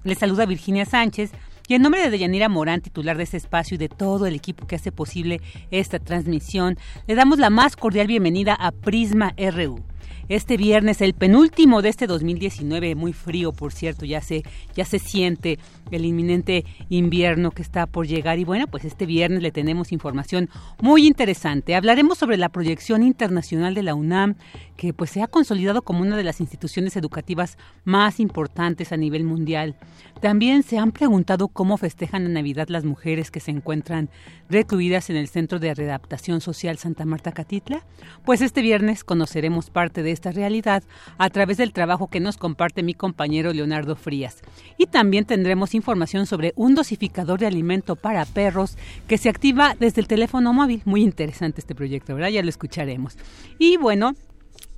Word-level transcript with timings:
Les 0.02 0.18
saluda 0.18 0.44
Virginia 0.44 0.84
Sánchez 0.84 1.30
y 1.68 1.74
en 1.74 1.80
nombre 1.80 2.02
de 2.02 2.10
Deyanira 2.10 2.50
Morán, 2.50 2.82
titular 2.82 3.16
de 3.16 3.22
este 3.22 3.38
espacio 3.38 3.76
y 3.76 3.78
de 3.78 3.88
todo 3.88 4.26
el 4.26 4.34
equipo 4.34 4.66
que 4.66 4.76
hace 4.76 4.92
posible 4.92 5.40
esta 5.70 5.98
transmisión, 5.98 6.76
le 7.06 7.14
damos 7.14 7.38
la 7.38 7.48
más 7.48 7.76
cordial 7.76 8.08
bienvenida 8.08 8.52
a 8.52 8.72
Prisma 8.72 9.34
RU 9.38 9.82
este 10.28 10.56
viernes, 10.56 11.00
el 11.00 11.14
penúltimo 11.14 11.82
de 11.82 11.90
este 11.90 12.06
2019, 12.06 12.94
muy 12.94 13.12
frío, 13.12 13.52
por 13.52 13.72
cierto, 13.72 14.06
ya 14.06 14.20
se, 14.20 14.42
ya 14.74 14.84
se 14.84 14.98
siente 14.98 15.58
el 15.90 16.04
inminente 16.04 16.64
invierno 16.88 17.50
que 17.50 17.62
está 17.62 17.86
por 17.86 18.06
llegar. 18.06 18.38
Y 18.38 18.44
bueno, 18.44 18.66
pues 18.66 18.84
este 18.84 19.06
viernes 19.06 19.42
le 19.42 19.52
tenemos 19.52 19.92
información 19.92 20.48
muy 20.80 21.06
interesante. 21.06 21.74
Hablaremos 21.74 22.18
sobre 22.18 22.36
la 22.36 22.48
proyección 22.48 23.02
internacional 23.02 23.74
de 23.74 23.82
la 23.82 23.94
UNAM, 23.94 24.36
que 24.76 24.92
pues 24.92 25.10
se 25.10 25.22
ha 25.22 25.26
consolidado 25.26 25.82
como 25.82 26.00
una 26.00 26.16
de 26.16 26.24
las 26.24 26.40
instituciones 26.40 26.96
educativas 26.96 27.58
más 27.84 28.18
importantes 28.18 28.92
a 28.92 28.96
nivel 28.96 29.24
mundial. 29.24 29.76
También 30.20 30.62
se 30.62 30.78
han 30.78 30.92
preguntado 30.92 31.48
cómo 31.48 31.76
festejan 31.76 32.24
la 32.24 32.30
Navidad 32.30 32.68
las 32.68 32.84
mujeres 32.84 33.30
que 33.30 33.40
se 33.40 33.50
encuentran 33.50 34.08
recluidas 34.48 35.10
en 35.10 35.16
el 35.16 35.28
Centro 35.28 35.58
de 35.58 35.74
Readaptación 35.74 36.40
Social 36.40 36.78
Santa 36.78 37.04
Marta 37.04 37.32
Catitla. 37.32 37.84
Pues 38.24 38.40
este 38.40 38.62
viernes 38.62 39.04
conoceremos 39.04 39.70
parte 39.70 40.02
de 40.02 40.12
esta 40.14 40.32
realidad 40.32 40.82
a 41.18 41.30
través 41.30 41.56
del 41.56 41.72
trabajo 41.72 42.08
que 42.08 42.20
nos 42.20 42.36
comparte 42.36 42.82
mi 42.82 42.94
compañero 42.94 43.52
Leonardo 43.52 43.96
Frías. 43.96 44.42
Y 44.78 44.86
también 44.86 45.24
tendremos 45.24 45.74
información 45.74 46.26
sobre 46.26 46.52
un 46.56 46.74
dosificador 46.74 47.40
de 47.40 47.46
alimento 47.46 47.96
para 47.96 48.24
perros 48.24 48.76
que 49.06 49.18
se 49.18 49.28
activa 49.28 49.76
desde 49.78 50.00
el 50.00 50.08
teléfono 50.08 50.52
móvil. 50.52 50.82
Muy 50.84 51.02
interesante 51.02 51.60
este 51.60 51.74
proyecto, 51.74 52.14
¿verdad? 52.14 52.30
Ya 52.30 52.42
lo 52.42 52.48
escucharemos. 52.48 53.16
Y 53.58 53.76
bueno, 53.76 54.14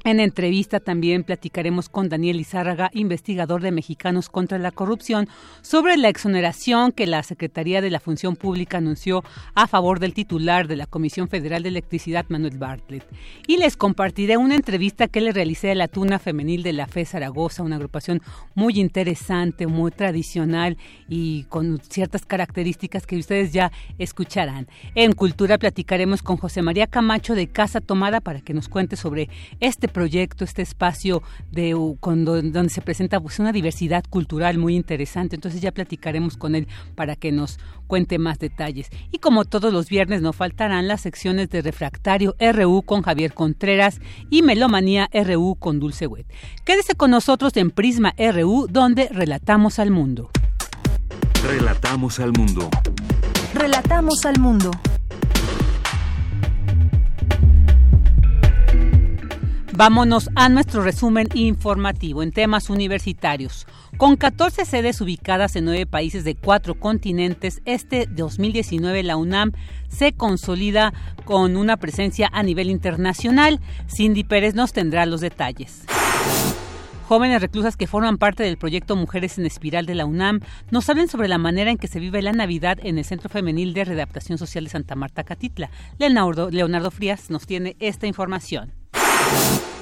en 0.07 0.21
entrevista 0.21 0.79
también 0.79 1.25
platicaremos 1.25 1.89
con 1.89 2.09
Daniel 2.09 2.39
Izárraga, 2.39 2.91
investigador 2.95 3.61
de 3.61 3.73
Mexicanos 3.73 4.29
contra 4.29 4.57
la 4.57 4.71
Corrupción, 4.71 5.29
sobre 5.63 5.97
la 5.97 6.09
exoneración 6.09 6.93
que 6.93 7.09
la 7.09 7.25
Secretaría 7.25 7.81
de 7.81 7.91
la 7.91 7.99
Función 7.99 8.37
Pública 8.37 8.79
anunció 8.79 9.25
a 9.57 9.67
favor 9.67 9.99
del 9.99 10.15
titular 10.15 10.69
de 10.69 10.77
la 10.77 10.87
Comisión 10.87 11.29
Federal 11.29 11.65
de 11.65 11.71
Electricidad, 11.71 12.25
Manuel 12.29 12.57
Bartlett. 12.57 13.05
Y 13.49 13.57
les 13.57 13.77
compartiré 13.77 14.37
una 14.37 14.55
entrevista 14.55 15.09
que 15.09 15.21
le 15.21 15.33
realicé 15.33 15.73
a 15.73 15.75
la 15.75 15.89
Tuna 15.89 16.21
Femenil 16.21 16.63
de 16.63 16.73
la 16.73 16.87
FE 16.87 17.05
Zaragoza, 17.05 17.65
una 17.65 17.75
agrupación 17.75 18.23
muy 18.55 18.79
interesante, 18.79 19.67
muy 19.67 19.91
tradicional 19.91 20.77
y 21.09 21.45
con 21.49 21.81
ciertas 21.81 22.25
características 22.25 23.07
que 23.07 23.17
ustedes 23.17 23.53
ya 23.53 23.73
escucharán. 23.99 24.69
En 24.95 25.15
Cultura 25.15 25.59
platicaremos 25.59 26.23
con 26.23 26.37
José 26.37 26.63
María 26.63 26.87
Camacho 26.87 27.35
de 27.35 27.49
Casa 27.49 27.81
Tomada 27.81 28.21
para 28.21 28.41
que 28.41 28.55
nos 28.55 28.69
cuente 28.69 28.95
sobre 28.95 29.29
este 29.59 29.89
proyecto, 29.97 30.45
este 30.45 30.61
espacio 30.61 31.23
de, 31.51 31.71
donde 31.71 32.69
se 32.69 32.83
presenta 32.83 33.19
pues, 33.19 33.39
una 33.39 33.51
diversidad 33.51 34.05
cultural 34.11 34.59
muy 34.59 34.77
interesante. 34.77 35.37
Entonces 35.37 35.63
ya 35.63 35.73
platicaremos 35.73 36.37
con 36.37 36.55
él 36.55 36.69
para 36.95 37.17
que 37.17 37.33
nos 37.33 37.59
cuente 37.87 38.19
más 38.19 38.39
detalles. 38.39 38.91
Y 39.11 39.21
como 39.21 39.47
todos 39.47 39.73
los 39.73 39.89
viernes 39.89 40.21
no 40.21 40.35
faltarán 40.35 40.87
las 40.87 41.01
secciones 41.01 41.49
de 41.49 41.63
Refractario 41.63 42.37
RU 42.39 42.83
con 42.83 43.01
Javier 43.01 43.33
Contreras 43.33 44.01
y 44.29 44.43
Melomanía 44.43 45.09
RU 45.15 45.55
con 45.59 45.81
Dulce 45.81 46.07
Wet. 46.07 46.27
Quédese 46.67 46.95
con 46.95 47.11
nosotros 47.11 47.57
en 47.57 47.71
Prisma 47.71 48.15
RU 48.19 48.67
donde 48.69 49.09
relatamos 49.11 49.79
al 49.79 49.91
mundo. 49.91 50.29
Relatamos 51.43 52.21
al 52.21 52.33
mundo. 52.33 52.69
Relatamos 53.55 54.27
al 54.27 54.39
mundo. 54.41 54.71
Vámonos 59.77 60.31
a 60.37 60.49
nuestro 60.49 60.83
resumen 60.83 61.29
informativo 61.35 62.23
en 62.23 62.33
temas 62.33 62.71
universitarios. 62.71 63.67
Con 63.99 64.17
14 64.17 64.65
sedes 64.65 65.03
ubicadas 65.03 65.55
en 65.55 65.67
nueve 65.67 65.85
países 65.85 66.25
de 66.25 66.35
cuatro 66.35 66.81
continentes, 66.81 67.61
este 67.67 68.09
2019 68.11 69.03
la 69.03 69.19
UNAM 69.19 69.53
se 69.89 70.15
consolida 70.15 70.95
con 71.27 71.59
una 71.59 71.77
presencia 71.77 72.31
a 72.33 72.43
nivel 72.43 72.71
internacional. 72.71 73.61
Cindy 73.87 74.25
Pérez 74.25 74.55
nos 74.55 74.73
tendrá 74.73 75.05
los 75.05 75.21
detalles. 75.21 75.85
Jóvenes 77.07 77.43
reclusas 77.43 77.77
que 77.77 77.87
forman 77.87 78.17
parte 78.17 78.45
del 78.45 78.57
proyecto 78.57 78.97
Mujeres 78.97 79.37
en 79.37 79.45
Espiral 79.45 79.85
de 79.85 79.95
la 79.95 80.07
UNAM 80.07 80.41
nos 80.71 80.89
hablan 80.89 81.09
sobre 81.09 81.29
la 81.29 81.37
manera 81.37 81.71
en 81.71 81.77
que 81.77 81.87
se 81.87 82.01
vive 82.01 82.23
la 82.23 82.33
Navidad 82.33 82.79
en 82.83 82.97
el 82.97 83.05
Centro 83.05 83.29
Femenil 83.29 83.75
de 83.75 83.85
Readaptación 83.85 84.39
Social 84.39 84.65
de 84.65 84.71
Santa 84.71 84.95
Marta 84.95 85.23
Catitla. 85.23 85.69
Leonardo, 85.99 86.51
Leonardo 86.51 86.91
Frías 86.91 87.29
nos 87.29 87.47
tiene 87.47 87.77
esta 87.79 88.07
información. 88.07 88.73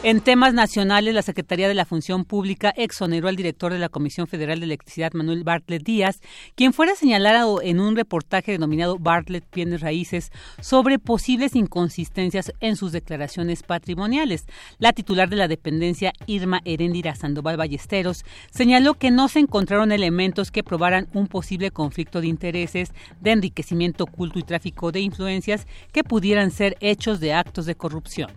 En 0.04 0.20
temas 0.20 0.52
nacionales, 0.52 1.14
la 1.14 1.22
Secretaría 1.22 1.66
de 1.66 1.72
la 1.72 1.86
Función 1.86 2.26
Pública 2.26 2.74
exoneró 2.76 3.26
al 3.26 3.36
director 3.36 3.72
de 3.72 3.78
la 3.78 3.88
Comisión 3.88 4.26
Federal 4.26 4.60
de 4.60 4.66
Electricidad, 4.66 5.14
Manuel 5.14 5.44
Bartlett 5.44 5.82
Díaz, 5.82 6.20
quien 6.54 6.74
fuera 6.74 6.94
señalado 6.94 7.62
en 7.62 7.80
un 7.80 7.96
reportaje 7.96 8.52
denominado 8.52 8.98
Bartlett 8.98 9.46
Bienes 9.50 9.80
Raíces 9.80 10.30
sobre 10.60 10.98
posibles 10.98 11.56
inconsistencias 11.56 12.52
en 12.60 12.76
sus 12.76 12.92
declaraciones 12.92 13.62
patrimoniales. 13.62 14.44
La 14.78 14.92
titular 14.92 15.30
de 15.30 15.36
la 15.36 15.48
dependencia, 15.48 16.12
Irma 16.26 16.60
Heréndira 16.66 17.14
Sandoval 17.14 17.56
Ballesteros, 17.56 18.26
señaló 18.50 18.92
que 18.92 19.10
no 19.10 19.28
se 19.28 19.38
encontraron 19.38 19.90
elementos 19.90 20.50
que 20.50 20.62
probaran 20.62 21.08
un 21.14 21.28
posible 21.28 21.70
conflicto 21.70 22.20
de 22.20 22.26
intereses, 22.26 22.90
de 23.22 23.30
enriquecimiento 23.30 24.04
oculto 24.04 24.38
y 24.38 24.42
tráfico 24.42 24.92
de 24.92 25.00
influencias 25.00 25.66
que 25.92 26.04
pudieran 26.04 26.50
ser 26.50 26.76
hechos 26.80 27.20
de 27.20 27.32
actos 27.32 27.64
de 27.64 27.74
corrupción. 27.74 28.30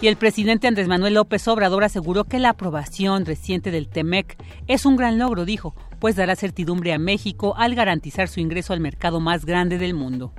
Y 0.00 0.08
el 0.08 0.16
presidente 0.16 0.66
Andrés 0.66 0.88
Manuel 0.88 1.14
López 1.14 1.46
Obrador 1.48 1.84
aseguró 1.84 2.24
que 2.24 2.38
la 2.38 2.50
aprobación 2.50 3.24
reciente 3.24 3.70
del 3.70 3.88
TEMEC 3.88 4.36
es 4.66 4.84
un 4.84 4.96
gran 4.96 5.18
logro, 5.18 5.44
dijo, 5.44 5.74
pues 5.98 6.16
dará 6.16 6.36
certidumbre 6.36 6.92
a 6.92 6.98
México 6.98 7.54
al 7.56 7.74
garantizar 7.74 8.28
su 8.28 8.40
ingreso 8.40 8.72
al 8.72 8.80
mercado 8.80 9.20
más 9.20 9.46
grande 9.46 9.78
del 9.78 9.94
mundo. 9.94 10.32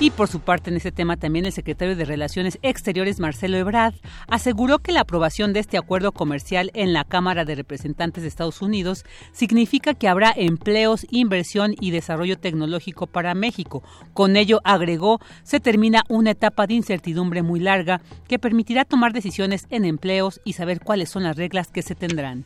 Y 0.00 0.10
por 0.10 0.28
su 0.28 0.38
parte 0.38 0.70
en 0.70 0.76
este 0.76 0.92
tema 0.92 1.16
también 1.16 1.44
el 1.44 1.52
secretario 1.52 1.96
de 1.96 2.04
Relaciones 2.04 2.60
Exteriores 2.62 3.18
Marcelo 3.18 3.56
Ebrard 3.56 3.94
aseguró 4.28 4.78
que 4.78 4.92
la 4.92 5.00
aprobación 5.00 5.52
de 5.52 5.58
este 5.58 5.76
acuerdo 5.76 6.12
comercial 6.12 6.70
en 6.74 6.92
la 6.92 7.02
Cámara 7.02 7.44
de 7.44 7.56
Representantes 7.56 8.22
de 8.22 8.28
Estados 8.28 8.62
Unidos 8.62 9.04
significa 9.32 9.94
que 9.94 10.06
habrá 10.06 10.32
empleos, 10.36 11.04
inversión 11.10 11.74
y 11.80 11.90
desarrollo 11.90 12.38
tecnológico 12.38 13.08
para 13.08 13.34
México. 13.34 13.82
Con 14.14 14.36
ello, 14.36 14.60
agregó, 14.62 15.20
se 15.42 15.58
termina 15.58 16.04
una 16.08 16.30
etapa 16.30 16.68
de 16.68 16.74
incertidumbre 16.74 17.42
muy 17.42 17.58
larga 17.58 18.00
que 18.28 18.38
permitirá 18.38 18.84
tomar 18.84 19.12
decisiones 19.12 19.66
en 19.70 19.84
empleos 19.84 20.40
y 20.44 20.52
saber 20.52 20.80
cuáles 20.80 21.10
son 21.10 21.24
las 21.24 21.36
reglas 21.36 21.72
que 21.72 21.82
se 21.82 21.96
tendrán. 21.96 22.44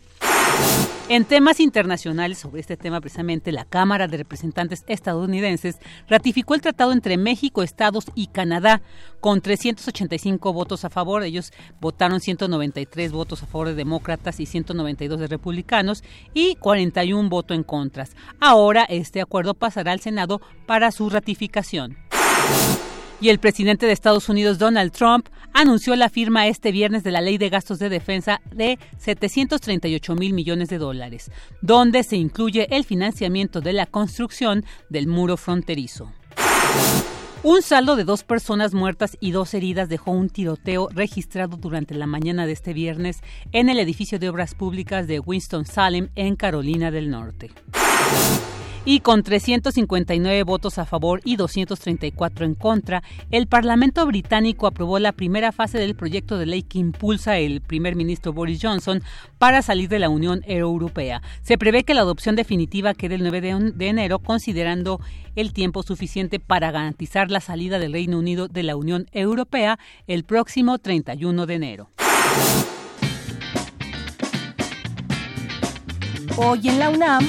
En 1.12 1.26
temas 1.26 1.60
internacionales, 1.60 2.38
sobre 2.38 2.62
este 2.62 2.78
tema 2.78 2.98
precisamente, 3.00 3.52
la 3.52 3.66
Cámara 3.66 4.08
de 4.08 4.16
Representantes 4.16 4.82
estadounidenses 4.86 5.76
ratificó 6.08 6.54
el 6.54 6.62
tratado 6.62 6.92
entre 6.92 7.18
México, 7.18 7.62
Estados 7.62 8.06
y 8.14 8.28
Canadá 8.28 8.80
con 9.20 9.42
385 9.42 10.54
votos 10.54 10.86
a 10.86 10.88
favor. 10.88 11.22
Ellos 11.22 11.52
votaron 11.82 12.20
193 12.20 13.12
votos 13.12 13.42
a 13.42 13.46
favor 13.46 13.68
de 13.68 13.74
demócratas 13.74 14.40
y 14.40 14.46
192 14.46 15.20
de 15.20 15.26
republicanos 15.26 16.02
y 16.32 16.54
41 16.54 17.28
votos 17.28 17.56
en 17.58 17.64
contras. 17.64 18.16
Ahora 18.40 18.84
este 18.84 19.20
acuerdo 19.20 19.52
pasará 19.52 19.92
al 19.92 20.00
Senado 20.00 20.40
para 20.64 20.92
su 20.92 21.10
ratificación. 21.10 21.98
Y 23.22 23.28
el 23.28 23.38
presidente 23.38 23.86
de 23.86 23.92
Estados 23.92 24.28
Unidos, 24.28 24.58
Donald 24.58 24.90
Trump, 24.90 25.28
anunció 25.52 25.94
la 25.94 26.08
firma 26.08 26.48
este 26.48 26.72
viernes 26.72 27.04
de 27.04 27.12
la 27.12 27.20
Ley 27.20 27.38
de 27.38 27.50
Gastos 27.50 27.78
de 27.78 27.88
Defensa 27.88 28.40
de 28.52 28.80
738 28.98 30.16
mil 30.16 30.32
millones 30.32 30.68
de 30.68 30.78
dólares, 30.78 31.30
donde 31.60 32.02
se 32.02 32.16
incluye 32.16 32.66
el 32.74 32.82
financiamiento 32.82 33.60
de 33.60 33.74
la 33.74 33.86
construcción 33.86 34.64
del 34.88 35.06
muro 35.06 35.36
fronterizo. 35.36 36.10
Un 37.44 37.62
saldo 37.62 37.94
de 37.94 38.02
dos 38.02 38.24
personas 38.24 38.74
muertas 38.74 39.16
y 39.20 39.30
dos 39.30 39.54
heridas 39.54 39.88
dejó 39.88 40.10
un 40.10 40.28
tiroteo 40.28 40.88
registrado 40.90 41.56
durante 41.56 41.94
la 41.94 42.08
mañana 42.08 42.44
de 42.44 42.52
este 42.52 42.72
viernes 42.72 43.20
en 43.52 43.68
el 43.68 43.78
edificio 43.78 44.18
de 44.18 44.30
obras 44.30 44.56
públicas 44.56 45.06
de 45.06 45.20
Winston-Salem, 45.20 46.08
en 46.16 46.34
Carolina 46.34 46.90
del 46.90 47.08
Norte 47.08 47.52
y 48.84 49.00
con 49.00 49.22
359 49.22 50.42
votos 50.42 50.78
a 50.78 50.84
favor 50.84 51.20
y 51.24 51.36
234 51.36 52.44
en 52.44 52.54
contra, 52.54 53.02
el 53.30 53.46
Parlamento 53.46 54.04
británico 54.06 54.66
aprobó 54.66 54.98
la 54.98 55.12
primera 55.12 55.52
fase 55.52 55.78
del 55.78 55.94
proyecto 55.94 56.38
de 56.38 56.46
ley 56.46 56.62
que 56.62 56.78
impulsa 56.78 57.38
el 57.38 57.60
primer 57.60 57.94
ministro 57.94 58.32
Boris 58.32 58.58
Johnson 58.60 59.02
para 59.38 59.62
salir 59.62 59.88
de 59.88 59.98
la 59.98 60.08
Unión 60.08 60.42
Europea. 60.46 61.22
Se 61.42 61.58
prevé 61.58 61.84
que 61.84 61.94
la 61.94 62.00
adopción 62.00 62.34
definitiva 62.34 62.94
quede 62.94 63.14
el 63.14 63.22
9 63.22 63.72
de 63.74 63.88
enero, 63.88 64.18
considerando 64.18 65.00
el 65.36 65.52
tiempo 65.52 65.82
suficiente 65.82 66.40
para 66.40 66.70
garantizar 66.70 67.30
la 67.30 67.40
salida 67.40 67.78
del 67.78 67.92
Reino 67.92 68.18
Unido 68.18 68.48
de 68.48 68.62
la 68.62 68.76
Unión 68.76 69.06
Europea 69.12 69.78
el 70.06 70.24
próximo 70.24 70.78
31 70.78 71.46
de 71.46 71.54
enero. 71.54 71.90
Hoy 76.36 76.68
en 76.68 76.78
la 76.78 76.88
UNAM 76.88 77.28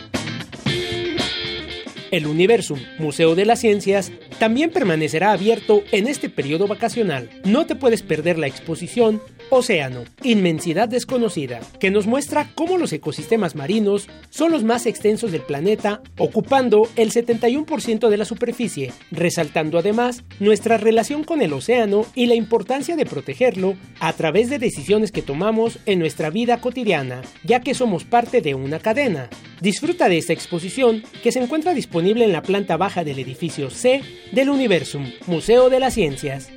El 2.11 2.27
Universum, 2.27 2.77
Museo 2.99 3.35
de 3.35 3.45
las 3.45 3.61
Ciencias, 3.61 4.11
también 4.37 4.69
permanecerá 4.69 5.31
abierto 5.31 5.81
en 5.93 6.07
este 6.07 6.29
periodo 6.29 6.67
vacacional. 6.67 7.29
No 7.45 7.65
te 7.65 7.75
puedes 7.75 8.03
perder 8.03 8.37
la 8.37 8.47
exposición 8.47 9.21
Océano, 9.49 10.03
Inmensidad 10.23 10.89
Desconocida, 10.89 11.61
que 11.79 11.89
nos 11.89 12.07
muestra 12.07 12.51
cómo 12.53 12.77
los 12.77 12.91
ecosistemas 12.91 13.55
marinos 13.55 14.07
son 14.29 14.51
los 14.51 14.63
más 14.63 14.85
extensos 14.85 15.31
del 15.31 15.41
planeta, 15.41 16.01
ocupando 16.17 16.87
el 16.97 17.11
71% 17.11 18.09
de 18.09 18.17
la 18.17 18.25
superficie, 18.25 18.91
resaltando 19.11 19.77
además 19.77 20.23
nuestra 20.39 20.77
relación 20.77 21.23
con 21.23 21.41
el 21.41 21.53
océano 21.53 22.05
y 22.13 22.25
la 22.25 22.35
importancia 22.35 22.95
de 22.95 23.05
protegerlo 23.05 23.75
a 23.99 24.11
través 24.13 24.49
de 24.49 24.59
decisiones 24.59 25.11
que 25.11 25.21
tomamos 25.21 25.79
en 25.85 25.99
nuestra 25.99 26.29
vida 26.29 26.59
cotidiana, 26.59 27.21
ya 27.43 27.61
que 27.61 27.73
somos 27.73 28.03
parte 28.03 28.41
de 28.41 28.53
una 28.53 28.79
cadena. 28.79 29.29
Disfruta 29.61 30.09
de 30.09 30.17
esta 30.17 30.33
exposición 30.33 31.03
que 31.21 31.31
se 31.31 31.39
encuentra 31.39 31.73
disponible 31.73 32.00
en 32.01 32.31
la 32.31 32.41
planta 32.41 32.77
baja 32.77 33.03
del 33.03 33.19
edificio 33.19 33.69
C 33.69 34.01
del 34.31 34.49
Universum, 34.49 35.05
Museo 35.27 35.69
de 35.69 35.79
las 35.79 35.93
Ciencias. 35.93 36.49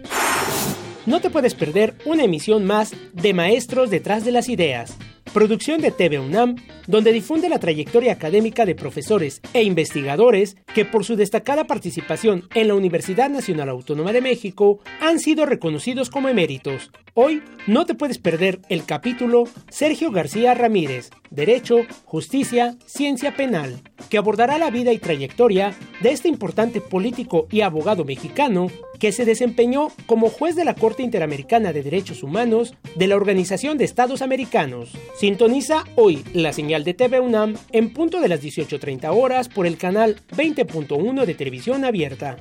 No 1.04 1.20
te 1.20 1.28
puedes 1.28 1.54
perder 1.54 1.94
una 2.06 2.24
emisión 2.24 2.64
más 2.64 2.94
de 3.12 3.34
Maestros 3.34 3.90
detrás 3.90 4.24
de 4.24 4.32
las 4.32 4.48
Ideas, 4.48 4.96
producción 5.34 5.82
de 5.82 5.90
TV 5.90 6.18
UNAM, 6.18 6.56
donde 6.86 7.12
difunde 7.12 7.50
la 7.50 7.58
trayectoria 7.58 8.12
académica 8.12 8.64
de 8.64 8.74
profesores 8.74 9.42
e 9.52 9.62
investigadores 9.64 10.56
que 10.74 10.86
por 10.86 11.04
su 11.04 11.14
destacada 11.14 11.64
participación 11.64 12.48
en 12.54 12.68
la 12.68 12.74
Universidad 12.74 13.28
Nacional 13.28 13.68
Autónoma 13.68 14.14
de 14.14 14.22
México 14.22 14.80
han 15.02 15.18
sido 15.18 15.44
reconocidos 15.44 16.08
como 16.08 16.30
eméritos. 16.30 16.90
Hoy 17.16 17.44
no 17.68 17.86
te 17.86 17.94
puedes 17.94 18.18
perder 18.18 18.60
el 18.68 18.84
capítulo 18.84 19.44
Sergio 19.70 20.10
García 20.10 20.52
Ramírez, 20.52 21.10
Derecho, 21.30 21.82
Justicia, 22.04 22.74
Ciencia 22.86 23.36
Penal, 23.36 23.82
que 24.10 24.18
abordará 24.18 24.58
la 24.58 24.72
vida 24.72 24.92
y 24.92 24.98
trayectoria 24.98 25.76
de 26.02 26.10
este 26.10 26.26
importante 26.26 26.80
político 26.80 27.46
y 27.52 27.60
abogado 27.60 28.04
mexicano 28.04 28.66
que 28.98 29.12
se 29.12 29.24
desempeñó 29.24 29.92
como 30.06 30.28
juez 30.28 30.56
de 30.56 30.64
la 30.64 30.74
Corte 30.74 31.04
Interamericana 31.04 31.72
de 31.72 31.84
Derechos 31.84 32.24
Humanos 32.24 32.74
de 32.96 33.06
la 33.06 33.14
Organización 33.14 33.78
de 33.78 33.84
Estados 33.84 34.20
Americanos. 34.20 34.90
Sintoniza 35.16 35.84
hoy 35.94 36.24
la 36.32 36.52
señal 36.52 36.82
de 36.82 36.94
TV 36.94 37.20
UNAM 37.20 37.54
en 37.70 37.92
punto 37.92 38.20
de 38.20 38.26
las 38.26 38.42
18.30 38.42 39.08
horas 39.16 39.48
por 39.48 39.68
el 39.68 39.76
canal 39.76 40.16
20.1 40.36 41.24
de 41.24 41.34
televisión 41.34 41.84
abierta. 41.84 42.38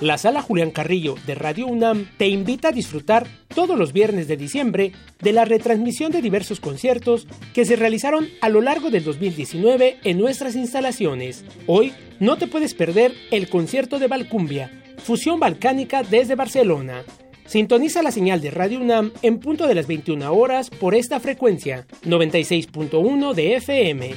La 0.00 0.16
sala 0.16 0.40
Julián 0.40 0.70
Carrillo 0.70 1.14
de 1.26 1.34
Radio 1.34 1.66
UNAM 1.66 2.06
te 2.16 2.26
invita 2.26 2.68
a 2.68 2.72
disfrutar 2.72 3.26
todos 3.54 3.78
los 3.78 3.92
viernes 3.92 4.28
de 4.28 4.38
diciembre 4.38 4.92
de 5.20 5.32
la 5.32 5.44
retransmisión 5.44 6.10
de 6.10 6.22
diversos 6.22 6.58
conciertos 6.58 7.26
que 7.52 7.66
se 7.66 7.76
realizaron 7.76 8.26
a 8.40 8.48
lo 8.48 8.62
largo 8.62 8.90
del 8.90 9.04
2019 9.04 9.98
en 10.02 10.18
nuestras 10.18 10.56
instalaciones. 10.56 11.44
Hoy 11.66 11.92
no 12.18 12.38
te 12.38 12.46
puedes 12.46 12.72
perder 12.72 13.12
el 13.30 13.50
concierto 13.50 13.98
de 13.98 14.08
Valcumbia, 14.08 14.70
fusión 14.96 15.38
balcánica 15.38 16.02
desde 16.02 16.34
Barcelona. 16.34 17.02
Sintoniza 17.44 18.02
la 18.02 18.10
señal 18.10 18.40
de 18.40 18.52
Radio 18.52 18.80
UNAM 18.80 19.12
en 19.20 19.38
punto 19.38 19.66
de 19.66 19.74
las 19.74 19.86
21 19.86 20.32
horas 20.32 20.70
por 20.70 20.94
esta 20.94 21.20
frecuencia, 21.20 21.86
96.1 22.04 23.34
de 23.34 23.56
FM. 23.56 24.14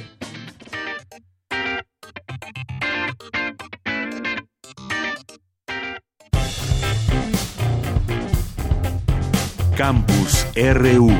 Campus 9.76 10.46
RU. 10.54 11.10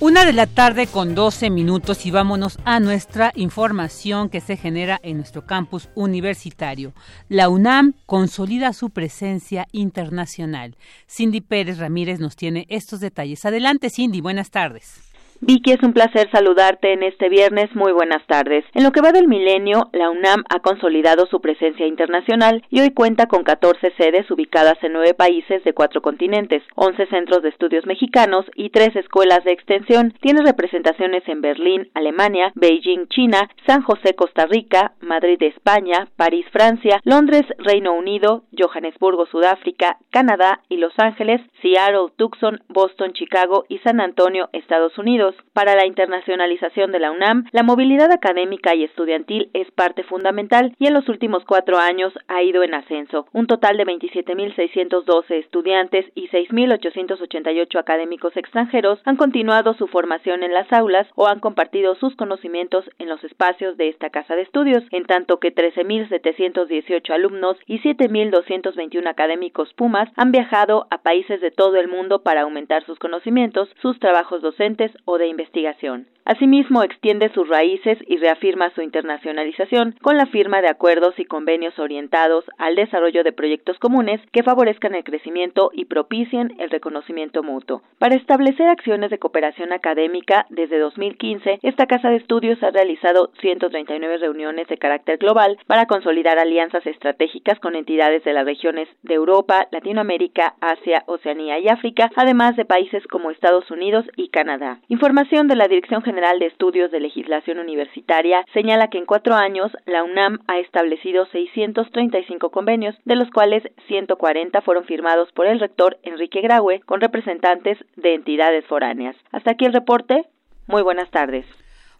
Una 0.00 0.26
de 0.26 0.34
la 0.34 0.46
tarde 0.46 0.86
con 0.86 1.14
12 1.14 1.48
minutos 1.48 2.04
y 2.04 2.10
vámonos 2.10 2.58
a 2.66 2.78
nuestra 2.78 3.32
información 3.34 4.28
que 4.28 4.42
se 4.42 4.58
genera 4.58 5.00
en 5.02 5.16
nuestro 5.16 5.46
campus 5.46 5.88
universitario. 5.94 6.92
La 7.30 7.48
UNAM 7.48 7.94
consolida 8.04 8.74
su 8.74 8.90
presencia 8.90 9.66
internacional. 9.72 10.76
Cindy 11.08 11.40
Pérez 11.40 11.78
Ramírez 11.78 12.20
nos 12.20 12.36
tiene 12.36 12.66
estos 12.68 13.00
detalles. 13.00 13.46
Adelante, 13.46 13.88
Cindy, 13.88 14.20
buenas 14.20 14.50
tardes. 14.50 15.13
Vicky, 15.46 15.72
es 15.72 15.82
un 15.82 15.92
placer 15.92 16.30
saludarte 16.32 16.94
en 16.94 17.02
este 17.02 17.28
viernes. 17.28 17.68
Muy 17.74 17.92
buenas 17.92 18.26
tardes. 18.26 18.64
En 18.72 18.82
lo 18.82 18.92
que 18.92 19.02
va 19.02 19.12
del 19.12 19.28
milenio, 19.28 19.90
la 19.92 20.08
UNAM 20.08 20.44
ha 20.48 20.60
consolidado 20.60 21.26
su 21.26 21.42
presencia 21.42 21.86
internacional 21.86 22.64
y 22.70 22.80
hoy 22.80 22.92
cuenta 22.92 23.26
con 23.26 23.44
14 23.44 23.92
sedes 23.98 24.30
ubicadas 24.30 24.82
en 24.82 24.94
nueve 24.94 25.12
países 25.12 25.62
de 25.64 25.74
cuatro 25.74 26.00
continentes, 26.00 26.62
11 26.76 27.06
centros 27.08 27.42
de 27.42 27.50
estudios 27.50 27.84
mexicanos 27.84 28.46
y 28.54 28.70
tres 28.70 28.96
escuelas 28.96 29.44
de 29.44 29.52
extensión. 29.52 30.14
Tiene 30.22 30.40
representaciones 30.42 31.22
en 31.28 31.42
Berlín, 31.42 31.90
Alemania, 31.92 32.50
Beijing, 32.54 33.08
China, 33.08 33.50
San 33.66 33.82
José, 33.82 34.14
Costa 34.14 34.46
Rica, 34.46 34.94
Madrid, 35.02 35.42
España, 35.42 36.08
París, 36.16 36.46
Francia, 36.52 37.00
Londres, 37.04 37.44
Reino 37.58 37.92
Unido, 37.92 38.44
Johannesburgo, 38.58 39.26
Sudáfrica, 39.26 39.98
Canadá 40.10 40.60
y 40.70 40.78
Los 40.78 40.94
Ángeles, 40.96 41.42
Seattle, 41.60 42.12
Tucson, 42.16 42.60
Boston, 42.68 43.12
Chicago 43.12 43.66
y 43.68 43.78
San 43.80 44.00
Antonio, 44.00 44.48
Estados 44.54 44.96
Unidos. 44.96 45.33
Para 45.52 45.76
la 45.76 45.86
internacionalización 45.86 46.90
de 46.92 46.98
la 46.98 47.12
UNAM, 47.12 47.44
la 47.52 47.62
movilidad 47.62 48.10
académica 48.10 48.74
y 48.74 48.84
estudiantil 48.84 49.50
es 49.52 49.70
parte 49.70 50.02
fundamental 50.02 50.74
y 50.78 50.86
en 50.86 50.94
los 50.94 51.08
últimos 51.08 51.44
cuatro 51.44 51.78
años 51.78 52.12
ha 52.28 52.42
ido 52.42 52.62
en 52.62 52.74
ascenso. 52.74 53.26
Un 53.32 53.46
total 53.46 53.76
de 53.76 53.84
27.612 53.86 55.30
estudiantes 55.30 56.06
y 56.14 56.28
6.888 56.28 57.78
académicos 57.78 58.36
extranjeros 58.36 59.00
han 59.04 59.16
continuado 59.16 59.74
su 59.74 59.86
formación 59.86 60.42
en 60.42 60.52
las 60.52 60.72
aulas 60.72 61.06
o 61.14 61.28
han 61.28 61.40
compartido 61.40 61.94
sus 61.94 62.16
conocimientos 62.16 62.84
en 62.98 63.08
los 63.08 63.22
espacios 63.24 63.76
de 63.76 63.88
esta 63.88 64.10
casa 64.10 64.34
de 64.34 64.42
estudios, 64.42 64.82
en 64.90 65.04
tanto 65.04 65.38
que 65.38 65.54
13.718 65.54 67.10
alumnos 67.10 67.56
y 67.66 67.80
7.221 67.80 69.08
académicos 69.08 69.72
Pumas 69.74 70.08
han 70.16 70.32
viajado 70.32 70.86
a 70.90 71.02
países 71.02 71.40
de 71.40 71.50
todo 71.50 71.76
el 71.76 71.88
mundo 71.88 72.22
para 72.22 72.42
aumentar 72.42 72.84
sus 72.84 72.98
conocimientos, 72.98 73.68
sus 73.80 73.98
trabajos 73.98 74.42
docentes 74.42 74.92
o 75.04 75.13
de 75.18 75.26
investigación. 75.26 76.06
Asimismo, 76.26 76.82
extiende 76.82 77.30
sus 77.34 77.46
raíces 77.48 77.98
y 78.06 78.16
reafirma 78.16 78.70
su 78.70 78.80
internacionalización 78.80 79.94
con 80.00 80.16
la 80.16 80.24
firma 80.24 80.62
de 80.62 80.68
acuerdos 80.68 81.18
y 81.18 81.26
convenios 81.26 81.78
orientados 81.78 82.46
al 82.56 82.76
desarrollo 82.76 83.22
de 83.24 83.32
proyectos 83.32 83.78
comunes 83.78 84.22
que 84.32 84.42
favorezcan 84.42 84.94
el 84.94 85.04
crecimiento 85.04 85.70
y 85.74 85.84
propicien 85.84 86.54
el 86.58 86.70
reconocimiento 86.70 87.42
mutuo. 87.42 87.82
Para 87.98 88.16
establecer 88.16 88.68
acciones 88.68 89.10
de 89.10 89.18
cooperación 89.18 89.74
académica, 89.74 90.46
desde 90.48 90.78
2015, 90.78 91.58
esta 91.62 91.86
Casa 91.86 92.08
de 92.08 92.16
Estudios 92.16 92.62
ha 92.62 92.70
realizado 92.70 93.30
139 93.42 94.16
reuniones 94.16 94.66
de 94.68 94.78
carácter 94.78 95.18
global 95.18 95.58
para 95.66 95.84
consolidar 95.84 96.38
alianzas 96.38 96.86
estratégicas 96.86 97.60
con 97.60 97.76
entidades 97.76 98.24
de 98.24 98.32
las 98.32 98.46
regiones 98.46 98.88
de 99.02 99.12
Europa, 99.12 99.68
Latinoamérica, 99.72 100.54
Asia, 100.62 101.04
Oceanía 101.06 101.58
y 101.58 101.68
África, 101.68 102.10
además 102.16 102.56
de 102.56 102.64
países 102.64 103.06
como 103.08 103.30
Estados 103.30 103.70
Unidos 103.70 104.06
y 104.16 104.28
Canadá. 104.28 104.78
Información 104.88 105.48
de 105.48 105.56
la 105.56 105.68
Dirección 105.68 106.00
General 106.00 106.13
de 106.14 106.46
Estudios 106.46 106.92
de 106.92 107.00
Legislación 107.00 107.58
Universitaria 107.58 108.44
señala 108.52 108.88
que 108.88 108.98
en 108.98 109.04
cuatro 109.04 109.34
años 109.34 109.72
la 109.84 110.04
UNAM 110.04 110.38
ha 110.46 110.58
establecido 110.58 111.26
635 111.26 112.50
convenios, 112.50 112.94
de 113.04 113.16
los 113.16 113.30
cuales 113.30 113.64
140 113.88 114.60
fueron 114.62 114.84
firmados 114.84 115.32
por 115.32 115.46
el 115.46 115.58
rector 115.58 115.98
Enrique 116.04 116.40
Graue 116.40 116.80
con 116.86 117.00
representantes 117.00 117.78
de 117.96 118.14
entidades 118.14 118.64
foráneas. 118.66 119.16
Hasta 119.32 119.52
aquí 119.52 119.64
el 119.64 119.72
reporte. 119.72 120.24
Muy 120.68 120.82
buenas 120.82 121.10
tardes. 121.10 121.46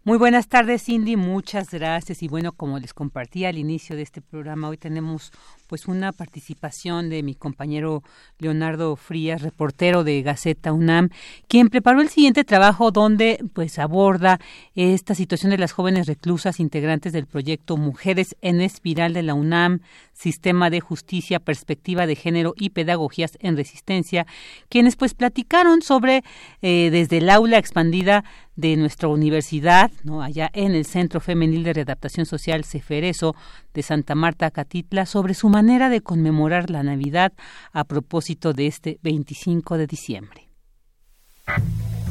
Muy 0.06 0.18
buenas 0.18 0.48
tardes, 0.48 0.84
Cindy. 0.84 1.16
Muchas 1.16 1.70
gracias. 1.70 2.22
Y 2.22 2.28
bueno, 2.28 2.52
como 2.52 2.78
les 2.78 2.92
compartí 2.92 3.46
al 3.46 3.56
inicio 3.56 3.96
de 3.96 4.02
este 4.02 4.20
programa, 4.20 4.68
hoy 4.68 4.76
tenemos 4.76 5.32
pues 5.66 5.86
una 5.86 6.12
participación 6.12 7.08
de 7.08 7.22
mi 7.22 7.34
compañero 7.34 8.02
Leonardo 8.38 8.96
Frías, 8.96 9.40
reportero 9.40 10.04
de 10.04 10.20
Gaceta 10.20 10.74
UNAM, 10.74 11.08
quien 11.48 11.70
preparó 11.70 12.02
el 12.02 12.10
siguiente 12.10 12.44
trabajo 12.44 12.90
donde 12.90 13.42
pues 13.54 13.78
aborda 13.78 14.40
esta 14.74 15.14
situación 15.14 15.50
de 15.52 15.58
las 15.58 15.72
jóvenes 15.72 16.06
reclusas 16.06 16.60
integrantes 16.60 17.14
del 17.14 17.26
proyecto 17.26 17.78
Mujeres 17.78 18.36
en 18.42 18.60
Espiral 18.60 19.14
de 19.14 19.22
la 19.22 19.32
UNAM, 19.32 19.80
Sistema 20.12 20.68
de 20.68 20.80
Justicia, 20.80 21.40
Perspectiva 21.40 22.06
de 22.06 22.14
Género 22.14 22.52
y 22.58 22.70
Pedagogías 22.70 23.38
en 23.40 23.56
Resistencia, 23.56 24.26
quienes 24.68 24.96
pues 24.96 25.14
platicaron 25.14 25.80
sobre 25.80 26.24
eh, 26.60 26.90
desde 26.92 27.16
el 27.18 27.30
aula 27.30 27.56
expandida 27.56 28.22
de 28.56 28.76
nuestra 28.76 29.08
universidad, 29.08 29.90
¿no? 30.02 30.22
allá 30.22 30.50
en 30.52 30.74
el 30.74 30.86
Centro 30.86 31.20
Femenil 31.20 31.64
de 31.64 31.72
Readaptación 31.72 32.26
Social 32.26 32.64
Ceferezo 32.64 33.34
de 33.72 33.82
Santa 33.82 34.14
Marta, 34.14 34.50
Catitla, 34.50 35.06
sobre 35.06 35.34
su 35.34 35.48
manera 35.48 35.88
de 35.88 36.00
conmemorar 36.00 36.70
la 36.70 36.82
Navidad 36.82 37.32
a 37.72 37.84
propósito 37.84 38.52
de 38.52 38.66
este 38.66 38.98
25 39.02 39.78
de 39.78 39.86
diciembre. 39.86 40.48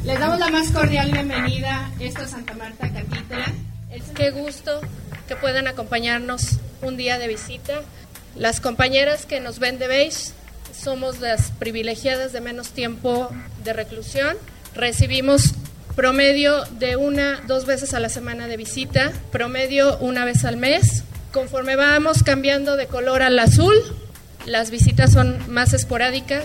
Les 0.04 0.18
damos 0.18 0.38
la 0.38 0.50
más 0.50 0.70
cordial 0.70 1.10
bienvenida. 1.10 1.90
Esto 1.98 2.22
es 2.22 2.30
Santa 2.30 2.54
Marta, 2.54 2.92
Catitla. 2.92 3.46
Qué 4.14 4.30
gusto 4.30 4.80
que 5.26 5.36
puedan 5.36 5.66
acompañarnos 5.66 6.58
un 6.82 6.96
día 6.96 7.18
de 7.18 7.26
visita. 7.26 7.80
Las 8.36 8.60
compañeras 8.60 9.26
que 9.26 9.40
nos 9.40 9.58
ven 9.58 9.78
de 9.78 9.88
beige 9.88 10.32
somos 10.72 11.20
las 11.20 11.50
privilegiadas 11.52 12.32
de 12.32 12.40
menos 12.40 12.70
tiempo 12.70 13.30
de 13.64 13.72
reclusión. 13.72 14.36
Recibimos 14.74 15.54
promedio 15.94 16.64
de 16.78 16.96
una, 16.96 17.40
dos 17.46 17.66
veces 17.66 17.94
a 17.94 18.00
la 18.00 18.08
semana 18.08 18.46
de 18.46 18.56
visita, 18.56 19.12
promedio 19.32 19.98
una 19.98 20.24
vez 20.24 20.44
al 20.44 20.56
mes. 20.56 21.04
Conforme 21.32 21.76
vamos 21.76 22.22
cambiando 22.22 22.76
de 22.76 22.86
color 22.86 23.22
al 23.22 23.38
azul, 23.38 23.74
las 24.46 24.70
visitas 24.70 25.12
son 25.12 25.38
más 25.48 25.72
esporádicas 25.72 26.44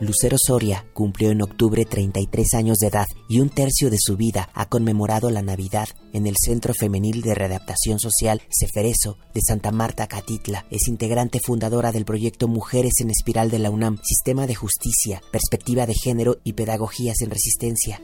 Lucero 0.00 0.36
Soria 0.38 0.86
cumplió 0.94 1.30
en 1.30 1.42
octubre 1.42 1.84
33 1.84 2.54
años 2.54 2.78
de 2.78 2.86
edad 2.86 3.06
y 3.28 3.40
un 3.40 3.50
tercio 3.50 3.90
de 3.90 3.98
su 4.00 4.16
vida 4.16 4.48
ha 4.54 4.66
conmemorado 4.66 5.30
la 5.30 5.42
Navidad 5.42 5.88
en 6.14 6.26
el 6.26 6.36
Centro 6.38 6.72
Femenil 6.72 7.20
de 7.20 7.34
Readaptación 7.34 7.98
Social 8.00 8.40
Ceferezo 8.50 9.18
de 9.34 9.42
Santa 9.46 9.72
Marta, 9.72 10.06
Catitla. 10.06 10.64
Es 10.70 10.88
integrante 10.88 11.38
fundadora 11.44 11.92
del 11.92 12.06
proyecto 12.06 12.48
Mujeres 12.48 12.94
en 13.00 13.10
Espiral 13.10 13.50
de 13.50 13.58
la 13.58 13.70
UNAM, 13.70 13.98
Sistema 14.02 14.46
de 14.46 14.54
Justicia, 14.54 15.22
Perspectiva 15.30 15.84
de 15.84 15.94
Género 15.94 16.38
y 16.44 16.54
Pedagogías 16.54 17.20
en 17.20 17.30
Resistencia. 17.30 18.00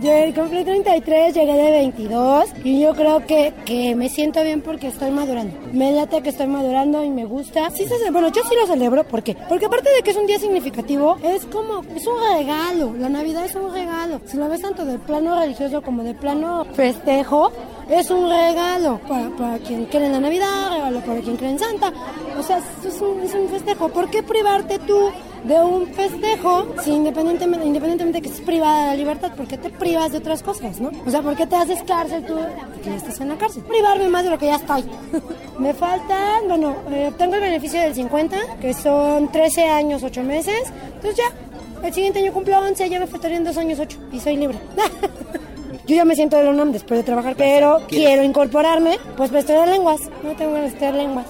Yo 0.00 0.10
cumplí 0.34 0.64
33, 0.64 1.34
llegué 1.34 1.52
de 1.52 1.70
22 1.72 2.50
y 2.64 2.80
yo 2.80 2.94
creo 2.94 3.26
que, 3.26 3.52
que 3.66 3.94
me 3.94 4.08
siento 4.08 4.42
bien 4.42 4.62
porque 4.62 4.88
estoy 4.88 5.10
madurando. 5.10 5.54
Me 5.74 5.92
late 5.92 6.22
que 6.22 6.30
estoy 6.30 6.46
madurando 6.46 7.04
y 7.04 7.10
me 7.10 7.26
gusta. 7.26 7.68
Sí 7.70 7.86
bueno, 8.10 8.28
yo 8.28 8.42
sí 8.48 8.54
lo 8.58 8.66
celebro, 8.66 9.04
¿por 9.04 9.22
qué? 9.22 9.36
Porque 9.48 9.66
aparte 9.66 9.90
de 9.94 10.02
que 10.02 10.12
es 10.12 10.16
un 10.16 10.26
día 10.26 10.38
significativo, 10.38 11.18
es 11.22 11.44
como, 11.44 11.82
es 11.94 12.06
un 12.06 12.16
regalo. 12.38 12.94
La 12.98 13.10
Navidad 13.10 13.44
es 13.44 13.54
un 13.54 13.72
regalo. 13.74 14.22
Si 14.24 14.38
lo 14.38 14.48
ves 14.48 14.62
tanto 14.62 14.86
del 14.86 15.00
plano 15.00 15.38
religioso 15.38 15.82
como 15.82 16.02
del 16.02 16.16
plano 16.16 16.64
festejo, 16.72 17.52
es 17.90 18.10
un 18.10 18.28
regalo 18.28 19.00
para, 19.08 19.30
para 19.30 19.58
quien 19.58 19.86
cree 19.86 20.06
en 20.06 20.12
la 20.12 20.20
Navidad, 20.20 20.70
regalo 20.72 21.00
para 21.00 21.20
quien 21.20 21.36
cree 21.36 21.50
en 21.50 21.58
Santa. 21.58 21.92
O 22.38 22.42
sea, 22.42 22.58
es 22.58 23.00
un, 23.00 23.20
es 23.20 23.34
un 23.34 23.48
festejo. 23.48 23.88
¿Por 23.88 24.08
qué 24.10 24.22
privarte 24.22 24.78
tú 24.78 25.10
de 25.44 25.58
un 25.60 25.86
festejo, 25.88 26.74
si 26.82 26.92
independientemente, 26.92 27.66
independientemente 27.66 28.20
que 28.20 28.28
estés 28.28 28.44
privada 28.44 28.82
de 28.82 28.86
la 28.88 28.96
libertad, 28.96 29.34
¿por 29.34 29.46
qué 29.46 29.56
te 29.56 29.70
privas 29.70 30.12
de 30.12 30.18
otras 30.18 30.42
cosas, 30.42 30.80
no? 30.80 30.90
O 31.06 31.10
sea, 31.10 31.22
¿por 31.22 31.34
qué 31.34 31.46
te 31.46 31.56
haces 31.56 31.82
cárcel 31.82 32.24
tú? 32.24 32.34
Porque 32.74 32.90
ya 32.90 32.96
estás 32.96 33.20
en 33.20 33.28
la 33.30 33.36
cárcel. 33.36 33.62
Privarme 33.64 34.08
más 34.08 34.24
de 34.24 34.30
lo 34.30 34.38
que 34.38 34.46
ya 34.46 34.56
estoy. 34.56 34.84
Me 35.58 35.74
faltan, 35.74 36.46
bueno, 36.46 36.76
eh, 36.90 37.12
tengo 37.18 37.34
el 37.34 37.40
beneficio 37.40 37.80
del 37.80 37.94
50, 37.94 38.58
que 38.60 38.74
son 38.74 39.32
13 39.32 39.64
años, 39.64 40.02
8 40.02 40.22
meses. 40.22 40.72
Entonces 40.94 41.16
ya, 41.16 41.86
el 41.86 41.92
siguiente 41.92 42.20
año 42.20 42.32
cumplo 42.32 42.58
11, 42.58 42.88
ya 42.88 43.00
me 43.00 43.06
faltarían 43.06 43.44
2 43.44 43.56
años, 43.56 43.78
8 43.80 43.98
y 44.12 44.20
soy 44.20 44.36
libre. 44.36 44.58
Yo 45.86 45.96
ya 45.96 46.04
me 46.04 46.14
siento 46.14 46.36
de 46.36 46.44
la 46.44 46.50
UNAM 46.50 46.72
después 46.72 47.00
de 47.00 47.04
trabajar, 47.04 47.34
pero 47.36 47.80
quiero 47.88 48.22
incorporarme, 48.22 48.98
pues 49.16 49.30
para 49.30 49.40
estudiar 49.40 49.68
lenguas. 49.68 50.00
No 50.22 50.32
tengo 50.36 50.54
de 50.54 50.66
estudiar 50.66 50.94
lenguas. 50.94 51.26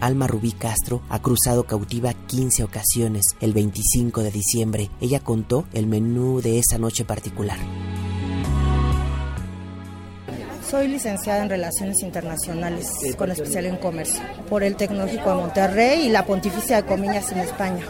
Alma 0.00 0.26
Rubí 0.26 0.52
Castro 0.52 1.02
ha 1.10 1.20
cruzado 1.20 1.64
cautiva 1.64 2.14
15 2.14 2.64
ocasiones 2.64 3.22
el 3.40 3.52
25 3.52 4.22
de 4.22 4.30
diciembre. 4.30 4.90
Ella 5.00 5.20
contó 5.20 5.66
el 5.74 5.86
menú 5.86 6.40
de 6.40 6.58
esa 6.58 6.78
noche 6.78 7.04
particular. 7.04 7.58
Soy 10.70 10.88
licenciada 10.88 11.42
en 11.42 11.50
Relaciones 11.50 12.00
Internacionales 12.02 12.88
con 13.18 13.30
especial 13.30 13.66
en 13.66 13.76
Comercio 13.76 14.22
por 14.48 14.62
el 14.62 14.76
Tecnológico 14.76 15.30
de 15.30 15.34
Monterrey 15.34 16.06
y 16.06 16.08
la 16.10 16.24
Pontificia 16.24 16.76
de 16.76 16.88
Comillas 16.88 17.32
en 17.32 17.38
España. 17.38 17.84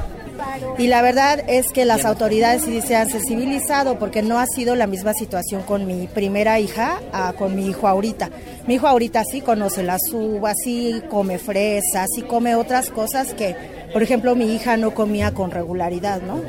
Y 0.79 0.87
la 0.87 1.03
verdad 1.03 1.43
es 1.47 1.73
que 1.73 1.85
las 1.85 2.05
autoridades 2.05 2.65
sí 2.65 2.81
se 2.81 2.97
han 2.97 3.09
sensibilizado 3.09 3.99
porque 3.99 4.23
no 4.23 4.39
ha 4.39 4.47
sido 4.47 4.75
la 4.77 4.87
misma 4.87 5.13
situación 5.13 5.63
con 5.63 5.87
mi 5.87 6.07
primera 6.07 6.59
hija 6.59 7.01
a 7.13 7.33
con 7.33 7.55
mi 7.55 7.67
hijo 7.67 7.87
ahorita. 7.87 8.31
Mi 8.67 8.75
hijo 8.75 8.87
ahorita 8.89 9.23
sí 9.25 9.41
conoce 9.41 9.83
las 9.83 10.01
uvas, 10.13 10.55
sí 10.65 11.03
come 11.11 11.39
fresas, 11.39 12.09
sí 12.15 12.23
come 12.23 12.55
otras 12.55 12.91
cosas 12.91 13.35
que 13.35 13.55
por 13.93 14.03
ejemplo, 14.03 14.35
mi 14.35 14.55
hija 14.55 14.77
no 14.77 14.95
comía 14.95 15.33
con 15.33 15.51
regularidad, 15.51 16.23
¿no? 16.23 16.41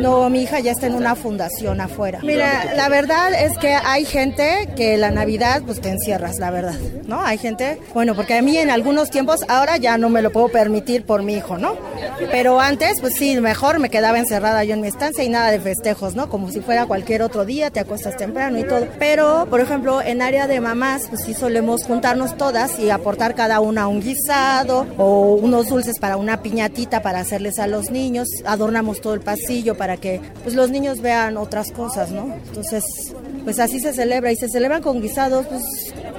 No, 0.00 0.28
mi 0.30 0.42
hija 0.42 0.60
ya 0.60 0.72
está 0.72 0.86
en 0.86 0.94
una 0.94 1.14
fundación 1.14 1.80
afuera. 1.80 2.20
Mira, 2.22 2.74
la 2.74 2.88
verdad 2.88 3.32
es 3.34 3.56
que 3.58 3.74
hay 3.74 4.04
gente 4.04 4.68
que 4.76 4.96
la 4.96 5.10
Navidad, 5.10 5.62
pues 5.64 5.80
te 5.80 5.90
encierras, 5.90 6.38
la 6.38 6.50
verdad, 6.50 6.76
¿no? 7.06 7.24
Hay 7.24 7.38
gente, 7.38 7.80
bueno, 7.92 8.14
porque 8.14 8.34
a 8.34 8.42
mí 8.42 8.56
en 8.56 8.70
algunos 8.70 9.10
tiempos, 9.10 9.40
ahora 9.48 9.76
ya 9.76 9.98
no 9.98 10.08
me 10.08 10.22
lo 10.22 10.30
puedo 10.30 10.48
permitir 10.48 11.04
por 11.04 11.22
mi 11.22 11.34
hijo, 11.34 11.58
¿no? 11.58 11.76
Pero 12.30 12.60
antes, 12.60 13.00
pues 13.00 13.14
sí, 13.14 13.40
mejor 13.40 13.78
me 13.78 13.90
quedaba 13.90 14.18
encerrada 14.18 14.64
yo 14.64 14.74
en 14.74 14.80
mi 14.80 14.88
estancia 14.88 15.24
y 15.24 15.28
nada 15.28 15.50
de 15.50 15.60
festejos, 15.60 16.14
¿no? 16.14 16.28
Como 16.28 16.50
si 16.50 16.60
fuera 16.60 16.86
cualquier 16.86 17.22
otro 17.22 17.44
día, 17.44 17.70
te 17.70 17.80
acuestas 17.80 18.16
temprano 18.16 18.58
y 18.58 18.64
todo. 18.64 18.86
Pero, 18.98 19.46
por 19.50 19.60
ejemplo, 19.60 20.00
en 20.00 20.22
área 20.22 20.46
de 20.46 20.60
mamás, 20.60 21.06
pues 21.08 21.22
sí 21.24 21.34
solemos 21.34 21.84
juntarnos 21.84 22.36
todas 22.36 22.78
y 22.78 22.90
aportar 22.90 23.34
cada 23.34 23.60
una 23.60 23.88
un 23.88 24.00
guisado 24.00 24.86
o 24.96 25.34
unos 25.34 25.68
dulces 25.68 25.98
para 25.98 26.16
una 26.16 26.42
piñatita 26.42 26.83
para 26.90 27.20
hacerles 27.20 27.58
a 27.58 27.66
los 27.66 27.90
niños, 27.90 28.28
adornamos 28.44 29.00
todo 29.00 29.14
el 29.14 29.20
pasillo 29.20 29.76
para 29.76 29.96
que 29.96 30.20
pues 30.42 30.54
los 30.54 30.70
niños 30.70 31.00
vean 31.00 31.36
otras 31.36 31.72
cosas, 31.72 32.10
¿no? 32.10 32.34
Entonces, 32.48 32.84
pues 33.44 33.58
así 33.58 33.80
se 33.80 33.92
celebra 33.92 34.32
y 34.32 34.36
se 34.36 34.48
celebran 34.48 34.82
con 34.82 35.00
guisados 35.00 35.46
pues 35.46 35.62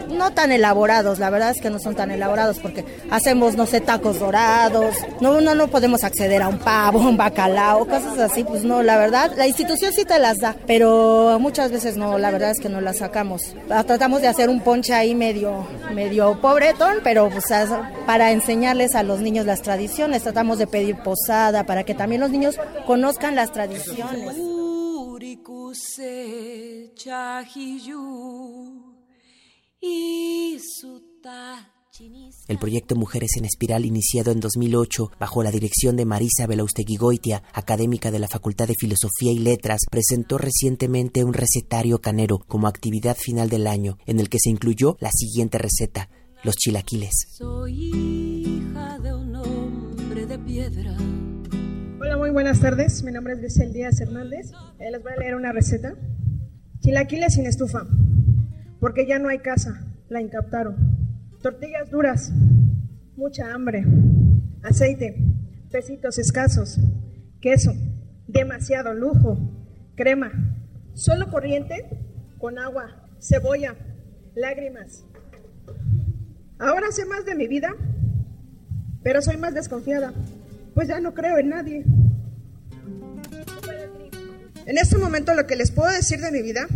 no 0.10 0.32
tan 0.32 0.52
elaborados, 0.52 1.20
la 1.20 1.30
verdad 1.30 1.52
es 1.52 1.62
que 1.62 1.70
no 1.70 1.80
son 1.80 1.96
tan 1.96 2.12
elaborados 2.12 2.60
porque 2.60 2.86
hacemos, 3.10 3.56
no 3.56 3.66
sé, 3.66 3.82
tacos 3.82 4.20
dorados, 4.20 4.96
no, 5.20 5.42
no, 5.42 5.56
no 5.56 5.68
podemos 5.68 6.04
acceder 6.04 6.42
a 6.42 6.48
un 6.48 6.60
pavo, 6.60 7.00
un 7.00 7.18
bacalao, 7.18 7.86
cosas 7.86 8.18
así, 8.20 8.44
pues 8.44 8.64
no, 8.64 8.84
la 8.84 8.98
verdad, 8.98 9.32
la 9.36 9.48
institución 9.48 9.92
sí 9.94 10.06
te 10.06 10.20
las 10.20 10.38
da, 10.38 10.56
pero 10.68 11.38
muchas 11.40 11.72
veces 11.72 11.98
no, 11.98 12.18
la 12.18 12.32
verdad 12.32 12.52
es 12.52 12.60
que 12.60 12.70
no 12.70 12.82
las 12.82 12.98
sacamos. 12.98 13.56
Ah, 13.70 13.84
tratamos 13.84 14.22
de 14.22 14.28
hacer 14.28 14.50
un 14.50 14.62
ponche 14.62 14.94
ahí 14.94 15.16
medio, 15.16 15.68
medio 15.94 16.40
pobretón, 16.40 16.98
pero 17.04 17.30
pues 17.30 17.46
para 18.06 18.32
enseñarles 18.32 18.96
a 18.96 19.04
los 19.04 19.20
niños 19.20 19.46
las 19.46 19.62
tradiciones, 19.62 20.24
tratamos 20.24 20.55
de 20.58 20.68
pedir 20.68 20.98
posada 20.98 21.66
para 21.66 21.84
que 21.84 21.94
también 21.94 22.22
los 22.22 22.32
niños 22.32 22.56
conozcan 22.86 23.36
las 23.36 23.52
tradiciones. 23.52 24.36
El 32.48 32.58
proyecto 32.60 32.96
Mujeres 32.96 33.32
en 33.38 33.46
Espiral, 33.46 33.86
iniciado 33.86 34.32
en 34.32 34.40
2008 34.40 35.12
bajo 35.20 35.44
la 35.44 35.52
dirección 35.52 35.96
de 35.96 36.06
Marisa 36.06 36.46
Belaustegui 36.46 36.98
Goitia, 36.98 37.44
académica 37.54 38.12
de 38.12 38.20
la 38.20 38.28
Facultad 38.28 38.68
de 38.68 38.76
Filosofía 38.78 39.32
y 39.32 39.40
Letras, 39.40 39.82
presentó 39.90 40.38
recientemente 40.38 41.24
un 41.24 41.34
recetario 41.34 42.02
canero 42.02 42.40
como 42.40 42.68
actividad 42.68 43.16
final 43.18 43.50
del 43.50 43.68
año, 43.68 43.98
en 44.06 44.20
el 44.20 44.30
que 44.30 44.40
se 44.40 44.50
incluyó 44.50 44.98
la 45.00 45.12
siguiente 45.12 45.58
receta: 45.58 46.10
los 46.44 46.56
chilaquiles. 46.56 47.14
Soy 47.38 48.55
piedra. 50.46 50.96
Hola, 52.00 52.18
muy 52.18 52.30
buenas 52.30 52.60
tardes. 52.60 53.04
Mi 53.04 53.12
nombre 53.12 53.34
es 53.34 53.40
Grisel 53.40 53.74
Díaz 53.74 54.00
Hernández. 54.00 54.52
Eh, 54.80 54.92
les 54.92 55.02
voy 55.02 55.12
a 55.12 55.20
leer 55.20 55.36
una 55.36 55.52
receta. 55.52 55.96
Chilaquiles 56.80 57.34
sin 57.34 57.46
estufa 57.46 57.88
porque 58.80 59.08
ya 59.08 59.18
no 59.18 59.30
hay 59.30 59.40
casa, 59.40 59.84
la 60.10 60.22
incaptaron. 60.22 60.76
Tortillas 61.42 61.90
duras, 61.90 62.32
mucha 63.16 63.52
hambre, 63.52 63.84
aceite, 64.62 65.16
pesitos 65.72 66.20
escasos, 66.20 66.80
queso, 67.42 67.74
demasiado 68.28 68.94
lujo, 68.94 69.40
crema, 69.96 70.32
solo 70.94 71.32
corriente 71.32 71.86
con 72.38 72.60
agua, 72.60 73.08
cebolla, 73.20 73.76
lágrimas. 74.36 75.04
Ahora 76.60 76.92
sé 76.92 77.06
más 77.06 77.26
de 77.26 77.34
mi 77.34 77.48
vida, 77.48 77.70
pero 79.04 79.22
soy 79.22 79.38
más 79.38 79.54
desconfiada, 79.56 80.14
pues 80.76 80.90
ya 80.90 81.00
no 81.00 81.14
creo 81.14 81.38
en 81.38 81.50
nadie. 81.50 81.86
En 84.66 84.78
este 84.78 84.98
momento 84.98 85.34
lo 85.34 85.48
que 85.48 85.56
les 85.56 85.72
puedo 85.72 85.90
decir 85.90 86.20
de 86.20 86.32
mi 86.32 86.42
vida, 86.42 86.68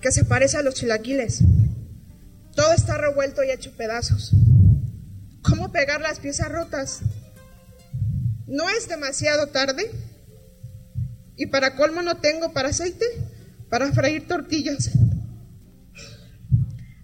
que 0.00 0.10
se 0.10 0.24
parece 0.24 0.56
a 0.56 0.62
los 0.62 0.74
chilaquiles. 0.74 1.42
Todo 2.56 2.72
está 2.72 2.96
revuelto 2.96 3.44
y 3.44 3.50
hecho 3.50 3.76
pedazos. 3.76 4.32
¿Cómo 5.42 5.70
pegar 5.70 6.00
las 6.00 6.20
piezas 6.20 6.50
rotas? 6.50 7.00
¿No 8.46 8.70
es 8.70 8.88
demasiado 8.88 9.48
tarde? 9.48 9.90
Y 11.36 11.46
para 11.46 11.76
colmo 11.76 12.00
no 12.02 12.16
tengo 12.16 12.52
para 12.52 12.70
aceite 12.70 13.04
para 13.68 13.92
freír 13.92 14.26
tortillas. 14.26 14.90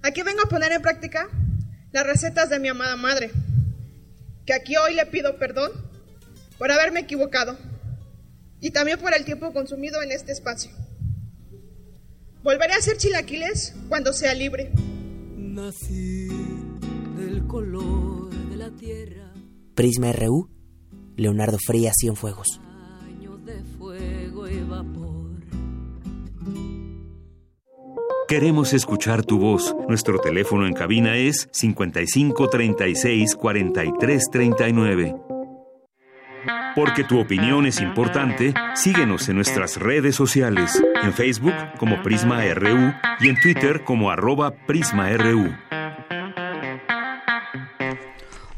Aquí 0.02 0.22
vengo 0.22 0.40
a 0.42 0.48
poner 0.48 0.72
en 0.72 0.80
práctica 0.80 1.28
las 1.92 2.06
recetas 2.06 2.48
de 2.48 2.58
mi 2.58 2.68
amada 2.68 2.96
madre, 2.96 3.30
que 4.46 4.54
aquí 4.54 4.76
hoy 4.76 4.94
le 4.94 5.04
pido 5.06 5.38
perdón 5.38 5.83
por 6.64 6.72
haberme 6.72 7.00
equivocado 7.00 7.58
y 8.58 8.70
también 8.70 8.98
por 8.98 9.12
el 9.14 9.26
tiempo 9.26 9.52
consumido 9.52 10.00
en 10.00 10.10
este 10.10 10.32
espacio. 10.32 10.70
Volveré 12.42 12.72
a 12.72 12.78
hacer 12.78 12.96
chilaquiles 12.96 13.74
cuando 13.90 14.14
sea 14.14 14.32
libre. 14.32 14.72
Nací 15.36 16.26
del 17.18 17.46
color 17.46 18.30
de 18.48 18.56
la 18.56 18.70
tierra. 18.70 19.30
Prisma 19.74 20.10
RU, 20.12 20.48
Leonardo 21.16 21.58
Frías 21.66 21.96
Cienfuegos. 22.00 22.62
Queremos 28.26 28.72
escuchar 28.72 29.22
tu 29.22 29.38
voz. 29.38 29.76
Nuestro 29.86 30.18
teléfono 30.18 30.66
en 30.66 30.72
cabina 30.72 31.14
es 31.18 31.46
55 31.52 32.48
36 32.48 33.34
43 33.36 34.24
39. 34.32 35.33
Porque 36.74 37.04
tu 37.04 37.20
opinión 37.20 37.66
es 37.66 37.80
importante, 37.80 38.52
síguenos 38.74 39.28
en 39.28 39.36
nuestras 39.36 39.76
redes 39.76 40.16
sociales, 40.16 40.82
en 41.02 41.12
Facebook 41.12 41.54
como 41.78 42.02
Prisma 42.02 42.42
RU 42.52 42.92
y 43.20 43.28
en 43.28 43.40
Twitter 43.40 43.84
como 43.84 44.10
arroba 44.10 44.50
PrismaRU. 44.66 45.54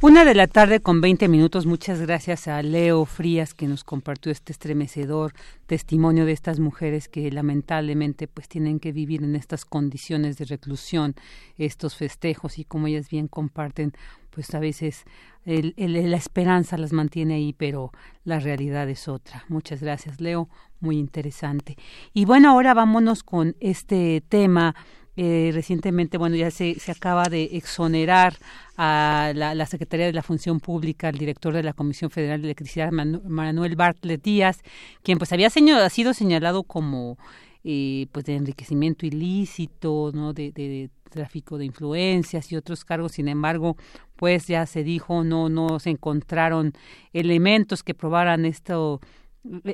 Una 0.02 0.24
de 0.24 0.34
la 0.34 0.46
tarde 0.46 0.80
con 0.80 1.00
20 1.00 1.26
minutos. 1.26 1.66
Muchas 1.66 2.00
gracias 2.00 2.48
a 2.48 2.62
Leo 2.62 3.06
Frías 3.06 3.54
que 3.54 3.66
nos 3.66 3.82
compartió 3.82 4.30
este 4.30 4.52
estremecedor 4.52 5.32
testimonio 5.66 6.26
de 6.26 6.32
estas 6.32 6.60
mujeres 6.60 7.08
que 7.08 7.30
lamentablemente 7.32 8.28
pues 8.28 8.46
tienen 8.46 8.78
que 8.78 8.92
vivir 8.92 9.24
en 9.24 9.34
estas 9.34 9.64
condiciones 9.64 10.38
de 10.38 10.44
reclusión, 10.44 11.14
estos 11.58 11.96
festejos 11.96 12.58
y 12.58 12.64
como 12.64 12.86
ellas 12.86 13.08
bien 13.08 13.26
comparten, 13.26 13.94
pues 14.36 14.54
a 14.54 14.58
veces 14.58 15.06
la 15.46 16.16
esperanza 16.18 16.76
las 16.76 16.92
mantiene 16.92 17.36
ahí, 17.36 17.54
pero 17.54 17.90
la 18.22 18.38
realidad 18.38 18.86
es 18.90 19.08
otra. 19.08 19.46
Muchas 19.48 19.80
gracias, 19.80 20.20
Leo. 20.20 20.50
Muy 20.78 20.98
interesante. 20.98 21.78
Y 22.12 22.26
bueno, 22.26 22.50
ahora 22.50 22.74
vámonos 22.74 23.22
con 23.22 23.56
este 23.60 24.22
tema. 24.28 24.74
Eh, 25.16 25.52
recientemente, 25.54 26.18
bueno, 26.18 26.36
ya 26.36 26.50
se, 26.50 26.78
se 26.78 26.92
acaba 26.92 27.30
de 27.30 27.44
exonerar 27.52 28.36
a 28.76 29.32
la, 29.34 29.64
Secretaría 29.64 30.04
de 30.04 30.12
la 30.12 30.22
Función 30.22 30.60
Pública, 30.60 31.08
al 31.08 31.16
director 31.16 31.54
de 31.54 31.62
la 31.62 31.72
Comisión 31.72 32.10
Federal 32.10 32.42
de 32.42 32.48
Electricidad, 32.48 32.92
Manuel 32.92 33.74
Bartlett 33.74 34.22
Díaz, 34.22 34.60
quien 35.02 35.16
pues 35.16 35.32
había 35.32 35.46
ha 35.46 35.88
sido 35.88 36.12
señalado 36.12 36.62
como 36.64 37.16
eh, 37.64 38.06
pues 38.12 38.24
de 38.26 38.36
enriquecimiento 38.36 39.06
ilícito, 39.06 40.12
¿no? 40.14 40.32
De, 40.32 40.52
de, 40.52 40.88
tráfico 41.10 41.58
de 41.58 41.64
influencias 41.64 42.52
y 42.52 42.56
otros 42.56 42.84
cargos. 42.84 43.12
Sin 43.12 43.26
embargo, 43.26 43.76
pues 44.16 44.46
ya 44.46 44.66
se 44.66 44.82
dijo, 44.82 45.24
no, 45.24 45.48
no 45.48 45.78
se 45.78 45.90
encontraron 45.90 46.72
elementos 47.12 47.82
que 47.82 47.94
probaran 47.94 48.44
esto 48.44 49.00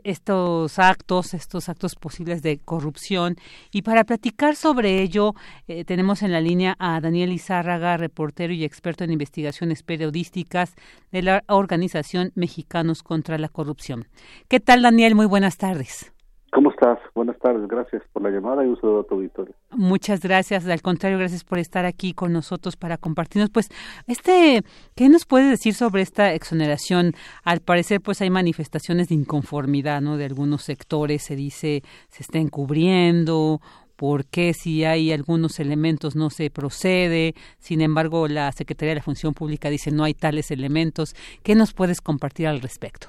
estos 0.04 0.78
actos, 0.78 1.34
estos 1.34 1.68
actos 1.68 1.94
posibles 1.94 2.42
de 2.42 2.58
corrupción. 2.58 3.36
Y 3.70 3.82
para 3.82 4.04
platicar 4.04 4.56
sobre 4.56 5.02
ello, 5.02 5.34
eh, 5.68 5.84
tenemos 5.84 6.22
en 6.22 6.32
la 6.32 6.40
línea 6.40 6.76
a 6.78 7.00
Daniel 7.00 7.32
Izárraga, 7.32 7.96
reportero 7.96 8.52
y 8.52 8.64
experto 8.64 9.04
en 9.04 9.12
investigaciones 9.12 9.82
periodísticas 9.82 10.74
de 11.10 11.22
la 11.22 11.44
organización 11.48 12.32
Mexicanos 12.34 13.02
contra 13.02 13.38
la 13.38 13.48
Corrupción. 13.48 14.08
¿Qué 14.48 14.60
tal, 14.60 14.82
Daniel? 14.82 15.14
Muy 15.14 15.26
buenas 15.26 15.56
tardes. 15.56 16.12
¿Cómo 16.52 16.70
estás? 16.70 16.98
Buenas 17.14 17.38
tardes, 17.38 17.66
gracias 17.66 18.02
por 18.12 18.22
la 18.22 18.28
llamada 18.28 18.62
y 18.62 18.68
un 18.68 18.78
saludo 18.78 19.00
a 19.00 19.04
tu 19.04 19.14
auditorio. 19.14 19.54
Muchas 19.70 20.20
gracias, 20.20 20.68
al 20.68 20.82
contrario, 20.82 21.16
gracias 21.16 21.44
por 21.44 21.58
estar 21.58 21.86
aquí 21.86 22.12
con 22.12 22.30
nosotros 22.30 22.76
para 22.76 22.98
compartirnos. 22.98 23.48
Pues, 23.48 23.70
este, 24.06 24.60
¿qué 24.94 25.08
nos 25.08 25.24
puede 25.24 25.48
decir 25.48 25.72
sobre 25.72 26.02
esta 26.02 26.34
exoneración? 26.34 27.14
Al 27.42 27.60
parecer, 27.60 28.02
pues 28.02 28.20
hay 28.20 28.28
manifestaciones 28.28 29.08
de 29.08 29.14
inconformidad, 29.14 30.02
¿no? 30.02 30.18
De 30.18 30.26
algunos 30.26 30.62
sectores, 30.64 31.22
se 31.22 31.36
dice, 31.36 31.82
se 32.10 32.22
está 32.22 32.38
encubriendo, 32.38 33.62
por 33.96 34.26
qué 34.26 34.52
si 34.52 34.84
hay 34.84 35.10
algunos 35.10 35.58
elementos 35.58 36.16
no 36.16 36.28
se 36.28 36.50
procede, 36.50 37.32
sin 37.60 37.80
embargo, 37.80 38.28
la 38.28 38.52
Secretaría 38.52 38.90
de 38.90 38.96
la 38.96 39.02
Función 39.02 39.32
Pública 39.32 39.70
dice 39.70 39.90
no 39.90 40.04
hay 40.04 40.12
tales 40.12 40.50
elementos. 40.50 41.14
¿Qué 41.42 41.54
nos 41.54 41.72
puedes 41.72 42.02
compartir 42.02 42.46
al 42.46 42.60
respecto? 42.60 43.08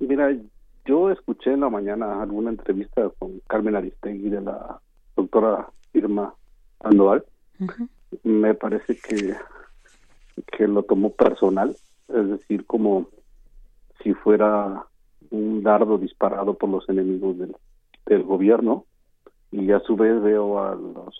Mira, 0.00 0.28
yo 0.84 1.10
escuché 1.10 1.52
en 1.52 1.60
la 1.60 1.70
mañana 1.70 2.20
alguna 2.22 2.50
entrevista 2.50 3.08
con 3.18 3.40
Carmen 3.46 3.76
Aristegui 3.76 4.28
de 4.28 4.40
la 4.40 4.80
doctora 5.16 5.68
Irma 5.92 6.34
Andoal. 6.80 7.24
Me 8.22 8.54
parece 8.54 8.96
que, 8.96 9.34
que 10.46 10.68
lo 10.68 10.82
tomó 10.82 11.10
personal, 11.10 11.76
es 12.08 12.28
decir, 12.28 12.66
como 12.66 13.08
si 14.02 14.12
fuera 14.12 14.84
un 15.30 15.62
dardo 15.62 15.98
disparado 15.98 16.54
por 16.54 16.68
los 16.68 16.88
enemigos 16.88 17.38
del, 17.38 17.56
del 18.06 18.22
gobierno. 18.22 18.84
Y 19.50 19.70
a 19.72 19.80
su 19.80 19.96
vez 19.96 20.20
veo 20.20 20.60
a 20.60 20.74
los 20.74 21.14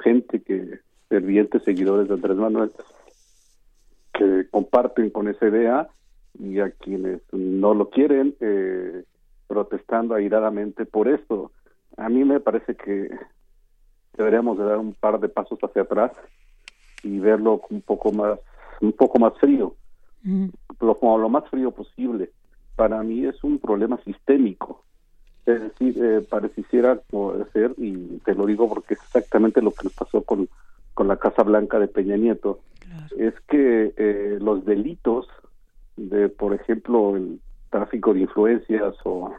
gente 0.00 0.42
que 0.42 0.80
fervientes 1.08 1.62
seguidores 1.62 2.08
de 2.08 2.14
Andrés 2.14 2.36
Manuel 2.36 2.72
que 4.12 4.48
comparten 4.50 5.10
con 5.10 5.28
esa 5.28 5.46
idea 5.46 5.88
y 6.38 6.60
a 6.60 6.70
quienes 6.70 7.20
no 7.32 7.74
lo 7.74 7.90
quieren 7.90 8.34
eh, 8.40 9.04
protestando 9.46 10.14
airadamente 10.14 10.84
por 10.84 11.08
esto. 11.08 11.52
A 11.96 12.08
mí 12.08 12.24
me 12.24 12.40
parece 12.40 12.74
que 12.74 13.10
deberíamos 14.16 14.58
de 14.58 14.64
dar 14.64 14.78
un 14.78 14.94
par 14.94 15.20
de 15.20 15.28
pasos 15.28 15.58
hacia 15.62 15.82
atrás 15.82 16.12
y 17.02 17.18
verlo 17.18 17.60
un 17.70 17.82
poco 17.82 18.12
más 18.12 18.38
un 18.80 18.92
poco 18.92 19.18
más 19.18 19.32
frío, 19.38 19.74
lo, 20.80 20.98
como 20.98 21.16
lo 21.16 21.30
más 21.30 21.48
frío 21.48 21.70
posible. 21.70 22.30
Para 22.74 23.02
mí 23.02 23.24
es 23.24 23.42
un 23.42 23.58
problema 23.58 23.98
sistémico. 24.04 24.84
Es 25.46 25.62
decir, 25.62 25.96
eh, 26.04 26.20
pareciera 26.28 27.00
ser, 27.54 27.74
y 27.78 28.18
te 28.24 28.34
lo 28.34 28.44
digo 28.44 28.68
porque 28.68 28.94
es 28.94 29.00
exactamente 29.00 29.62
lo 29.62 29.70
que 29.70 29.84
nos 29.84 29.94
pasó 29.94 30.22
con, 30.22 30.48
con 30.92 31.08
la 31.08 31.16
Casa 31.16 31.42
Blanca 31.42 31.78
de 31.78 31.88
Peña 31.88 32.16
Nieto, 32.16 32.60
es 33.16 33.32
que 33.48 33.94
eh, 33.96 34.38
los 34.40 34.64
delitos 34.64 35.26
de, 36.08 36.28
por 36.28 36.54
ejemplo, 36.54 37.16
el 37.16 37.40
tráfico 37.70 38.14
de 38.14 38.20
influencias 38.20 38.94
o 39.04 39.32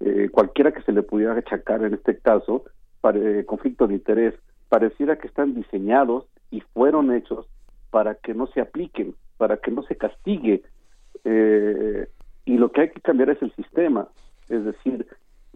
eh, 0.00 0.28
cualquiera 0.30 0.72
que 0.72 0.82
se 0.82 0.92
le 0.92 1.02
pudiera 1.02 1.34
achacar 1.34 1.84
en 1.84 1.94
este 1.94 2.18
caso, 2.18 2.64
para, 3.00 3.18
eh, 3.18 3.44
conflicto 3.44 3.86
de 3.86 3.94
interés, 3.94 4.34
pareciera 4.68 5.16
que 5.16 5.26
están 5.26 5.54
diseñados 5.54 6.26
y 6.50 6.60
fueron 6.60 7.12
hechos 7.12 7.46
para 7.90 8.14
que 8.14 8.34
no 8.34 8.46
se 8.48 8.60
apliquen, 8.60 9.14
para 9.36 9.58
que 9.58 9.70
no 9.70 9.82
se 9.82 9.96
castigue. 9.96 10.62
Eh, 11.24 12.08
y 12.44 12.56
lo 12.56 12.70
que 12.72 12.82
hay 12.82 12.90
que 12.90 13.00
cambiar 13.00 13.30
es 13.30 13.42
el 13.42 13.54
sistema. 13.54 14.08
Es 14.48 14.64
decir, 14.64 15.06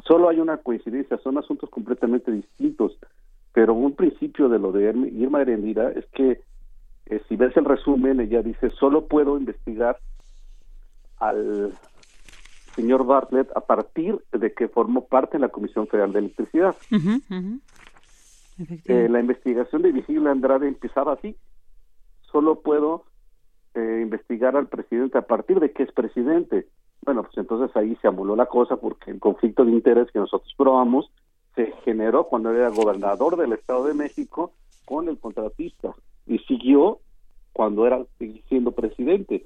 solo 0.05 0.29
hay 0.29 0.41
una 0.41 0.59
coincidencia, 0.59 1.19
son 1.19 1.39
asuntos 1.39 1.71
completamente 1.71 2.31
distintos. 2.31 2.99
Pero 3.53 3.73
un 3.73 3.95
principio 3.95 4.49
de 4.49 4.59
lo 4.59 4.73
de 4.73 4.93
Irma 5.15 5.43
Erendira 5.43 5.91
es 5.93 6.05
que 6.07 6.41
si 7.29 7.37
ves 7.37 7.57
el 7.57 7.65
resumen, 7.65 8.21
ella 8.21 8.43
dice, 8.43 8.71
solo 8.71 9.07
puedo 9.07 9.37
investigar 9.39 9.99
al 11.19 11.73
señor 12.75 13.05
Bartlett 13.07 13.51
a 13.57 13.61
partir 13.61 14.19
de 14.33 14.53
que 14.53 14.69
formó 14.69 15.07
parte 15.07 15.37
de 15.37 15.41
la 15.41 15.49
Comisión 15.49 15.87
Federal 15.87 16.13
de 16.13 16.19
Electricidad. 16.21 16.75
Eh, 18.87 19.09
la 19.11 19.21
investigación 19.21 19.83
de 19.83 19.93
Vigilio 19.93 20.31
Andrade 20.31 20.69
empezaba 20.69 21.15
así. 21.15 21.37
Solo 22.31 22.61
puedo 22.61 23.05
eh, 23.75 24.01
investigar 24.03 24.57
al 24.57 24.69
presidente 24.69 25.19
a 25.19 25.23
partir 25.23 25.61
de 25.61 25.73
que 25.73 25.83
es 25.83 25.93
presidente. 25.93 26.69
Bueno, 27.03 27.23
pues 27.25 27.37
entonces 27.37 27.77
ahí 27.77 27.97
se 28.01 28.09
amuló 28.09 28.37
la 28.37 28.47
cosa 28.47 28.77
porque 28.77 29.11
el 29.11 29.21
conflicto 29.21 29.65
de 29.65 29.73
interés 29.73 30.11
que 30.13 30.21
nosotros 30.21 30.53
probamos 30.57 31.11
se 31.55 31.73
generó 31.85 32.25
cuando 32.29 32.53
era 32.53 32.69
gobernador 32.69 33.37
del 33.37 33.53
Estado 33.53 33.87
de 33.87 33.95
México 33.95 34.53
con 34.85 35.09
el 35.09 35.19
contratista 35.19 35.95
y 36.27 36.39
siguió 36.41 37.01
cuando 37.53 37.87
era 37.87 38.05
siendo 38.49 38.73
presidente. 38.73 39.45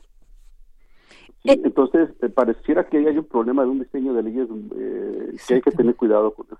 Eh, 1.44 1.60
entonces, 1.64 2.10
eh, 2.22 2.28
pareciera 2.28 2.88
que 2.88 2.98
hay 2.98 3.16
un 3.16 3.24
problema 3.24 3.62
de 3.62 3.68
un 3.68 3.80
diseño 3.80 4.12
de 4.14 4.22
leyes 4.22 4.48
eh, 4.76 5.36
que 5.46 5.54
hay 5.54 5.60
que 5.60 5.70
tener 5.70 5.94
cuidado 5.94 6.32
con 6.32 6.46
eso. 6.46 6.58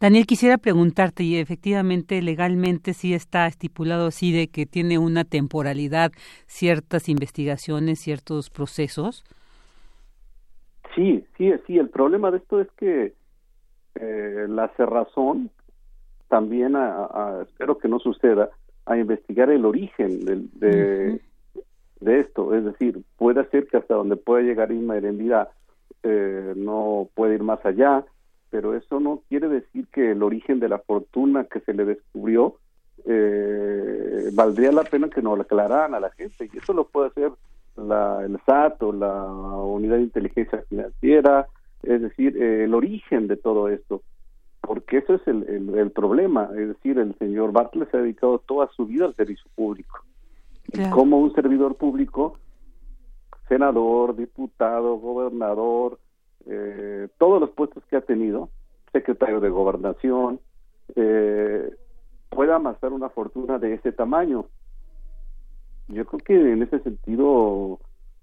Daniel, 0.00 0.26
quisiera 0.26 0.58
preguntarte, 0.58 1.22
y 1.22 1.36
efectivamente 1.36 2.20
legalmente 2.20 2.94
sí 2.94 3.14
está 3.14 3.46
estipulado 3.46 4.06
así 4.06 4.32
de 4.32 4.48
que 4.48 4.66
tiene 4.66 4.98
una 4.98 5.24
temporalidad 5.24 6.12
ciertas 6.46 7.08
investigaciones, 7.08 8.00
ciertos 8.00 8.50
procesos. 8.50 9.24
Sí, 10.94 11.24
sí, 11.36 11.52
sí. 11.66 11.78
El 11.78 11.88
problema 11.90 12.30
de 12.30 12.38
esto 12.38 12.60
es 12.60 12.68
que 12.76 13.14
la 14.48 14.68
cerrazón 14.76 15.50
también, 16.28 16.76
espero 17.42 17.78
que 17.78 17.88
no 17.88 18.00
suceda, 18.00 18.50
a 18.86 18.96
investigar 18.96 19.50
el 19.50 19.64
origen 19.64 20.24
de, 20.24 21.20
de, 22.00 22.20
esto. 22.20 22.54
Es 22.54 22.64
decir, 22.64 23.02
puede 23.16 23.44
ser 23.50 23.66
que 23.66 23.78
hasta 23.78 23.94
donde 23.94 24.16
pueda 24.16 24.42
llegar 24.42 24.72
Irma 24.72 24.96
Herendira 24.96 25.48
eh, 26.02 26.52
no 26.56 27.08
puede 27.14 27.36
ir 27.36 27.42
más 27.42 27.64
allá, 27.64 28.04
pero 28.50 28.76
eso 28.76 29.00
no 29.00 29.22
quiere 29.28 29.48
decir 29.48 29.86
que 29.88 30.10
el 30.10 30.22
origen 30.22 30.60
de 30.60 30.68
la 30.68 30.78
fortuna 30.78 31.44
que 31.44 31.60
se 31.60 31.72
le 31.72 31.84
descubrió 31.86 32.56
eh, 33.06 34.30
valdría 34.32 34.70
la 34.72 34.84
pena 34.84 35.08
que 35.08 35.22
nos 35.22 35.36
lo 35.36 35.42
aclararan 35.42 35.94
a 35.94 36.00
la 36.00 36.10
gente. 36.10 36.48
Y 36.52 36.58
eso 36.58 36.72
lo 36.72 36.84
puede 36.84 37.08
hacer 37.08 37.32
la, 37.76 38.22
el 38.24 38.38
SAT 38.44 38.82
o 38.82 38.92
la 38.92 39.24
Unidad 39.24 39.96
de 39.96 40.02
Inteligencia 40.02 40.62
Financiera, 40.68 41.46
es 41.82 42.02
decir, 42.02 42.36
eh, 42.36 42.64
el 42.64 42.74
origen 42.74 43.26
de 43.28 43.36
todo 43.36 43.68
esto 43.68 44.02
porque 44.66 44.98
eso 44.98 45.14
es 45.14 45.26
el, 45.26 45.74
el, 45.76 45.90
problema, 45.90 46.48
es 46.56 46.68
decir, 46.68 46.98
el 46.98 47.14
señor 47.18 47.52
Bartlett 47.52 47.90
se 47.90 47.96
ha 47.96 48.00
dedicado 48.00 48.38
toda 48.40 48.68
su 48.74 48.86
vida 48.86 49.04
al 49.04 49.14
servicio 49.14 49.50
público. 49.54 50.00
Como 50.90 51.18
un 51.18 51.32
servidor 51.34 51.76
público, 51.76 52.38
senador, 53.48 54.16
diputado, 54.16 54.96
gobernador, 54.96 55.98
eh, 56.46 57.08
todos 57.18 57.40
los 57.40 57.50
puestos 57.50 57.84
que 57.84 57.96
ha 57.96 58.00
tenido, 58.00 58.48
secretario 58.92 59.40
de 59.40 59.50
gobernación, 59.50 60.40
eh, 60.96 61.70
pueda 62.30 62.56
amasar 62.56 62.92
una 62.92 63.08
fortuna 63.10 63.58
de 63.58 63.74
ese 63.74 63.92
tamaño. 63.92 64.46
Yo 65.88 66.04
creo 66.06 66.20
que 66.20 66.52
en 66.52 66.62
ese 66.62 66.80
sentido 66.80 67.78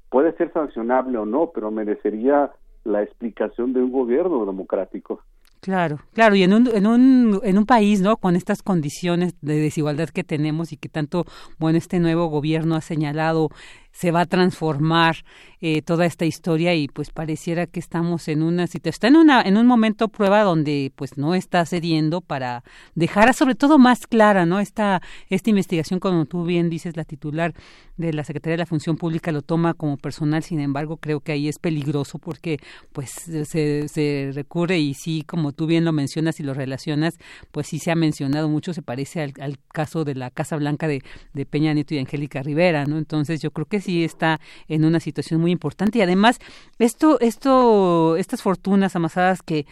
puede 0.10 0.34
ser 0.34 0.52
sancionable 0.52 1.18
o 1.18 1.26
no, 1.26 1.52
pero 1.54 1.72
merecería 1.72 2.52
la 2.84 3.04
explicación 3.04 3.74
de 3.74 3.82
un 3.82 3.92
gobierno 3.92 4.46
democrático. 4.46 5.22
Claro, 5.62 6.00
claro, 6.14 6.34
y 6.34 6.42
en 6.42 6.54
un, 6.56 6.68
en 6.74 6.88
un, 6.88 7.40
en 7.44 7.58
un 7.60 7.68
país, 7.68 8.02
¿no? 8.02 8.18
Con 8.18 8.36
estas 8.36 8.64
condiciones 8.64 9.36
de 9.42 9.58
desigualdad 9.58 10.10
que 10.10 10.24
tenemos 10.24 10.72
y 10.72 10.78
que 10.78 10.90
tanto, 10.90 11.26
bueno, 11.60 11.78
este 11.78 12.00
nuevo 12.00 12.26
gobierno 12.30 12.74
ha 12.76 12.82
señalado 12.82 13.50
se 13.92 14.12
va 14.12 14.22
a 14.22 14.26
transformar 14.26 15.18
eh, 15.60 15.82
toda 15.82 16.06
esta 16.06 16.26
historia 16.26 16.74
y 16.76 16.88
pues 16.88 17.12
pareciera 17.12 17.68
que 17.68 17.80
estamos 17.80 18.28
en 18.28 18.42
una 18.42 18.68
situación, 18.68 18.94
está 18.94 19.08
en 19.08 19.16
una 19.16 19.42
en 19.42 19.58
un 19.58 19.68
momento 19.68 20.08
prueba 20.08 20.44
donde 20.44 20.92
pues 20.96 21.18
no 21.18 21.36
está 21.36 21.66
cediendo 21.66 22.22
para 22.22 22.64
dejar 22.96 23.34
sobre 23.34 23.56
todo 23.56 23.78
más 23.78 24.08
clara, 24.08 24.46
¿no? 24.46 24.60
Esta 24.60 25.02
esta 25.30 25.50
investigación 25.50 26.00
como 26.00 26.26
tú 26.26 26.46
bien 26.46 26.70
dices 26.70 26.98
la 26.98 27.04
titular 27.04 27.54
de 28.02 28.14
la 28.14 28.24
Secretaría 28.24 28.54
de 28.54 28.64
la 28.64 28.66
Función 28.66 28.98
Pública 28.98 29.32
lo 29.32 29.42
toma 29.42 29.74
como 29.74 29.98
personal, 29.98 30.44
sin 30.44 30.60
embargo, 30.60 30.98
creo 30.98 31.22
que 31.22 31.32
ahí 31.32 31.48
es 31.48 31.60
peligroso 31.60 32.20
porque 32.20 32.60
pues 32.92 33.12
se, 33.12 33.88
se 33.88 34.32
recurre 34.34 34.80
y 34.80 34.94
sí, 34.94 35.24
como 35.26 35.54
tú 35.54 35.68
bien 35.68 35.86
lo 35.86 35.94
mencionas 35.94 36.40
y 36.40 36.44
lo 36.44 36.54
relacionas, 36.54 37.18
pues 37.52 37.68
sí 37.68 37.80
se 37.80 37.92
ha 37.92 37.96
mencionado 37.96 38.50
mucho, 38.50 38.74
se 38.74 38.82
parece 38.82 39.22
al, 39.22 39.60
caso 39.72 40.04
de 40.04 40.16
la 40.16 40.32
Casa 40.32 40.58
Blanca 40.58 40.88
de, 40.88 41.02
de 41.34 41.46
Peña 41.46 41.74
Nieto 41.74 41.94
y 41.94 42.00
Angélica 42.00 42.42
Rivera, 42.44 42.86
¿no? 42.86 42.98
Entonces 42.98 43.42
yo 43.42 43.52
creo 43.52 43.68
que 43.68 43.81
sí 43.82 44.04
está 44.04 44.40
en 44.68 44.86
una 44.86 45.00
situación 45.00 45.42
muy 45.42 45.52
importante 45.52 46.00
y 46.00 46.02
además 46.02 46.40
esto 46.80 47.20
esto 47.20 48.16
estas 48.16 48.42
fortunas 48.42 48.96
amasadas 48.96 49.42
que 49.42 49.66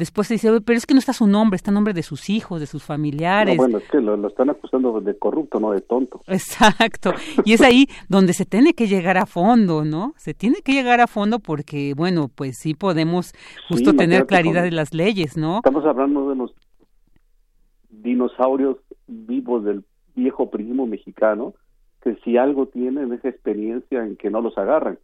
después 0.00 0.26
se 0.26 0.34
dice, 0.34 0.60
pero 0.62 0.76
es 0.76 0.86
que 0.86 0.94
no 0.94 1.00
está 1.00 1.12
su 1.12 1.26
nombre, 1.26 1.56
está 1.56 1.70
el 1.70 1.74
nombre 1.74 1.92
de 1.92 2.02
sus 2.02 2.30
hijos, 2.30 2.60
de 2.60 2.66
sus 2.66 2.82
familiares. 2.82 3.56
bueno, 3.56 3.78
es 3.78 3.88
que 3.88 4.00
lo, 4.00 4.26
están 4.26 4.50
acusando 4.50 5.00
de 5.00 5.16
corrupto, 5.18 5.60
no 5.60 5.72
de 5.72 5.80
tonto. 5.80 6.20
Exacto. 6.26 7.12
Y 7.44 7.52
es 7.52 7.60
ahí 7.60 7.86
donde 8.08 8.32
se 8.32 8.44
tiene 8.44 8.72
que 8.72 8.86
llegar 8.86 9.18
a 9.18 9.26
fondo, 9.26 9.84
¿no? 9.84 10.14
Se 10.16 10.34
tiene 10.34 10.62
que 10.64 10.72
llegar 10.72 11.00
a 11.00 11.06
fondo 11.06 11.38
porque, 11.38 11.94
bueno, 11.94 12.28
pues 12.34 12.58
sí 12.58 12.74
podemos 12.74 13.32
justo 13.68 13.94
tener 13.94 14.26
claridad 14.26 14.62
de 14.62 14.72
las 14.72 14.94
leyes, 14.94 15.36
¿no? 15.36 15.56
Estamos 15.56 15.84
hablando 15.84 16.30
de 16.30 16.36
los 16.36 16.54
dinosaurios 17.90 18.76
vivos 19.06 19.64
del 19.64 19.84
viejo 20.14 20.50
primo 20.50 20.86
mexicano 20.86 21.54
que 22.02 22.16
si 22.24 22.36
algo 22.36 22.66
tienen 22.66 23.12
es 23.12 23.24
experiencia 23.24 24.04
en 24.04 24.16
que 24.16 24.30
no 24.30 24.40
los 24.40 24.56
agarran. 24.56 24.98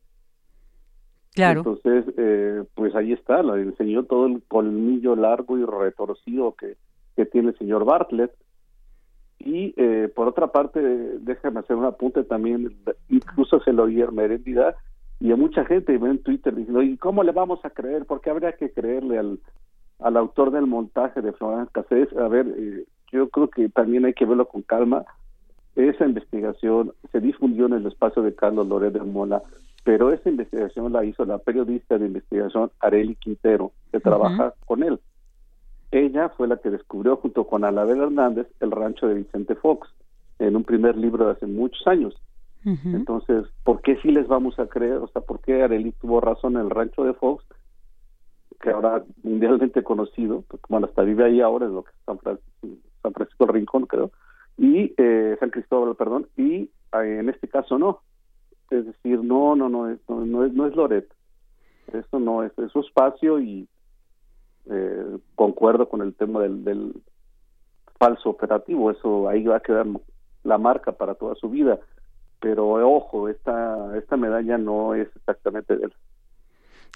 Claro. 1.34 1.60
Entonces, 1.60 2.14
eh, 2.16 2.64
pues 2.74 2.94
ahí 2.94 3.12
está, 3.12 3.42
le 3.42 3.62
enseñó 3.62 4.04
todo 4.04 4.26
el 4.26 4.42
colmillo 4.48 5.16
largo 5.16 5.58
y 5.58 5.64
retorcido 5.64 6.54
que, 6.54 6.76
que 7.14 7.26
tiene 7.26 7.50
el 7.50 7.58
señor 7.58 7.84
Bartlett. 7.84 8.32
Y 9.38 9.74
eh, 9.76 10.10
por 10.14 10.28
otra 10.28 10.46
parte, 10.46 10.80
déjame 10.80 11.60
hacer 11.60 11.76
un 11.76 11.84
apunte 11.84 12.24
también, 12.24 12.78
incluso 13.10 13.60
se 13.60 13.74
lo 13.74 13.84
oí 13.84 14.00
a 14.00 14.10
Merendida 14.10 14.76
y 15.20 15.30
a 15.30 15.36
mucha 15.36 15.64
gente 15.66 15.98
ve 15.98 16.08
en 16.08 16.22
Twitter 16.22 16.54
diciendo, 16.54 16.82
¿y 16.82 16.96
cómo 16.96 17.22
le 17.22 17.32
vamos 17.32 17.62
a 17.64 17.70
creer? 17.70 18.06
Porque 18.06 18.30
habría 18.30 18.52
que 18.52 18.72
creerle 18.72 19.18
al, 19.18 19.38
al 19.98 20.16
autor 20.16 20.50
del 20.50 20.66
montaje 20.66 21.20
de 21.20 21.32
Florence 21.32 21.70
Cassés. 21.72 22.08
A 22.16 22.28
ver, 22.28 22.46
eh, 22.56 22.84
yo 23.12 23.28
creo 23.28 23.48
que 23.48 23.68
también 23.68 24.06
hay 24.06 24.14
que 24.14 24.24
verlo 24.24 24.48
con 24.48 24.62
calma 24.62 25.04
esa 25.76 26.06
investigación 26.06 26.92
se 27.12 27.20
difundió 27.20 27.66
en 27.66 27.74
el 27.74 27.86
espacio 27.86 28.22
de 28.22 28.34
Carlos 28.34 28.66
Loret 28.66 28.94
de 28.94 29.00
Mola, 29.00 29.42
pero 29.84 30.12
esa 30.12 30.28
investigación 30.28 30.92
la 30.92 31.04
hizo 31.04 31.24
la 31.24 31.38
periodista 31.38 31.98
de 31.98 32.06
investigación 32.06 32.70
Areli 32.80 33.14
Quintero, 33.14 33.72
que 33.92 34.00
trabaja 34.00 34.54
con 34.64 34.82
él. 34.82 34.98
Ella 35.92 36.30
fue 36.30 36.48
la 36.48 36.56
que 36.56 36.70
descubrió 36.70 37.16
junto 37.16 37.46
con 37.46 37.62
Alabel 37.64 38.00
Hernández 38.00 38.48
el 38.60 38.72
rancho 38.72 39.06
de 39.06 39.14
Vicente 39.14 39.54
Fox 39.54 39.88
en 40.38 40.56
un 40.56 40.64
primer 40.64 40.96
libro 40.96 41.26
de 41.26 41.32
hace 41.32 41.46
muchos 41.46 41.86
años. 41.86 42.14
Entonces, 42.64 43.46
¿por 43.62 43.80
qué 43.80 43.96
sí 44.02 44.10
les 44.10 44.26
vamos 44.26 44.58
a 44.58 44.66
creer? 44.66 44.96
O 44.96 45.06
sea, 45.06 45.22
¿por 45.22 45.38
qué 45.38 45.62
Areli 45.62 45.92
tuvo 45.92 46.20
razón 46.20 46.56
en 46.56 46.62
el 46.62 46.70
rancho 46.70 47.04
de 47.04 47.14
Fox, 47.14 47.44
que 48.60 48.70
ahora 48.70 49.04
mundialmente 49.22 49.84
conocido, 49.84 50.42
como 50.62 50.84
hasta 50.84 51.02
vive 51.02 51.26
ahí 51.26 51.40
ahora, 51.40 51.66
es 51.66 51.72
lo 51.72 51.84
que 51.84 51.92
San 52.04 52.18
Francisco, 52.18 52.66
San 53.02 53.12
Francisco 53.12 53.46
Rincón, 53.46 53.86
creo, 53.86 54.10
y 54.58 54.94
eh, 54.96 55.36
San 55.38 55.50
Cristóbal, 55.50 55.96
perdón, 55.96 56.28
y 56.36 56.70
eh, 56.92 57.18
en 57.20 57.28
este 57.28 57.48
caso 57.48 57.78
no. 57.78 58.00
Es 58.70 58.84
decir, 58.84 59.22
no, 59.22 59.54
no, 59.54 59.68
no, 59.68 59.86
no, 60.08 60.44
es, 60.44 60.52
no 60.52 60.66
es 60.66 60.74
Loret. 60.74 61.08
Eso 61.92 62.18
no 62.18 62.42
es, 62.42 62.56
es 62.58 62.72
su 62.72 62.80
espacio 62.80 63.38
y 63.38 63.68
eh, 64.68 65.18
concuerdo 65.34 65.88
con 65.88 66.02
el 66.02 66.14
tema 66.14 66.40
del, 66.40 66.64
del 66.64 67.02
falso 67.98 68.30
operativo. 68.30 68.90
Eso 68.90 69.28
ahí 69.28 69.44
va 69.44 69.56
a 69.56 69.60
quedar 69.60 69.86
la 70.42 70.58
marca 70.58 70.92
para 70.92 71.14
toda 71.14 71.34
su 71.36 71.48
vida. 71.48 71.78
Pero 72.40 72.66
ojo, 72.88 73.28
esta, 73.28 73.96
esta 73.96 74.16
medalla 74.16 74.58
no 74.58 74.94
es 74.94 75.08
exactamente 75.16 75.76
de. 75.76 75.90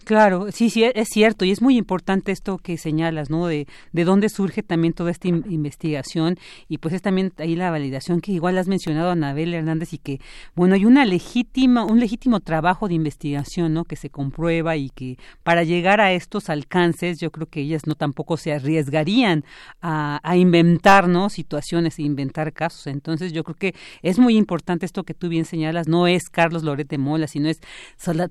Claro, 0.05 0.51
sí, 0.51 0.71
sí, 0.71 0.83
es 0.83 1.09
cierto 1.09 1.45
y 1.45 1.53
es 1.53 1.63
muy 1.63 1.77
importante 1.77 2.33
esto 2.33 2.59
que 2.59 2.79
señalas, 2.79 3.31
¿no? 3.31 3.47
De, 3.47 3.69
de 3.93 4.05
dónde 4.05 4.29
surge 4.29 4.63
también 4.63 4.93
toda 4.93 5.11
esta 5.11 5.29
investigación 5.29 6.37
y 6.69 6.79
pues 6.79 6.95
es 6.95 7.03
también 7.03 7.33
ahí 7.39 7.55
la 7.55 7.71
validación 7.71 8.21
que 8.21 8.33
igual 8.33 8.59
has 8.59 8.67
mencionado 8.67 9.11
Anabel 9.11 9.55
Hernández 9.55 9.93
y 9.93 9.99
que, 9.99 10.21
bueno, 10.57 10.75
hay 10.75 10.85
una 10.85 11.05
legítima, 11.05 11.85
un 11.85 12.01
legítimo 12.01 12.41
trabajo 12.41 12.89
de 12.89 12.95
investigación, 12.95 13.73
¿no? 13.73 13.85
Que 13.85 13.95
se 13.95 14.11
comprueba 14.11 14.77
y 14.77 14.91
que 14.91 15.17
para 15.45 15.63
llegar 15.63 16.01
a 16.01 16.13
estos 16.13 16.51
alcances 16.51 17.19
yo 17.21 17.31
creo 17.31 17.47
que 17.47 17.61
ellas 17.61 17.83
no 17.87 17.95
tampoco 17.95 18.37
se 18.37 18.53
arriesgarían 18.53 19.45
a, 19.81 20.19
a 20.23 20.37
inventar, 20.37 21.09
¿no? 21.09 21.29
Situaciones 21.31 21.99
e 21.99 22.03
inventar 22.03 22.53
casos. 22.53 22.89
Entonces 22.89 23.33
yo 23.33 23.45
creo 23.45 23.57
que 23.57 23.75
es 24.03 24.19
muy 24.19 24.37
importante 24.37 24.87
esto 24.87 25.05
que 25.05 25.15
tú 25.15 25.29
bien 25.29 25.45
señalas, 25.45 25.87
no 25.87 26.07
es 26.09 26.31
Carlos 26.31 26.65
Lorete 26.65 26.99
Mola, 26.99 27.29
sino 27.29 27.49
es 27.49 27.61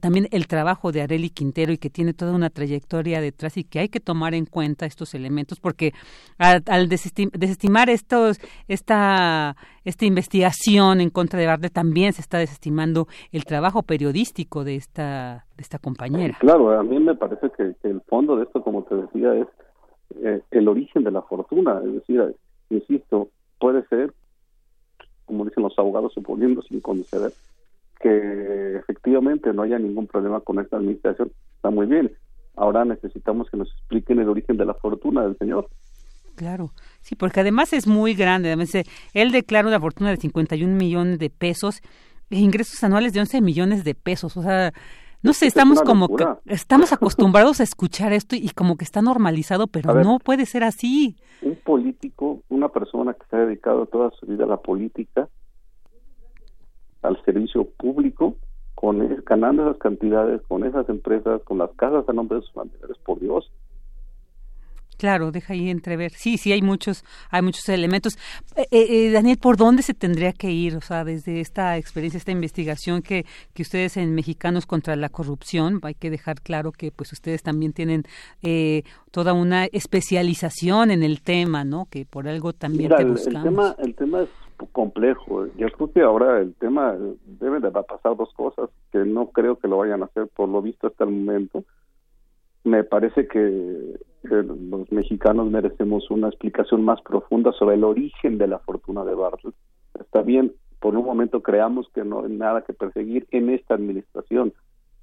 también 0.01 0.27
el 0.31 0.47
trabajo 0.47 0.91
de 0.91 1.03
Areli 1.03 1.29
Y 1.59 1.77
que 1.77 1.89
tiene 1.89 2.13
toda 2.13 2.33
una 2.33 2.49
trayectoria 2.49 3.19
detrás 3.19 3.57
y 3.57 3.65
que 3.65 3.79
hay 3.79 3.89
que 3.89 3.99
tomar 3.99 4.33
en 4.33 4.45
cuenta 4.45 4.85
estos 4.85 5.13
elementos 5.13 5.59
porque 5.59 5.91
al, 6.37 6.87
desestimar 6.87 7.89
estos, 7.89 8.39
esta, 8.69 9.57
esta 9.83 10.05
investigación 10.05 11.01
en 11.01 11.09
contra 11.09 11.37
de 11.37 11.47
Bartlett 11.47 11.73
también 11.73 12.13
se 12.13 12.21
está 12.21 12.37
desestimando 12.37 13.07
el 13.33 13.43
trabajo 13.43 13.83
periodístico 13.83 14.63
de 14.63 14.77
esta, 14.77 15.45
de 15.57 15.61
esta 15.61 15.79
compañera. 15.79 16.37
Claro, 16.39 16.79
a 16.79 16.83
mí 16.83 16.97
me 16.97 17.15
parece 17.15 17.49
que, 17.57 17.75
el 17.83 18.01
fondo 18.07 18.37
de 18.37 18.43
esto, 18.43 18.63
como 18.63 18.83
te 18.83 18.95
decía, 18.95 19.35
es 19.35 19.47
eh, 20.23 20.41
el 20.51 20.67
origen 20.69 21.03
de 21.03 21.11
la 21.11 21.23
fortuna, 21.23 21.81
es 21.85 21.93
decir, 21.93 22.35
insisto, 22.69 23.27
puede 23.59 23.85
ser, 23.87 24.13
como 25.25 25.43
dicen 25.43 25.63
los 25.63 25.77
abogados, 25.77 26.13
suponiendo 26.13 26.61
sin 26.61 26.79
conocer 26.79 27.33
que 27.99 28.77
efectivamente 28.77 29.53
no 29.53 29.63
haya 29.63 29.77
ningún 29.77 30.07
problema 30.07 30.39
con 30.41 30.59
esta 30.59 30.77
administración, 30.77 31.31
está 31.55 31.69
muy 31.69 31.85
bien. 31.85 32.11
Ahora 32.55 32.85
necesitamos 32.85 33.49
que 33.49 33.57
nos 33.57 33.71
expliquen 33.71 34.19
el 34.19 34.29
origen 34.29 34.57
de 34.57 34.65
la 34.65 34.73
fortuna 34.73 35.23
del 35.23 35.37
señor. 35.37 35.67
Claro, 36.35 36.71
sí, 37.01 37.15
porque 37.15 37.41
además 37.41 37.73
es 37.73 37.85
muy 37.85 38.13
grande. 38.13 38.47
Además, 38.49 38.73
eh, 38.75 38.85
él 39.13 39.31
declara 39.31 39.67
una 39.67 39.79
fortuna 39.79 40.09
de 40.09 40.17
51 40.17 40.73
millones 40.73 41.19
de 41.19 41.29
pesos 41.29 41.81
e 42.29 42.39
ingresos 42.39 42.81
anuales 42.83 43.13
de 43.13 43.19
11 43.19 43.41
millones 43.41 43.83
de 43.83 43.95
pesos. 43.95 44.37
O 44.37 44.41
sea, 44.41 44.71
No 45.21 45.33
sé, 45.33 45.47
estamos 45.47 45.81
como 45.81 46.15
que, 46.15 46.25
estamos 46.45 46.93
acostumbrados 46.93 47.59
a 47.59 47.63
escuchar 47.63 48.13
esto 48.13 48.37
y 48.37 48.49
como 48.51 48.77
que 48.77 48.85
está 48.85 49.01
normalizado, 49.01 49.67
pero 49.67 49.93
no 50.01 50.19
puede 50.19 50.45
ser 50.45 50.63
así. 50.63 51.17
Un 51.41 51.57
político, 51.57 52.41
una 52.47 52.69
persona 52.69 53.13
que 53.13 53.25
se 53.29 53.35
ha 53.35 53.39
dedicado 53.39 53.85
toda 53.85 54.11
su 54.11 54.25
vida 54.25 54.45
a 54.45 54.47
la 54.47 54.57
política, 54.57 55.27
al 57.01 57.21
servicio 57.23 57.65
público, 57.65 58.35
con 58.75 59.23
ganando 59.25 59.63
esas 59.63 59.77
cantidades, 59.77 60.41
con 60.47 60.63
esas 60.63 60.87
empresas, 60.89 61.41
con 61.43 61.57
las 61.57 61.71
casas 61.71 62.07
a 62.07 62.13
nombre 62.13 62.37
de 62.37 62.43
sus 62.43 62.53
familiares, 62.53 62.97
por 63.03 63.19
Dios, 63.19 63.51
Claro, 64.99 65.31
deja 65.31 65.53
ahí 65.53 65.69
entrever. 65.69 66.11
Sí, 66.11 66.37
sí, 66.37 66.51
hay 66.51 66.61
muchos, 66.61 67.05
hay 67.31 67.41
muchos 67.41 67.69
elementos. 67.69 68.17
Eh, 68.57 68.67
eh, 68.69 68.87
eh, 68.89 69.11
Daniel, 69.11 69.37
¿por 69.37 69.55
dónde 69.55 69.81
se 69.81 69.93
tendría 69.93 70.33
que 70.33 70.51
ir? 70.51 70.75
O 70.75 70.81
sea, 70.81 71.05
desde 71.05 71.39
esta 71.39 71.77
experiencia, 71.77 72.17
esta 72.17 72.33
investigación 72.33 73.01
que, 73.01 73.25
que 73.53 73.61
ustedes 73.61 73.95
en 73.95 74.13
Mexicanos 74.13 74.65
contra 74.65 74.97
la 74.97 75.07
corrupción, 75.07 75.79
hay 75.83 75.93
que 75.93 76.09
dejar 76.09 76.41
claro 76.41 76.73
que 76.73 76.91
pues 76.91 77.13
ustedes 77.13 77.43
también 77.43 77.71
tienen 77.71 78.03
toda 79.11 79.31
una 79.31 79.67
especialización 79.67 80.91
en 80.91 81.03
el 81.03 81.21
tema, 81.21 81.63
¿no? 81.63 81.87
Que 81.89 82.05
por 82.05 82.27
algo 82.27 82.51
también 82.51 82.91
te 82.93 83.05
buscamos. 83.05 83.45
El 83.45 83.55
tema, 83.55 83.75
el 83.79 83.95
tema 83.95 84.21
es 84.23 84.29
complejo. 84.67 85.47
Yo 85.57 85.67
creo 85.69 85.91
que 85.91 86.01
ahora 86.01 86.39
el 86.39 86.53
tema 86.55 86.95
debe 87.25 87.59
de 87.59 87.71
pasar 87.71 88.15
dos 88.15 88.33
cosas 88.33 88.69
que 88.91 88.99
no 88.99 89.29
creo 89.29 89.57
que 89.57 89.67
lo 89.67 89.77
vayan 89.77 90.01
a 90.01 90.05
hacer 90.05 90.27
por 90.27 90.49
lo 90.49 90.61
visto 90.61 90.87
hasta 90.87 91.03
el 91.05 91.11
momento 91.11 91.63
me 92.63 92.83
parece 92.83 93.27
que, 93.27 93.99
los 94.21 94.91
mexicanos 94.91 95.49
merecemos 95.49 96.11
una 96.11 96.27
explicación 96.27 96.83
más 96.83 97.01
profunda 97.01 97.53
sobre 97.53 97.75
el 97.75 97.85
origen 97.85 98.37
de 98.37 98.47
la 98.47 98.59
fortuna 98.59 99.05
de 99.05 99.15
Bartlett. 99.15 99.55
Está 99.97 100.21
bien, 100.21 100.53
por 100.81 100.95
un 100.95 101.05
momento 101.05 101.41
creamos 101.41 101.89
que 101.95 102.03
no 102.03 102.25
hay 102.25 102.31
nada 102.33 102.63
que 102.63 102.73
perseguir 102.73 103.27
en 103.31 103.49
esta 103.49 103.75
administración, 103.75 104.53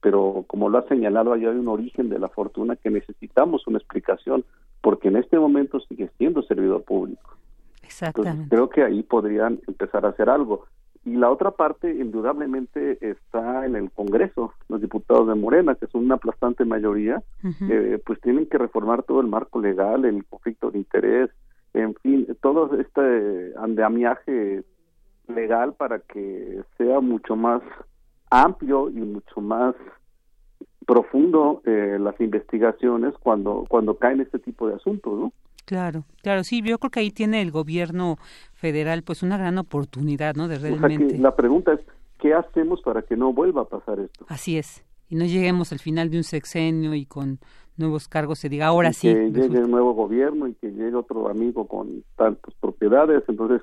pero 0.02 0.44
como 0.46 0.68
lo 0.68 0.78
ha 0.78 0.88
señalado, 0.88 1.32
hay 1.32 1.46
un 1.46 1.68
origen 1.68 2.10
de 2.10 2.18
la 2.18 2.28
fortuna 2.28 2.76
que 2.76 2.90
necesitamos 2.90 3.66
una 3.66 3.78
explicación, 3.78 4.44
porque 4.82 5.08
en 5.08 5.16
este 5.16 5.38
momento 5.38 5.80
sigue 5.80 6.10
siendo 6.18 6.42
servidor 6.42 6.84
público. 6.84 7.38
Exactamente. 8.02 8.48
creo 8.54 8.68
que 8.68 8.82
ahí 8.82 9.02
podrían 9.02 9.60
empezar 9.66 10.04
a 10.04 10.10
hacer 10.10 10.28
algo. 10.28 10.66
Y 11.04 11.14
la 11.14 11.30
otra 11.30 11.52
parte, 11.52 11.88
indudablemente, 11.88 12.98
está 13.00 13.64
en 13.64 13.76
el 13.76 13.92
Congreso. 13.92 14.52
Los 14.68 14.80
diputados 14.80 15.28
de 15.28 15.36
Morena, 15.36 15.76
que 15.76 15.86
son 15.86 16.04
una 16.04 16.16
aplastante 16.16 16.64
mayoría, 16.64 17.22
eh, 17.70 18.02
pues 18.04 18.20
tienen 18.20 18.46
que 18.46 18.58
reformar 18.58 19.04
todo 19.04 19.20
el 19.20 19.28
marco 19.28 19.60
legal, 19.60 20.04
el 20.04 20.24
conflicto 20.24 20.72
de 20.72 20.78
interés, 20.78 21.30
en 21.74 21.94
fin, 21.96 22.26
todo 22.40 22.76
este 22.76 23.52
andamiaje 23.56 24.64
legal 25.28 25.74
para 25.74 26.00
que 26.00 26.62
sea 26.76 27.00
mucho 27.00 27.36
más 27.36 27.62
amplio 28.30 28.88
y 28.90 29.00
mucho 29.00 29.40
más 29.40 29.74
profundo 30.86 31.62
eh, 31.66 31.98
las 32.00 32.18
investigaciones 32.20 33.14
cuando 33.20 33.64
cuando 33.68 33.96
caen 33.96 34.20
este 34.20 34.38
tipo 34.38 34.68
de 34.68 34.74
asuntos, 34.74 35.18
¿no? 35.18 35.32
Claro, 35.66 36.04
claro, 36.22 36.44
sí, 36.44 36.62
yo 36.62 36.78
creo 36.78 36.90
que 36.90 37.00
ahí 37.00 37.10
tiene 37.10 37.42
el 37.42 37.50
gobierno 37.50 38.18
federal 38.54 39.02
pues 39.02 39.24
una 39.24 39.36
gran 39.36 39.58
oportunidad, 39.58 40.36
¿no? 40.36 40.46
De 40.46 40.58
realmente. 40.58 41.18
la 41.18 41.34
pregunta 41.34 41.72
es, 41.72 41.80
¿qué 42.20 42.34
hacemos 42.34 42.80
para 42.82 43.02
que 43.02 43.16
no 43.16 43.32
vuelva 43.32 43.62
a 43.62 43.64
pasar 43.64 43.98
esto? 43.98 44.26
Así 44.28 44.56
es, 44.56 44.84
y 45.08 45.16
no 45.16 45.24
lleguemos 45.24 45.72
al 45.72 45.80
final 45.80 46.08
de 46.08 46.18
un 46.18 46.22
sexenio 46.22 46.94
y 46.94 47.04
con 47.04 47.40
nuevos 47.76 48.06
cargos 48.06 48.38
se 48.38 48.48
diga 48.48 48.66
ahora 48.66 48.92
sí. 48.92 49.12
Que 49.12 49.30
llegue 49.32 49.64
un 49.64 49.72
nuevo 49.72 49.92
gobierno 49.92 50.46
y 50.46 50.54
que 50.54 50.70
llegue 50.70 50.94
otro 50.94 51.28
amigo 51.28 51.66
con 51.66 52.04
tantas 52.16 52.54
propiedades, 52.54 53.24
entonces 53.26 53.60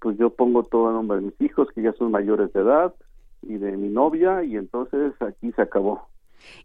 pues 0.00 0.18
yo 0.18 0.28
pongo 0.28 0.64
todo 0.64 0.88
a 0.88 0.92
nombre 0.92 1.18
de 1.18 1.26
mis 1.26 1.40
hijos 1.40 1.68
que 1.74 1.80
ya 1.80 1.94
son 1.94 2.10
mayores 2.10 2.52
de 2.52 2.60
edad 2.60 2.94
y 3.40 3.56
de 3.56 3.74
mi 3.78 3.88
novia 3.88 4.44
y 4.44 4.56
entonces 4.56 5.14
aquí 5.22 5.50
se 5.52 5.62
acabó. 5.62 6.08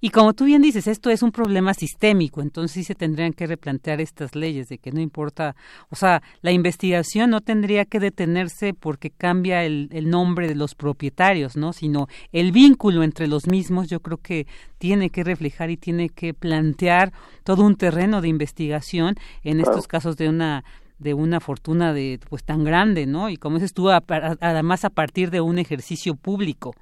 Y 0.02 0.10
como 0.10 0.34
tú 0.34 0.46
bien 0.46 0.62
dices, 0.62 0.88
esto 0.88 1.10
es 1.10 1.24
un 1.24 1.32
problema 1.32 1.74
sistémico, 1.74 2.42
entonces 2.42 2.72
sí 2.74 2.84
se 2.84 2.96
tendrían 2.96 3.34
que 3.34 3.48
replantear 3.48 4.02
estas 4.02 4.36
leyes 4.36 4.70
de 4.70 4.78
que 4.78 4.92
no 4.92 5.02
importa, 5.02 5.56
o 5.90 5.96
sea, 5.96 6.22
la 6.42 6.52
investigación 6.52 7.30
no 7.30 7.42
tendría 7.42 7.86
que 7.86 8.00
detenerse 8.00 8.74
porque 8.74 9.10
cambia 9.10 9.64
el, 9.64 9.90
el 9.92 10.10
nombre 10.10 10.48
de 10.48 10.56
los 10.56 10.76
propietarios, 10.76 11.56
¿no? 11.56 11.74
Sino 11.74 12.08
el 12.32 12.52
vínculo 12.52 13.04
entre 13.04 13.28
los 13.28 13.48
mismos, 13.48 13.90
yo 13.90 14.00
creo 14.00 14.18
que 14.18 14.48
tiene 14.78 15.10
que 15.10 15.24
reflejar 15.24 15.70
y 15.70 15.78
tiene 15.78 16.10
que 16.10 16.34
plantear 16.34 17.14
todo 17.44 17.64
un 17.64 17.76
terreno 17.76 18.22
de 18.22 18.28
investigación 18.28 19.16
en 19.44 19.60
estos 19.60 19.88
casos 19.88 20.18
de 20.18 20.30
una 20.30 20.64
de 21.00 21.14
una 21.14 21.40
fortuna 21.40 21.94
de 21.94 22.20
pues 22.30 22.44
tan 22.44 22.64
grande, 22.64 23.06
¿no? 23.06 23.30
Y 23.30 23.38
como 23.38 23.58
dices 23.58 23.74
tú, 23.74 23.90
además 23.90 24.86
a 24.86 24.90
partir 24.90 25.32
de 25.32 25.42
un 25.42 25.60
ejercicio 25.60 26.16
público. 26.16 26.74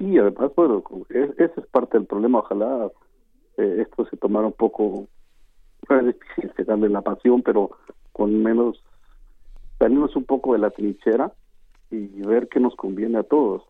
Sí, 0.00 0.16
además, 0.16 0.50
bueno, 0.56 0.82
ese 1.10 1.44
es 1.44 1.66
parte 1.66 1.98
del 1.98 2.06
problema. 2.06 2.38
Ojalá 2.38 2.90
eh, 3.58 3.82
esto 3.82 4.06
se 4.06 4.16
tomara 4.16 4.46
un 4.46 4.54
poco, 4.54 5.06
es 5.90 6.06
difícil 6.06 6.90
la 6.90 7.02
pasión, 7.02 7.42
pero 7.42 7.72
con 8.10 8.42
menos, 8.42 8.82
salirnos 9.78 10.16
un 10.16 10.24
poco 10.24 10.54
de 10.54 10.60
la 10.60 10.70
trinchera 10.70 11.30
y 11.90 12.22
ver 12.22 12.48
qué 12.48 12.60
nos 12.60 12.74
conviene 12.76 13.18
a 13.18 13.24
todos. 13.24 13.62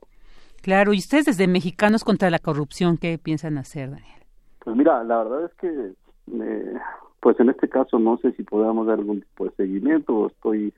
Claro, 0.62 0.92
y 0.92 0.98
ustedes 0.98 1.24
desde 1.24 1.48
Mexicanos 1.48 2.04
contra 2.04 2.30
la 2.30 2.38
Corrupción, 2.38 2.96
¿qué 2.96 3.18
piensan 3.18 3.58
hacer, 3.58 3.90
Daniel? 3.90 4.22
Pues 4.60 4.76
mira, 4.76 5.02
la 5.02 5.24
verdad 5.24 5.46
es 5.46 5.54
que, 5.54 5.94
eh, 6.44 6.74
pues 7.18 7.40
en 7.40 7.50
este 7.50 7.68
caso 7.68 7.98
no 7.98 8.18
sé 8.18 8.30
si 8.32 8.44
podamos 8.44 8.86
dar 8.86 9.00
algún 9.00 9.22
tipo 9.22 9.46
de 9.46 9.50
seguimiento, 9.56 10.28
estoy 10.28 10.72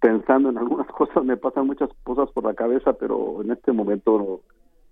pensando 0.00 0.50
en 0.50 0.58
algunas 0.58 0.86
cosas, 0.92 1.24
me 1.24 1.36
pasan 1.36 1.66
muchas 1.66 1.90
cosas 2.04 2.30
por 2.30 2.44
la 2.44 2.54
cabeza, 2.54 2.92
pero 2.92 3.42
en 3.42 3.50
este 3.50 3.72
momento 3.72 4.42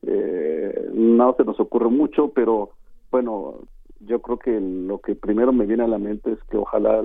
eh, 0.07 0.91
no 0.93 1.35
se 1.37 1.45
nos 1.45 1.59
ocurre 1.61 1.89
mucho, 1.89 2.29
pero 2.35 2.71
bueno, 3.11 3.61
yo 4.01 4.21
creo 4.21 4.39
que 4.39 4.61
lo 4.61 4.99
que 4.99 5.15
primero 5.15 5.53
me 5.53 5.67
viene 5.67 5.85
a 5.85 5.89
la 5.89 5.99
mente 5.99 6.33
es 6.33 6.39
que 6.51 6.57
ojalá 6.57 7.01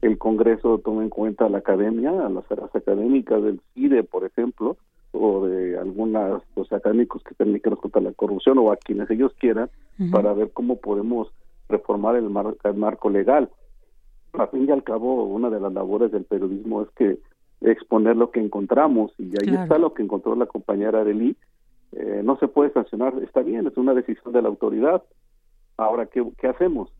el, 0.00 0.18
Congreso 0.18 0.78
tome 0.78 1.04
en 1.04 1.10
cuenta 1.10 1.46
a 1.46 1.48
la 1.48 1.58
academia, 1.58 2.10
a 2.10 2.28
las 2.28 2.50
áreas 2.50 2.74
académicas 2.74 3.42
del 3.42 3.60
CIDE, 3.74 4.02
por 4.02 4.24
ejemplo, 4.24 4.76
o 5.12 5.46
de 5.46 5.78
algunos 5.78 6.42
los 6.56 6.72
académicos 6.72 7.22
que 7.22 7.30
estén 7.30 7.54
que 7.54 7.70
contra 7.70 8.00
la 8.00 8.12
corrupción 8.12 8.58
o 8.58 8.72
a 8.72 8.76
quienes 8.76 9.10
ellos 9.10 9.32
quieran, 9.38 9.70
para 10.10 10.32
ver 10.32 10.50
cómo 10.52 10.76
podemos 10.76 11.28
reformar 11.68 12.16
el, 12.16 12.30
el 12.64 12.74
marco 12.74 13.10
legal. 13.10 13.50
A 14.32 14.46
fin 14.48 14.66
y 14.68 14.70
al 14.70 14.84
cabo, 14.84 15.24
una 15.24 15.50
de 15.50 15.60
las 15.60 15.72
labores 15.72 16.12
del 16.12 16.24
periodismo 16.24 16.82
es 16.82 16.88
que 16.90 17.18
exponer 17.60 18.16
lo 18.16 18.30
que 18.30 18.40
encontramos, 18.40 19.12
y 19.18 19.30
ahí 19.40 19.54
está 19.54 19.78
lo 19.78 19.94
que 19.94 20.02
encontró 20.02 20.34
la 20.36 20.46
compañera 20.46 21.00
Arely, 21.00 21.36
eh, 21.92 22.22
no 22.24 22.36
se 22.38 22.48
puede 22.48 22.72
sancionar, 22.72 23.14
está 23.22 23.42
bien, 23.42 23.66
es 23.66 23.76
una 23.76 23.94
decisión 23.94 24.32
de 24.32 24.42
la 24.42 24.48
autoridad. 24.48 25.02
Ahora, 25.76 26.06
¿qué, 26.06 26.24
qué 26.38 26.48
hacemos? 26.48 26.90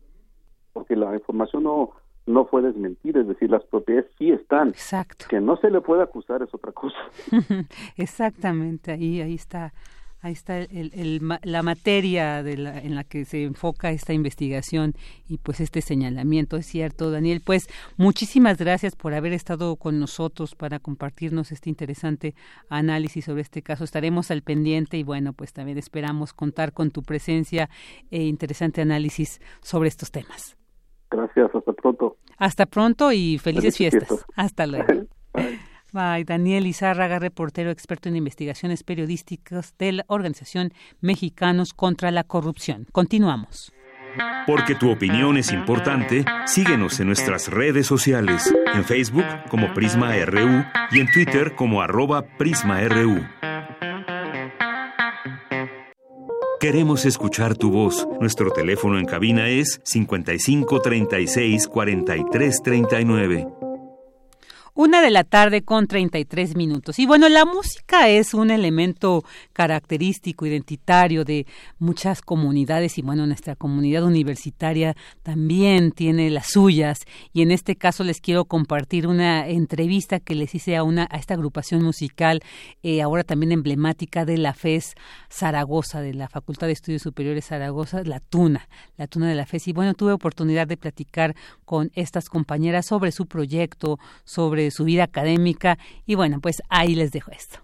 Porque 0.73 0.95
la 0.95 1.13
información 1.13 1.63
no, 1.63 1.91
no 2.25 2.45
fue 2.45 2.61
desmentir, 2.61 3.17
es 3.17 3.27
decir, 3.27 3.49
las 3.49 3.63
propiedades 3.65 4.09
sí 4.17 4.31
están. 4.31 4.69
Exacto. 4.69 5.25
Que 5.29 5.41
no 5.41 5.57
se 5.57 5.69
le 5.69 5.81
puede 5.81 6.03
acusar 6.03 6.41
es 6.41 6.53
otra 6.53 6.71
cosa. 6.71 6.97
Exactamente, 7.97 8.91
ahí, 8.91 9.21
ahí 9.21 9.35
está 9.35 9.73
Ahí 10.21 10.33
está 10.33 10.59
el, 10.59 11.21
la 11.43 11.63
materia 11.63 12.43
de 12.43 12.57
la, 12.57 12.77
en 12.79 12.95
la 12.95 13.05
que 13.05 13.23
se 13.23 13.43
enfoca 13.43 13.91
esta 13.91 14.11
investigación 14.11 14.93
y 15.29 15.37
pues 15.37 15.61
este 15.61 15.81
señalamiento. 15.81 16.57
Es 16.57 16.65
cierto, 16.65 17.09
Daniel. 17.09 17.41
Pues 17.45 17.69
muchísimas 17.95 18.57
gracias 18.57 18.95
por 18.95 19.13
haber 19.13 19.31
estado 19.31 19.77
con 19.77 19.99
nosotros 19.99 20.55
para 20.55 20.79
compartirnos 20.79 21.53
este 21.53 21.69
interesante 21.69 22.35
análisis 22.69 23.25
sobre 23.25 23.41
este 23.41 23.61
caso. 23.61 23.85
Estaremos 23.85 24.29
al 24.29 24.41
pendiente 24.41 24.97
y 24.97 25.03
bueno, 25.03 25.31
pues 25.31 25.53
también 25.53 25.77
esperamos 25.77 26.33
contar 26.33 26.73
con 26.73 26.91
tu 26.91 27.01
presencia 27.01 27.69
e 28.11 28.23
interesante 28.23 28.81
análisis 28.81 29.39
sobre 29.61 29.87
estos 29.87 30.11
temas. 30.11 30.57
Gracias, 31.09 31.49
hasta 31.55 31.73
pronto. 31.73 32.17
Hasta 32.37 32.65
pronto 32.65 33.11
y 33.11 33.37
felices, 33.37 33.77
fiestas. 33.77 34.25
Hasta 34.35 34.67
luego. 34.67 35.05
Bye. 35.91 36.25
Daniel 36.25 36.67
Izárraga, 36.67 37.19
reportero 37.19 37.71
experto 37.71 38.09
en 38.09 38.15
investigaciones 38.15 38.83
periodísticas 38.83 39.73
de 39.77 39.93
la 39.93 40.05
Organización 40.07 40.73
Mexicanos 41.01 41.73
contra 41.73 42.11
la 42.11 42.23
Corrupción. 42.23 42.87
Continuamos. 42.91 43.71
Porque 44.47 44.75
tu 44.75 44.89
opinión 44.89 45.37
es 45.37 45.51
importante, 45.51 46.25
síguenos 46.45 46.99
en 46.99 47.07
nuestras 47.07 47.47
redes 47.47 47.85
sociales, 47.85 48.53
en 48.73 48.83
Facebook 48.83 49.25
como 49.49 49.73
Prisma 49.73 50.13
RU 50.25 50.63
y 50.91 50.99
en 50.99 51.11
Twitter 51.11 51.55
como 51.55 51.81
arroba 51.81 52.25
PrismaRU. 52.37 53.21
Queremos 56.59 57.05
escuchar 57.05 57.55
tu 57.55 57.71
voz. 57.71 58.05
Nuestro 58.19 58.51
teléfono 58.51 58.99
en 58.99 59.05
cabina 59.05 59.47
es 59.47 59.79
5536 59.85 61.67
4339. 61.67 63.68
Una 64.81 65.01
de 65.01 65.09
la 65.09 65.25
tarde 65.25 65.63
con 65.63 65.87
33 65.87 66.55
minutos. 66.55 66.99
Y 66.99 67.05
bueno, 67.05 67.27
la 67.27 67.43
música 67.43 68.07
es 68.07 68.33
un 68.33 68.49
elemento 68.49 69.25
característico, 69.51 70.45
identitario 70.45 71.25
de 71.25 71.45
muchas 71.79 72.21
comunidades 72.21 72.97
y 72.97 73.01
bueno, 73.01 73.27
nuestra 73.27 73.57
comunidad 73.57 74.05
universitaria 74.05 74.95
también 75.21 75.91
tiene 75.91 76.29
las 76.29 76.51
suyas. 76.51 76.99
Y 77.33 77.41
en 77.41 77.51
este 77.51 77.75
caso 77.75 78.05
les 78.05 78.21
quiero 78.21 78.45
compartir 78.45 79.05
una 79.05 79.49
entrevista 79.49 80.21
que 80.21 80.33
les 80.33 80.55
hice 80.55 80.77
a, 80.77 80.83
una, 80.83 81.09
a 81.11 81.17
esta 81.17 81.33
agrupación 81.33 81.83
musical, 81.83 82.39
eh, 82.81 83.01
ahora 83.01 83.25
también 83.25 83.51
emblemática 83.51 84.23
de 84.23 84.37
la 84.37 84.53
FES 84.53 84.93
Zaragoza, 85.29 85.99
de 85.99 86.13
la 86.13 86.29
Facultad 86.29 86.67
de 86.67 86.73
Estudios 86.73 87.01
Superiores 87.01 87.47
Zaragoza, 87.47 88.01
la 88.05 88.21
Tuna, 88.21 88.69
la 88.95 89.07
Tuna 89.07 89.27
de 89.27 89.35
la 89.35 89.45
FES. 89.45 89.67
Y 89.67 89.73
bueno, 89.73 89.93
tuve 89.93 90.13
oportunidad 90.13 90.67
de 90.67 90.77
platicar 90.77 91.35
con 91.65 91.91
estas 91.95 92.29
compañeras 92.29 92.85
sobre 92.85 93.11
su 93.11 93.25
proyecto, 93.25 93.99
sobre 94.23 94.68
su 94.71 94.83
vida 94.85 95.03
académica 95.03 95.77
y 96.05 96.15
bueno, 96.15 96.39
pues 96.41 96.61
ahí 96.69 96.95
les 96.95 97.11
dejo 97.11 97.31
esto. 97.31 97.59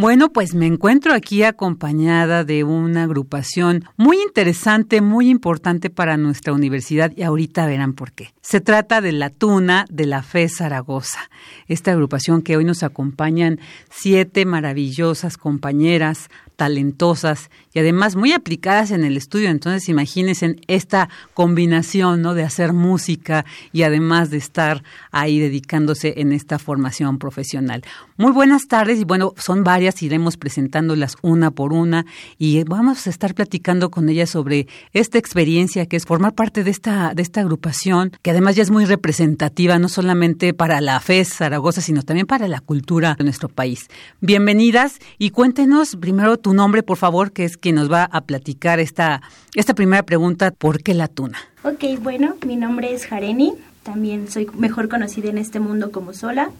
Bueno, 0.00 0.28
pues 0.32 0.54
me 0.54 0.66
encuentro 0.66 1.12
aquí 1.12 1.42
acompañada 1.42 2.44
de 2.44 2.62
una 2.62 3.02
agrupación 3.02 3.84
muy 3.96 4.22
interesante, 4.22 5.00
muy 5.00 5.28
importante 5.28 5.90
para 5.90 6.16
nuestra 6.16 6.52
universidad 6.52 7.10
y 7.16 7.24
ahorita 7.24 7.66
verán 7.66 7.94
por 7.94 8.12
qué. 8.12 8.32
Se 8.40 8.60
trata 8.60 9.00
de 9.00 9.10
la 9.10 9.30
Tuna 9.30 9.86
de 9.90 10.06
la 10.06 10.22
Fe 10.22 10.48
Zaragoza, 10.48 11.18
esta 11.66 11.90
agrupación 11.90 12.42
que 12.42 12.56
hoy 12.56 12.64
nos 12.64 12.84
acompañan 12.84 13.58
siete 13.90 14.44
maravillosas 14.44 15.36
compañeras, 15.36 16.28
talentosas 16.58 17.50
y 17.72 17.78
además 17.78 18.16
muy 18.16 18.32
aplicadas 18.32 18.90
en 18.90 19.04
el 19.04 19.16
estudio. 19.16 19.48
Entonces, 19.48 19.88
imagínense 19.88 20.56
esta 20.66 21.08
combinación, 21.32 22.20
¿no? 22.20 22.34
De 22.34 22.42
hacer 22.42 22.72
música 22.72 23.44
y 23.72 23.84
además 23.84 24.30
de 24.30 24.38
estar 24.38 24.82
ahí 25.12 25.38
dedicándose 25.38 26.14
en 26.16 26.32
esta 26.32 26.58
formación 26.58 27.18
profesional. 27.18 27.84
Muy 28.16 28.32
buenas 28.32 28.66
tardes 28.66 28.98
y 28.98 29.04
bueno, 29.04 29.34
son 29.36 29.62
varias, 29.62 30.02
iremos 30.02 30.36
presentándolas 30.36 31.14
una 31.22 31.52
por 31.52 31.72
una 31.72 32.06
y 32.38 32.64
vamos 32.64 33.06
a 33.06 33.10
estar 33.10 33.36
platicando 33.36 33.92
con 33.92 34.08
ellas 34.08 34.30
sobre 34.30 34.66
esta 34.92 35.16
experiencia 35.16 35.86
que 35.86 35.96
es 35.96 36.06
formar 36.06 36.34
parte 36.34 36.64
de 36.64 36.72
esta, 36.72 37.14
de 37.14 37.22
esta 37.22 37.40
agrupación, 37.40 38.10
que 38.20 38.32
además 38.32 38.56
ya 38.56 38.64
es 38.64 38.72
muy 38.72 38.84
representativa, 38.84 39.78
no 39.78 39.88
solamente 39.88 40.54
para 40.54 40.80
la 40.80 40.98
FES 40.98 41.34
Zaragoza, 41.34 41.82
sino 41.82 42.02
también 42.02 42.26
para 42.26 42.48
la 42.48 42.60
cultura 42.60 43.14
de 43.14 43.22
nuestro 43.22 43.48
país. 43.48 43.86
Bienvenidas 44.20 44.98
y 45.18 45.30
cuéntenos 45.30 45.94
primero 45.94 46.36
tu 46.36 46.47
nombre, 46.54 46.82
por 46.82 46.96
favor, 46.96 47.32
que 47.32 47.44
es 47.44 47.56
quien 47.56 47.76
nos 47.76 47.90
va 47.90 48.04
a 48.04 48.22
platicar 48.22 48.80
esta, 48.80 49.22
esta 49.54 49.74
primera 49.74 50.02
pregunta, 50.02 50.50
¿por 50.50 50.82
qué 50.82 50.94
la 50.94 51.08
tuna? 51.08 51.38
Ok, 51.64 51.84
bueno, 52.00 52.36
mi 52.46 52.56
nombre 52.56 52.92
es 52.94 53.06
Jareni, 53.06 53.54
también 53.82 54.30
soy 54.30 54.46
mejor 54.54 54.88
conocida 54.88 55.28
en 55.30 55.38
este 55.38 55.60
mundo 55.60 55.90
como 55.90 56.12
Sola. 56.12 56.50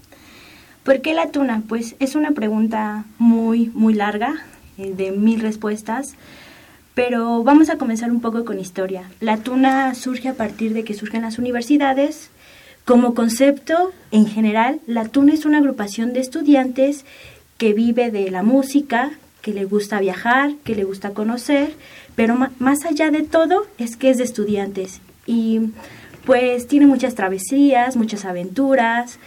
¿Por 0.82 1.02
qué 1.02 1.12
la 1.12 1.30
tuna? 1.30 1.62
Pues 1.68 1.96
es 1.98 2.14
una 2.14 2.30
pregunta 2.30 3.04
muy, 3.18 3.70
muy 3.74 3.92
larga, 3.92 4.34
eh, 4.78 4.94
de 4.96 5.12
mil 5.12 5.40
respuestas, 5.40 6.14
pero 6.94 7.42
vamos 7.44 7.68
a 7.68 7.76
comenzar 7.76 8.10
un 8.10 8.20
poco 8.20 8.44
con 8.44 8.58
historia. 8.58 9.10
La 9.20 9.36
tuna 9.36 9.94
surge 9.94 10.28
a 10.28 10.34
partir 10.34 10.72
de 10.72 10.84
que 10.84 10.94
surgen 10.94 11.22
las 11.22 11.38
universidades. 11.38 12.30
Como 12.84 13.12
concepto, 13.12 13.92
en 14.10 14.26
general, 14.26 14.80
la 14.86 15.04
tuna 15.04 15.34
es 15.34 15.44
una 15.44 15.58
agrupación 15.58 16.12
de 16.12 16.20
estudiantes 16.20 17.04
que 17.58 17.74
vive 17.74 18.10
de 18.10 18.30
la 18.30 18.42
música, 18.42 19.10
que 19.48 19.54
le 19.54 19.64
gusta 19.64 19.98
viajar, 19.98 20.52
que 20.62 20.74
le 20.74 20.84
gusta 20.84 21.14
conocer, 21.14 21.72
pero 22.16 22.36
más 22.58 22.84
allá 22.84 23.10
de 23.10 23.22
todo 23.22 23.66
es 23.78 23.96
que 23.96 24.10
es 24.10 24.18
de 24.18 24.24
estudiantes 24.24 25.00
y 25.26 25.70
pues 26.26 26.66
tiene 26.66 26.86
muchas 26.86 27.14
travesías, 27.14 27.96
muchas 27.96 28.26
aventuras 28.26 29.18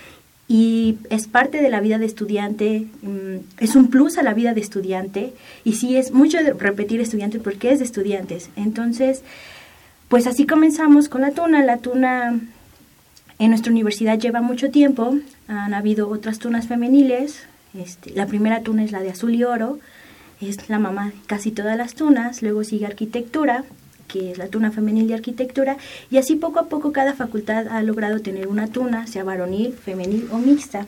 y 0.48 1.00
es 1.10 1.26
parte 1.26 1.60
de 1.60 1.70
la 1.70 1.80
vida 1.80 1.98
de 1.98 2.06
estudiante, 2.06 2.86
mm, 3.02 3.64
es 3.64 3.76
un 3.76 3.90
plus 3.90 4.20
a 4.20 4.22
la 4.22 4.36
vida 4.36 4.54
de 4.54 4.62
estudiante 4.62 5.34
y 5.64 5.74
sí 5.74 5.98
es 5.98 6.12
mucho 6.12 6.38
de 6.38 6.54
repetir 6.54 7.02
estudiante 7.02 7.40
porque 7.40 7.72
es 7.72 7.80
de 7.80 7.86
estudiantes. 7.86 8.52
Entonces, 8.56 9.24
pues 10.08 10.28
así 10.28 10.46
comenzamos 10.46 11.10
con 11.10 11.22
la 11.22 11.32
tuna. 11.32 11.64
La 11.64 11.78
tuna 11.78 12.40
en 13.40 13.50
nuestra 13.50 13.72
universidad 13.72 14.20
lleva 14.20 14.42
mucho 14.42 14.70
tiempo, 14.70 15.16
han 15.48 15.74
habido 15.74 16.10
otras 16.10 16.38
tunas 16.38 16.68
femeniles, 16.68 17.42
este, 17.74 18.12
la 18.12 18.26
primera 18.26 18.62
tuna 18.62 18.84
es 18.84 18.92
la 18.92 19.00
de 19.02 19.12
azul 19.12 19.34
y 19.34 19.44
oro, 19.44 19.80
es 20.50 20.70
la 20.70 20.80
mamá 20.80 21.08
de 21.08 21.14
casi 21.28 21.52
todas 21.52 21.78
las 21.78 21.96
tunas, 21.96 22.42
luego 22.42 22.64
sigue 22.64 22.86
arquitectura, 22.86 23.64
que 24.08 24.32
es 24.32 24.38
la 24.38 24.48
tuna 24.48 24.72
femenil 24.72 25.08
de 25.08 25.14
arquitectura, 25.14 25.78
y 26.10 26.18
así 26.18 26.36
poco 26.36 26.60
a 26.60 26.68
poco 26.68 26.92
cada 26.92 27.14
facultad 27.14 27.68
ha 27.68 27.82
logrado 27.82 28.20
tener 28.20 28.48
una 28.48 28.68
tuna, 28.68 29.08
sea 29.08 29.24
varonil, 29.24 29.74
femenil 29.74 30.28
o 30.32 30.38
mixta. 30.38 30.86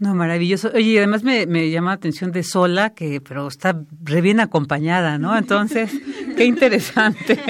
No, 0.00 0.14
maravilloso. 0.14 0.72
Oye, 0.74 0.98
además 0.98 1.22
me, 1.22 1.46
me 1.46 1.70
llama 1.70 1.90
la 1.90 1.94
atención 1.94 2.32
de 2.32 2.42
sola, 2.42 2.90
que 2.90 3.20
pero 3.20 3.46
está 3.46 3.80
re 4.02 4.20
bien 4.20 4.40
acompañada, 4.40 5.18
¿no? 5.18 5.36
Entonces, 5.36 5.92
qué 6.36 6.44
interesante 6.44 7.40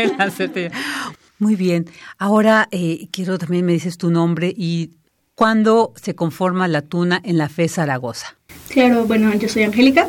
Muy 1.39 1.57
bien. 1.57 1.87
Ahora 2.19 2.69
eh, 2.71 3.09
quiero 3.11 3.39
también 3.39 3.65
me 3.65 3.73
dices 3.73 3.97
tu 3.97 4.11
nombre 4.11 4.53
y 4.55 4.91
cuándo 5.35 5.93
se 5.97 6.15
conforma 6.15 6.69
la 6.69 6.83
tuna 6.83 7.21
en 7.25 7.39
la 7.39 7.49
FE 7.49 7.69
Zaragoza. 7.69 8.37
Claro, 8.69 9.07
bueno, 9.07 9.33
yo 9.35 9.49
soy 9.49 9.63
Angélica, 9.63 10.09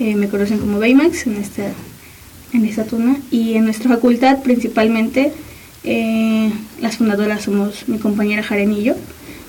eh, 0.00 0.14
me 0.14 0.28
conocen 0.28 0.58
como 0.58 0.78
Baymax 0.78 1.26
en 1.26 1.36
esta 1.36 1.72
en 2.52 2.64
esta 2.64 2.84
tuna 2.84 3.16
y 3.30 3.54
en 3.54 3.64
nuestra 3.64 3.90
facultad 3.90 4.42
principalmente 4.42 5.32
eh, 5.84 6.50
las 6.80 6.96
fundadoras 6.96 7.42
somos 7.42 7.88
mi 7.88 7.98
compañera 7.98 8.42
Jarenillo 8.42 8.94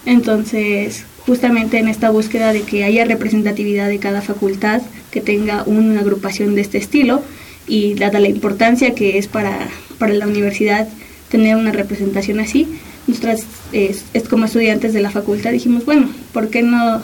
entonces 0.06 1.06
justamente 1.26 1.78
en 1.78 1.88
esta 1.88 2.10
búsqueda 2.10 2.54
de 2.54 2.64
que 2.64 2.84
haya 2.84 3.06
representatividad 3.06 3.88
de 3.88 4.00
cada 4.00 4.22
facultad 4.22 4.82
que 5.12 5.22
tenga 5.22 5.64
una 5.66 6.02
agrupación 6.02 6.56
de 6.56 6.62
este 6.62 6.78
estilo 6.78 7.22
y 7.68 7.94
dada 7.94 8.20
la 8.20 8.30
importancia 8.30 8.96
que 8.96 9.18
es 9.18 9.28
para, 9.28 9.70
para 9.98 10.14
la 10.14 10.28
universidad 10.28 10.88
tener 11.30 11.56
una 11.56 11.72
representación 11.72 12.40
así 12.40 12.68
nosotras 13.08 13.46
es, 13.72 14.04
como 14.30 14.46
estudiantes 14.46 14.94
de 14.94 15.02
la 15.02 15.12
facultad 15.12 15.52
dijimos 15.52 15.86
bueno 15.86 16.10
¿por 16.34 16.50
qué 16.50 16.64
no 16.64 17.02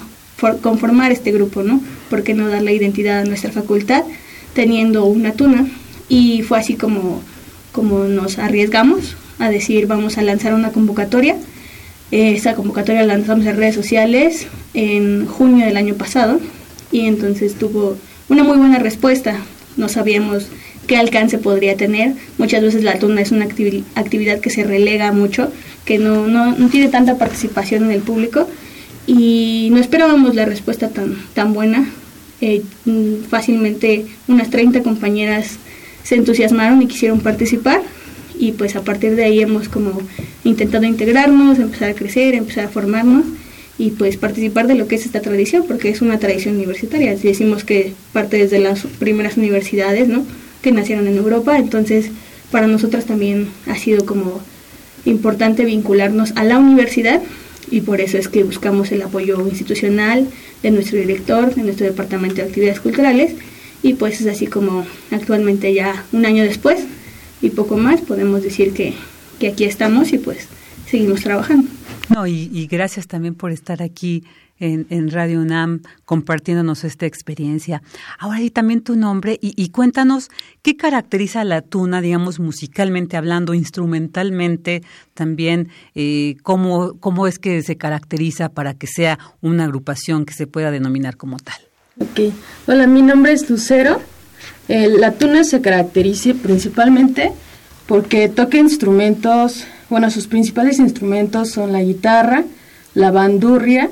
conformar 0.61 1.11
este 1.11 1.31
grupo 1.31 1.63
no? 1.63 1.81
¿por 2.09 2.23
qué 2.23 2.33
no 2.33 2.47
dar 2.47 2.61
la 2.61 2.71
identidad 2.71 3.19
a 3.19 3.25
nuestra 3.25 3.51
facultad 3.51 4.03
teniendo 4.53 5.05
una 5.05 5.33
tuna 5.33 5.67
y 6.09 6.41
fue 6.43 6.59
así 6.59 6.75
como, 6.75 7.21
como 7.71 8.05
nos 8.05 8.37
arriesgamos 8.37 9.15
a 9.39 9.49
decir 9.49 9.87
vamos 9.87 10.17
a 10.17 10.21
lanzar 10.21 10.53
una 10.53 10.71
convocatoria. 10.71 11.35
Esa 12.11 12.53
convocatoria 12.53 13.01
la 13.01 13.15
lanzamos 13.15 13.45
en 13.45 13.57
redes 13.57 13.75
sociales 13.75 14.47
en 14.73 15.25
junio 15.25 15.65
del 15.65 15.77
año 15.77 15.95
pasado 15.95 16.39
y 16.91 17.01
entonces 17.01 17.55
tuvo 17.55 17.97
una 18.29 18.43
muy 18.43 18.57
buena 18.57 18.79
respuesta. 18.79 19.37
No 19.75 19.89
sabíamos 19.89 20.47
qué 20.87 20.97
alcance 20.97 21.37
podría 21.37 21.75
tener. 21.75 22.13
Muchas 22.37 22.61
veces 22.61 22.83
la 22.83 22.99
tuna 22.99 23.21
es 23.21 23.31
una 23.31 23.45
actividad 23.45 24.39
que 24.39 24.49
se 24.49 24.63
relega 24.63 25.11
mucho, 25.11 25.51
que 25.83 25.97
no, 25.97 26.27
no, 26.27 26.55
no, 26.55 26.69
tiene 26.69 26.87
tanta 26.87 27.17
participación 27.17 27.85
en 27.85 27.91
el 27.91 28.01
público 28.01 28.47
y 29.07 29.69
no 29.71 29.77
esperábamos 29.77 30.35
la 30.35 30.45
respuesta 30.45 30.89
tan, 30.89 31.17
tan 31.33 31.53
buena. 31.53 31.89
Eh, 32.41 32.63
fácilmente 33.29 34.05
unas 34.27 34.49
30 34.49 34.83
compañeras 34.83 35.57
se 36.03 36.15
entusiasmaron 36.15 36.81
y 36.81 36.87
quisieron 36.87 37.21
participar 37.21 37.81
y 38.37 38.51
pues 38.51 38.75
a 38.75 38.83
partir 38.83 39.15
de 39.15 39.23
ahí 39.23 39.39
hemos 39.39 39.69
como 39.69 40.01
intentado 40.43 40.83
integrarnos, 40.85 41.59
empezar 41.59 41.89
a 41.89 41.93
crecer, 41.93 42.35
empezar 42.35 42.65
a 42.65 42.69
formarnos 42.69 43.25
y 43.77 43.91
pues 43.91 44.17
participar 44.17 44.67
de 44.67 44.75
lo 44.75 44.87
que 44.87 44.95
es 44.95 45.05
esta 45.05 45.21
tradición, 45.21 45.65
porque 45.67 45.89
es 45.89 46.01
una 46.01 46.19
tradición 46.19 46.55
universitaria. 46.55 47.15
Decimos 47.15 47.63
que 47.63 47.93
parte 48.13 48.37
desde 48.37 48.59
las 48.59 48.81
primeras 48.99 49.37
universidades, 49.37 50.07
¿no? 50.07 50.25
Que 50.61 50.71
nacieron 50.71 51.07
en 51.07 51.17
Europa, 51.17 51.57
entonces 51.57 52.07
para 52.51 52.67
nosotras 52.67 53.05
también 53.05 53.49
ha 53.67 53.75
sido 53.75 54.05
como 54.05 54.41
importante 55.05 55.65
vincularnos 55.65 56.33
a 56.35 56.43
la 56.43 56.57
universidad 56.57 57.21
y 57.71 57.81
por 57.81 58.01
eso 58.01 58.17
es 58.17 58.27
que 58.27 58.43
buscamos 58.43 58.91
el 58.91 59.01
apoyo 59.01 59.45
institucional 59.47 60.27
de 60.61 60.71
nuestro 60.71 60.97
director, 60.97 61.53
de 61.53 61.63
nuestro 61.63 61.85
departamento 61.85 62.37
de 62.37 62.43
actividades 62.43 62.79
culturales 62.79 63.35
y 63.83 63.93
pues 63.93 64.21
es 64.21 64.27
así 64.27 64.47
como 64.47 64.85
actualmente 65.11 65.73
ya 65.73 66.05
un 66.11 66.25
año 66.25 66.43
después 66.43 66.85
y 67.41 67.49
poco 67.49 67.77
más 67.77 68.01
podemos 68.01 68.41
decir 68.41 68.73
que, 68.73 68.93
que 69.39 69.49
aquí 69.49 69.65
estamos 69.65 70.13
y 70.13 70.17
pues 70.17 70.47
seguimos 70.89 71.21
trabajando. 71.21 71.69
No, 72.09 72.27
y, 72.27 72.67
gracias 72.67 73.07
también 73.07 73.35
por 73.35 73.51
estar 73.51 73.81
aquí 73.81 74.23
en, 74.59 75.11
Radio 75.11 75.41
UNAM 75.41 75.81
compartiéndonos 76.05 76.83
esta 76.83 77.05
experiencia. 77.05 77.81
Ahora 78.19 78.41
y 78.41 78.49
también 78.49 78.81
tu 78.81 78.95
nombre 78.95 79.37
y, 79.41 79.69
cuéntanos 79.69 80.29
qué 80.61 80.77
caracteriza 80.77 81.41
a 81.41 81.45
la 81.45 81.61
tuna, 81.61 82.01
digamos, 82.01 82.39
musicalmente 82.39 83.17
hablando, 83.17 83.53
instrumentalmente 83.53 84.83
también, 85.13 85.69
eh, 85.93 86.37
cómo, 86.43 86.93
cómo 86.99 87.27
es 87.27 87.39
que 87.39 87.61
se 87.63 87.75
caracteriza 87.75 88.49
para 88.49 88.73
que 88.73 88.87
sea 88.87 89.19
una 89.41 89.65
agrupación 89.65 90.25
que 90.25 90.33
se 90.33 90.47
pueda 90.47 90.71
denominar 90.71 91.17
como 91.17 91.37
tal. 91.37 91.55
Ok, 91.99 92.33
hola, 92.67 92.87
mi 92.87 93.01
nombre 93.01 93.33
es 93.33 93.49
Lucero. 93.49 94.01
la 94.67 95.11
tuna 95.13 95.43
se 95.43 95.61
caracteriza 95.61 96.33
principalmente 96.33 97.31
porque 97.87 98.29
toca 98.29 98.57
instrumentos, 98.57 99.65
bueno, 99.89 100.09
sus 100.09 100.27
principales 100.27 100.79
instrumentos 100.79 101.51
son 101.51 101.71
la 101.71 101.81
guitarra, 101.81 102.43
la 102.93 103.11
bandurria, 103.11 103.89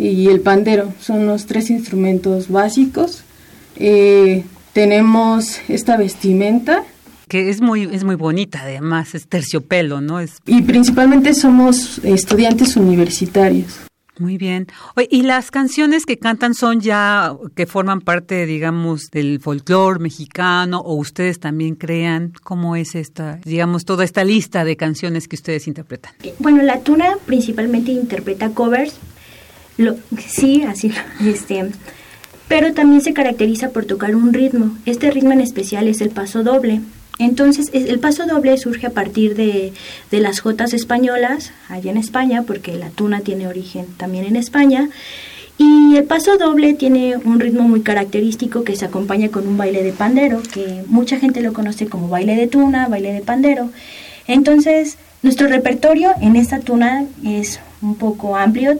y 0.00 0.28
el 0.28 0.40
pandero. 0.40 0.92
Son 1.00 1.26
los 1.26 1.46
tres 1.46 1.70
instrumentos 1.70 2.48
básicos. 2.48 3.22
Eh, 3.76 4.44
tenemos 4.72 5.60
esta 5.68 5.96
vestimenta. 5.96 6.84
Que 7.28 7.50
es 7.50 7.60
muy, 7.60 7.82
es 7.84 8.02
muy 8.02 8.16
bonita, 8.16 8.62
además, 8.62 9.14
es 9.14 9.28
terciopelo, 9.28 10.00
¿no? 10.00 10.18
Es... 10.18 10.38
Y 10.46 10.62
principalmente 10.62 11.34
somos 11.34 12.00
estudiantes 12.02 12.76
universitarios. 12.76 13.80
Muy 14.18 14.36
bien. 14.36 14.66
¿Y 15.08 15.22
las 15.22 15.50
canciones 15.50 16.04
que 16.04 16.18
cantan 16.18 16.52
son 16.54 16.80
ya 16.80 17.34
que 17.54 17.64
forman 17.64 18.02
parte, 18.02 18.44
digamos, 18.44 19.10
del 19.10 19.40
folclore 19.40 19.98
mexicano 19.98 20.80
o 20.80 20.94
ustedes 20.96 21.40
también 21.40 21.74
crean 21.74 22.34
cómo 22.42 22.76
es 22.76 22.94
esta, 22.94 23.40
digamos, 23.46 23.86
toda 23.86 24.04
esta 24.04 24.22
lista 24.22 24.64
de 24.64 24.76
canciones 24.76 25.26
que 25.26 25.36
ustedes 25.36 25.66
interpretan? 25.66 26.12
Bueno, 26.38 26.62
la 26.62 26.80
tuna 26.80 27.16
principalmente 27.24 27.92
interpreta 27.92 28.50
covers. 28.50 28.98
Lo, 29.80 29.96
sí, 30.18 30.62
así, 30.64 30.92
este, 31.26 31.70
pero 32.48 32.74
también 32.74 33.00
se 33.00 33.14
caracteriza 33.14 33.70
por 33.70 33.86
tocar 33.86 34.14
un 34.14 34.34
ritmo. 34.34 34.76
Este 34.84 35.10
ritmo 35.10 35.32
en 35.32 35.40
especial 35.40 35.88
es 35.88 36.02
el 36.02 36.10
paso 36.10 36.42
doble. 36.42 36.82
Entonces, 37.18 37.70
el 37.72 37.98
paso 37.98 38.26
doble 38.26 38.58
surge 38.58 38.88
a 38.88 38.90
partir 38.90 39.34
de, 39.36 39.72
de, 40.10 40.20
las 40.20 40.40
jotas 40.40 40.74
españolas, 40.74 41.52
allá 41.70 41.90
en 41.90 41.96
España, 41.96 42.42
porque 42.46 42.76
la 42.76 42.90
tuna 42.90 43.20
tiene 43.20 43.48
origen 43.48 43.86
también 43.96 44.26
en 44.26 44.36
España. 44.36 44.90
Y 45.56 45.96
el 45.96 46.04
paso 46.04 46.36
doble 46.36 46.74
tiene 46.74 47.16
un 47.16 47.40
ritmo 47.40 47.62
muy 47.62 47.80
característico 47.80 48.64
que 48.64 48.76
se 48.76 48.84
acompaña 48.84 49.30
con 49.30 49.48
un 49.48 49.56
baile 49.56 49.82
de 49.82 49.92
pandero, 49.92 50.42
que 50.42 50.84
mucha 50.88 51.18
gente 51.18 51.40
lo 51.40 51.54
conoce 51.54 51.86
como 51.86 52.08
baile 52.08 52.36
de 52.36 52.48
tuna, 52.48 52.86
baile 52.88 53.14
de 53.14 53.22
pandero. 53.22 53.70
Entonces, 54.26 54.98
nuestro 55.22 55.48
repertorio 55.48 56.12
en 56.20 56.36
esta 56.36 56.60
tuna 56.60 57.04
es 57.24 57.60
un 57.82 57.96
poco 57.96 58.36
amplio. 58.36 58.78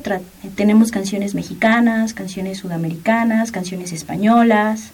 tenemos 0.56 0.90
canciones 0.90 1.34
mexicanas, 1.34 2.14
canciones 2.14 2.58
sudamericanas, 2.58 3.52
canciones 3.52 3.92
españolas, 3.92 4.90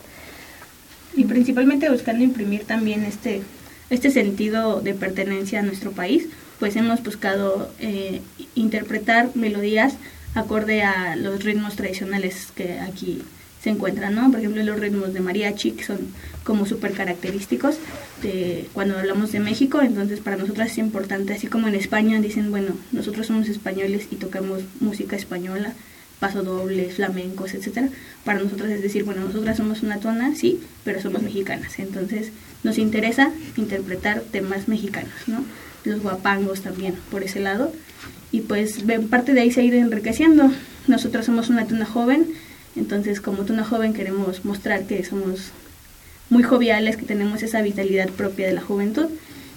y 1.16 1.24
principalmente 1.24 1.90
buscando 1.90 2.22
imprimir 2.22 2.64
también 2.64 3.04
este, 3.04 3.42
este 3.90 4.10
sentido 4.10 4.80
de 4.80 4.94
pertenencia 4.94 5.60
a 5.60 5.62
nuestro 5.62 5.92
país, 5.92 6.28
pues 6.58 6.76
hemos 6.76 7.02
buscado 7.02 7.70
eh, 7.80 8.20
interpretar 8.54 9.30
melodías 9.34 9.94
acorde 10.34 10.82
a 10.82 11.16
los 11.16 11.42
ritmos 11.42 11.76
tradicionales 11.76 12.48
que 12.54 12.78
aquí 12.80 13.22
se 13.66 13.70
encuentran, 13.72 14.14
¿no? 14.14 14.30
Por 14.30 14.38
ejemplo, 14.38 14.62
los 14.62 14.78
ritmos 14.78 15.12
de 15.12 15.18
mariachi, 15.18 15.72
que 15.72 15.82
son 15.82 15.98
como 16.44 16.66
súper 16.66 16.92
característicos 16.92 17.78
de 18.22 18.68
cuando 18.72 18.96
hablamos 18.96 19.32
de 19.32 19.40
México, 19.40 19.82
entonces 19.82 20.20
para 20.20 20.36
nosotros 20.36 20.68
es 20.68 20.78
importante, 20.78 21.34
así 21.34 21.48
como 21.48 21.66
en 21.66 21.74
España 21.74 22.20
dicen, 22.20 22.52
bueno, 22.52 22.76
nosotros 22.92 23.26
somos 23.26 23.48
españoles 23.48 24.06
y 24.12 24.16
tocamos 24.16 24.62
música 24.78 25.16
española, 25.16 25.72
paso 26.20 26.44
doble, 26.44 26.90
flamencos, 26.90 27.54
etcétera. 27.54 27.88
Para 28.24 28.38
nosotros 28.38 28.70
es 28.70 28.82
decir, 28.82 29.02
bueno, 29.02 29.22
nosotras 29.22 29.56
somos 29.56 29.82
una 29.82 29.98
tona, 29.98 30.36
sí, 30.36 30.60
pero 30.84 31.02
somos 31.02 31.22
mexicanas. 31.22 31.80
Entonces, 31.80 32.30
nos 32.62 32.78
interesa 32.78 33.32
interpretar 33.56 34.20
temas 34.30 34.68
mexicanos, 34.68 35.12
¿no? 35.26 35.44
Los 35.82 36.00
guapangos 36.02 36.60
también 36.60 36.94
por 37.10 37.24
ese 37.24 37.40
lado. 37.40 37.72
Y 38.30 38.42
pues 38.42 38.84
parte 39.10 39.34
de 39.34 39.40
ahí 39.40 39.50
se 39.50 39.62
ha 39.62 39.64
ido 39.64 39.78
enriqueciendo. 39.78 40.52
Nosotros 40.86 41.26
somos 41.26 41.48
una 41.48 41.66
tuna 41.66 41.84
joven, 41.84 42.26
entonces 42.76 43.20
como 43.20 43.44
tuna 43.44 43.64
joven 43.64 43.92
queremos 43.92 44.44
mostrar 44.44 44.84
que 44.84 45.04
somos 45.04 45.50
muy 46.30 46.42
joviales, 46.42 46.96
que 46.96 47.06
tenemos 47.06 47.42
esa 47.42 47.62
vitalidad 47.62 48.08
propia 48.10 48.46
de 48.46 48.52
la 48.52 48.60
juventud 48.60 49.06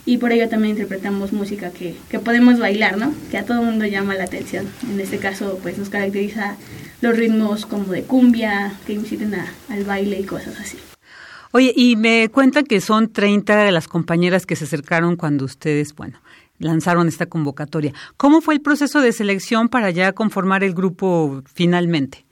y 0.06 0.18
por 0.18 0.32
ello 0.32 0.50
también 0.50 0.72
interpretamos 0.72 1.34
música 1.34 1.72
que, 1.72 1.96
que 2.10 2.20
podemos 2.20 2.58
bailar, 2.60 2.98
¿no? 2.98 3.14
Que 3.30 3.38
a 3.38 3.46
todo 3.46 3.62
mundo 3.62 3.86
llama 3.86 4.16
la 4.16 4.24
atención. 4.24 4.68
En 4.90 5.00
este 5.00 5.20
caso, 5.20 5.60
pues 5.62 5.78
nos 5.78 5.90
caracteriza 5.90 6.56
los 7.02 7.16
ritmos 7.16 7.66
como 7.66 7.92
de 7.92 8.04
cumbia, 8.04 8.74
que 8.88 8.94
inciten 8.94 9.36
al 9.70 9.84
baile 9.84 10.20
y 10.20 10.24
cosas 10.24 10.60
así. 10.60 10.78
Oye, 11.52 11.74
y 11.76 11.96
me 11.96 12.30
cuentan 12.30 12.66
que 12.66 12.82
son 12.82 13.12
30 13.12 13.64
de 13.64 13.72
las 13.72 13.88
compañeras 13.88 14.46
que 14.46 14.56
se 14.56 14.66
acercaron 14.66 15.16
cuando 15.16 15.46
ustedes, 15.46 15.96
bueno, 15.96 16.20
lanzaron 16.60 17.08
esta 17.08 17.26
convocatoria. 17.26 17.94
¿Cómo 18.18 18.42
fue 18.42 18.54
el 18.54 18.62
proceso 18.62 19.02
de 19.02 19.12
selección 19.12 19.68
para 19.70 19.90
ya 19.90 20.14
conformar 20.14 20.64
el 20.64 20.74
grupo 20.74 21.42
finalmente? 21.52 22.26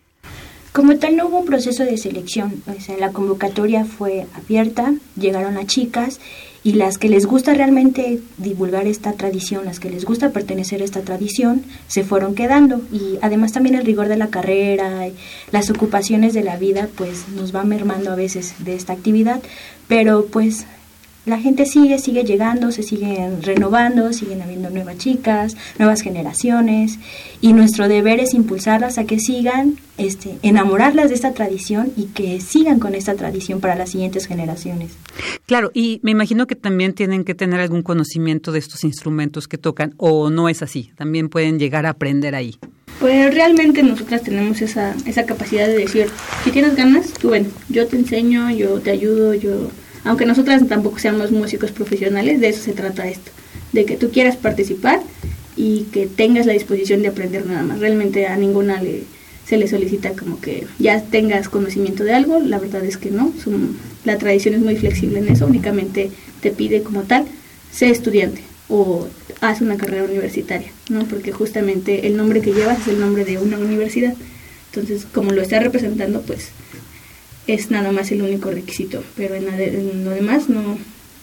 Como 0.74 0.98
tal, 0.98 1.16
no 1.16 1.28
hubo 1.28 1.40
un 1.40 1.46
proceso 1.46 1.84
de 1.84 1.98
selección. 1.98 2.62
O 2.68 2.82
sea, 2.82 2.98
la 2.98 3.12
convocatoria 3.12 3.86
fue 3.86 4.28
abierta, 4.36 4.94
llegaron 5.16 5.56
las 5.56 5.66
chicas 5.66 6.20
y 6.64 6.74
las 6.74 6.98
que 6.98 7.10
les 7.10 7.26
gusta 7.26 7.54
realmente 7.54 8.20
divulgar 8.38 8.88
esta 8.88 9.14
tradición, 9.14 9.66
las 9.66 9.80
que 9.80 9.90
les 9.90 10.06
gusta 10.06 10.32
pertenecer 10.32 10.82
a 10.82 10.86
esta 10.86 11.02
tradición, 11.02 11.64
se 11.88 12.04
fueron 12.04 12.36
quedando 12.36 12.82
y 12.92 13.18
además 13.22 13.54
también 13.54 13.76
el 13.76 13.86
rigor 13.86 14.10
de 14.10 14.18
la 14.18 14.28
carrera, 14.28 15.08
las 15.52 15.70
ocupaciones 15.70 16.34
de 16.34 16.44
la 16.44 16.58
vida, 16.58 16.90
pues 16.96 17.30
nos 17.30 17.56
va 17.56 17.64
mermando 17.64 18.12
a 18.12 18.16
veces 18.16 18.56
de 18.60 18.76
esta 18.76 18.94
actividad, 18.94 19.42
pero 19.88 20.26
pues 20.26 20.66
la 21.28 21.40
gente 21.40 21.66
sigue, 21.66 22.00
sigue 22.00 22.24
llegando, 22.24 22.72
se 22.72 22.84
siguen 22.84 23.44
renovando, 23.44 24.14
siguen 24.14 24.42
habiendo 24.42 24.70
nuevas 24.70 24.98
chicas, 24.98 25.58
nuevas 25.78 26.02
generaciones 26.02 27.00
y 27.42 27.52
nuestro 27.52 27.90
deber 27.90 28.22
es 28.22 28.34
impulsarlas 28.34 28.98
a 28.98 29.04
que 29.04 29.20
sigan, 29.20 29.76
este, 29.98 30.38
enamorarlas 30.42 31.10
de 31.10 31.16
esta 31.16 31.34
tradición 31.34 31.92
y 31.98 32.06
que 32.06 32.40
sigan 32.40 32.80
con 32.80 32.96
esta 32.96 33.14
tradición 33.16 33.60
para 33.60 33.76
las 33.76 33.92
siguientes 33.92 34.26
generaciones. 34.26 34.94
Claro, 35.46 35.70
y 35.74 36.00
me 36.02 36.12
imagino 36.12 36.48
que 36.48 36.56
también 36.56 36.94
tienen 36.94 37.26
que 37.26 37.36
tener 37.36 37.60
algún 37.60 37.84
conocimiento 37.84 38.54
de 38.54 38.60
estos 38.60 38.86
instrumentos 38.86 39.50
que 39.50 39.58
tocan 39.58 39.94
o 39.98 40.30
no 40.30 40.48
es 40.48 40.62
así, 40.62 40.92
también 40.96 41.28
pueden 41.28 41.60
llegar 41.60 41.86
a 41.86 41.90
aprender 41.90 42.36
ahí. 42.36 42.58
Pues 43.02 43.34
realmente 43.34 43.84
nosotras 43.84 44.24
tenemos 44.24 44.62
esa, 44.62 44.96
esa 45.06 45.26
capacidad 45.26 45.68
de 45.68 45.78
decir, 45.78 46.08
si 46.46 46.52
tienes 46.52 46.76
ganas, 46.76 47.12
tú 47.14 47.32
ven, 47.32 47.52
yo 47.68 47.86
te 47.86 47.98
enseño, 47.98 48.50
yo 48.50 48.80
te 48.80 48.92
ayudo, 48.92 49.34
yo 49.34 49.70
aunque 50.08 50.26
nosotras 50.26 50.66
tampoco 50.68 51.00
seamos 51.00 51.32
músicos 51.32 51.72
profesionales, 51.72 52.40
de 52.40 52.50
eso 52.50 52.64
se 52.64 52.72
trata 52.74 53.08
esto, 53.08 53.32
de 53.74 53.86
que 53.86 53.98
tú 53.98 54.10
quieras 54.10 54.38
participar 54.38 55.02
y 55.56 55.82
que 55.92 56.08
tengas 56.08 56.46
la 56.46 56.54
disposición 56.54 57.02
de 57.02 57.10
aprender 57.10 57.46
nada 57.46 57.64
más. 57.64 57.80
Realmente 57.80 58.26
a 58.26 58.38
ninguna 58.38 58.82
le, 58.82 59.04
se 59.46 59.58
le 59.58 59.68
solicita 59.68 60.12
como 60.12 60.40
que 60.40 60.66
ya 60.80 61.02
tengas 61.02 61.50
conocimiento 61.50 62.06
de 62.06 62.14
algo, 62.14 62.40
la 62.40 62.58
verdad 62.58 62.86
es 62.86 62.96
que 62.98 63.12
no, 63.12 63.34
la 64.06 64.18
tradición 64.18 64.54
es 64.56 64.62
muy 64.62 64.78
flexible 64.78 65.20
en 65.20 65.28
eso, 65.28 65.46
únicamente 65.46 66.10
te 66.42 66.52
pide 66.52 66.84
como 66.84 67.04
tal, 67.04 67.26
sé 67.72 67.90
estudiante 67.90 68.42
o 68.70 69.08
haz 69.42 69.62
una 69.62 69.78
carrera 69.78 70.06
universitaria, 70.06 70.72
¿no? 70.90 71.06
Porque 71.06 71.32
justamente 71.32 72.08
el 72.08 72.16
nombre 72.16 72.42
que 72.42 72.54
llevas 72.54 72.80
es 72.80 72.88
el 72.88 73.00
nombre 73.00 73.26
de 73.26 73.38
una 73.38 73.58
universidad. 73.58 74.14
Entonces, 74.74 75.06
como 75.14 75.32
lo 75.32 75.42
está 75.42 75.60
representando, 75.60 76.22
pues 76.22 76.50
es 77.48 77.72
nada 77.72 77.92
más 77.92 78.12
el 78.12 78.22
único 78.22 78.52
requisito, 78.52 79.04
pero 79.16 79.36
en, 79.36 80.04
lo 80.04 80.12
demás 80.12 80.50
no, 80.50 80.78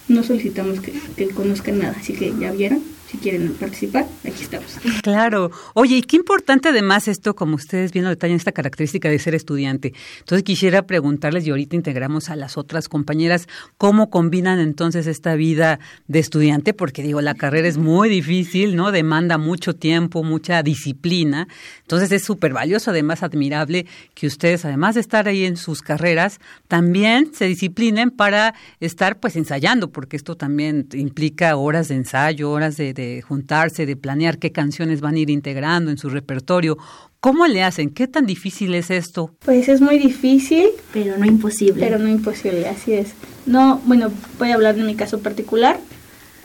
no 0.09 0.23
solicitamos 0.23 0.81
que, 0.81 0.93
que 1.17 1.29
conozcan 1.29 1.79
nada, 1.79 1.97
así 1.99 2.15
que 2.15 2.33
ya 2.39 2.53
vieron 2.53 2.94
si 3.15 3.21
quieren 3.21 3.55
participar, 3.55 4.07
aquí 4.25 4.43
estamos. 4.43 4.79
Claro. 5.03 5.51
Oye, 5.75 5.97
y 5.97 6.03
qué 6.03 6.17
importante 6.17 6.71
además 6.71 7.09
esto, 7.09 7.35
como 7.35 7.55
ustedes 7.55 7.93
bien 7.93 8.05
lo 8.05 8.11
detallan, 8.11 8.37
esta 8.37 8.53
característica 8.53 9.09
de 9.09 9.19
ser 9.19 9.35
estudiante. 9.35 9.93
Entonces 10.21 10.43
quisiera 10.43 10.83
preguntarles, 10.87 11.47
y 11.47 11.51
ahorita 11.51 11.77
integramos 11.77 12.31
a 12.31 12.37
las 12.37 12.57
otras 12.57 12.89
compañeras, 12.89 13.47
¿cómo 13.79 14.11
combinan 14.11 14.59
entonces 14.59 15.07
esta 15.07 15.35
vida 15.35 15.79
de 16.09 16.19
estudiante? 16.19 16.75
Porque 16.75 17.03
digo, 17.03 17.21
la 17.21 17.35
carrera 17.35 17.69
es 17.69 17.79
muy 17.79 18.09
difícil, 18.09 18.75
¿no? 18.77 18.91
Demanda 18.91 19.39
mucho 19.39 19.75
tiempo, 19.75 20.23
mucha 20.23 20.63
disciplina. 20.63 21.47
Entonces 21.83 22.11
es 22.13 22.25
súper 22.25 22.53
valioso, 22.53 22.91
además 22.91 23.23
admirable 23.23 23.87
que 24.15 24.27
ustedes, 24.27 24.65
además 24.65 24.95
de 24.95 25.03
estar 25.03 25.29
ahí 25.29 25.45
en 25.45 25.57
sus 25.57 25.83
carreras, 25.83 26.41
también 26.69 27.31
se 27.33 27.47
disciplinen 27.47 28.11
para 28.11 28.55
estar 28.81 29.21
pues 29.21 29.37
ensayando, 29.37 29.91
porque 29.91 30.17
esto 30.17 30.37
también 30.37 30.89
implica 30.95 31.57
horas 31.57 31.89
de 31.89 31.97
ensayo, 31.97 32.51
horas 32.51 32.77
de 32.77 32.93
de 32.93 33.04
juntarse, 33.27 33.87
de 33.87 33.97
planear 33.97 34.39
qué 34.39 34.53
canciones 34.53 35.01
van 35.01 35.15
a 35.15 35.19
ir 35.19 35.31
integrando 35.31 35.91
en 35.91 35.99
su 35.99 36.09
repertorio. 36.09 36.77
¿Cómo 37.21 37.47
le 37.47 37.63
hacen? 37.63 37.91
¿Qué 37.91 38.07
tan 38.07 38.27
difícil 38.27 38.75
es 38.75 38.91
esto? 38.91 39.35
Pues 39.45 39.69
es 39.69 39.81
muy 39.81 39.99
difícil. 39.99 40.69
Pero 40.93 41.17
no 41.17 41.25
imposible. 41.25 41.85
Pero 41.85 41.99
no 41.99 42.09
imposible, 42.09 42.69
así 42.69 42.93
es. 42.93 43.15
No, 43.47 43.81
bueno, 43.87 44.11
voy 44.39 44.51
a 44.51 44.55
hablar 44.55 44.77
de 44.77 44.83
mi 44.83 44.95
caso 44.95 45.21
particular. 45.21 45.79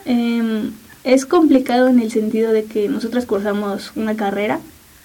Em, 0.04 0.72
es 1.04 1.26
complicado 1.26 1.88
en 1.88 2.00
el 2.00 2.10
sentido 2.10 2.52
de 2.52 2.64
que 2.64 2.88
nosotros 2.88 3.26
cursamos 3.26 3.92
una 3.96 4.16
carrera 4.16 4.60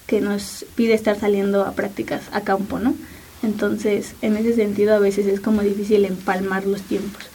que 0.08 0.22
nos 0.22 0.66
pide 0.76 0.94
estar 0.94 1.20
saliendo 1.20 1.66
a 1.66 1.74
prácticas 1.74 2.24
a 2.32 2.42
campo, 2.42 2.80
¿no? 2.80 2.96
Entonces, 3.44 4.14
en 4.22 4.38
ese 4.38 4.54
sentido 4.54 4.96
a 4.96 5.00
veces 5.00 5.28
es 5.28 5.40
como 5.40 5.62
difícil 5.62 6.06
empalmar 6.06 6.66
los 6.66 6.82
tiempos 6.82 7.26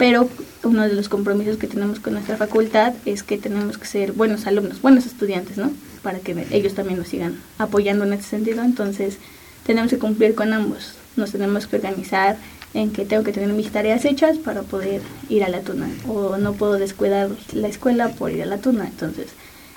pero 0.00 0.30
uno 0.62 0.84
de 0.84 0.94
los 0.94 1.10
compromisos 1.10 1.58
que 1.58 1.66
tenemos 1.66 2.00
con 2.00 2.14
nuestra 2.14 2.38
facultad 2.38 2.94
es 3.04 3.22
que 3.22 3.36
tenemos 3.36 3.76
que 3.76 3.84
ser 3.84 4.12
buenos 4.12 4.46
alumnos, 4.46 4.80
buenos 4.80 5.04
estudiantes, 5.04 5.58
¿no? 5.58 5.72
Para 6.02 6.20
que 6.20 6.46
ellos 6.52 6.72
también 6.72 6.98
nos 6.98 7.08
sigan 7.08 7.38
apoyando 7.58 8.06
en 8.06 8.14
ese 8.14 8.22
sentido. 8.22 8.62
Entonces, 8.62 9.18
tenemos 9.66 9.90
que 9.90 9.98
cumplir 9.98 10.34
con 10.34 10.54
ambos. 10.54 10.94
Nos 11.16 11.32
tenemos 11.32 11.66
que 11.66 11.76
organizar 11.76 12.38
en 12.72 12.92
que 12.92 13.04
tengo 13.04 13.24
que 13.24 13.32
tener 13.34 13.50
mis 13.50 13.72
tareas 13.72 14.06
hechas 14.06 14.38
para 14.38 14.62
poder 14.62 15.02
ir 15.28 15.44
a 15.44 15.50
la 15.50 15.60
tuna 15.60 15.90
o 16.08 16.38
no 16.38 16.54
puedo 16.54 16.78
descuidar 16.78 17.28
la 17.52 17.68
escuela 17.68 18.08
por 18.08 18.30
ir 18.30 18.42
a 18.42 18.46
la 18.46 18.56
tuna. 18.56 18.86
Entonces, 18.86 19.26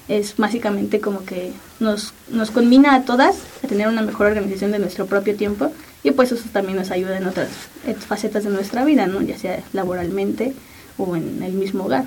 es 0.08 0.38
básicamente 0.38 1.02
como 1.02 1.26
que 1.26 1.52
nos, 1.82 2.14
nos 2.30 2.50
combina 2.50 2.96
a 2.96 3.04
todas 3.04 3.36
a 3.62 3.68
tener 3.68 3.90
una 3.90 4.04
mejor 4.04 4.28
organización 4.28 4.72
de 4.72 4.80
nuestro 4.80 5.06
propio 5.06 5.36
tiempo 5.36 5.74
y 6.04 6.12
pues 6.12 6.32
eso 6.32 6.46
también 6.52 6.78
nos 6.78 6.92
ayuda 6.92 7.18
en 7.18 7.26
otras 7.26 7.50
facetas 8.06 8.44
de 8.44 8.50
nuestra 8.50 8.84
vida, 8.86 9.08
¿no? 9.08 9.22
ya 9.22 9.38
sea 9.38 9.64
laboralmente 9.74 10.54
o 10.98 11.16
en 11.16 11.42
el 11.42 11.54
mismo 11.54 11.86
hogar. 11.86 12.06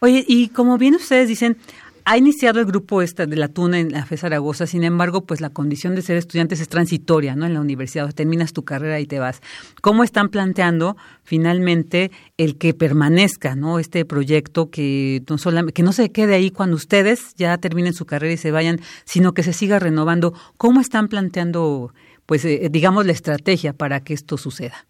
Oye, 0.00 0.24
y 0.26 0.48
como 0.48 0.78
bien 0.78 0.94
ustedes 0.94 1.28
dicen, 1.28 1.58
ha 2.04 2.16
iniciado 2.16 2.60
el 2.60 2.66
grupo 2.66 3.02
esta 3.02 3.26
de 3.26 3.36
la 3.36 3.48
Tuna 3.48 3.78
en 3.78 3.92
la 3.92 4.04
FE 4.06 4.16
Zaragoza, 4.16 4.66
sin 4.66 4.84
embargo, 4.84 5.26
pues 5.26 5.40
la 5.40 5.50
condición 5.50 5.94
de 5.94 6.02
ser 6.02 6.16
estudiantes 6.16 6.60
es 6.60 6.68
transitoria, 6.68 7.36
¿no? 7.36 7.46
En 7.46 7.54
la 7.54 7.60
universidad, 7.60 8.12
terminas 8.12 8.52
tu 8.52 8.64
carrera 8.64 8.98
y 9.00 9.06
te 9.06 9.18
vas. 9.18 9.40
¿Cómo 9.80 10.02
están 10.02 10.30
planteando 10.30 10.96
finalmente 11.22 12.10
el 12.38 12.56
que 12.56 12.74
permanezca, 12.74 13.54
¿no? 13.54 13.78
Este 13.78 14.04
proyecto 14.04 14.70
que 14.70 15.22
no 15.28 15.38
solamente, 15.38 15.74
que 15.74 15.82
no 15.82 15.92
se 15.92 16.10
quede 16.10 16.34
ahí 16.34 16.50
cuando 16.50 16.76
ustedes 16.76 17.34
ya 17.36 17.58
terminen 17.58 17.92
su 17.92 18.06
carrera 18.06 18.32
y 18.32 18.38
se 18.38 18.50
vayan, 18.50 18.80
sino 19.04 19.32
que 19.34 19.42
se 19.42 19.52
siga 19.52 19.78
renovando. 19.78 20.32
¿Cómo 20.56 20.80
están 20.80 21.08
planteando, 21.08 21.92
pues, 22.30 22.44
eh, 22.44 22.68
digamos, 22.70 23.06
la 23.06 23.10
estrategia 23.10 23.72
para 23.72 24.04
que 24.04 24.14
esto 24.14 24.38
suceda? 24.38 24.86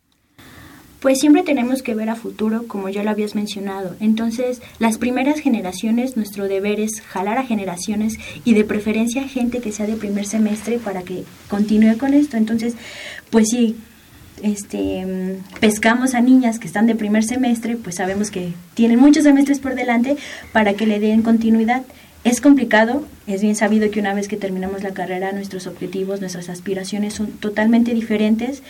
Pues 1.01 1.21
siempre 1.21 1.43
tenemos 1.43 1.83
que 1.83 1.95
ver 1.95 2.11
a 2.11 2.15
futuro, 2.15 2.67
como 2.67 2.91
ya 2.91 3.03
lo 3.03 3.09
habías 3.09 3.35
mencionado. 3.35 3.97
Entonces, 3.99 4.61
las 4.79 4.99
primeras 4.99 5.41
generaciones, 5.41 6.19
nuestro 6.19 6.49
deber 6.49 6.81
es 6.81 7.01
jalar 7.01 7.39
a 7.39 7.47
generaciones 7.47 8.19
y 8.45 8.53
de 8.53 8.65
preferencia 8.65 9.27
gente 9.27 9.61
que 9.61 9.73
sea 9.73 9.87
de 9.87 9.95
primer 9.95 10.27
semestre 10.27 10.79
para 10.79 11.01
que 11.01 11.25
continúe 11.49 11.97
con 11.97 12.13
esto. 12.13 12.37
Entonces, 12.37 12.75
pues 13.31 13.47
sí, 13.49 13.79
este, 14.43 15.39
pescamos 15.61 16.13
a 16.13 16.21
niñas 16.21 16.59
que 16.59 16.67
están 16.67 16.87
de 16.87 16.95
primer 16.95 17.25
semestre, 17.25 17.77
pues 17.77 17.97
sabemos 17.97 18.31
que 18.31 18.53
tienen 18.75 18.99
muchos 18.99 19.25
semestres 19.25 19.61
por 19.61 19.75
delante 19.77 20.19
para 20.53 20.75
que 20.75 20.87
le 20.87 21.01
den 21.01 21.23
continuidad. 21.23 21.85
Es 22.23 22.43
complicado, 22.43 23.03
es 23.27 23.41
bien 23.41 23.57
sabido 23.57 23.91
que 23.91 23.99
una 23.99 24.13
vez 24.13 24.29
que 24.29 24.37
terminamos 24.37 24.83
la 24.83 24.93
carrera 24.93 25.33
nuestros 25.33 25.67
objetivos, 25.67 26.21
nuestras 26.21 26.51
aspiraciones 26.51 27.15
son 27.15 27.29
totalmente 27.29 27.95
diferentes, 27.95 28.63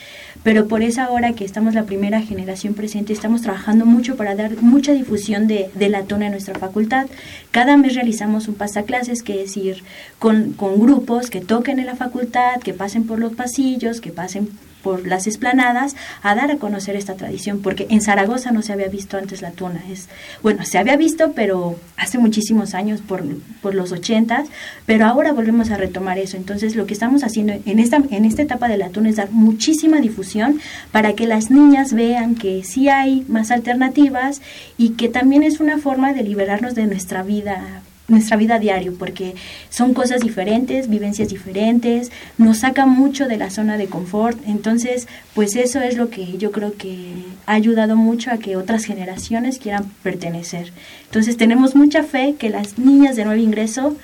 pero 0.44 0.68
por 0.68 0.82
esa 0.82 1.10
hora 1.10 1.32
que 1.32 1.44
estamos 1.44 1.74
la 1.74 1.82
primera 1.82 2.22
generación 2.22 2.74
presente, 2.74 3.12
estamos 3.12 3.42
trabajando 3.42 3.86
mucho 3.86 4.16
para 4.16 4.36
dar 4.36 4.62
mucha 4.62 4.92
difusión 4.92 5.48
de, 5.48 5.68
de 5.74 5.88
la 5.88 6.04
tona 6.04 6.26
en 6.26 6.32
nuestra 6.32 6.56
facultad. 6.60 7.08
Cada 7.50 7.76
mes 7.76 7.96
realizamos 7.96 8.46
un 8.46 8.54
pasaclases, 8.54 9.24
que 9.24 9.42
es 9.42 9.56
ir 9.56 9.82
con, 10.20 10.52
con 10.52 10.78
grupos 10.78 11.28
que 11.28 11.40
toquen 11.40 11.80
en 11.80 11.86
la 11.86 11.96
facultad, 11.96 12.60
que 12.62 12.72
pasen 12.72 13.04
por 13.04 13.18
los 13.18 13.32
pasillos, 13.32 14.00
que 14.00 14.12
pasen 14.12 14.48
por 14.82 15.06
las 15.06 15.26
esplanadas 15.26 15.96
a 16.22 16.34
dar 16.34 16.50
a 16.50 16.56
conocer 16.56 16.96
esta 16.96 17.14
tradición, 17.14 17.60
porque 17.60 17.86
en 17.90 18.00
Zaragoza 18.00 18.50
no 18.50 18.62
se 18.62 18.72
había 18.72 18.88
visto 18.88 19.16
antes 19.16 19.42
la 19.42 19.50
tuna. 19.50 19.82
Es, 19.90 20.08
bueno, 20.42 20.64
se 20.64 20.78
había 20.78 20.96
visto, 20.96 21.32
pero 21.32 21.76
hace 21.96 22.18
muchísimos 22.18 22.74
años, 22.74 23.00
por, 23.00 23.24
por 23.62 23.74
los 23.74 23.92
ochentas, 23.92 24.48
pero 24.86 25.06
ahora 25.06 25.32
volvemos 25.32 25.70
a 25.70 25.76
retomar 25.76 26.18
eso. 26.18 26.36
Entonces, 26.36 26.76
lo 26.76 26.86
que 26.86 26.94
estamos 26.94 27.24
haciendo 27.24 27.54
en 27.64 27.78
esta, 27.78 28.02
en 28.10 28.24
esta 28.24 28.42
etapa 28.42 28.68
de 28.68 28.78
la 28.78 28.90
tuna 28.90 29.10
es 29.10 29.16
dar 29.16 29.30
muchísima 29.30 30.00
difusión 30.00 30.60
para 30.92 31.14
que 31.14 31.26
las 31.26 31.50
niñas 31.50 31.92
vean 31.92 32.34
que 32.34 32.64
sí 32.64 32.88
hay 32.88 33.24
más 33.28 33.50
alternativas 33.50 34.40
y 34.78 34.90
que 34.90 35.08
también 35.08 35.42
es 35.42 35.60
una 35.60 35.78
forma 35.78 36.12
de 36.12 36.22
liberarnos 36.22 36.74
de 36.74 36.86
nuestra 36.86 37.22
vida 37.22 37.82
nuestra 38.10 38.36
vida 38.36 38.58
diario, 38.58 38.94
porque 38.98 39.34
son 39.70 39.94
cosas 39.94 40.20
diferentes, 40.20 40.88
vivencias 40.88 41.28
diferentes, 41.28 42.10
nos 42.38 42.58
saca 42.58 42.86
mucho 42.86 43.26
de 43.26 43.36
la 43.36 43.50
zona 43.50 43.76
de 43.76 43.86
confort. 43.86 44.38
Entonces, 44.46 45.08
pues 45.34 45.56
eso 45.56 45.80
es 45.80 45.96
lo 45.96 46.10
que 46.10 46.36
yo 46.38 46.52
creo 46.52 46.74
que 46.76 47.14
ha 47.46 47.54
ayudado 47.54 47.96
mucho 47.96 48.30
a 48.30 48.38
que 48.38 48.56
otras 48.56 48.84
generaciones 48.84 49.58
quieran 49.58 49.90
pertenecer. 50.02 50.72
Entonces, 51.04 51.36
tenemos 51.36 51.74
mucha 51.74 52.02
fe 52.02 52.34
que 52.38 52.50
las 52.50 52.78
niñas 52.78 53.16
de 53.16 53.24
nuevo 53.24 53.40
ingreso 53.40 53.96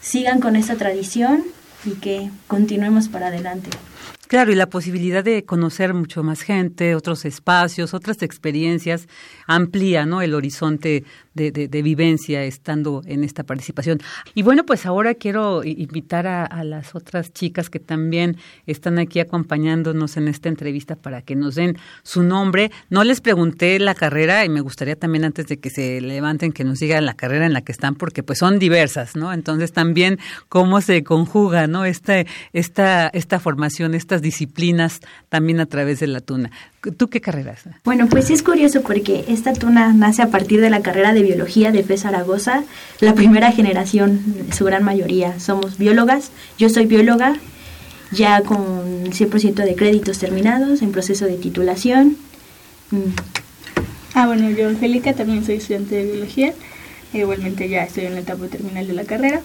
sigan 0.00 0.40
con 0.40 0.56
esta 0.56 0.76
tradición 0.76 1.42
y 1.84 1.92
que 1.92 2.30
continuemos 2.46 3.08
para 3.08 3.28
adelante. 3.28 3.70
Claro, 4.28 4.52
y 4.52 4.56
la 4.56 4.68
posibilidad 4.68 5.24
de 5.24 5.46
conocer 5.46 5.94
mucho 5.94 6.22
más 6.22 6.42
gente, 6.42 6.94
otros 6.94 7.24
espacios, 7.24 7.94
otras 7.94 8.22
experiencias, 8.22 9.08
amplía 9.46 10.04
¿no? 10.04 10.20
el 10.20 10.34
horizonte 10.34 11.04
de, 11.32 11.50
de, 11.50 11.82
vivencia 11.82 12.42
estando 12.42 13.00
en 13.06 13.24
esta 13.24 13.44
participación. 13.44 14.00
Y 14.34 14.42
bueno, 14.42 14.66
pues 14.66 14.86
ahora 14.86 15.14
quiero 15.14 15.62
invitar 15.64 16.26
a, 16.26 16.44
a, 16.44 16.64
las 16.64 16.94
otras 16.94 17.32
chicas 17.32 17.70
que 17.70 17.78
también 17.78 18.36
están 18.66 18.98
aquí 18.98 19.20
acompañándonos 19.20 20.16
en 20.16 20.28
esta 20.28 20.48
entrevista 20.48 20.96
para 20.96 21.22
que 21.22 21.36
nos 21.36 21.54
den 21.54 21.78
su 22.02 22.22
nombre. 22.22 22.72
No 22.90 23.04
les 23.04 23.20
pregunté 23.20 23.78
la 23.78 23.94
carrera 23.94 24.44
y 24.44 24.48
me 24.48 24.60
gustaría 24.60 24.96
también 24.96 25.24
antes 25.24 25.46
de 25.46 25.58
que 25.58 25.70
se 25.70 26.00
levanten 26.00 26.52
que 26.52 26.64
nos 26.64 26.80
digan 26.80 27.06
la 27.06 27.14
carrera 27.14 27.46
en 27.46 27.52
la 27.52 27.62
que 27.62 27.72
están 27.72 27.94
porque 27.94 28.24
pues 28.24 28.40
son 28.40 28.58
diversas, 28.58 29.14
¿no? 29.14 29.32
Entonces 29.32 29.72
también 29.72 30.18
cómo 30.48 30.80
se 30.80 31.04
conjuga, 31.04 31.68
¿no? 31.68 31.84
Esta, 31.84 32.24
esta, 32.52 33.08
esta 33.08 33.38
formación, 33.38 33.94
estas 33.94 34.17
disciplinas 34.22 35.00
también 35.28 35.60
a 35.60 35.66
través 35.66 36.00
de 36.00 36.06
la 36.06 36.20
tuna. 36.20 36.50
¿Tú 36.96 37.08
qué 37.08 37.20
carreras? 37.20 37.64
Bueno, 37.84 38.08
pues 38.08 38.30
es 38.30 38.42
curioso 38.42 38.82
porque 38.82 39.24
esta 39.28 39.52
tuna 39.52 39.92
nace 39.92 40.22
a 40.22 40.28
partir 40.28 40.60
de 40.60 40.70
la 40.70 40.80
carrera 40.80 41.12
de 41.12 41.22
biología 41.22 41.72
de 41.72 41.82
FE 41.82 41.96
Zaragoza. 41.98 42.62
La 43.00 43.14
primera 43.14 43.52
generación, 43.52 44.20
su 44.52 44.64
gran 44.64 44.84
mayoría, 44.84 45.38
somos 45.40 45.78
biólogas. 45.78 46.30
Yo 46.58 46.68
soy 46.68 46.86
bióloga, 46.86 47.36
ya 48.10 48.42
con 48.42 49.06
100% 49.06 49.54
de 49.64 49.74
créditos 49.74 50.18
terminados, 50.18 50.82
en 50.82 50.92
proceso 50.92 51.26
de 51.26 51.36
titulación. 51.36 52.16
Mm. 52.90 53.10
Ah, 54.14 54.26
bueno, 54.26 54.50
yo, 54.50 54.68
Angélica, 54.68 55.12
también 55.12 55.44
soy 55.44 55.56
estudiante 55.56 55.96
de 55.96 56.12
biología. 56.12 56.54
Igualmente 57.12 57.68
ya 57.68 57.84
estoy 57.84 58.06
en 58.06 58.14
la 58.14 58.20
etapa 58.20 58.46
terminal 58.46 58.86
de 58.86 58.92
la 58.92 59.04
carrera. 59.04 59.40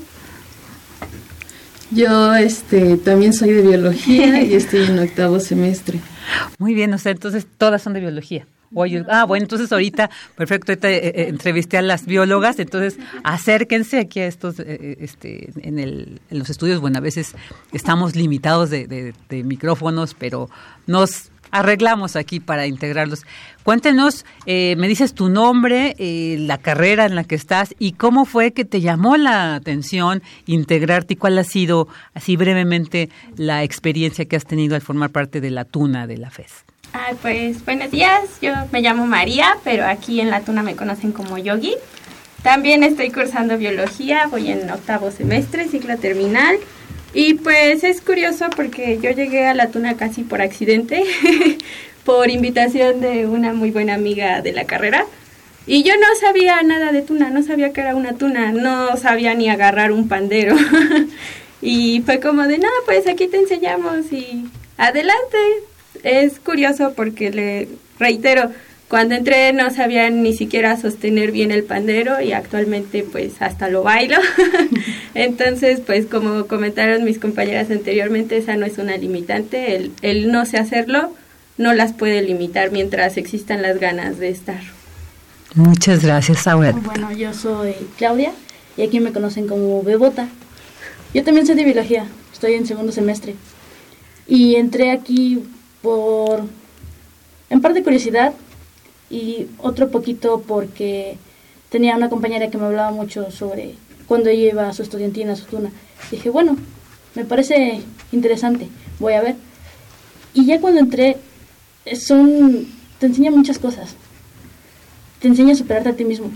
Yo 1.95 2.33
este, 2.35 2.97
también 2.97 3.33
soy 3.33 3.51
de 3.51 3.61
biología 3.61 4.41
y 4.41 4.53
estoy 4.55 4.83
en 4.83 4.99
octavo 4.99 5.39
semestre. 5.39 5.99
Muy 6.57 6.73
bien, 6.73 6.93
o 6.93 6.97
sea, 6.97 7.11
entonces 7.11 7.45
todas 7.57 7.81
son 7.81 7.93
de 7.93 7.99
biología. 7.99 8.47
ah, 9.09 9.25
bueno, 9.25 9.43
entonces 9.43 9.71
ahorita, 9.71 10.09
perfecto, 10.35 10.71
ahorita 10.71 10.89
eh, 10.89 11.07
eh, 11.07 11.27
entrevisté 11.27 11.77
a 11.77 11.81
las 11.81 12.05
biólogas, 12.05 12.57
entonces 12.59 12.97
acérquense 13.23 13.99
aquí 13.99 14.19
a 14.21 14.27
estos, 14.27 14.59
eh, 14.59 14.97
este, 14.99 15.51
en, 15.61 15.77
el, 15.77 16.21
en 16.31 16.39
los 16.39 16.49
estudios, 16.49 16.79
bueno, 16.81 16.97
a 16.97 17.01
veces 17.01 17.35
estamos 17.71 18.15
limitados 18.15 18.69
de, 18.69 18.87
de, 18.87 19.13
de 19.29 19.43
micrófonos, 19.43 20.15
pero 20.17 20.49
nos 20.87 21.29
arreglamos 21.53 22.15
aquí 22.15 22.39
para 22.39 22.65
integrarlos. 22.65 23.25
Cuéntenos, 23.61 24.25
eh, 24.45 24.75
me 24.77 24.87
dices 24.87 25.13
tu 25.13 25.29
nombre, 25.29 25.95
eh, 25.99 26.35
la 26.39 26.57
carrera 26.57 27.05
en 27.05 27.15
la 27.15 27.23
que 27.23 27.35
estás 27.35 27.75
y 27.79 27.93
cómo 27.93 28.25
fue 28.25 28.51
que 28.51 28.65
te 28.65 28.81
llamó 28.81 29.15
la 29.15 29.55
atención 29.55 30.23
integrarte 30.47 31.13
y 31.13 31.17
cuál 31.17 31.37
ha 31.37 31.43
sido, 31.43 31.87
así 32.15 32.35
brevemente, 32.35 33.09
la 33.37 33.63
experiencia 33.63 34.25
que 34.25 34.35
has 34.35 34.45
tenido 34.45 34.75
al 34.75 34.81
formar 34.81 35.11
parte 35.11 35.39
de 35.39 35.51
la 35.51 35.63
Tuna 35.63 36.07
de 36.07 36.17
la 36.17 36.31
FES. 36.31 36.65
Ah, 36.93 37.11
pues 37.21 37.63
buenos 37.63 37.91
días, 37.91 38.39
yo 38.41 38.51
me 38.71 38.81
llamo 38.81 39.05
María, 39.05 39.55
pero 39.63 39.85
aquí 39.85 40.21
en 40.21 40.31
la 40.31 40.41
Tuna 40.41 40.63
me 40.63 40.75
conocen 40.75 41.11
como 41.11 41.37
Yogi. 41.37 41.75
También 42.41 42.83
estoy 42.83 43.11
cursando 43.11 43.57
biología, 43.57 44.25
voy 44.27 44.51
en 44.51 44.69
octavo 44.69 45.11
semestre, 45.11 45.67
ciclo 45.69 45.97
terminal. 45.97 46.57
Y 47.13 47.35
pues 47.35 47.83
es 47.83 48.01
curioso 48.01 48.45
porque 48.55 48.99
yo 49.01 49.11
llegué 49.11 49.45
a 49.45 49.53
la 49.53 49.69
tuna 49.69 49.95
casi 49.95 50.23
por 50.23 50.41
accidente, 50.41 51.03
por 52.05 52.29
invitación 52.31 53.01
de 53.01 53.27
una 53.27 53.53
muy 53.53 53.69
buena 53.69 53.93
amiga 53.93 54.41
de 54.41 54.51
la 54.51 54.65
carrera. 54.65 55.05
Y 55.65 55.83
yo 55.83 55.93
no 55.95 56.07
sabía 56.19 56.61
nada 56.63 56.91
de 56.91 57.03
tuna, 57.03 57.29
no 57.29 57.43
sabía 57.43 57.71
que 57.71 57.81
era 57.81 57.95
una 57.95 58.13
tuna, 58.13 58.51
no 58.51 58.97
sabía 58.97 59.33
ni 59.35 59.47
agarrar 59.47 59.91
un 59.91 60.07
pandero. 60.09 60.55
y 61.61 62.01
fue 62.01 62.19
como 62.19 62.43
de, 62.43 62.57
no, 62.57 62.67
pues 62.85 63.07
aquí 63.07 63.27
te 63.27 63.37
enseñamos 63.37 64.11
y 64.11 64.45
adelante. 64.77 65.37
Es 66.03 66.39
curioso 66.39 66.93
porque 66.95 67.31
le 67.31 67.67
reitero, 67.99 68.51
cuando 68.93 69.15
entré 69.15 69.53
no 69.53 69.71
sabía 69.71 70.07
ni 70.11 70.33
siquiera 70.33 70.77
sostener 70.77 71.31
bien 71.31 71.49
el 71.49 71.63
pandero 71.63 72.21
y 72.21 72.31
actualmente 72.31 73.03
pues 73.03 73.41
hasta 73.41 73.67
lo 73.67 73.81
bailo. 73.81 74.17
Entonces 75.15 75.79
pues 75.83 76.05
como 76.05 76.45
comentaron 76.45 77.03
mis 77.03 77.17
compañeras 77.17 77.71
anteriormente, 77.71 78.37
esa 78.37 78.55
no 78.55 78.67
es 78.67 78.77
una 78.77 78.95
limitante, 78.95 79.75
el, 79.75 79.93
el 80.03 80.31
no 80.31 80.45
sé 80.45 80.57
hacerlo 80.57 81.11
no 81.57 81.73
las 81.73 81.91
puede 81.93 82.21
limitar 82.21 82.71
mientras 82.71 83.17
existan 83.17 83.63
las 83.63 83.79
ganas 83.79 84.19
de 84.19 84.29
estar. 84.29 84.61
Muchas 85.55 86.05
gracias, 86.05 86.45
Aurel. 86.45 86.73
Bueno, 86.73 87.11
yo 87.13 87.33
soy 87.33 87.73
Claudia 87.97 88.31
y 88.77 88.83
aquí 88.83 88.99
me 88.99 89.11
conocen 89.11 89.47
como 89.47 89.81
Bebota. 89.81 90.27
Yo 91.15 91.23
también 91.23 91.47
soy 91.47 91.55
de 91.55 91.63
biología, 91.63 92.05
estoy 92.31 92.53
en 92.53 92.67
segundo 92.67 92.91
semestre. 92.91 93.33
Y 94.27 94.53
entré 94.53 94.91
aquí 94.91 95.43
por, 95.81 96.45
en 97.49 97.59
parte 97.59 97.81
curiosidad, 97.81 98.33
y 99.13 99.47
otro 99.59 99.91
poquito 99.91 100.43
porque 100.47 101.17
tenía 101.69 101.95
una 101.95 102.09
compañera 102.09 102.49
que 102.49 102.57
me 102.57 102.65
hablaba 102.65 102.89
mucho 102.89 103.29
sobre 103.29 103.75
cuando 104.07 104.29
ella 104.29 104.49
iba 104.49 104.67
a 104.67 104.73
su 104.73 104.81
estudiantina, 104.81 105.33
a 105.33 105.35
su 105.35 105.45
tuna. 105.45 105.69
Dije, 106.09 106.31
bueno, 106.31 106.57
me 107.13 107.23
parece 107.23 107.81
interesante, 108.11 108.69
voy 108.99 109.13
a 109.13 109.21
ver. 109.21 109.35
Y 110.33 110.45
ya 110.45 110.59
cuando 110.59 110.79
entré, 110.79 111.17
son, 111.95 112.67
te 112.97 113.05
enseña 113.05 113.29
muchas 113.29 113.59
cosas. 113.59 113.95
Te 115.19 115.27
enseña 115.27 115.53
a 115.53 115.57
superarte 115.57 115.89
a 115.89 115.95
ti 115.95 116.05
mismo. 116.05 116.31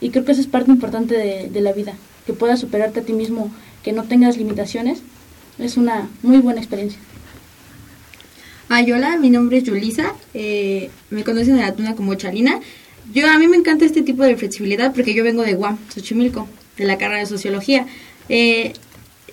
Y 0.00 0.10
creo 0.10 0.24
que 0.24 0.32
eso 0.32 0.40
es 0.40 0.46
parte 0.46 0.70
importante 0.70 1.48
de 1.50 1.60
la 1.60 1.72
vida. 1.72 1.94
que 2.26 2.32
puedas 2.32 2.60
superarte 2.60 3.00
a 3.00 3.02
ti 3.02 3.12
mismo, 3.12 3.50
que 3.82 3.92
no 3.92 4.04
tengas 4.04 4.38
limitaciones, 4.38 5.02
es 5.58 5.76
una 5.76 6.08
muy 6.22 6.38
buena 6.38 6.60
experiencia. 6.60 6.98
Ay, 8.70 8.90
hola, 8.92 9.18
mi 9.18 9.28
nombre 9.28 9.58
es 9.58 9.64
Yulisa, 9.64 10.14
eh, 10.32 10.88
me 11.10 11.22
conocen 11.22 11.56
en 11.56 11.60
la 11.60 11.74
tuna 11.74 11.94
como 11.94 12.14
Chalina. 12.14 12.60
Yo, 13.12 13.30
a 13.30 13.38
mí 13.38 13.46
me 13.46 13.58
encanta 13.58 13.84
este 13.84 14.00
tipo 14.00 14.22
de 14.22 14.36
flexibilidad 14.36 14.94
porque 14.94 15.12
yo 15.12 15.22
vengo 15.22 15.42
de 15.42 15.52
Guam, 15.52 15.76
Xochimilco, 15.94 16.48
de 16.78 16.84
la 16.86 16.96
carrera 16.96 17.20
de 17.20 17.26
Sociología. 17.26 17.86
Eh, 18.30 18.72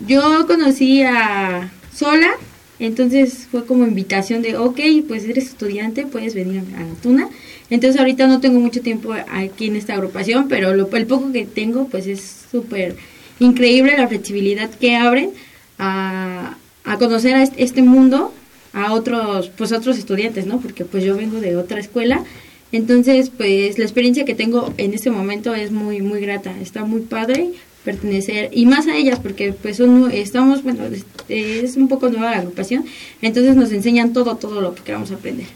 yo 0.06 0.46
conocí 0.48 1.04
a 1.04 1.72
Sola, 1.96 2.30
entonces 2.78 3.48
fue 3.50 3.66
como 3.66 3.88
invitación 3.88 4.42
de, 4.42 4.58
ok, 4.58 4.80
pues 5.08 5.24
eres 5.24 5.46
estudiante, 5.46 6.06
puedes 6.06 6.36
venir 6.36 6.64
a 6.76 6.82
la 6.82 6.94
tuna. 7.02 7.30
Entonces 7.70 8.02
ahorita 8.02 8.28
no 8.28 8.42
tengo 8.42 8.60
mucho 8.60 8.82
tiempo 8.82 9.14
aquí 9.14 9.68
en 9.68 9.78
esta 9.78 9.94
agrupación, 9.94 10.50
pero 10.50 10.76
lo, 10.76 10.94
el 10.94 11.08
poco 11.08 11.32
que 11.32 11.46
tengo 11.46 11.88
pues 11.88 12.06
es 12.06 12.22
súper 12.52 12.98
increíble 13.40 13.96
la 13.98 14.10
flexibilidad 14.10 14.70
que 14.70 14.98
abren 14.98 15.32
a, 15.80 16.58
a 16.84 16.98
conocer 16.98 17.36
a 17.36 17.44
este 17.44 17.82
mundo 17.82 18.34
a 18.74 18.94
otros 18.94 19.50
pues 19.58 19.72
otros 19.72 19.98
estudiantes 19.98 20.46
no 20.46 20.60
porque 20.60 20.86
pues 20.86 21.04
yo 21.04 21.16
vengo 21.16 21.40
de 21.40 21.56
otra 21.58 21.80
escuela. 21.80 22.24
Entonces 22.72 23.30
pues 23.30 23.78
la 23.78 23.84
experiencia 23.84 24.26
que 24.26 24.36
tengo 24.36 24.74
en 24.78 24.94
este 24.94 25.12
momento 25.12 25.54
es 25.56 25.72
muy 25.72 26.02
muy 26.02 26.22
grata. 26.22 26.54
Está 26.62 26.86
muy 26.86 27.02
padre 27.02 27.50
pertenecer 27.84 28.50
y 28.54 28.66
más 28.66 28.88
a 28.88 28.96
ellas 28.96 29.20
porque 29.20 29.54
pues 29.54 29.78
son, 29.78 30.12
estamos 30.12 30.64
bueno 30.64 30.84
es 31.30 31.78
un 31.78 31.88
poco 31.88 32.10
nueva 32.10 32.30
la 32.30 32.38
agrupación 32.38 32.86
entonces 33.24 33.56
nos 33.56 33.72
enseñan 33.72 34.14
todo 34.14 34.36
todo 34.38 34.62
lo 34.62 34.76
que 34.76 34.84
queramos 34.84 35.12
aprender. 35.12 35.48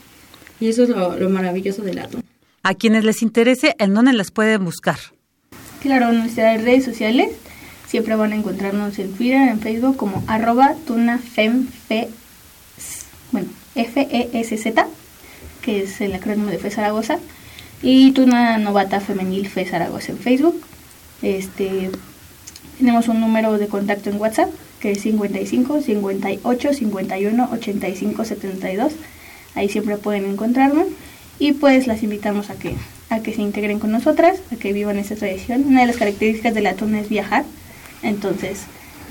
Y 0.59 0.69
eso 0.69 0.83
es 0.83 0.89
lo, 0.89 1.29
maravilloso 1.29 1.81
de 1.81 1.93
la 1.93 2.09
a 2.63 2.73
quienes 2.73 3.03
les 3.03 3.21
interese 3.21 3.75
en 3.77 3.93
dónde 3.93 4.13
las 4.13 4.31
pueden 4.31 4.65
buscar 4.65 4.97
claro 5.85 6.09
en 6.09 6.17
nuestras 6.17 6.63
redes 6.63 6.83
sociales. 6.83 7.29
Siempre 7.87 8.15
van 8.15 8.33
a 8.33 8.35
encontrarnos 8.35 8.97
en 8.97 9.13
Twitter 9.13 9.47
en 9.47 9.59
Facebook 9.59 9.95
como 9.95 10.23
arroba 10.25 10.73
tunafemfe 10.87 12.09
bueno, 13.35 13.49
FESZ, 13.73 14.85
que 15.61 15.83
es 15.83 15.99
el 15.99 16.13
acrónimo 16.13 16.49
de 16.49 16.57
FE 16.57 16.71
Zaragoza, 16.71 17.19
y 17.81 18.13
Tuna 18.13 18.57
Novata 18.57 19.01
Femenil 19.01 19.49
FE 19.49 19.65
Zaragoza 19.65 20.13
en 20.13 20.19
Facebook. 20.19 20.61
Este, 21.21 21.91
tenemos 22.77 23.09
un 23.09 23.19
número 23.19 23.57
de 23.57 23.67
contacto 23.67 24.09
en 24.09 24.21
WhatsApp 24.21 24.49
que 24.79 24.91
es 24.91 25.01
55 25.01 25.81
58 25.81 26.73
51 26.73 27.49
85 27.51 28.23
72. 28.23 28.93
Ahí 29.55 29.67
siempre 29.67 29.97
pueden 29.97 30.23
encontrarme 30.23 30.85
y 31.37 31.51
pues 31.51 31.87
las 31.87 32.03
invitamos 32.03 32.49
a 32.49 32.55
que 32.55 32.75
a 33.09 33.19
que 33.19 33.33
se 33.33 33.41
integren 33.41 33.79
con 33.79 33.91
nosotras, 33.91 34.39
a 34.53 34.55
que 34.55 34.71
vivan 34.71 34.97
esta 34.97 35.15
tradición. 35.15 35.65
Una 35.67 35.81
de 35.81 35.87
las 35.87 35.97
características 35.97 36.53
de 36.53 36.61
la 36.61 36.75
tuna 36.75 37.01
es 37.01 37.09
viajar, 37.09 37.43
entonces 38.01 38.61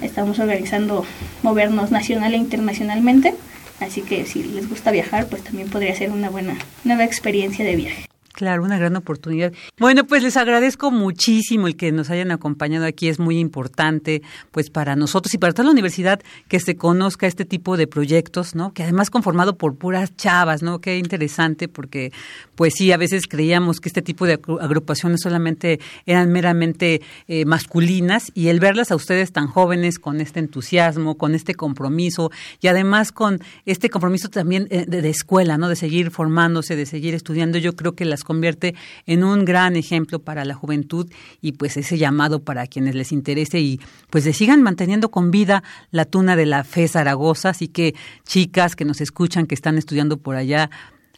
estamos 0.00 0.38
organizando 0.38 1.04
movernos 1.42 1.90
nacional 1.90 2.32
e 2.32 2.38
internacionalmente 2.38 3.34
Así 3.80 4.02
que 4.02 4.26
si 4.26 4.42
les 4.42 4.68
gusta 4.68 4.90
viajar, 4.90 5.26
pues 5.28 5.42
también 5.42 5.68
podría 5.68 5.94
ser 5.94 6.10
una 6.10 6.30
buena 6.30 6.56
nueva 6.84 7.04
experiencia 7.04 7.64
de 7.64 7.76
viaje. 7.76 8.06
Claro, 8.34 8.64
una 8.64 8.78
gran 8.78 8.96
oportunidad. 8.96 9.52
Bueno, 9.78 10.08
pues 10.08 10.24
les 10.24 10.36
agradezco 10.36 10.90
muchísimo 10.90 11.68
el 11.68 11.76
que 11.76 11.92
nos 11.92 12.10
hayan 12.10 12.32
acompañado 12.32 12.84
aquí. 12.84 13.06
Es 13.06 13.20
muy 13.20 13.38
importante, 13.38 14.22
pues 14.50 14.70
para 14.70 14.96
nosotros 14.96 15.32
y 15.34 15.38
para 15.38 15.52
toda 15.52 15.66
la 15.66 15.70
universidad 15.70 16.20
que 16.48 16.58
se 16.58 16.74
conozca 16.74 17.28
este 17.28 17.44
tipo 17.44 17.76
de 17.76 17.86
proyectos, 17.86 18.56
¿no? 18.56 18.72
Que 18.72 18.82
además 18.82 19.10
conformado 19.10 19.56
por 19.56 19.76
puras 19.76 20.16
chavas, 20.16 20.64
¿no? 20.64 20.80
Qué 20.80 20.98
interesante 20.98 21.68
porque, 21.68 22.10
pues 22.56 22.74
sí, 22.74 22.90
a 22.90 22.96
veces 22.96 23.28
creíamos 23.28 23.78
que 23.78 23.88
este 23.88 24.02
tipo 24.02 24.26
de 24.26 24.40
agrupaciones 24.60 25.20
solamente 25.20 25.78
eran 26.04 26.32
meramente 26.32 27.02
eh, 27.28 27.44
masculinas 27.44 28.32
y 28.34 28.48
el 28.48 28.58
verlas 28.58 28.90
a 28.90 28.96
ustedes 28.96 29.30
tan 29.30 29.46
jóvenes 29.46 30.00
con 30.00 30.20
este 30.20 30.40
entusiasmo, 30.40 31.16
con 31.16 31.36
este 31.36 31.54
compromiso 31.54 32.32
y 32.60 32.66
además 32.66 33.12
con 33.12 33.38
este 33.64 33.90
compromiso 33.90 34.28
también 34.28 34.66
eh, 34.70 34.86
de, 34.88 35.02
de 35.02 35.10
escuela, 35.10 35.56
¿no? 35.56 35.68
De 35.68 35.76
seguir 35.76 36.10
formándose, 36.10 36.74
de 36.74 36.86
seguir 36.86 37.14
estudiando. 37.14 37.58
Yo 37.58 37.76
creo 37.76 37.92
que 37.92 38.04
las 38.04 38.23
convierte 38.24 38.74
en 39.06 39.22
un 39.22 39.44
gran 39.44 39.76
ejemplo 39.76 40.18
para 40.18 40.44
la 40.44 40.54
juventud 40.54 41.08
y 41.40 41.52
pues 41.52 41.76
ese 41.76 41.96
llamado 41.96 42.42
para 42.42 42.66
quienes 42.66 42.96
les 42.96 43.12
interese 43.12 43.60
y 43.60 43.80
pues 44.10 44.24
le 44.24 44.32
sigan 44.32 44.62
manteniendo 44.62 45.12
con 45.12 45.30
vida 45.30 45.62
la 45.92 46.04
tuna 46.04 46.34
de 46.34 46.46
la 46.46 46.64
fe 46.64 46.88
Zaragoza. 46.88 47.50
Así 47.50 47.68
que 47.68 47.94
chicas 48.24 48.74
que 48.74 48.84
nos 48.84 49.00
escuchan, 49.00 49.46
que 49.46 49.54
están 49.54 49.78
estudiando 49.78 50.16
por 50.16 50.34
allá, 50.34 50.70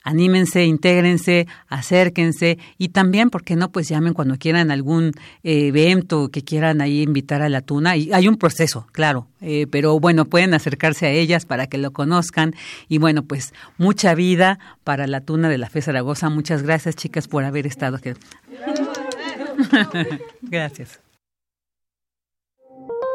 anímense, 0.07 0.65
intégrense, 0.65 1.49
acérquense 1.69 2.59
y 2.79 2.91
también, 2.91 3.29
¿por 3.29 3.43
qué 3.43 3.57
no? 3.57 3.73
Pues 3.73 3.89
llamen 3.89 4.15
cuando 4.15 4.39
quieran 4.39 4.71
algún 4.71 5.13
eh, 5.43 5.67
evento 5.67 6.29
que 6.29 6.43
quieran 6.43 6.81
ahí 6.81 7.03
invitar 7.03 7.43
a 7.43 7.49
la 7.49 7.61
tuna. 7.61 7.97
Y 7.97 8.13
hay 8.13 8.29
un 8.29 8.37
proceso, 8.37 8.87
claro, 8.93 9.27
eh, 9.41 9.67
pero 9.69 9.99
bueno, 9.99 10.25
pueden 10.25 10.55
acercarse 10.55 11.07
a 11.07 11.11
ellas 11.11 11.45
para 11.45 11.67
que 11.67 11.77
lo 11.77 11.91
conozcan. 11.91 12.55
Y 12.89 12.99
bueno, 12.99 13.25
pues 13.25 13.53
mucha 13.79 14.15
vida 14.15 14.61
para 14.85 15.09
la 15.09 15.21
tuna 15.21 15.49
de 15.49 15.59
la 15.59 15.69
Fe 15.69 15.83
Zaragoza. 15.83 16.31
Muchas 16.31 16.63
gracias, 16.63 16.95
chicas, 16.95 17.27
por 17.27 17.43
haber 17.43 17.67
estado 17.67 17.97
aquí. 17.97 18.11
gracias. 20.43 21.01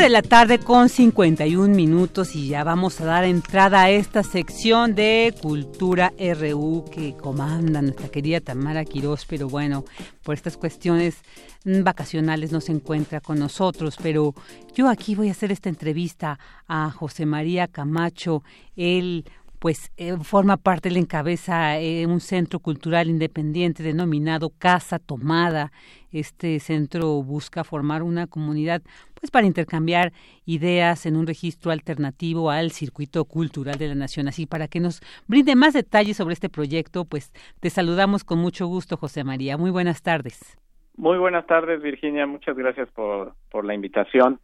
De 0.00 0.10
la 0.10 0.22
tarde 0.22 0.58
con 0.58 0.90
51 0.90 1.74
minutos 1.74 2.34
y 2.34 2.48
ya 2.48 2.62
vamos 2.62 3.00
a 3.00 3.06
dar 3.06 3.24
entrada 3.24 3.84
a 3.84 3.90
esta 3.90 4.22
sección 4.22 4.94
de 4.94 5.34
Cultura 5.40 6.12
RU 6.18 6.84
que 6.92 7.16
comanda 7.16 7.80
nuestra 7.80 8.08
querida 8.08 8.40
Tamara 8.40 8.84
Quirós, 8.84 9.24
pero 9.24 9.48
bueno, 9.48 9.84
por 10.22 10.34
estas 10.34 10.58
cuestiones 10.58 11.16
vacacionales 11.64 12.52
no 12.52 12.60
se 12.60 12.72
encuentra 12.72 13.20
con 13.20 13.38
nosotros, 13.38 13.96
pero 14.02 14.34
yo 14.74 14.90
aquí 14.90 15.14
voy 15.14 15.28
a 15.28 15.30
hacer 15.30 15.52
esta 15.52 15.70
entrevista 15.70 16.38
a 16.68 16.90
José 16.90 17.24
María 17.24 17.66
Camacho, 17.66 18.42
él 18.76 19.24
pues 19.64 19.90
eh, 19.96 20.14
forma 20.22 20.58
parte, 20.58 20.90
le 20.90 21.00
encabeza 21.00 21.78
eh, 21.78 22.04
un 22.04 22.20
centro 22.20 22.60
cultural 22.60 23.08
independiente 23.08 23.82
denominado 23.82 24.50
Casa 24.50 24.98
Tomada. 24.98 25.72
Este 26.14 26.60
centro 26.60 27.22
busca 27.22 27.64
formar 27.64 28.02
una 28.02 28.26
comunidad 28.26 28.82
pues 29.14 29.30
para 29.30 29.46
intercambiar 29.46 30.12
ideas 30.46 31.06
en 31.06 31.16
un 31.16 31.26
registro 31.26 31.72
alternativo 31.72 32.50
al 32.50 32.70
circuito 32.70 33.24
cultural 33.24 33.78
de 33.78 33.88
la 33.88 33.94
nación. 33.94 34.28
Así 34.28 34.46
para 34.46 34.68
que 34.68 34.80
nos 34.80 35.00
brinde 35.26 35.56
más 35.56 35.74
detalles 35.74 36.16
sobre 36.16 36.34
este 36.34 36.48
proyecto, 36.48 37.04
pues 37.04 37.32
te 37.60 37.68
saludamos 37.68 38.22
con 38.22 38.38
mucho 38.38 38.66
gusto, 38.66 38.96
José 38.96 39.24
María. 39.24 39.56
Muy 39.56 39.70
buenas 39.70 40.02
tardes. 40.02 40.56
Muy 40.96 41.18
buenas 41.18 41.46
tardes, 41.46 41.82
Virginia. 41.82 42.26
Muchas 42.26 42.56
gracias 42.56 42.88
por, 42.90 43.34
por 43.50 43.64
la 43.64 43.74
invitación. 43.74 44.38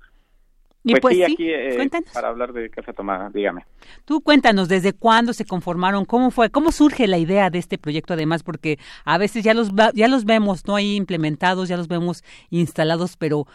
Y 0.83 0.95
pues, 0.97 1.17
sí, 1.17 1.23
aquí 1.23 1.51
eh, 1.51 1.77
para 2.15 2.29
hablar 2.29 2.55
de 2.55 2.71
Casa 2.71 2.93
Tomada, 2.93 3.31
dígame. 3.31 3.65
Tú 4.07 4.23
cuéntanos 4.23 4.69
desde 4.69 4.95
cuándo 4.95 5.35
se 5.35 5.45
conformaron, 5.45 6.07
cómo 6.07 6.31
fue, 6.31 6.49
cómo 6.51 6.73
surge 6.73 7.07
la 7.07 7.19
idea 7.19 7.51
de 7.51 7.59
este 7.59 7.77
proyecto 7.77 8.15
además, 8.15 8.43
porque 8.43 8.79
a 9.05 9.19
veces 9.19 9.45
ya 9.45 9.53
los 9.53 9.71
ya 9.95 10.09
los 10.09 10.25
vemos 10.25 10.67
no 10.67 10.77
hay 10.77 10.97
implementados, 10.97 11.69
ya 11.69 11.77
los 11.77 11.89
vemos 11.89 12.25
instalados, 12.49 13.19
pero 13.19 13.47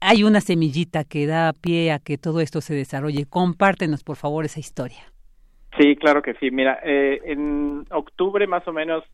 hay 0.00 0.24
una 0.24 0.40
semillita 0.40 1.04
que 1.04 1.26
da 1.26 1.52
pie 1.52 1.92
a 1.92 2.00
que 2.00 2.18
todo 2.18 2.40
esto 2.40 2.60
se 2.60 2.74
desarrolle. 2.74 3.24
Compártenos 3.24 4.02
por 4.02 4.16
favor 4.16 4.44
esa 4.44 4.60
historia. 4.60 5.00
Sí, 5.78 5.96
claro 5.96 6.22
que 6.22 6.34
sí. 6.34 6.50
Mira, 6.50 6.80
eh, 6.84 7.20
en 7.24 7.86
octubre 7.90 8.46
más 8.46 8.66
o 8.68 8.72
menos 8.72 9.04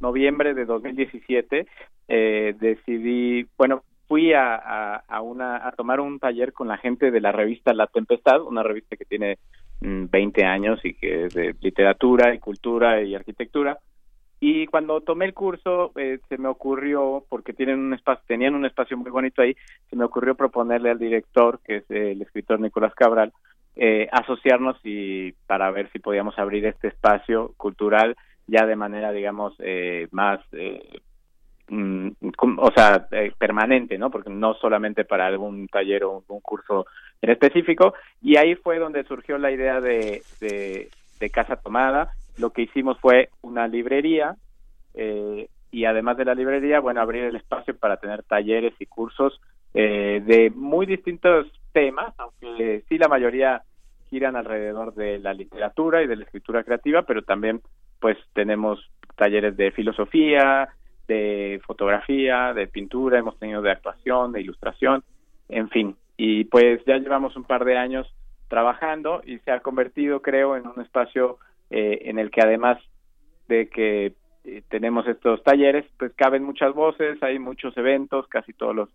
noviembre 0.00 0.54
de 0.54 0.64
2017 0.64 1.66
eh, 2.08 2.54
decidí, 2.60 3.46
bueno, 3.56 3.82
fui 4.08 4.32
a, 4.32 4.96
a, 4.96 5.20
una, 5.20 5.68
a 5.68 5.72
tomar 5.72 6.00
un 6.00 6.18
taller 6.18 6.52
con 6.54 6.66
la 6.66 6.78
gente 6.78 7.10
de 7.10 7.20
la 7.20 7.30
revista 7.30 7.74
La 7.74 7.86
Tempestad, 7.86 8.40
una 8.42 8.62
revista 8.62 8.96
que 8.96 9.04
tiene 9.04 9.38
20 9.80 10.42
mm, 10.42 10.46
años 10.46 10.80
y 10.82 10.94
que 10.94 11.26
es 11.26 11.34
de 11.34 11.54
literatura 11.60 12.34
y 12.34 12.38
cultura 12.38 13.02
y 13.02 13.14
arquitectura. 13.14 13.78
Y 14.40 14.66
cuando 14.66 15.02
tomé 15.02 15.26
el 15.26 15.34
curso, 15.34 15.92
eh, 15.96 16.20
se 16.28 16.38
me 16.38 16.48
ocurrió, 16.48 17.24
porque 17.28 17.52
tienen 17.52 17.80
un 17.80 17.92
espacio, 17.92 18.24
tenían 18.26 18.54
un 18.54 18.64
espacio 18.64 18.96
muy 18.96 19.10
bonito 19.10 19.42
ahí, 19.42 19.54
se 19.90 19.96
me 19.96 20.04
ocurrió 20.04 20.34
proponerle 20.34 20.90
al 20.90 20.98
director, 20.98 21.60
que 21.62 21.76
es 21.76 21.90
el 21.90 22.22
escritor 22.22 22.60
Nicolás 22.60 22.94
Cabral, 22.94 23.32
eh, 23.76 24.08
asociarnos 24.10 24.76
y 24.84 25.32
para 25.46 25.70
ver 25.70 25.90
si 25.92 25.98
podíamos 25.98 26.38
abrir 26.38 26.64
este 26.66 26.88
espacio 26.88 27.52
cultural 27.56 28.16
ya 28.48 28.66
de 28.66 28.76
manera, 28.76 29.12
digamos, 29.12 29.54
eh, 29.58 30.08
más 30.10 30.40
eh, 30.52 31.00
o 31.70 32.70
sea, 32.72 33.06
eh, 33.10 33.32
permanente, 33.36 33.98
¿no? 33.98 34.10
Porque 34.10 34.30
no 34.30 34.54
solamente 34.54 35.04
para 35.04 35.26
algún 35.26 35.68
taller 35.68 36.04
o 36.04 36.24
un 36.26 36.40
curso 36.40 36.86
en 37.20 37.30
específico. 37.30 37.94
Y 38.22 38.36
ahí 38.36 38.54
fue 38.54 38.78
donde 38.78 39.04
surgió 39.04 39.38
la 39.38 39.50
idea 39.50 39.80
de, 39.80 40.22
de, 40.40 41.30
Casa 41.30 41.56
Tomada. 41.56 42.10
Lo 42.38 42.50
que 42.50 42.62
hicimos 42.62 42.98
fue 43.00 43.30
una 43.42 43.68
librería, 43.68 44.36
eh, 44.94 45.48
y 45.70 45.84
además 45.84 46.16
de 46.16 46.24
la 46.24 46.34
librería, 46.34 46.80
bueno, 46.80 47.00
abrir 47.00 47.24
el 47.24 47.36
espacio 47.36 47.76
para 47.76 47.98
tener 47.98 48.22
talleres 48.22 48.74
y 48.78 48.86
cursos 48.86 49.40
eh, 49.74 50.22
de 50.24 50.50
muy 50.54 50.86
distintos 50.86 51.46
temas, 51.72 52.14
aunque 52.16 52.84
sí 52.88 52.96
la 52.96 53.08
mayoría 53.08 53.62
giran 54.08 54.36
alrededor 54.36 54.94
de 54.94 55.18
la 55.18 55.34
literatura 55.34 56.02
y 56.02 56.06
de 56.06 56.16
la 56.16 56.24
escritura 56.24 56.64
creativa, 56.64 57.02
pero 57.02 57.22
también 57.22 57.60
pues 58.00 58.16
tenemos 58.32 58.80
talleres 59.16 59.56
de 59.56 59.70
filosofía, 59.72 60.70
de 61.08 61.60
fotografía, 61.66 62.52
de 62.54 62.68
pintura, 62.68 63.18
hemos 63.18 63.38
tenido 63.38 63.62
de 63.62 63.72
actuación, 63.72 64.32
de 64.32 64.42
ilustración, 64.42 65.02
en 65.48 65.68
fin. 65.70 65.96
Y 66.16 66.44
pues 66.44 66.84
ya 66.86 66.98
llevamos 66.98 67.34
un 67.36 67.44
par 67.44 67.64
de 67.64 67.76
años 67.76 68.06
trabajando 68.48 69.22
y 69.24 69.38
se 69.38 69.50
ha 69.50 69.60
convertido, 69.60 70.22
creo, 70.22 70.56
en 70.56 70.66
un 70.66 70.80
espacio 70.80 71.38
eh, 71.70 72.02
en 72.04 72.18
el 72.18 72.30
que 72.30 72.42
además 72.42 72.78
de 73.48 73.68
que 73.68 74.12
eh, 74.44 74.62
tenemos 74.68 75.06
estos 75.06 75.42
talleres, 75.42 75.84
pues 75.98 76.12
caben 76.14 76.44
muchas 76.44 76.74
voces, 76.74 77.22
hay 77.22 77.38
muchos 77.38 77.76
eventos, 77.76 78.28
casi 78.28 78.52
todos 78.52 78.74
los 78.74 78.88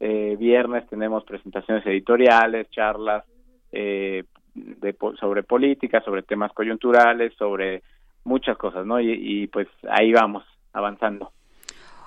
eh, 0.00 0.36
viernes 0.38 0.86
tenemos 0.88 1.24
presentaciones 1.24 1.86
editoriales, 1.86 2.68
charlas 2.70 3.24
eh, 3.72 4.24
de, 4.54 4.96
sobre 5.18 5.42
política, 5.42 6.00
sobre 6.00 6.22
temas 6.22 6.52
coyunturales, 6.52 7.32
sobre 7.34 7.82
muchas 8.24 8.56
cosas, 8.56 8.86
¿no? 8.86 9.00
Y, 9.00 9.46
pues 9.48 9.68
ahí 9.88 10.12
vamos 10.12 10.44
avanzando. 10.72 11.32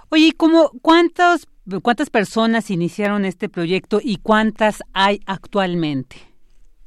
Oye, 0.09 0.31
¿cómo, 0.37 0.71
cuántos, 0.81 1.47
¿cuántas 1.83 2.09
personas 2.09 2.71
iniciaron 2.71 3.25
este 3.25 3.49
proyecto 3.49 3.99
y 4.01 4.17
cuántas 4.17 4.81
hay 4.93 5.19
actualmente? 5.25 6.15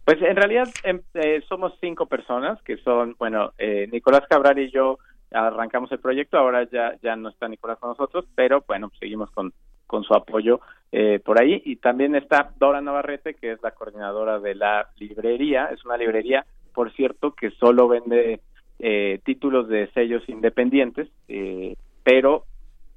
Pues 0.04 0.20
en 0.22 0.36
realidad 0.36 0.68
em, 0.84 1.00
eh, 1.14 1.42
somos 1.48 1.72
cinco 1.80 2.06
personas, 2.06 2.60
que 2.62 2.78
son, 2.78 3.14
bueno, 3.18 3.52
eh, 3.58 3.88
Nicolás 3.92 4.22
Cabral 4.28 4.58
y 4.58 4.70
yo 4.70 4.98
arrancamos 5.30 5.92
el 5.92 6.00
proyecto, 6.00 6.38
ahora 6.38 6.68
ya, 6.70 6.94
ya 7.02 7.14
no 7.14 7.28
está 7.28 7.46
Nicolás 7.46 7.78
con 7.78 7.90
nosotros, 7.90 8.24
pero 8.34 8.64
bueno, 8.66 8.90
seguimos 8.98 9.30
con, 9.30 9.52
con 9.86 10.02
su 10.02 10.14
apoyo 10.14 10.60
eh, 10.92 11.20
por 11.24 11.40
ahí. 11.40 11.60
Y 11.64 11.76
también 11.76 12.14
está 12.14 12.52
Dora 12.58 12.80
Navarrete, 12.80 13.34
que 13.34 13.52
es 13.52 13.62
la 13.62 13.72
coordinadora 13.72 14.38
de 14.38 14.54
la 14.54 14.88
librería, 14.98 15.66
es 15.66 15.84
una 15.84 15.96
librería, 15.96 16.46
por 16.72 16.92
cierto, 16.92 17.32
que 17.32 17.50
solo 17.50 17.88
vende 17.88 18.40
eh, 18.78 19.20
títulos 19.24 19.68
de 19.68 19.88
sellos 19.92 20.26
independientes, 20.28 21.08
eh, 21.28 21.76
pero 22.02 22.44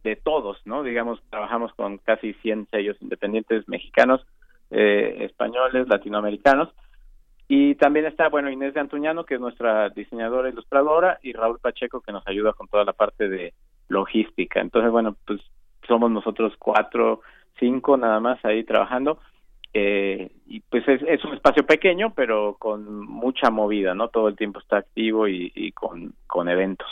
de 0.04 0.16
todos, 0.16 0.58
¿no? 0.66 0.84
Digamos, 0.84 1.22
trabajamos 1.30 1.74
con 1.74 1.97
casi 1.97 2.34
100 2.34 2.68
sellos 2.72 2.97
independientes 3.01 3.68
mexicanos, 3.68 4.26
españoles, 4.70 5.88
latinoamericanos, 5.88 6.70
y 7.47 7.76
también 7.76 8.06
está, 8.06 8.30
bueno, 8.30 8.49
Inés 8.49 8.74
de 8.74 8.80
Antuñano, 8.80 9.26
que 9.26 9.36
es 9.36 9.39
nuestra 9.39 9.89
diseñadora 9.89 10.49
ilustradora, 10.49 11.20
y 11.22 11.34
Raúl 11.34 11.60
Pacheco, 11.60 12.01
que 12.01 12.12
nos 12.12 12.26
ayuda 12.28 12.54
con 12.54 12.68
toda 12.68 12.86
la 12.86 12.93
parte 12.93 13.28
de 13.28 13.54
logística. 13.89 14.62
Entonces, 14.62 14.91
bueno, 14.91 15.16
pues 15.26 15.41
somos 15.88 16.10
nosotros 16.10 16.54
cuatro, 16.58 17.22
cinco 17.60 17.97
nada 17.97 18.20
más 18.20 18.43
ahí 18.45 18.64
trabajando. 18.64 19.20
Eh, 19.74 20.32
y 20.47 20.62
pues 20.62 20.84
es, 20.88 21.24
un 21.26 21.34
espacio 21.34 21.66
pequeño, 21.66 22.14
pero 22.16 22.56
con 22.58 23.06
mucha 23.06 23.49
movida, 23.49 23.93
¿no? 23.93 24.08
Todo 24.08 24.30
el 24.30 24.36
tiempo 24.36 24.60
está 24.60 24.78
activo 24.78 25.28
y, 25.28 25.72
con, 25.74 26.14
con 26.28 26.47
eventos. 26.47 26.89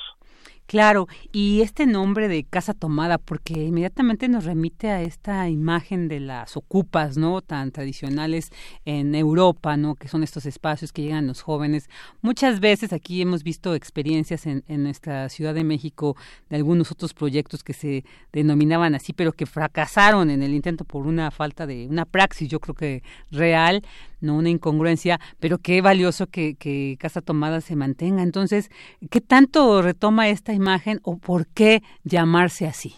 Claro, 0.71 1.09
y 1.33 1.63
este 1.63 1.85
nombre 1.85 2.29
de 2.29 2.45
casa 2.45 2.73
tomada, 2.73 3.17
porque 3.17 3.65
inmediatamente 3.65 4.29
nos 4.29 4.45
remite 4.45 4.89
a 4.89 5.01
esta 5.01 5.49
imagen 5.49 6.07
de 6.07 6.21
las 6.21 6.55
ocupas, 6.55 7.17
¿no? 7.17 7.41
Tan 7.41 7.73
tradicionales 7.73 8.53
en 8.85 9.13
Europa, 9.13 9.75
¿no? 9.75 9.95
Que 9.95 10.07
son 10.07 10.23
estos 10.23 10.45
espacios 10.45 10.93
que 10.93 11.01
llegan 11.01 11.27
los 11.27 11.41
jóvenes. 11.41 11.89
Muchas 12.21 12.61
veces 12.61 12.93
aquí 12.93 13.21
hemos 13.21 13.43
visto 13.43 13.75
experiencias 13.75 14.45
en, 14.45 14.63
en 14.69 14.83
nuestra 14.83 15.27
Ciudad 15.27 15.53
de 15.53 15.65
México 15.65 16.15
de 16.49 16.55
algunos 16.55 16.89
otros 16.89 17.13
proyectos 17.13 17.65
que 17.65 17.73
se 17.73 18.05
denominaban 18.31 18.95
así, 18.95 19.11
pero 19.11 19.33
que 19.33 19.47
fracasaron 19.47 20.29
en 20.29 20.41
el 20.41 20.53
intento 20.53 20.85
por 20.85 21.05
una 21.05 21.31
falta 21.31 21.67
de 21.67 21.85
una 21.87 22.05
praxis, 22.05 22.47
yo 22.47 22.61
creo 22.61 22.75
que 22.75 23.03
real, 23.29 23.83
no 24.21 24.35
una 24.35 24.49
incongruencia, 24.49 25.19
pero 25.39 25.57
qué 25.57 25.81
valioso 25.81 26.27
que, 26.27 26.55
que 26.55 26.97
Casa 26.99 27.21
Tomada 27.21 27.61
se 27.61 27.75
mantenga. 27.75 28.23
Entonces, 28.23 28.69
¿qué 29.09 29.21
tanto 29.21 29.81
retoma 29.81 30.29
esta 30.29 30.53
imagen 30.53 30.99
o 31.03 31.17
por 31.17 31.47
qué 31.47 31.81
llamarse 32.03 32.67
así? 32.67 32.93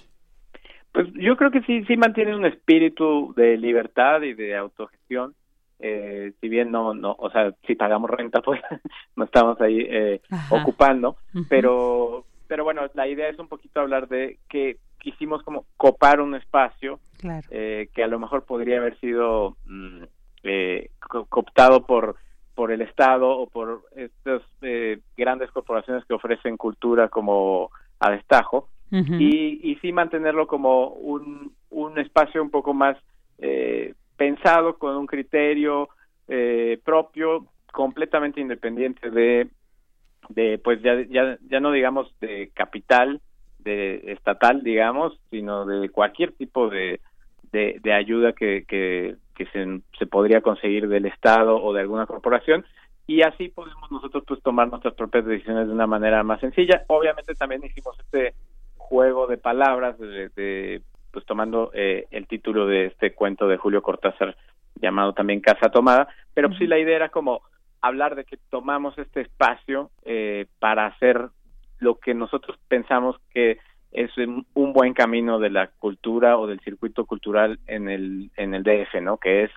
Pues 0.91 1.07
yo 1.13 1.36
creo 1.38 1.49
que 1.49 1.61
sí, 1.61 1.84
sí 1.86 1.97
mantiene 1.97 2.36
un 2.36 2.45
espíritu 2.45 3.34
de 3.36 3.57
libertad 3.57 4.21
y 4.21 4.34
de 4.34 4.55
autogestión. 4.55 5.34
Eh, 5.80 6.34
si 6.39 6.47
bien 6.47 6.71
no, 6.71 6.93
no, 6.93 7.15
o 7.17 7.30
sea, 7.32 7.53
si 7.65 7.76
pagamos 7.76 8.09
renta, 8.09 8.41
pues 8.41 8.61
no 9.15 9.26
estamos 9.26 9.59
ahí 9.59 9.80
eh, 9.82 10.21
ocupando, 10.49 11.17
pero, 11.49 12.26
pero 12.47 12.63
bueno, 12.63 12.84
la 12.93 13.07
idea 13.07 13.28
es 13.28 13.39
un 13.39 13.47
poquito 13.47 13.82
hablar 13.82 14.07
de 14.07 14.38
que 14.47 14.78
quisimos 14.99 15.43
como 15.43 15.65
copar 15.76 16.21
un 16.21 16.36
espacio 16.36 16.99
eh, 17.49 17.89
que 17.93 18.03
a 18.03 18.07
lo 18.07 18.19
mejor 18.19 18.45
podría 18.45 18.78
haber 18.78 18.97
sido 18.99 19.57
mm, 19.65 20.03
eh, 20.44 20.89
cooptado 21.30 21.86
por 21.86 22.16
por 22.56 22.72
el 22.72 22.82
Estado 22.82 23.30
o 23.30 23.48
por 23.48 23.84
estas 23.96 24.41
eh, 24.62 25.00
grandes 25.18 25.50
corporaciones 25.52 26.06
que 26.06 26.14
ofrecen 26.14 26.58
cultura 26.58 27.10
como 27.10 27.72
a 28.00 28.12
destajo. 28.12 28.70
Y, 28.91 29.60
y 29.64 29.76
sí 29.82 29.91
mantenerlo 29.91 30.46
como 30.46 30.89
un, 30.89 31.52
un 31.72 31.98
espacio 31.98 32.44
un 32.44 32.52
poco 32.52 32.76
más 32.76 32.96
eh, 33.39 33.96
pensado 34.18 34.78
con 34.78 34.96
un 34.96 35.08
criterio 35.08 35.89
eh, 36.28 36.80
propio 36.86 37.48
completamente 37.72 38.39
independiente 38.39 39.10
de 39.10 39.50
de 40.30 40.60
pues 40.64 40.80
ya, 40.84 41.02
ya 41.10 41.39
ya 41.50 41.60
no 41.60 41.72
digamos 41.72 42.08
de 42.22 42.52
capital 42.54 43.20
de 43.58 44.14
estatal 44.14 44.62
digamos 44.62 45.20
sino 45.32 45.66
de 45.66 45.89
cualquier 45.89 46.32
tipo 46.34 46.70
de 46.70 47.02
de, 47.52 47.80
de 47.82 47.94
ayuda 47.94 48.34
que, 48.34 48.64
que, 48.68 49.16
que 49.34 49.45
se, 49.47 49.81
se 49.97 50.05
podría 50.05 50.41
conseguir 50.41 50.88
del 50.88 51.05
Estado 51.05 51.61
o 51.61 51.73
de 51.73 51.81
alguna 51.81 52.05
corporación 52.05 52.65
y 53.05 53.21
así 53.21 53.49
podemos 53.49 53.91
nosotros 53.91 54.23
pues 54.27 54.41
tomar 54.41 54.69
nuestras 54.69 54.93
propias 54.93 55.25
decisiones 55.25 55.67
de 55.67 55.73
una 55.73 55.88
manera 55.88 56.23
más 56.23 56.39
sencilla. 56.39 56.84
Obviamente 56.88 57.36
también 57.36 57.63
hicimos 57.63 57.99
este 57.99 58.34
juego 58.77 59.27
de 59.27 59.38
palabras 59.38 59.97
de, 59.99 60.81
pues 61.11 61.25
tomando 61.25 61.71
eh, 61.73 62.05
el 62.11 62.27
título 62.27 62.65
de 62.65 62.88
este 62.88 63.13
cuento 63.13 63.47
de 63.47 63.57
Julio 63.57 63.81
Cortázar 63.81 64.36
llamado 64.81 65.13
también 65.13 65.41
Casa 65.41 65.69
Tomada, 65.69 66.07
pero 66.34 66.49
pues 66.49 66.59
sí 66.59 66.67
la 66.67 66.79
idea 66.79 66.95
era 66.95 67.09
como 67.09 67.41
hablar 67.81 68.15
de 68.15 68.23
que 68.23 68.38
tomamos 68.49 68.97
este 68.97 69.21
espacio 69.21 69.91
eh, 70.03 70.47
para 70.59 70.88
hacer 70.88 71.29
lo 71.79 71.99
que 71.99 72.13
nosotros 72.13 72.57
pensamos 72.67 73.17
que 73.34 73.59
es 73.94 74.12
un 74.18 74.74
buen 74.74 74.94
camino 74.94 75.39
de 75.39 75.50
la 75.50 75.68
cultura 75.68 76.38
o 76.38 76.48
del 76.48 76.60
circuito 76.62 77.06
cultural 77.06 77.60
en 77.68 77.89
el 77.89 78.32
en 78.38 78.54
el 78.54 78.64
DF, 78.64 79.02
¿no? 79.02 79.18
Que 79.18 79.44
es 79.44 79.52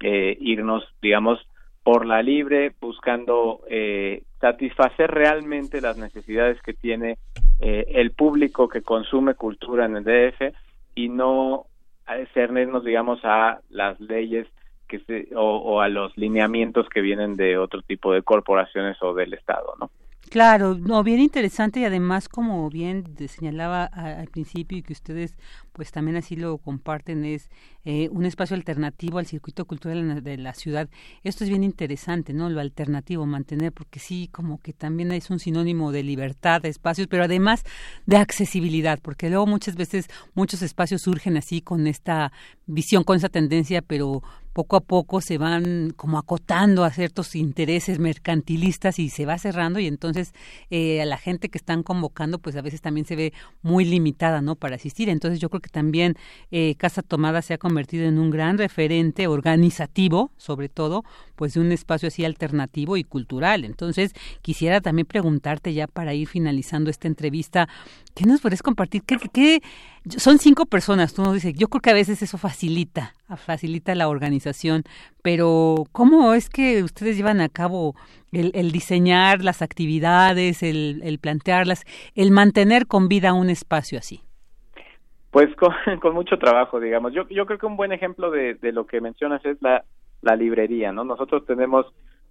eh, 0.00 0.36
irnos, 0.40 0.84
digamos, 1.00 1.38
por 1.82 2.04
la 2.04 2.22
libre, 2.22 2.74
buscando 2.80 3.62
eh, 3.70 4.24
satisfacer 4.40 5.10
realmente 5.10 5.80
las 5.80 5.96
necesidades 5.96 6.60
que 6.62 6.74
tiene 6.74 7.16
eh, 7.60 7.86
el 7.90 8.10
público 8.10 8.68
que 8.68 8.82
consume 8.82 9.34
cultura 9.34 9.86
en 9.86 9.96
el 9.96 10.04
DF 10.04 10.54
y 10.94 11.08
no 11.08 11.66
cernirnos, 12.34 12.84
digamos, 12.84 13.20
a 13.24 13.60
las 13.70 13.98
leyes 14.00 14.46
que 14.86 15.00
se, 15.00 15.28
o, 15.34 15.56
o 15.56 15.80
a 15.80 15.88
los 15.88 16.16
lineamientos 16.16 16.88
que 16.88 17.00
vienen 17.00 17.36
de 17.36 17.58
otro 17.58 17.82
tipo 17.82 18.12
de 18.12 18.22
corporaciones 18.22 18.96
o 19.02 19.14
del 19.14 19.32
Estado, 19.32 19.74
¿no? 19.80 19.90
Claro, 20.30 20.74
no, 20.74 21.02
bien 21.04 21.20
interesante 21.20 21.80
y 21.80 21.84
además 21.84 22.28
como 22.28 22.68
bien 22.68 23.04
señalaba 23.28 23.84
al 23.84 24.26
principio 24.28 24.78
y 24.78 24.82
que 24.82 24.92
ustedes 24.92 25.36
pues 25.76 25.92
también 25.92 26.16
así 26.16 26.36
lo 26.36 26.56
comparten 26.56 27.26
es 27.26 27.50
eh, 27.84 28.08
un 28.10 28.24
espacio 28.24 28.56
alternativo 28.56 29.18
al 29.18 29.26
circuito 29.26 29.66
cultural 29.66 30.24
de 30.24 30.38
la 30.38 30.54
ciudad. 30.54 30.88
Esto 31.22 31.44
es 31.44 31.50
bien 31.50 31.62
interesante, 31.62 32.32
¿no? 32.32 32.48
Lo 32.48 32.62
alternativo, 32.62 33.26
mantener, 33.26 33.72
porque 33.72 34.00
sí, 34.00 34.30
como 34.32 34.58
que 34.58 34.72
también 34.72 35.12
es 35.12 35.28
un 35.28 35.38
sinónimo 35.38 35.92
de 35.92 36.02
libertad, 36.02 36.62
de 36.62 36.70
espacios, 36.70 37.08
pero 37.08 37.24
además 37.24 37.62
de 38.06 38.16
accesibilidad, 38.16 38.98
porque 39.02 39.28
luego 39.28 39.46
muchas 39.46 39.76
veces 39.76 40.06
muchos 40.32 40.62
espacios 40.62 41.02
surgen 41.02 41.36
así 41.36 41.60
con 41.60 41.86
esta 41.86 42.32
visión, 42.64 43.04
con 43.04 43.18
esa 43.18 43.28
tendencia, 43.28 43.82
pero 43.82 44.22
poco 44.56 44.76
a 44.76 44.80
poco 44.80 45.20
se 45.20 45.36
van 45.36 45.92
como 45.96 46.16
acotando 46.16 46.84
a 46.84 46.90
ciertos 46.90 47.34
intereses 47.34 47.98
mercantilistas 47.98 48.98
y 48.98 49.10
se 49.10 49.26
va 49.26 49.36
cerrando 49.36 49.80
y 49.80 49.86
entonces 49.86 50.32
eh, 50.70 51.02
a 51.02 51.04
la 51.04 51.18
gente 51.18 51.50
que 51.50 51.58
están 51.58 51.82
convocando 51.82 52.38
pues 52.38 52.56
a 52.56 52.62
veces 52.62 52.80
también 52.80 53.04
se 53.04 53.16
ve 53.16 53.34
muy 53.60 53.84
limitada 53.84 54.40
no 54.40 54.56
para 54.56 54.76
asistir 54.76 55.10
entonces 55.10 55.40
yo 55.40 55.50
creo 55.50 55.60
que 55.60 55.65
también 55.68 56.16
eh, 56.50 56.74
Casa 56.76 57.02
Tomada 57.02 57.42
se 57.42 57.54
ha 57.54 57.58
convertido 57.58 58.06
en 58.06 58.18
un 58.18 58.30
gran 58.30 58.58
referente 58.58 59.26
organizativo, 59.26 60.30
sobre 60.36 60.68
todo, 60.68 61.04
pues 61.34 61.54
de 61.54 61.60
un 61.60 61.72
espacio 61.72 62.08
así 62.08 62.24
alternativo 62.24 62.96
y 62.96 63.04
cultural. 63.04 63.64
Entonces, 63.64 64.12
quisiera 64.42 64.80
también 64.80 65.06
preguntarte 65.06 65.74
ya 65.74 65.86
para 65.86 66.14
ir 66.14 66.28
finalizando 66.28 66.90
esta 66.90 67.08
entrevista, 67.08 67.68
¿qué 68.14 68.24
nos 68.24 68.40
puedes 68.40 68.62
compartir? 68.62 69.02
¿Qué, 69.02 69.18
qué, 69.32 69.62
son 70.16 70.38
cinco 70.38 70.66
personas, 70.66 71.14
tú 71.14 71.22
nos 71.22 71.34
dices, 71.34 71.54
yo 71.54 71.68
creo 71.68 71.80
que 71.80 71.90
a 71.90 71.94
veces 71.94 72.22
eso 72.22 72.38
facilita, 72.38 73.14
facilita 73.36 73.94
la 73.94 74.08
organización, 74.08 74.84
pero 75.22 75.84
¿cómo 75.92 76.32
es 76.32 76.48
que 76.48 76.82
ustedes 76.82 77.16
llevan 77.16 77.40
a 77.40 77.48
cabo 77.48 77.96
el, 78.32 78.70
diseñar 78.70 79.42
las 79.42 79.62
actividades, 79.62 80.62
el, 80.62 81.18
plantearlas, 81.20 81.82
el 82.14 82.30
mantener 82.30 82.86
con 82.86 83.08
vida 83.08 83.32
un 83.32 83.50
espacio 83.50 83.98
así? 83.98 84.22
Pues 85.36 85.50
con, 86.00 86.14
mucho 86.14 86.38
trabajo, 86.38 86.80
digamos. 86.80 87.12
Yo, 87.12 87.28
yo 87.28 87.44
creo 87.44 87.58
que 87.58 87.66
un 87.66 87.76
buen 87.76 87.92
ejemplo 87.92 88.30
de, 88.30 88.54
de 88.54 88.72
lo 88.72 88.86
que 88.86 89.02
mencionas 89.02 89.44
es 89.44 89.60
la, 89.60 89.84
la 90.22 90.34
librería, 90.34 90.92
¿no? 90.92 91.04
Nosotros 91.04 91.44
tenemos 91.44 91.84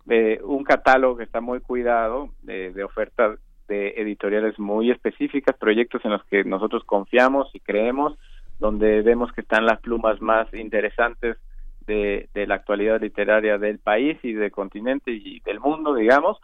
eh, 0.09 0.39
un 0.43 0.63
catálogo 0.63 1.15
que 1.17 1.23
está 1.25 1.39
muy 1.39 1.59
cuidado 1.59 2.29
de, 2.41 2.71
de 2.71 2.83
ofertas 2.83 3.37
de 3.67 3.89
editoriales 3.89 4.57
muy 4.57 4.89
específicas, 4.89 5.55
proyectos 5.55 6.03
en 6.03 6.13
los 6.13 6.23
que 6.23 6.43
nosotros 6.45 6.83
confiamos 6.83 7.47
y 7.53 7.59
creemos, 7.59 8.17
donde 8.57 9.03
vemos 9.03 9.31
que 9.33 9.41
están 9.41 9.67
las 9.67 9.81
plumas 9.81 10.19
más 10.19 10.51
interesantes 10.55 11.37
de, 11.85 12.27
de 12.33 12.47
la 12.47 12.55
actualidad 12.55 12.99
literaria 12.99 13.59
del 13.59 13.77
país 13.77 14.17
y 14.23 14.33
del 14.33 14.49
continente 14.49 15.11
y 15.11 15.41
del 15.41 15.59
mundo, 15.59 15.93
digamos. 15.93 16.39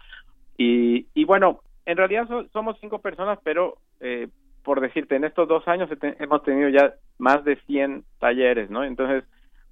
Y, 0.60 1.08
y 1.16 1.26
bueno, 1.26 1.62
en 1.88 1.98
realidad 1.98 2.28
somos 2.54 2.78
cinco 2.80 3.00
personas, 3.00 3.40
pero 3.44 3.78
eh, 4.00 4.28
por 4.64 4.82
decirte, 4.82 5.16
en 5.16 5.24
estos 5.24 5.48
dos 5.48 5.68
años 5.68 5.90
hemos 6.20 6.44
tenido 6.44 6.70
ya 6.70 6.94
más 7.18 7.44
de 7.44 7.56
100 7.68 8.04
talleres, 8.20 8.70
¿no? 8.70 8.84
Entonces, 8.84 9.24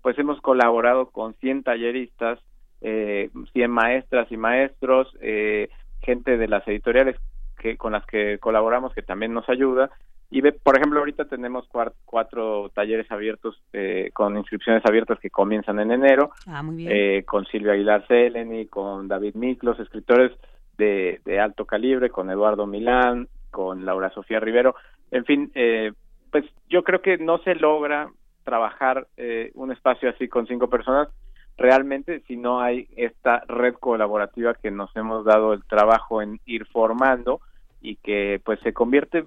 pues 0.02 0.18
hemos 0.18 0.40
colaborado 0.42 1.10
con 1.12 1.34
100 1.36 1.64
talleristas, 1.64 2.40
eh, 2.82 3.30
100 3.54 3.72
maestras 3.72 4.32
y 4.32 4.38
maestros, 4.38 5.08
eh, 5.22 5.70
gente 6.02 6.38
de 6.38 6.48
las 6.48 6.68
editoriales 6.68 7.18
que 7.60 7.78
con 7.78 7.92
las 7.92 8.06
que 8.06 8.40
colaboramos 8.40 8.94
que 8.94 9.02
también 9.02 9.34
nos 9.34 9.48
ayuda 9.50 9.90
y 10.32 10.42
ve, 10.42 10.54
por 10.54 10.78
ejemplo 10.78 11.00
ahorita 11.00 11.26
tenemos 11.26 11.68
cuatro, 12.06 12.70
talleres 12.74 13.12
abiertos 13.12 13.62
eh, 13.74 14.12
con 14.14 14.38
inscripciones 14.38 14.84
abiertas 14.86 15.20
que 15.20 15.30
comienzan 15.30 15.80
en 15.80 15.92
enero 15.92 16.32
ah, 16.48 16.64
Eh, 16.78 17.24
con 17.26 17.46
Silvia 17.46 17.74
Aguilar 17.74 18.08
Seleni 18.08 18.68
con 18.68 19.08
David 19.08 19.36
Miklos 19.36 19.80
escritores 19.80 20.32
de, 20.78 21.20
de, 21.26 21.40
alto 21.40 21.66
calibre 21.66 22.10
con 22.10 22.30
Eduardo 22.30 22.66
Milán 22.66 23.28
con 23.52 23.86
Laura 23.86 24.10
Sofía 24.12 24.40
Rivero. 24.40 24.76
En 25.12 25.26
fin 25.26 25.52
eh, 25.56 25.92
pues 26.32 26.46
yo 26.70 26.84
creo 26.84 27.02
que 27.02 27.18
no 27.18 27.40
se 27.40 27.56
logra 27.56 28.10
trabajar 28.44 29.08
eh, 29.18 29.52
un 29.56 29.72
espacio 29.72 30.10
así 30.10 30.28
con 30.28 30.48
cinco 30.48 30.70
personas. 30.70 31.10
Realmente 31.58 32.22
si 32.22 32.38
no 32.38 32.62
hay 32.62 32.88
esta 32.96 33.44
red 33.48 33.76
colaborativa 33.76 34.54
que 34.54 34.72
nos 34.72 34.96
hemos 34.96 35.26
dado 35.26 35.54
el 35.54 35.64
trabajo 35.66 36.22
en 36.22 36.40
ir 36.46 36.66
formando 36.68 37.42
y 37.82 37.96
que 37.98 38.42
pues 38.44 38.60
se 38.62 38.74
convierte 38.74 39.26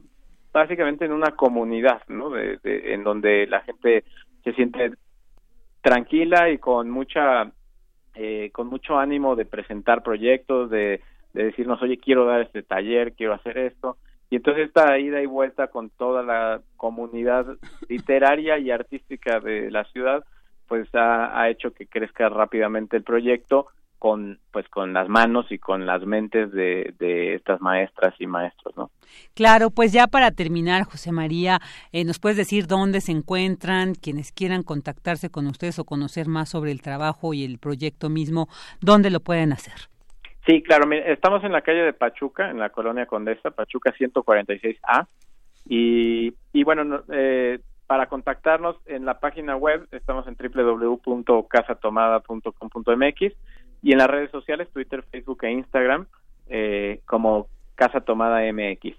básicamente 0.53 1.05
en 1.05 1.13
una 1.13 1.33
comunidad, 1.33 2.03
¿no? 2.09 2.31
De, 2.31 2.59
en 2.65 3.05
donde 3.05 3.47
la 3.47 3.61
gente 3.61 4.05
se 4.45 4.53
siente 4.55 4.93
tranquila 5.81 6.51
y 6.51 6.59
con 6.59 6.91
mucha 6.91 7.51
eh, 8.15 8.51
con 8.53 8.67
mucho 8.67 8.99
ánimo 8.99 9.37
de 9.37 9.47
presentar 9.47 10.03
proyectos, 10.03 10.71
de, 10.71 11.01
de 11.33 11.45
decirnos, 11.45 11.81
oye, 11.81 11.99
quiero 11.99 12.27
dar 12.27 12.43
este 12.43 12.63
taller, 12.63 13.15
quiero 13.15 13.33
hacer 13.33 13.57
esto, 13.57 13.97
y 14.33 14.37
entonces 14.37 14.69
esta 14.69 14.99
ida 14.99 15.21
y 15.21 15.27
vuelta 15.27 15.67
con 15.67 15.91
toda 15.91 16.23
la 16.23 16.63
comunidad 16.79 17.45
literaria 17.91 18.59
y 18.59 18.71
artística 18.71 19.41
de 19.41 19.71
la 19.71 19.85
ciudad, 19.85 20.25
pues 20.69 20.89
ha, 20.95 21.51
hecho 21.51 21.75
que 21.75 21.87
crezca 21.87 22.31
rápidamente 22.31 22.97
el 22.97 23.03
proyecto 23.03 23.67
con 23.99 24.39
pues 24.51 24.67
con 24.71 24.95
las 24.95 25.07
manos 25.11 25.53
y 25.53 25.59
con 25.59 25.85
las 25.85 26.07
mentes 26.07 26.51
de, 26.51 26.95
de, 26.99 27.35
estas 27.35 27.61
maestras 27.61 28.15
y 28.21 28.27
maestros, 28.27 28.75
¿no? 28.75 28.91
Claro, 29.35 29.69
pues 29.69 29.93
ya 29.93 30.07
para 30.07 30.31
terminar, 30.31 30.85
José 30.85 31.13
María, 31.13 31.61
eh, 31.93 32.07
¿nos 32.07 32.19
puedes 32.19 32.39
decir 32.39 32.67
dónde 32.67 33.03
se 33.03 33.13
encuentran 33.13 33.95
quienes 33.95 34.33
quieran 34.33 34.63
contactarse 34.63 35.29
con 35.29 35.47
ustedes 35.47 35.79
o 35.79 35.85
conocer 35.85 36.27
más 36.27 36.49
sobre 36.49 36.73
el 36.73 36.81
trabajo 36.81 37.35
y 37.35 37.45
el 37.45 37.59
proyecto 37.59 38.09
mismo? 38.09 38.49
¿Dónde 38.81 39.11
lo 39.11 39.21
pueden 39.21 39.53
hacer? 39.53 39.92
Sí, 40.47 40.63
claro, 40.63 40.91
estamos 40.93 41.43
en 41.45 41.53
la 41.53 41.61
calle 41.63 41.83
de 41.83 41.93
Pachuca, 41.93 42.51
en 42.51 42.59
la 42.59 42.71
colonia 42.71 43.07
Condesa, 43.07 43.53
Pachuca 43.53 43.95
146A, 43.95 45.07
y, 45.69 46.35
y 46.53 46.65
bueno, 46.65 47.05
eh, 47.13 47.61
para 47.87 48.07
contactarnos 48.07 48.75
en 48.87 49.05
la 49.05 49.21
página 49.21 49.55
web 49.57 49.87
estamos 49.93 50.27
en 50.27 50.37
www.casatomada.com.mx 50.37 53.37
y 53.83 53.93
en 53.93 53.99
las 53.99 54.09
redes 54.09 54.31
sociales, 54.31 54.71
Twitter, 54.73 55.05
Facebook 55.11 55.45
e 55.45 55.53
Instagram, 55.53 56.07
eh, 56.49 57.03
como 57.05 57.49
Casa 57.75 58.01
Tomada 58.01 58.41
MX. 58.53 58.97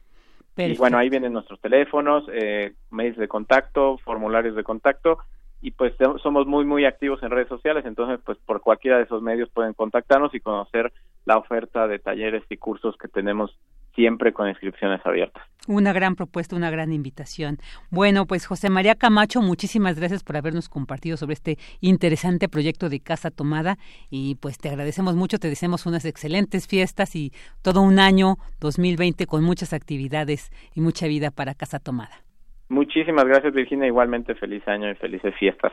Y 0.55 0.77
bueno, 0.77 0.99
ahí 0.99 1.09
vienen 1.09 1.33
nuestros 1.33 1.59
teléfonos, 1.59 2.25
eh, 2.31 2.73
mails 2.91 3.17
de 3.17 3.27
contacto, 3.27 3.97
formularios 3.97 4.55
de 4.55 4.63
contacto 4.63 5.17
y 5.63 5.71
pues 5.71 5.93
somos 6.21 6.45
muy 6.45 6.65
muy 6.65 6.83
activos 6.83 7.23
en 7.23 7.31
redes 7.31 7.47
sociales, 7.47 7.85
entonces 7.85 8.19
pues 8.25 8.37
por 8.45 8.59
cualquiera 8.59 8.97
de 8.97 9.03
esos 9.03 9.21
medios 9.21 9.49
pueden 9.49 9.73
contactarnos 9.73 10.35
y 10.35 10.41
conocer 10.41 10.91
la 11.23 11.37
oferta 11.37 11.87
de 11.87 11.99
talleres 11.99 12.43
y 12.49 12.57
cursos 12.57 12.97
que 12.97 13.07
tenemos 13.07 13.57
siempre 13.95 14.33
con 14.33 14.49
inscripciones 14.49 14.99
abiertas. 15.05 15.41
Una 15.67 15.93
gran 15.93 16.15
propuesta, 16.15 16.57
una 16.57 16.69
gran 16.69 16.91
invitación. 16.91 17.59
Bueno, 17.89 18.25
pues 18.25 18.45
José 18.45 18.69
María 18.69 18.95
Camacho, 18.95 19.41
muchísimas 19.41 19.97
gracias 19.97 20.21
por 20.21 20.35
habernos 20.35 20.67
compartido 20.67 21.15
sobre 21.15 21.35
este 21.35 21.57
interesante 21.79 22.49
proyecto 22.49 22.89
de 22.89 22.99
Casa 22.99 23.31
Tomada 23.31 23.77
y 24.09 24.35
pues 24.35 24.57
te 24.57 24.67
agradecemos 24.67 25.15
mucho, 25.15 25.39
te 25.39 25.47
deseamos 25.47 25.85
unas 25.85 26.03
excelentes 26.03 26.67
fiestas 26.67 27.15
y 27.15 27.31
todo 27.61 27.81
un 27.81 27.99
año 27.99 28.35
2020 28.59 29.27
con 29.27 29.45
muchas 29.45 29.71
actividades 29.71 30.51
y 30.75 30.81
mucha 30.81 31.07
vida 31.07 31.31
para 31.31 31.53
Casa 31.53 31.79
Tomada. 31.79 32.23
Muchísimas 32.69 33.25
gracias, 33.25 33.53
Virginia. 33.53 33.87
Igualmente, 33.87 34.35
feliz 34.35 34.67
año 34.67 34.89
y 34.89 34.95
felices 34.95 35.33
fiestas. 35.37 35.71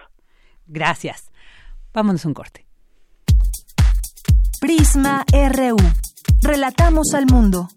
Gracias. 0.66 1.30
Vámonos 1.92 2.24
un 2.24 2.34
corte. 2.34 2.66
Prisma 4.60 5.24
RU. 5.32 5.76
Relatamos 6.42 7.14
al 7.14 7.26
mundo. 7.26 7.68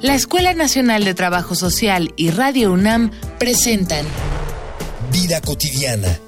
La 0.00 0.14
Escuela 0.14 0.54
Nacional 0.54 1.04
de 1.04 1.14
Trabajo 1.14 1.54
Social 1.54 2.12
y 2.16 2.30
Radio 2.30 2.72
UNAM 2.72 3.10
presentan 3.38 4.06
Vida 5.12 5.40
cotidiana 5.40 6.27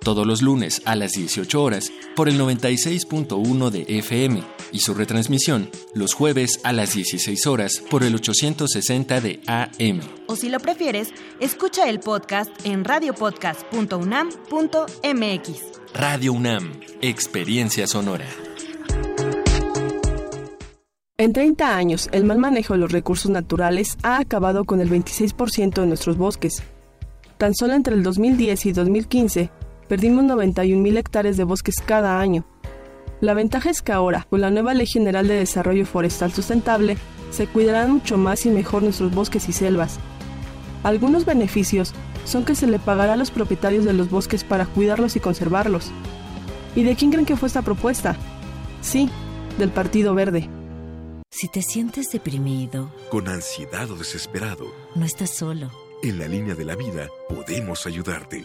Todos 0.00 0.26
los 0.26 0.42
lunes 0.42 0.82
a 0.84 0.96
las 0.96 1.12
18 1.12 1.62
horas 1.62 1.92
por 2.16 2.28
el 2.28 2.40
96.1 2.40 3.70
de 3.70 3.98
FM 3.98 4.42
y 4.72 4.80
su 4.80 4.94
retransmisión 4.94 5.70
los 5.94 6.14
jueves 6.14 6.60
a 6.64 6.72
las 6.72 6.94
16 6.94 7.46
horas 7.46 7.82
por 7.90 8.02
el 8.02 8.14
860 8.14 9.20
de 9.20 9.42
AM. 9.46 10.00
O 10.26 10.36
si 10.36 10.48
lo 10.48 10.60
prefieres, 10.60 11.10
escucha 11.40 11.86
el 11.88 12.00
podcast 12.00 12.50
en 12.64 12.84
radiopodcast.unam.mx. 12.84 15.62
Radio 15.94 16.32
UNAM, 16.32 16.80
experiencia 17.00 17.86
sonora. 17.86 18.26
En 21.20 21.32
30 21.32 21.76
años, 21.76 22.08
el 22.12 22.22
mal 22.22 22.38
manejo 22.38 22.74
de 22.74 22.78
los 22.78 22.92
recursos 22.92 23.28
naturales 23.28 23.98
ha 24.04 24.20
acabado 24.20 24.64
con 24.64 24.80
el 24.80 24.88
26% 24.88 25.80
de 25.80 25.86
nuestros 25.88 26.16
bosques. 26.16 26.62
Tan 27.38 27.56
solo 27.56 27.74
entre 27.74 27.96
el 27.96 28.04
2010 28.04 28.66
y 28.66 28.72
2015, 28.72 29.50
perdimos 29.88 30.24
91.000 30.24 30.98
hectáreas 30.98 31.36
de 31.36 31.44
bosques 31.44 31.76
cada 31.84 32.20
año, 32.20 32.44
La 33.20 33.34
ventaja 33.34 33.70
es 33.70 33.82
que 33.82 33.90
ahora, 33.90 34.26
con 34.30 34.40
la 34.40 34.50
nueva 34.50 34.74
Ley 34.74 34.86
General 34.86 35.26
de 35.26 35.34
Desarrollo 35.34 35.84
Forestal 35.86 36.32
Sustentable, 36.32 36.96
se 37.30 37.48
cuidarán 37.48 37.90
mucho 37.90 38.16
más 38.16 38.46
y 38.46 38.50
mejor 38.50 38.84
nuestros 38.84 39.12
bosques 39.12 39.48
y 39.48 39.52
selvas. 39.52 39.98
Algunos 40.84 41.24
beneficios 41.24 41.94
son 42.24 42.44
que 42.44 42.54
se 42.54 42.68
le 42.68 42.78
pagará 42.78 43.14
a 43.14 43.16
los 43.16 43.32
propietarios 43.32 43.84
de 43.84 43.92
los 43.92 44.08
bosques 44.08 44.44
para 44.44 44.66
cuidarlos 44.66 45.16
y 45.16 45.20
conservarlos. 45.20 45.90
¿Y 46.76 46.84
de 46.84 46.94
quién 46.94 47.10
creen 47.10 47.26
que 47.26 47.36
fue 47.36 47.48
esta 47.48 47.62
propuesta? 47.62 48.16
Sí, 48.82 49.10
del 49.58 49.70
Partido 49.70 50.14
Verde. 50.14 50.48
Si 51.30 51.48
te 51.48 51.62
sientes 51.62 52.10
deprimido, 52.12 52.92
con 53.10 53.26
ansiedad 53.26 53.90
o 53.90 53.96
desesperado, 53.96 54.66
no 54.94 55.04
estás 55.04 55.30
solo. 55.30 55.70
En 56.04 56.20
la 56.20 56.28
línea 56.28 56.54
de 56.54 56.64
la 56.64 56.76
vida 56.76 57.08
podemos 57.28 57.84
ayudarte. 57.86 58.44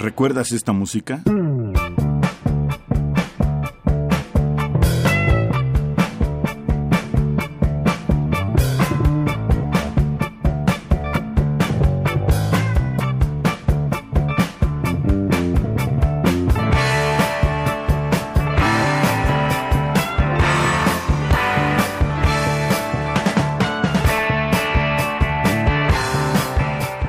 ¿Recuerdas 0.00 0.50
esta 0.52 0.72
música? 0.72 1.20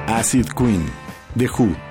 Acid 0.08 0.48
Queen, 0.58 0.86
The 1.38 1.48
Who 1.48 1.91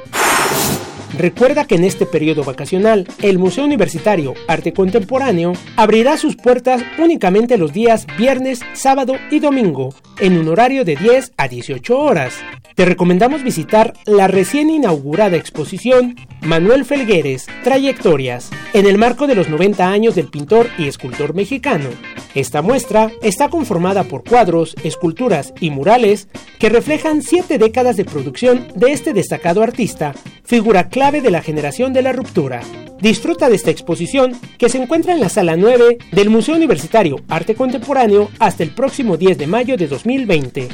Recuerda 1.18 1.66
que 1.66 1.76
en 1.76 1.84
este 1.84 2.08
periodo 2.08 2.44
vacacional, 2.44 3.08
el 3.22 3.38
Museo 3.38 3.66
Universitario 3.66 4.34
Arte 4.48 4.74
Contemporáneo 4.74 5.54
abrirá 5.76 6.18
sus 6.18 6.36
puertas 6.36 6.82
únicamente 6.98 7.58
los 7.60 7.72
días 7.72 8.08
viernes, 8.18 8.62
sábado 8.74 9.14
y 9.30 9.40
domingo, 9.40 9.94
en 10.20 10.38
un 10.38 10.48
horario 10.48 10.84
de 10.86 10.96
10 10.96 11.34
a 11.38 11.48
18 11.48 12.00
horas. 12.00 12.34
Te 12.76 12.86
recomendamos 12.86 13.44
visitar 13.44 13.94
la 14.08 14.28
recién 14.28 14.72
inaugurada 14.72 15.38
exposición 15.38 16.16
Manuel 16.42 16.86
Felgueres, 16.86 17.46
Trayectorias, 17.64 18.50
en 18.74 18.88
el 18.88 18.98
marco 18.98 19.28
de 19.28 19.36
los 19.36 19.48
90 19.48 19.88
años 19.88 20.16
del 20.16 20.30
pintor 20.30 20.68
y 20.80 20.88
escultor 20.88 21.36
mexicano. 21.36 21.90
Esta 22.34 22.64
muestra 22.64 23.12
está 23.22 23.50
conformada 23.50 24.06
por 24.06 24.24
cuadros, 24.24 24.76
esculturas 24.84 25.54
y 25.60 25.70
murales 25.70 26.28
que 26.58 26.70
reflejan 26.70 27.22
siete 27.22 27.60
décadas 27.60 27.96
de 27.96 28.06
producción 28.06 28.68
de 28.74 28.92
este 28.92 29.14
destacado 29.14 29.62
artista, 29.62 30.16
figura 30.44 30.90
clave 31.04 31.20
de 31.20 31.32
la 31.32 31.42
generación 31.42 31.92
de 31.92 32.02
la 32.02 32.14
ruptura. 32.14 32.62
Disfruta 33.02 33.50
de 33.50 33.58
esta 33.58 33.70
exposición 33.70 34.40
que 34.58 34.70
se 34.70 34.82
encuentra 34.82 35.12
en 35.12 35.20
la 35.20 35.28
sala 35.28 35.58
9 35.58 35.98
del 36.14 36.30
Museo 36.30 36.56
Universitario 36.56 37.20
Arte 37.28 37.56
Contemporáneo 37.56 38.32
hasta 38.40 38.64
el 38.64 38.70
próximo 38.70 39.18
10 39.18 39.38
de 39.38 39.46
mayo 39.46 39.76
de 39.76 39.90
2020. 39.90 40.70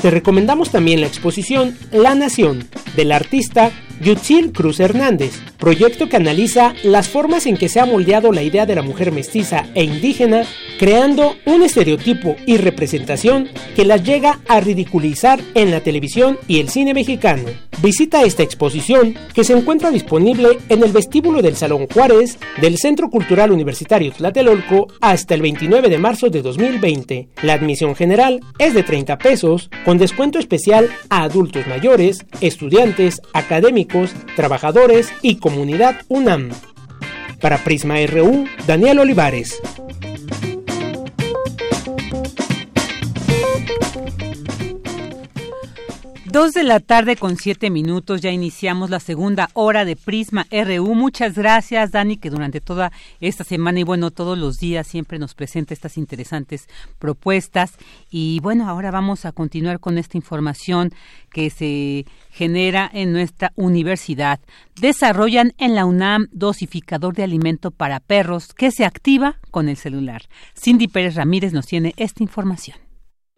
Te 0.00 0.10
recomendamos 0.12 0.70
también 0.70 1.00
la 1.00 1.08
exposición 1.08 1.76
La 1.90 2.14
Nación 2.14 2.68
del 2.94 3.10
artista 3.10 3.72
Yutzil 4.00 4.52
Cruz 4.52 4.80
Hernández, 4.80 5.32
proyecto 5.58 6.08
que 6.08 6.16
analiza 6.16 6.74
las 6.82 7.08
formas 7.08 7.46
en 7.46 7.56
que 7.56 7.68
se 7.68 7.80
ha 7.80 7.86
moldeado 7.86 8.32
la 8.32 8.42
idea 8.42 8.66
de 8.66 8.74
la 8.74 8.82
mujer 8.82 9.12
mestiza 9.12 9.66
e 9.74 9.84
indígena, 9.84 10.44
creando 10.78 11.36
un 11.44 11.62
estereotipo 11.62 12.36
y 12.46 12.56
representación 12.56 13.48
que 13.76 13.84
las 13.84 14.02
llega 14.02 14.40
a 14.48 14.60
ridiculizar 14.60 15.40
en 15.54 15.70
la 15.70 15.80
televisión 15.80 16.38
y 16.48 16.60
el 16.60 16.68
cine 16.68 16.94
mexicano. 16.94 17.44
Visita 17.82 18.22
esta 18.22 18.44
exposición 18.44 19.16
que 19.34 19.42
se 19.42 19.54
encuentra 19.54 19.90
disponible 19.90 20.58
en 20.68 20.84
el 20.84 20.92
vestíbulo 20.92 21.42
del 21.42 21.56
Salón 21.56 21.88
Juárez 21.92 22.38
del 22.60 22.78
Centro 22.78 23.10
Cultural 23.10 23.50
Universitario 23.50 24.12
Tlatelolco 24.12 24.88
hasta 25.00 25.34
el 25.34 25.42
29 25.42 25.88
de 25.88 25.98
marzo 25.98 26.28
de 26.30 26.42
2020. 26.42 27.28
La 27.42 27.54
admisión 27.54 27.96
general 27.96 28.40
es 28.58 28.74
de 28.74 28.82
30 28.84 29.18
pesos, 29.18 29.68
con 29.84 29.98
descuento 29.98 30.38
especial 30.38 30.90
a 31.08 31.24
adultos 31.24 31.66
mayores, 31.66 32.24
estudiantes, 32.40 33.20
académicos, 33.32 33.91
trabajadores 34.36 35.12
y 35.22 35.36
comunidad 35.36 36.02
UNAM. 36.08 36.50
Para 37.40 37.58
Prisma 37.58 37.96
RU, 38.06 38.46
Daniel 38.66 39.00
Olivares. 39.00 39.60
Dos 46.32 46.54
de 46.54 46.64
la 46.64 46.80
tarde 46.80 47.16
con 47.16 47.36
siete 47.36 47.68
minutos, 47.68 48.22
ya 48.22 48.30
iniciamos 48.30 48.88
la 48.88 49.00
segunda 49.00 49.50
hora 49.52 49.84
de 49.84 49.96
Prisma 49.96 50.46
RU. 50.50 50.94
Muchas 50.94 51.34
gracias, 51.34 51.90
Dani, 51.90 52.16
que 52.16 52.30
durante 52.30 52.62
toda 52.62 52.90
esta 53.20 53.44
semana 53.44 53.80
y 53.80 53.82
bueno, 53.82 54.10
todos 54.10 54.38
los 54.38 54.56
días 54.56 54.86
siempre 54.86 55.18
nos 55.18 55.34
presenta 55.34 55.74
estas 55.74 55.98
interesantes 55.98 56.68
propuestas. 56.98 57.74
Y 58.10 58.40
bueno, 58.40 58.66
ahora 58.66 58.90
vamos 58.90 59.26
a 59.26 59.32
continuar 59.32 59.78
con 59.78 59.98
esta 59.98 60.16
información 60.16 60.94
que 61.30 61.50
se 61.50 62.06
genera 62.30 62.90
en 62.94 63.12
nuestra 63.12 63.52
universidad. 63.54 64.40
Desarrollan 64.80 65.52
en 65.58 65.74
la 65.74 65.84
UNAM 65.84 66.28
dosificador 66.32 67.14
de 67.14 67.24
alimento 67.24 67.70
para 67.70 68.00
perros 68.00 68.54
que 68.54 68.70
se 68.70 68.86
activa 68.86 69.36
con 69.50 69.68
el 69.68 69.76
celular. 69.76 70.22
Cindy 70.54 70.88
Pérez 70.88 71.14
Ramírez 71.14 71.52
nos 71.52 71.66
tiene 71.66 71.92
esta 71.98 72.22
información. 72.22 72.81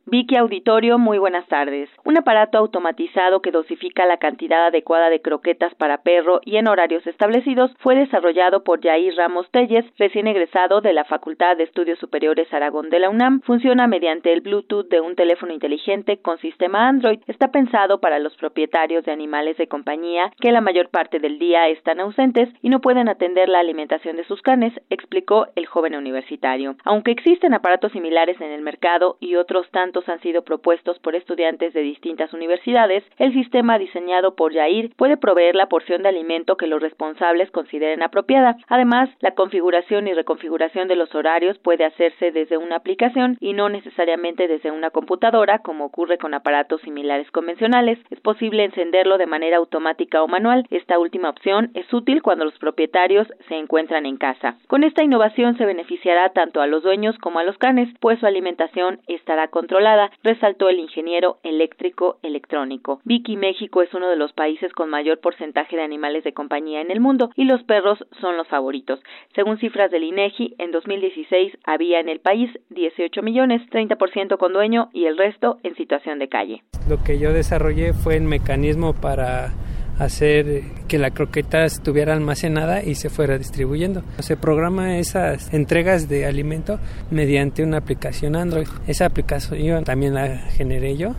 Vicky 0.06 0.36
Auditorio, 0.36 0.98
muy 0.98 1.16
buenas 1.16 1.46
tardes. 1.48 1.88
Un 2.04 2.18
aparato 2.18 2.58
automatizado 2.58 3.40
que 3.40 3.50
dosifica 3.50 4.04
la 4.04 4.18
cantidad 4.18 4.66
adecuada 4.66 5.08
de 5.08 5.22
croquetas 5.22 5.74
para 5.76 6.02
perro 6.02 6.40
y 6.44 6.56
en 6.56 6.68
horarios 6.68 7.06
establecidos 7.06 7.74
fue 7.78 7.94
desarrollado 7.94 8.64
por 8.64 8.82
Jair 8.82 9.16
Ramos 9.16 9.50
Telles, 9.50 9.86
recién 9.98 10.26
egresado 10.26 10.82
de 10.82 10.92
la 10.92 11.04
Facultad 11.04 11.56
de 11.56 11.64
Estudios 11.64 11.98
Superiores 11.98 12.52
Aragón 12.52 12.90
de 12.90 12.98
la 12.98 13.08
UNAM. 13.08 13.40
Funciona 13.46 13.86
mediante 13.86 14.30
el 14.34 14.42
Bluetooth 14.42 14.88
de 14.90 15.00
un 15.00 15.16
teléfono 15.16 15.54
inteligente 15.54 16.18
con 16.18 16.36
sistema 16.36 16.86
Android. 16.86 17.20
Está 17.26 17.48
pensado 17.50 17.98
para 17.98 18.18
los 18.18 18.36
propietarios 18.36 19.06
de 19.06 19.12
animales 19.12 19.56
de 19.56 19.68
compañía 19.68 20.30
que 20.38 20.52
la 20.52 20.60
mayor 20.60 20.90
parte 20.90 21.18
del 21.18 21.38
día 21.38 21.68
están 21.68 22.00
ausentes 22.00 22.50
y 22.60 22.68
no 22.68 22.82
pueden 22.82 23.08
atender 23.08 23.48
la 23.48 23.60
alimentación 23.60 24.16
de 24.16 24.24
sus 24.24 24.42
canes, 24.42 24.74
explicó 24.90 25.46
el 25.56 25.64
joven 25.64 25.94
universitario. 25.94 26.76
Aunque 26.84 27.10
existen 27.10 27.54
aparatos 27.54 27.92
similares 27.92 28.38
en 28.42 28.50
el 28.50 28.60
mercado 28.60 29.16
y 29.18 29.36
otros 29.36 29.70
tantos 29.70 29.93
han 30.08 30.20
sido 30.20 30.42
propuestos 30.42 30.98
por 30.98 31.14
estudiantes 31.14 31.72
de 31.72 31.80
distintas 31.80 32.32
universidades, 32.32 33.04
el 33.18 33.32
sistema 33.32 33.78
diseñado 33.78 34.34
por 34.34 34.52
Yair 34.52 34.92
puede 34.96 35.16
proveer 35.16 35.54
la 35.54 35.68
porción 35.68 36.02
de 36.02 36.08
alimento 36.08 36.56
que 36.56 36.66
los 36.66 36.82
responsables 36.82 37.50
consideren 37.50 38.02
apropiada. 38.02 38.56
Además, 38.68 39.08
la 39.20 39.34
configuración 39.34 40.08
y 40.08 40.14
reconfiguración 40.14 40.88
de 40.88 40.96
los 40.96 41.14
horarios 41.14 41.58
puede 41.58 41.84
hacerse 41.84 42.32
desde 42.32 42.58
una 42.58 42.76
aplicación 42.76 43.36
y 43.40 43.52
no 43.52 43.68
necesariamente 43.68 44.48
desde 44.48 44.70
una 44.70 44.90
computadora, 44.90 45.60
como 45.60 45.84
ocurre 45.84 46.18
con 46.18 46.34
aparatos 46.34 46.80
similares 46.82 47.30
convencionales. 47.30 47.98
Es 48.10 48.20
posible 48.20 48.64
encenderlo 48.64 49.18
de 49.18 49.26
manera 49.26 49.58
automática 49.58 50.22
o 50.22 50.28
manual. 50.28 50.66
Esta 50.70 50.98
última 50.98 51.30
opción 51.30 51.70
es 51.74 51.92
útil 51.92 52.22
cuando 52.22 52.44
los 52.44 52.58
propietarios 52.58 53.28
se 53.48 53.54
encuentran 53.54 54.06
en 54.06 54.16
casa. 54.16 54.56
Con 54.66 54.82
esta 54.82 55.04
innovación 55.04 55.56
se 55.56 55.66
beneficiará 55.66 56.30
tanto 56.30 56.60
a 56.60 56.66
los 56.66 56.82
dueños 56.82 57.16
como 57.18 57.38
a 57.38 57.44
los 57.44 57.58
canes, 57.58 57.88
pues 58.00 58.18
su 58.18 58.26
alimentación 58.26 59.00
estará 59.06 59.48
controlada 59.48 59.83
resaltó 60.22 60.68
el 60.68 60.78
ingeniero 60.78 61.38
eléctrico 61.42 62.18
electrónico. 62.22 63.00
Vicky 63.04 63.36
México 63.36 63.82
es 63.82 63.92
uno 63.92 64.08
de 64.08 64.16
los 64.16 64.32
países 64.32 64.72
con 64.72 64.88
mayor 64.88 65.20
porcentaje 65.20 65.76
de 65.76 65.82
animales 65.82 66.24
de 66.24 66.32
compañía 66.32 66.80
en 66.80 66.90
el 66.90 67.00
mundo 67.00 67.30
y 67.36 67.44
los 67.44 67.62
perros 67.64 67.98
son 68.20 68.36
los 68.36 68.48
favoritos. 68.48 69.00
Según 69.34 69.58
cifras 69.58 69.90
del 69.90 70.04
INEGI, 70.04 70.54
en 70.58 70.70
2016 70.70 71.58
había 71.64 72.00
en 72.00 72.08
el 72.08 72.20
país 72.20 72.50
18 72.70 73.22
millones, 73.22 73.62
30% 73.70 74.38
con 74.38 74.52
dueño 74.52 74.88
y 74.92 75.04
el 75.04 75.18
resto 75.18 75.58
en 75.62 75.76
situación 75.76 76.18
de 76.18 76.28
calle. 76.28 76.62
Lo 76.88 77.02
que 77.04 77.18
yo 77.18 77.32
desarrollé 77.32 77.92
fue 77.92 78.16
el 78.16 78.24
mecanismo 78.24 78.94
para 78.94 79.52
hacer 79.98 80.62
que 80.88 80.98
la 80.98 81.10
croqueta 81.10 81.64
estuviera 81.64 82.12
almacenada 82.12 82.82
y 82.82 82.94
se 82.94 83.10
fuera 83.10 83.38
distribuyendo. 83.38 84.02
Se 84.18 84.36
programa 84.36 84.98
esas 84.98 85.52
entregas 85.52 86.08
de 86.08 86.26
alimento 86.26 86.78
mediante 87.10 87.62
una 87.62 87.78
aplicación 87.78 88.36
Android. 88.36 88.68
Esa 88.86 89.06
aplicación 89.06 89.84
también 89.84 90.14
la 90.14 90.38
generé 90.50 90.96
yo. 90.96 91.14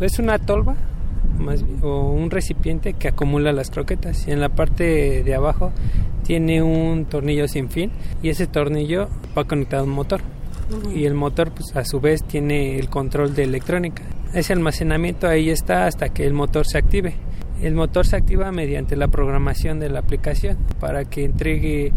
Es 0.00 0.18
una 0.18 0.38
tolva 0.38 0.76
más, 1.38 1.64
o 1.82 2.10
un 2.10 2.30
recipiente 2.30 2.94
que 2.94 3.08
acumula 3.08 3.52
las 3.52 3.70
croquetas 3.70 4.26
y 4.28 4.32
en 4.32 4.40
la 4.40 4.48
parte 4.48 5.22
de 5.22 5.34
abajo 5.34 5.72
tiene 6.24 6.62
un 6.62 7.06
tornillo 7.06 7.48
sin 7.48 7.70
fin 7.70 7.90
y 8.22 8.28
ese 8.28 8.46
tornillo 8.46 9.08
va 9.36 9.44
conectado 9.44 9.82
a 9.82 9.86
un 9.86 9.92
motor 9.92 10.20
y 10.94 11.04
el 11.04 11.14
motor 11.14 11.52
pues 11.52 11.74
a 11.76 11.84
su 11.84 12.00
vez 12.00 12.22
tiene 12.22 12.78
el 12.78 12.88
control 12.88 13.34
de 13.34 13.44
electrónica. 13.44 14.02
Ese 14.32 14.52
almacenamiento 14.52 15.28
ahí 15.28 15.50
está 15.50 15.86
hasta 15.86 16.08
que 16.08 16.26
el 16.26 16.32
motor 16.32 16.66
se 16.66 16.78
active. 16.78 17.14
El 17.64 17.74
motor 17.74 18.06
se 18.06 18.16
activa 18.16 18.52
mediante 18.52 18.94
la 18.94 19.08
programación 19.08 19.80
de 19.80 19.88
la 19.88 20.00
aplicación 20.00 20.58
para 20.80 21.06
que 21.06 21.24
entregue 21.24 21.92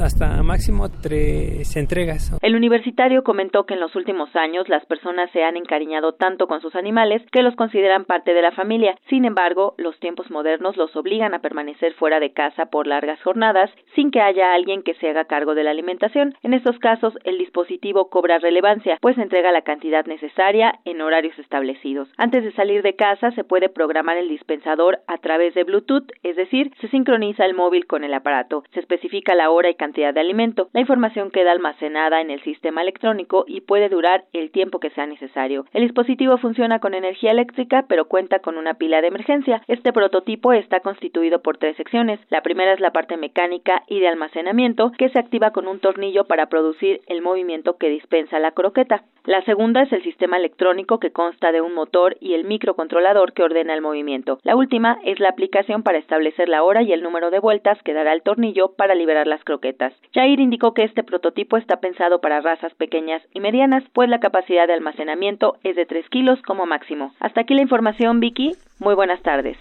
hasta 0.00 0.42
máximo 0.42 0.88
tres 0.88 1.76
entregas. 1.76 2.32
El 2.42 2.56
universitario 2.56 3.22
comentó 3.22 3.64
que 3.64 3.74
en 3.74 3.80
los 3.80 3.94
últimos 3.96 4.34
años 4.34 4.68
las 4.68 4.84
personas 4.86 5.30
se 5.32 5.44
han 5.44 5.56
encariñado 5.56 6.14
tanto 6.14 6.46
con 6.46 6.60
sus 6.60 6.74
animales 6.74 7.22
que 7.30 7.42
los 7.42 7.54
consideran 7.54 8.04
parte 8.04 8.32
de 8.32 8.42
la 8.42 8.52
familia. 8.52 8.96
Sin 9.08 9.24
embargo, 9.24 9.74
los 9.76 9.98
tiempos 10.00 10.30
modernos 10.30 10.76
los 10.76 10.94
obligan 10.96 11.34
a 11.34 11.40
permanecer 11.40 11.94
fuera 11.94 12.20
de 12.20 12.32
casa 12.32 12.66
por 12.66 12.86
largas 12.86 13.20
jornadas 13.22 13.70
sin 13.94 14.10
que 14.10 14.20
haya 14.20 14.54
alguien 14.54 14.82
que 14.82 14.94
se 14.94 15.10
haga 15.10 15.26
cargo 15.26 15.54
de 15.54 15.64
la 15.64 15.70
alimentación. 15.70 16.34
En 16.42 16.54
estos 16.54 16.78
casos, 16.78 17.14
el 17.24 17.38
dispositivo 17.38 18.08
cobra 18.08 18.38
relevancia, 18.38 18.98
pues 19.00 19.18
entrega 19.18 19.52
la 19.52 19.62
cantidad 19.62 20.06
necesaria 20.06 20.78
en 20.84 21.00
horarios 21.00 21.38
establecidos. 21.38 22.08
Antes 22.16 22.44
de 22.44 22.52
salir 22.52 22.82
de 22.82 22.96
casa 22.96 23.32
se 23.32 23.44
puede 23.44 23.68
programar 23.68 24.16
el 24.16 24.28
dispensador 24.28 25.00
a 25.06 25.18
través 25.18 25.54
de 25.54 25.64
Bluetooth, 25.64 26.10
es 26.22 26.36
decir, 26.36 26.72
se 26.80 26.88
sincroniza 26.88 27.44
el 27.44 27.54
móvil 27.54 27.86
con 27.86 28.04
el 28.04 28.14
aparato, 28.14 28.64
se 28.72 28.80
especifica 28.80 29.34
la 29.34 29.50
hora 29.50 29.68
y 29.68 29.74
cantidad 29.74 29.89
de 29.92 30.20
alimento. 30.20 30.68
La 30.72 30.80
información 30.80 31.30
queda 31.30 31.52
almacenada 31.52 32.20
en 32.20 32.30
el 32.30 32.42
sistema 32.42 32.82
electrónico 32.82 33.44
y 33.46 33.60
puede 33.60 33.88
durar 33.88 34.24
el 34.32 34.50
tiempo 34.50 34.78
que 34.78 34.90
sea 34.90 35.06
necesario. 35.06 35.66
El 35.72 35.82
dispositivo 35.82 36.38
funciona 36.38 36.78
con 36.78 36.94
energía 36.94 37.32
eléctrica, 37.32 37.84
pero 37.88 38.06
cuenta 38.06 38.38
con 38.38 38.56
una 38.56 38.74
pila 38.74 39.00
de 39.00 39.08
emergencia. 39.08 39.62
Este 39.66 39.92
prototipo 39.92 40.52
está 40.52 40.80
constituido 40.80 41.42
por 41.42 41.58
tres 41.58 41.76
secciones. 41.76 42.20
La 42.30 42.42
primera 42.42 42.72
es 42.72 42.80
la 42.80 42.92
parte 42.92 43.16
mecánica 43.16 43.82
y 43.88 44.00
de 44.00 44.08
almacenamiento, 44.08 44.92
que 44.96 45.08
se 45.08 45.18
activa 45.18 45.50
con 45.50 45.66
un 45.66 45.80
tornillo 45.80 46.24
para 46.24 46.46
producir 46.46 47.00
el 47.06 47.22
movimiento 47.22 47.76
que 47.76 47.88
dispensa 47.88 48.38
la 48.38 48.52
croqueta. 48.52 49.02
La 49.24 49.42
segunda 49.44 49.82
es 49.82 49.92
el 49.92 50.02
sistema 50.02 50.38
electrónico 50.38 50.98
que 50.98 51.12
consta 51.12 51.52
de 51.52 51.60
un 51.60 51.74
motor 51.74 52.16
y 52.20 52.34
el 52.34 52.44
microcontrolador 52.44 53.32
que 53.32 53.42
ordena 53.42 53.74
el 53.74 53.82
movimiento. 53.82 54.38
La 54.42 54.56
última 54.56 54.98
es 55.04 55.20
la 55.20 55.28
aplicación 55.28 55.82
para 55.82 55.98
establecer 55.98 56.48
la 56.48 56.62
hora 56.62 56.82
y 56.82 56.92
el 56.92 57.02
número 57.02 57.30
de 57.30 57.38
vueltas 57.38 57.80
que 57.82 57.92
dará 57.92 58.12
el 58.12 58.22
tornillo 58.22 58.72
para 58.76 58.94
liberar 58.94 59.26
las 59.26 59.44
croquetas. 59.44 59.92
Jair 60.14 60.40
indicó 60.40 60.72
que 60.72 60.84
este 60.84 61.04
prototipo 61.04 61.56
está 61.56 61.80
pensado 61.80 62.20
para 62.20 62.40
razas 62.40 62.74
pequeñas 62.74 63.22
y 63.34 63.40
medianas, 63.40 63.84
pues 63.92 64.08
la 64.08 64.20
capacidad 64.20 64.66
de 64.66 64.74
almacenamiento 64.74 65.56
es 65.64 65.76
de 65.76 65.86
3 65.86 66.08
kilos 66.08 66.40
como 66.42 66.66
máximo. 66.66 67.12
Hasta 67.20 67.42
aquí 67.42 67.54
la 67.54 67.62
información, 67.62 68.20
Vicky. 68.20 68.52
Muy 68.78 68.94
buenas 68.94 69.20
tardes. 69.22 69.58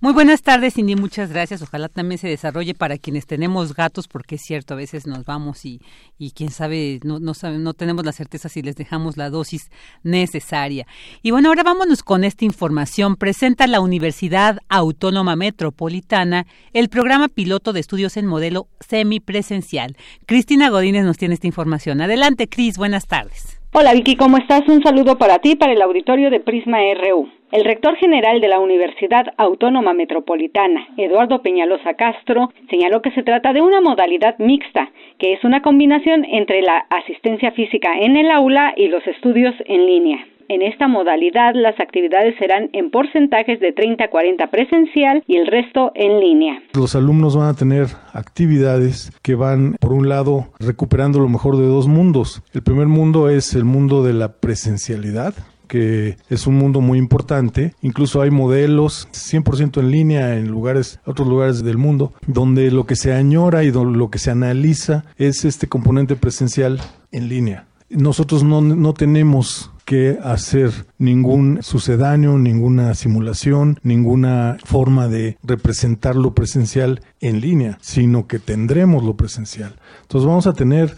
Muy 0.00 0.12
buenas 0.12 0.42
tardes, 0.42 0.74
Cindy. 0.74 0.94
Muchas 0.94 1.30
gracias. 1.30 1.60
Ojalá 1.60 1.88
también 1.88 2.18
se 2.20 2.28
desarrolle 2.28 2.72
para 2.72 2.98
quienes 2.98 3.26
tenemos 3.26 3.74
gatos, 3.74 4.06
porque 4.06 4.36
es 4.36 4.42
cierto, 4.42 4.74
a 4.74 4.76
veces 4.76 5.08
nos 5.08 5.24
vamos 5.24 5.64
y, 5.64 5.80
y 6.18 6.30
quién 6.30 6.50
sabe 6.50 7.00
no, 7.02 7.18
no, 7.18 7.34
sabe, 7.34 7.58
no 7.58 7.74
tenemos 7.74 8.04
la 8.04 8.12
certeza 8.12 8.48
si 8.48 8.62
les 8.62 8.76
dejamos 8.76 9.16
la 9.16 9.28
dosis 9.28 9.72
necesaria. 10.04 10.86
Y 11.20 11.32
bueno, 11.32 11.48
ahora 11.48 11.64
vámonos 11.64 12.04
con 12.04 12.22
esta 12.22 12.44
información. 12.44 13.16
Presenta 13.16 13.66
la 13.66 13.80
Universidad 13.80 14.60
Autónoma 14.68 15.34
Metropolitana 15.34 16.46
el 16.72 16.90
programa 16.90 17.26
piloto 17.26 17.72
de 17.72 17.80
estudios 17.80 18.16
en 18.16 18.26
modelo 18.26 18.68
semipresencial. 18.78 19.96
Cristina 20.26 20.68
Godínez 20.70 21.04
nos 21.06 21.18
tiene 21.18 21.34
esta 21.34 21.48
información. 21.48 22.00
Adelante, 22.00 22.48
Cris. 22.48 22.76
Buenas 22.76 23.08
tardes. 23.08 23.57
Hola, 23.70 23.92
Vicky. 23.92 24.16
¿Cómo 24.16 24.38
estás? 24.38 24.66
Un 24.66 24.82
saludo 24.82 25.18
para 25.18 25.40
ti, 25.40 25.54
para 25.54 25.74
el 25.74 25.82
auditorio 25.82 26.30
de 26.30 26.40
Prisma 26.40 26.78
RU. 26.94 27.28
El 27.52 27.66
rector 27.66 27.96
general 27.96 28.40
de 28.40 28.48
la 28.48 28.60
Universidad 28.60 29.26
Autónoma 29.36 29.92
Metropolitana, 29.92 30.88
Eduardo 30.96 31.42
Peñalosa 31.42 31.92
Castro, 31.92 32.50
señaló 32.70 33.02
que 33.02 33.10
se 33.10 33.22
trata 33.22 33.52
de 33.52 33.60
una 33.60 33.82
modalidad 33.82 34.38
mixta, 34.38 34.90
que 35.18 35.34
es 35.34 35.44
una 35.44 35.60
combinación 35.60 36.24
entre 36.24 36.62
la 36.62 36.86
asistencia 36.88 37.52
física 37.52 37.92
en 38.00 38.16
el 38.16 38.30
aula 38.30 38.72
y 38.74 38.88
los 38.88 39.06
estudios 39.06 39.54
en 39.66 39.84
línea. 39.84 40.26
En 40.50 40.62
esta 40.62 40.88
modalidad 40.88 41.52
las 41.54 41.78
actividades 41.78 42.34
serán 42.38 42.70
en 42.72 42.90
porcentajes 42.90 43.60
de 43.60 43.74
30-40 43.74 44.48
presencial 44.48 45.22
y 45.26 45.36
el 45.36 45.46
resto 45.46 45.92
en 45.94 46.20
línea. 46.20 46.62
Los 46.72 46.94
alumnos 46.94 47.36
van 47.36 47.48
a 47.48 47.54
tener 47.54 47.88
actividades 48.14 49.12
que 49.20 49.34
van, 49.34 49.76
por 49.78 49.92
un 49.92 50.08
lado, 50.08 50.46
recuperando 50.58 51.18
lo 51.18 51.28
mejor 51.28 51.58
de 51.58 51.66
dos 51.66 51.86
mundos. 51.86 52.42
El 52.54 52.62
primer 52.62 52.86
mundo 52.86 53.28
es 53.28 53.52
el 53.52 53.66
mundo 53.66 54.02
de 54.02 54.14
la 54.14 54.32
presencialidad, 54.38 55.34
que 55.68 56.16
es 56.30 56.46
un 56.46 56.54
mundo 56.54 56.80
muy 56.80 56.98
importante. 56.98 57.74
Incluso 57.82 58.22
hay 58.22 58.30
modelos 58.30 59.06
100% 59.12 59.80
en 59.80 59.90
línea 59.90 60.38
en 60.38 60.48
lugares, 60.48 60.98
otros 61.04 61.28
lugares 61.28 61.62
del 61.62 61.76
mundo, 61.76 62.14
donde 62.26 62.70
lo 62.70 62.86
que 62.86 62.96
se 62.96 63.12
añora 63.12 63.64
y 63.64 63.70
lo 63.70 64.10
que 64.10 64.18
se 64.18 64.30
analiza 64.30 65.04
es 65.18 65.44
este 65.44 65.66
componente 65.66 66.16
presencial 66.16 66.80
en 67.12 67.28
línea. 67.28 67.66
Nosotros 67.90 68.44
no, 68.44 68.62
no 68.62 68.94
tenemos 68.94 69.70
que 69.88 70.18
hacer 70.22 70.70
ningún 70.98 71.62
sucedáneo, 71.62 72.36
ninguna 72.36 72.92
simulación, 72.92 73.80
ninguna 73.82 74.58
forma 74.62 75.08
de 75.08 75.38
representar 75.42 76.14
lo 76.14 76.34
presencial 76.34 77.00
en 77.20 77.40
línea, 77.40 77.78
sino 77.80 78.26
que 78.26 78.38
tendremos 78.38 79.02
lo 79.02 79.16
presencial. 79.16 79.76
Entonces 80.02 80.28
vamos 80.28 80.46
a 80.46 80.52
tener 80.52 80.94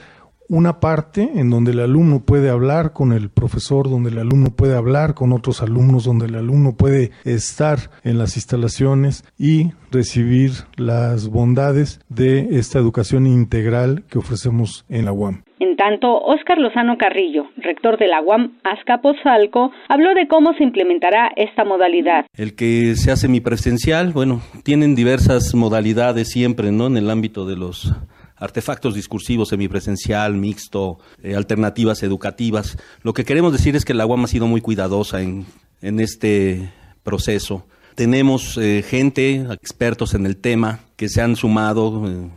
una 0.49 0.80
parte 0.80 1.30
en 1.36 1.51
donde 1.51 1.70
el 1.70 1.78
alumno 1.78 2.24
puede 2.24 2.51
hablar 2.51 2.93
con 2.93 3.12
el 3.12 3.30
profesor, 3.30 3.88
donde 3.88 4.11
el 4.11 4.18
alumno 4.18 4.51
puede 4.51 4.74
hablar 4.74 5.14
con 5.14 5.32
otros 5.32 5.62
alumnos, 5.62 6.03
donde 6.03 6.26
el 6.26 6.34
alumno 6.34 6.74
puede 6.74 7.12
estar 7.22 7.93
en 8.03 8.18
las 8.18 8.34
instalaciones 8.34 9.22
y 9.38 9.70
recibir 9.93 10.64
las 10.74 11.28
bondades 11.28 12.01
de 12.09 12.59
esta 12.59 12.80
educación 12.80 13.28
integral 13.28 14.03
que 14.09 14.18
ofrecemos 14.18 14.84
en 14.88 15.05
la 15.05 15.12
UAM. 15.12 15.45
En 15.61 15.76
tanto, 15.76 16.18
Óscar 16.22 16.56
Lozano 16.56 16.96
Carrillo, 16.96 17.44
rector 17.58 17.98
de 17.98 18.08
la 18.08 18.22
UAM 18.22 18.58
Azcapotzalco, 18.64 19.70
habló 19.90 20.14
de 20.14 20.26
cómo 20.26 20.54
se 20.54 20.64
implementará 20.64 21.30
esta 21.36 21.66
modalidad. 21.66 22.24
El 22.34 22.54
que 22.54 22.96
se 22.96 23.11
hace 23.11 23.28
mi 23.28 23.42
presencial, 23.42 24.14
bueno, 24.14 24.40
tienen 24.64 24.94
diversas 24.94 25.54
modalidades 25.54 26.30
siempre, 26.30 26.72
¿no? 26.72 26.86
En 26.86 26.97
el 26.97 27.10
ámbito 27.10 27.44
de 27.44 27.56
los 27.56 27.93
artefactos 28.36 28.94
discursivos, 28.94 29.51
semipresencial, 29.51 30.32
mixto, 30.32 30.98
eh, 31.22 31.36
alternativas 31.36 32.02
educativas. 32.02 32.78
Lo 33.02 33.12
que 33.12 33.24
queremos 33.24 33.52
decir 33.52 33.76
es 33.76 33.85
que 33.85 33.93
la 33.93 34.06
UAM 34.06 34.24
ha 34.24 34.28
sido 34.28 34.47
muy 34.47 34.62
cuidadosa 34.62 35.20
en, 35.20 35.44
en 35.82 36.01
este 36.01 36.70
proceso. 37.02 37.66
Tenemos 37.97 38.56
eh, 38.56 38.82
gente, 38.82 39.47
expertos 39.52 40.14
en 40.14 40.24
el 40.24 40.39
tema, 40.39 40.80
que 40.97 41.10
se 41.10 41.20
han 41.20 41.36
sumado 41.36 42.09
eh, 42.09 42.30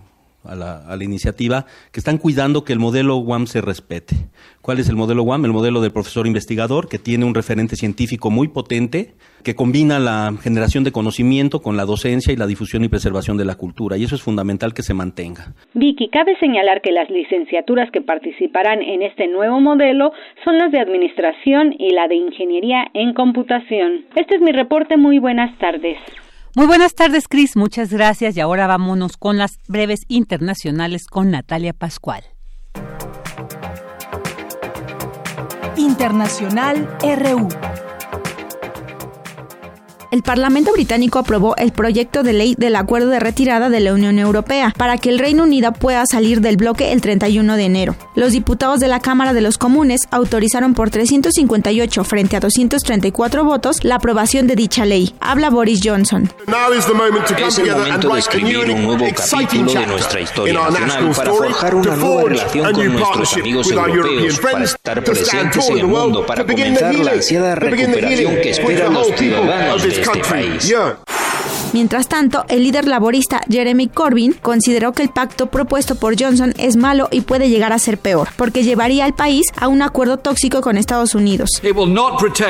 a 0.44 0.56
la, 0.56 1.04
iniciativa, 1.04 1.66
que 1.92 2.00
están 2.00 2.18
cuidando 2.18 2.64
que 2.64 2.74
el 2.74 2.80
modelo 2.80 3.18
UAM 3.18 3.48
se 3.48 3.62
respete. 3.62 4.16
¿Cuál 4.62 4.80
es 4.80 4.90
el 4.90 4.96
modelo 4.96 5.24
UAM? 5.24 5.46
El 5.46 5.52
modelo 5.52 5.82
del 5.82 5.92
profesor 5.92 6.28
investigador, 6.28 6.88
que 6.88 7.00
tiene 7.00 7.26
un 7.26 7.36
referente 7.36 7.76
científico 7.76 8.30
muy 8.30 8.48
potente, 8.48 9.14
que 9.44 9.56
combina 9.56 10.00
la 10.00 10.34
generación 10.42 10.84
de 10.84 10.92
conocimiento 10.92 11.62
con 11.62 11.76
la 11.76 11.86
docencia 11.86 12.32
y 12.32 12.38
la 12.38 12.48
difusión 12.48 12.84
y 12.84 12.88
preservación 12.88 13.38
de 13.38 13.46
la 13.46 13.56
cultura, 13.56 13.98
y 13.98 14.04
eso 14.04 14.16
es 14.16 14.22
fundamental 14.22 14.74
que 14.74 14.82
se 14.82 14.94
mantenga. 14.94 15.54
Vicky, 15.74 16.10
cabe 16.10 16.38
señalar 16.40 16.82
que 16.82 16.92
las 16.92 17.10
licenciaturas 17.10 17.92
que 17.92 18.02
participarán 18.02 18.82
en 18.82 19.02
este 19.02 19.28
nuevo 19.28 19.60
modelo 19.60 20.12
son 20.44 20.58
las 20.58 20.72
de 20.72 20.80
Administración 20.80 21.76
y 21.78 21.92
la 21.92 22.08
de 22.08 22.16
Ingeniería 22.16 22.86
en 22.94 23.14
Computación. 23.14 24.06
Este 24.16 24.36
es 24.36 24.42
mi 24.42 24.52
reporte. 24.52 24.98
Muy 24.98 25.20
buenas 25.20 25.58
tardes. 25.58 25.98
Muy 26.56 26.68
buenas 26.68 26.94
tardes, 26.94 27.28
Cris. 27.28 27.56
Muchas 27.56 27.92
gracias. 27.92 28.38
Y 28.38 28.40
ahora 28.40 28.68
vámonos 28.68 29.18
con 29.18 29.38
las 29.38 29.58
breves 29.68 30.06
internacionales 30.08 31.08
con 31.08 31.32
Natalia 31.32 31.74
Pascual. 31.74 32.24
Internacional 35.76 36.88
RU 37.02 37.48
el 40.14 40.22
Parlamento 40.22 40.72
británico 40.72 41.18
aprobó 41.18 41.56
el 41.58 41.72
proyecto 41.72 42.22
de 42.22 42.34
ley 42.34 42.54
del 42.56 42.76
acuerdo 42.76 43.10
de 43.10 43.20
retirada 43.20 43.72
de 43.72 43.80
la 43.80 43.94
Unión 43.94 44.20
Europea 44.20 44.72
para 44.78 45.00
que 45.00 45.10
el 45.10 45.18
Reino 45.18 45.42
Unido 45.42 45.74
pueda 45.74 46.06
salir 46.06 46.40
del 46.40 46.56
bloque 46.56 46.92
el 46.92 47.02
31 47.02 47.56
de 47.56 47.64
enero. 47.64 47.96
Los 48.14 48.34
diputados 48.34 48.80
de 48.80 48.88
la 48.88 49.00
Cámara 49.00 49.34
de 49.34 49.42
los 49.42 49.58
Comunes 49.58 50.02
autorizaron 50.12 50.76
por 50.76 50.92
358 50.92 52.04
frente 52.04 52.36
a 52.36 52.42
234 52.42 53.44
votos 53.44 53.84
la 53.84 53.96
aprobación 53.96 54.46
de 54.46 54.56
dicha 54.56 54.86
ley. 54.86 55.16
Habla 55.20 55.50
Boris 55.50 55.80
Johnson. 55.84 56.32
Es 56.78 56.88
el 56.88 56.94
momento 56.94 58.14
de 58.14 58.20
escribir 58.20 58.70
un 58.70 58.84
nuevo 58.84 59.06
capítulo 59.16 59.74
de 59.74 59.88
nuestra 59.88 60.22
historia 60.22 60.54
nacional 60.54 61.12
para 61.16 61.34
forjar 61.34 61.74
una 61.74 61.96
nueva 61.96 62.24
relación 62.30 62.72
con 62.72 62.94
nuestros 62.94 63.34
amigos 63.34 63.72
europeos, 63.72 64.40
para 64.40 64.64
estar 64.64 65.04
presentes 65.04 65.70
en 65.70 65.80
el 65.80 65.88
mundo, 65.88 66.24
para 66.24 66.46
comenzar 66.46 66.94
la 66.94 67.12
ansiada 67.14 67.56
recuperación 67.56 68.36
que 68.44 68.52
esperan 68.52 68.94
los 68.94 69.08
ciudadanos 69.08 69.82
de 69.82 70.03
Mientras 71.74 72.08
tanto, 72.08 72.46
el 72.50 72.64
líder 72.64 72.88
laborista 72.88 73.42
Jeremy 73.50 73.88
Corbyn 73.88 74.34
consideró 74.34 74.92
que 74.94 75.02
el 75.02 75.10
pacto 75.10 75.48
propuesto 75.48 75.96
por 75.96 76.16
Johnson 76.22 76.54
es 76.60 76.76
malo 76.76 77.08
y 77.12 77.22
puede 77.22 77.50
llegar 77.50 77.74
a 77.74 77.80
ser 77.80 77.98
peor, 77.98 78.30
porque 78.38 78.64
llevaría 78.64 79.06
al 79.06 79.16
país 79.16 79.48
a 79.60 79.68
un 79.68 79.82
acuerdo 79.82 80.18
tóxico 80.18 80.62
con 80.62 80.78
Estados 80.78 81.16
Unidos. 81.16 81.50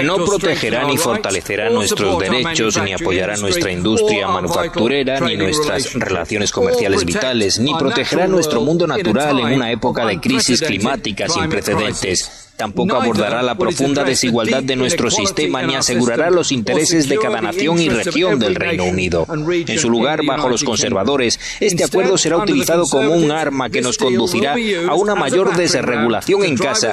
No 0.03 0.25
protegerá 0.25 0.83
ni 0.85 0.97
fortalecerá 0.97 1.69
nuestros 1.69 2.19
derechos, 2.19 2.77
ni 2.83 2.91
apoyará 2.91 3.37
nuestra 3.37 3.71
industria 3.71 4.27
manufacturera, 4.27 5.21
ni 5.21 5.37
nuestras 5.37 5.93
relaciones 5.93 6.51
comerciales 6.51 7.05
vitales, 7.05 7.59
ni 7.59 7.73
protegerá 7.75 8.27
nuestro 8.27 8.59
mundo 8.59 8.85
natural 8.85 9.39
en 9.39 9.53
una 9.53 9.71
época 9.71 10.05
de 10.05 10.19
crisis 10.19 10.61
climática 10.61 11.29
sin 11.29 11.47
precedentes. 11.47 12.49
Tampoco 12.57 12.95
abordará 12.95 13.41
la 13.41 13.55
profunda 13.55 14.03
desigualdad 14.03 14.63
de 14.63 14.75
nuestro 14.75 15.09
sistema 15.09 15.63
ni 15.63 15.75
asegurará 15.75 16.29
los 16.29 16.51
intereses 16.51 17.09
de 17.09 17.17
cada 17.17 17.41
nación 17.41 17.79
y 17.79 17.89
región 17.89 18.39
del 18.39 18.55
Reino 18.55 18.85
Unido. 18.85 19.25
En 19.27 19.79
su 19.79 19.89
lugar, 19.89 20.23
bajo 20.25 20.49
los 20.49 20.63
conservadores, 20.63 21.39
este 21.59 21.83
acuerdo 21.83 22.17
será 22.17 22.37
utilizado 22.37 22.85
como 22.85 23.13
un 23.13 23.31
arma 23.31 23.69
que 23.69 23.81
nos 23.81 23.97
conducirá 23.97 24.55
a 24.87 24.95
una 24.95 25.15
mayor 25.15 25.55
desregulación 25.55 26.43
en 26.43 26.57
casa 26.57 26.91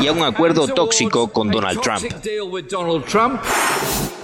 y 0.00 0.06
a 0.08 0.12
un 0.12 0.22
acuerdo 0.22 0.66
tóxico 0.68 1.28
con 1.28 1.50
Donald 1.50 1.80
Trump. 1.80 2.04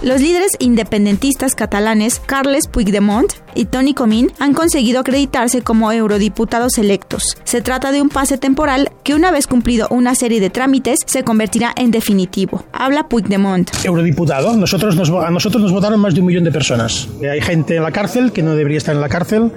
Los 0.01 0.21
líderes 0.21 0.51
independentistas 0.59 1.55
catalanes 1.55 2.21
Carles 2.25 2.67
Puigdemont 2.67 3.33
y 3.53 3.65
Tony 3.65 3.93
Comín 3.93 4.31
han 4.39 4.53
conseguido 4.53 5.01
acreditarse 5.01 5.61
como 5.61 5.91
eurodiputados 5.91 6.77
electos. 6.77 7.28
Se 7.43 7.61
trata 7.61 7.91
de 7.91 8.01
un 8.01 8.09
pase 8.09 8.37
temporal 8.37 8.91
que 9.03 9.15
una 9.15 9.31
vez 9.31 9.47
cumplido 9.47 9.87
una 9.89 10.15
serie 10.15 10.39
de 10.39 10.49
trámites 10.49 10.99
se 11.05 11.23
convertirá 11.23 11.73
en 11.75 11.91
definitivo. 11.91 12.63
Habla 12.73 13.07
Puigdemont. 13.07 13.69
Eurodiputado, 13.83 14.55
nosotros 14.55 14.95
a 14.97 15.31
nosotros 15.31 15.61
nos 15.61 15.71
votaron 15.71 15.99
más 15.99 16.13
de 16.13 16.21
un 16.21 16.27
millón 16.27 16.43
de 16.43 16.51
personas. 16.51 17.07
Hay 17.29 17.41
gente 17.41 17.75
en 17.75 17.83
la 17.83 17.91
cárcel 17.91 18.31
que 18.31 18.43
no 18.43 18.55
debería 18.55 18.77
estar 18.77 18.95
en 18.95 19.01
la 19.01 19.09
cárcel 19.09 19.51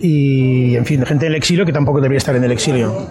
y, 0.00 0.74
en 0.76 0.84
fin, 0.84 1.04
gente 1.04 1.26
en 1.26 1.32
el 1.32 1.36
exilio 1.36 1.64
que 1.64 1.72
tampoco 1.72 2.00
debería 2.00 2.18
estar 2.18 2.36
en 2.36 2.44
el 2.44 2.52
exilio. 2.52 3.10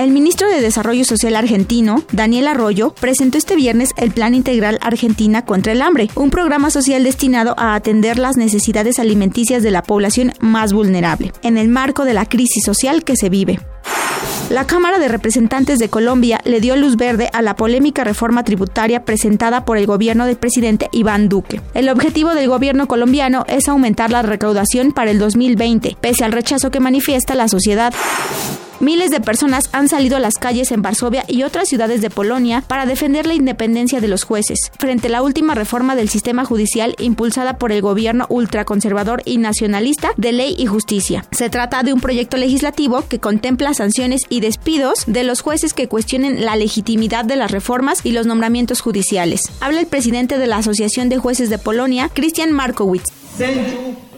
El 0.00 0.12
ministro 0.12 0.48
de 0.48 0.62
Desarrollo 0.62 1.04
Social 1.04 1.36
argentino, 1.36 2.02
Daniel 2.10 2.48
Arroyo, 2.48 2.94
presentó 2.98 3.36
este 3.36 3.54
viernes 3.54 3.90
el 3.98 4.12
Plan 4.12 4.34
Integral 4.34 4.78
Argentina 4.80 5.44
contra 5.44 5.72
el 5.72 5.82
Hambre, 5.82 6.08
un 6.14 6.30
programa 6.30 6.70
social 6.70 7.04
destinado 7.04 7.54
a 7.58 7.74
atender 7.74 8.18
las 8.18 8.38
necesidades 8.38 8.98
alimenticias 8.98 9.62
de 9.62 9.70
la 9.70 9.82
población 9.82 10.32
más 10.40 10.72
vulnerable, 10.72 11.34
en 11.42 11.58
el 11.58 11.68
marco 11.68 12.06
de 12.06 12.14
la 12.14 12.24
crisis 12.24 12.64
social 12.64 13.04
que 13.04 13.14
se 13.14 13.28
vive. 13.28 13.60
La 14.48 14.66
Cámara 14.66 14.98
de 14.98 15.08
Representantes 15.08 15.78
de 15.78 15.90
Colombia 15.90 16.40
le 16.44 16.62
dio 16.62 16.76
luz 16.76 16.96
verde 16.96 17.28
a 17.34 17.42
la 17.42 17.54
polémica 17.54 18.02
reforma 18.02 18.42
tributaria 18.42 19.04
presentada 19.04 19.66
por 19.66 19.76
el 19.76 19.84
gobierno 19.84 20.24
del 20.24 20.38
presidente 20.38 20.88
Iván 20.92 21.28
Duque. 21.28 21.60
El 21.74 21.90
objetivo 21.90 22.32
del 22.34 22.48
gobierno 22.48 22.88
colombiano 22.88 23.44
es 23.48 23.68
aumentar 23.68 24.10
la 24.10 24.22
recaudación 24.22 24.92
para 24.92 25.10
el 25.10 25.18
2020, 25.18 25.98
pese 26.00 26.24
al 26.24 26.32
rechazo 26.32 26.70
que 26.70 26.80
manifiesta 26.80 27.34
la 27.34 27.48
sociedad. 27.48 27.92
Miles 28.80 29.10
de 29.10 29.20
personas 29.20 29.68
han 29.72 29.90
salido 29.90 30.16
a 30.16 30.20
las 30.20 30.36
calles 30.36 30.72
en 30.72 30.80
Varsovia 30.80 31.26
y 31.28 31.42
otras 31.42 31.68
ciudades 31.68 32.00
de 32.00 32.08
Polonia 32.08 32.64
para 32.66 32.86
defender 32.86 33.26
la 33.26 33.34
independencia 33.34 34.00
de 34.00 34.08
los 34.08 34.24
jueces, 34.24 34.72
frente 34.78 35.08
a 35.08 35.10
la 35.10 35.22
última 35.22 35.54
reforma 35.54 35.94
del 35.94 36.08
sistema 36.08 36.46
judicial 36.46 36.94
impulsada 36.98 37.58
por 37.58 37.72
el 37.72 37.82
gobierno 37.82 38.24
ultraconservador 38.30 39.20
y 39.26 39.36
nacionalista 39.36 40.12
de 40.16 40.32
Ley 40.32 40.54
y 40.56 40.64
Justicia. 40.64 41.26
Se 41.30 41.50
trata 41.50 41.82
de 41.82 41.92
un 41.92 42.00
proyecto 42.00 42.38
legislativo 42.38 43.04
que 43.06 43.20
contempla 43.20 43.74
sanciones 43.74 44.22
y 44.30 44.40
despidos 44.40 45.04
de 45.06 45.24
los 45.24 45.42
jueces 45.42 45.74
que 45.74 45.86
cuestionen 45.86 46.46
la 46.46 46.56
legitimidad 46.56 47.26
de 47.26 47.36
las 47.36 47.50
reformas 47.50 48.00
y 48.02 48.12
los 48.12 48.24
nombramientos 48.24 48.80
judiciales. 48.80 49.42
Habla 49.60 49.80
el 49.80 49.88
presidente 49.88 50.38
de 50.38 50.46
la 50.46 50.56
Asociación 50.56 51.10
de 51.10 51.18
Jueces 51.18 51.50
de 51.50 51.58
Polonia, 51.58 52.10
Christian 52.14 52.50
Markowitz. 52.52 53.19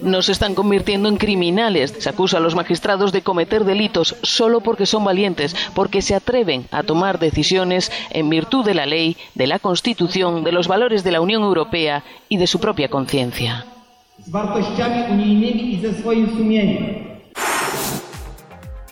Nos 0.01 0.29
están 0.29 0.55
convirtiendo 0.55 1.09
en 1.09 1.17
criminales. 1.17 1.95
Se 1.99 2.09
acusa 2.09 2.39
a 2.39 2.41
los 2.41 2.55
magistrados 2.55 3.13
de 3.13 3.23
cometer 3.23 3.65
delitos 3.65 4.17
solo 4.23 4.61
porque 4.61 4.87
son 4.87 5.05
valientes, 5.05 5.55
porque 5.75 6.03
se 6.03 6.15
atreven 6.15 6.67
a 6.73 6.83
tomar 6.83 7.19
decisiones 7.19 7.93
en 8.11 8.29
virtud 8.29 8.65
de 8.65 8.75
la 8.75 8.87
ley, 8.87 9.17
de 9.35 9.47
la 9.47 9.59
Constitución, 9.59 10.43
de 10.43 10.53
los 10.53 10.67
valores 10.67 11.05
de 11.05 11.13
la 11.13 11.21
Unión 11.21 11.43
Europea 11.43 12.05
y 12.29 12.37
de 12.37 12.47
su 12.47 12.59
propia 12.59 12.89
conciencia. 12.89 13.65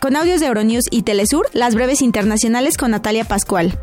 Con 0.00 0.16
audios 0.16 0.40
de 0.40 0.46
Euronews 0.46 0.84
y 0.90 1.02
Telesur, 1.02 1.48
las 1.52 1.74
breves 1.74 2.02
internacionales 2.02 2.76
con 2.76 2.92
Natalia 2.92 3.24
Pascual. 3.24 3.78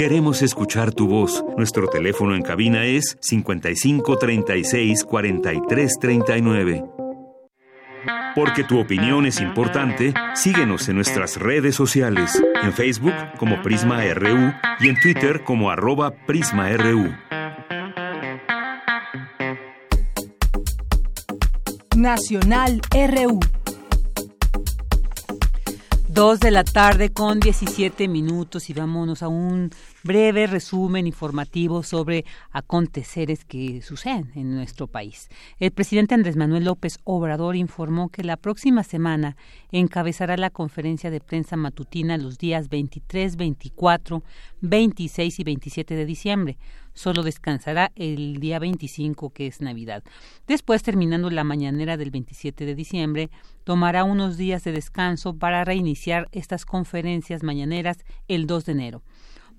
Queremos 0.00 0.40
escuchar 0.40 0.94
tu 0.94 1.08
voz. 1.08 1.44
Nuestro 1.58 1.86
teléfono 1.86 2.34
en 2.34 2.40
cabina 2.40 2.86
es 2.86 3.18
55 3.20 4.16
36 4.16 5.04
43 5.04 5.98
39. 6.00 6.84
Porque 8.34 8.64
tu 8.64 8.80
opinión 8.80 9.26
es 9.26 9.42
importante, 9.42 10.14
síguenos 10.32 10.88
en 10.88 10.96
nuestras 10.96 11.36
redes 11.36 11.74
sociales, 11.74 12.42
en 12.62 12.72
Facebook 12.72 13.12
como 13.36 13.60
Prisma 13.60 14.02
RU 14.14 14.54
y 14.80 14.88
en 14.88 14.98
Twitter 15.02 15.44
como 15.44 15.70
arroba 15.70 16.12
PrismaRU. 16.24 17.14
Nacional 21.94 22.80
RU. 22.90 23.59
Dos 26.12 26.40
de 26.40 26.50
la 26.50 26.64
tarde 26.64 27.10
con 27.10 27.38
17 27.38 28.08
minutos 28.08 28.68
y 28.68 28.72
vámonos 28.72 29.22
a 29.22 29.28
un 29.28 29.70
breve 30.02 30.48
resumen 30.48 31.06
informativo 31.06 31.84
sobre 31.84 32.24
aconteceres 32.50 33.44
que 33.44 33.80
suceden 33.80 34.32
en 34.34 34.52
nuestro 34.52 34.88
país. 34.88 35.28
El 35.60 35.70
presidente 35.70 36.16
Andrés 36.16 36.34
Manuel 36.34 36.64
López 36.64 36.98
Obrador 37.04 37.54
informó 37.54 38.08
que 38.08 38.24
la 38.24 38.36
próxima 38.36 38.82
semana 38.82 39.36
encabezará 39.70 40.36
la 40.36 40.50
conferencia 40.50 41.12
de 41.12 41.20
prensa 41.20 41.56
matutina 41.56 42.18
los 42.18 42.38
días 42.38 42.68
23, 42.68 43.36
24, 43.36 44.24
26 44.62 45.38
y 45.38 45.44
27 45.44 45.94
de 45.94 46.06
diciembre 46.06 46.58
solo 46.94 47.22
descansará 47.22 47.92
el 47.94 48.38
día 48.40 48.58
25, 48.58 49.30
que 49.30 49.46
es 49.46 49.60
Navidad. 49.60 50.02
Después, 50.46 50.82
terminando 50.82 51.30
la 51.30 51.44
mañanera 51.44 51.96
del 51.96 52.10
27 52.10 52.64
de 52.64 52.74
diciembre, 52.74 53.30
tomará 53.64 54.04
unos 54.04 54.36
días 54.36 54.64
de 54.64 54.72
descanso 54.72 55.34
para 55.36 55.64
reiniciar 55.64 56.28
estas 56.32 56.64
conferencias 56.64 57.42
mañaneras 57.42 57.98
el 58.28 58.46
2 58.46 58.64
de 58.64 58.72
enero. 58.72 59.02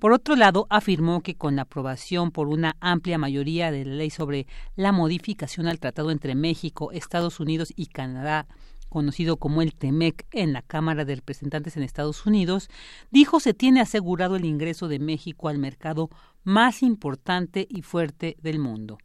Por 0.01 0.13
otro 0.13 0.35
lado, 0.35 0.65
afirmó 0.71 1.21
que 1.21 1.35
con 1.35 1.55
la 1.55 1.61
aprobación 1.61 2.31
por 2.31 2.47
una 2.47 2.75
amplia 2.79 3.19
mayoría 3.19 3.71
de 3.71 3.85
la 3.85 3.93
ley 3.93 4.09
sobre 4.09 4.47
la 4.75 4.91
modificación 4.91 5.67
al 5.67 5.79
tratado 5.79 6.09
entre 6.09 6.33
México, 6.33 6.91
Estados 6.91 7.39
Unidos 7.39 7.71
y 7.75 7.85
Canadá 7.85 8.47
conocido 8.91 9.37
como 9.37 9.61
el 9.61 9.73
TEMEC 9.73 10.27
en 10.31 10.51
la 10.51 10.61
Cámara 10.61 11.05
de 11.05 11.15
Representantes 11.15 11.77
en 11.77 11.83
Estados 11.83 12.25
Unidos, 12.25 12.69
dijo 13.09 13.39
se 13.39 13.53
tiene 13.53 13.79
asegurado 13.79 14.35
el 14.35 14.43
ingreso 14.43 14.89
de 14.89 14.99
México 14.99 15.47
al 15.47 15.57
mercado 15.57 16.09
más 16.43 16.83
importante 16.83 17.65
y 17.69 17.83
fuerte 17.83 18.35
del 18.41 18.59
mundo. 18.59 18.97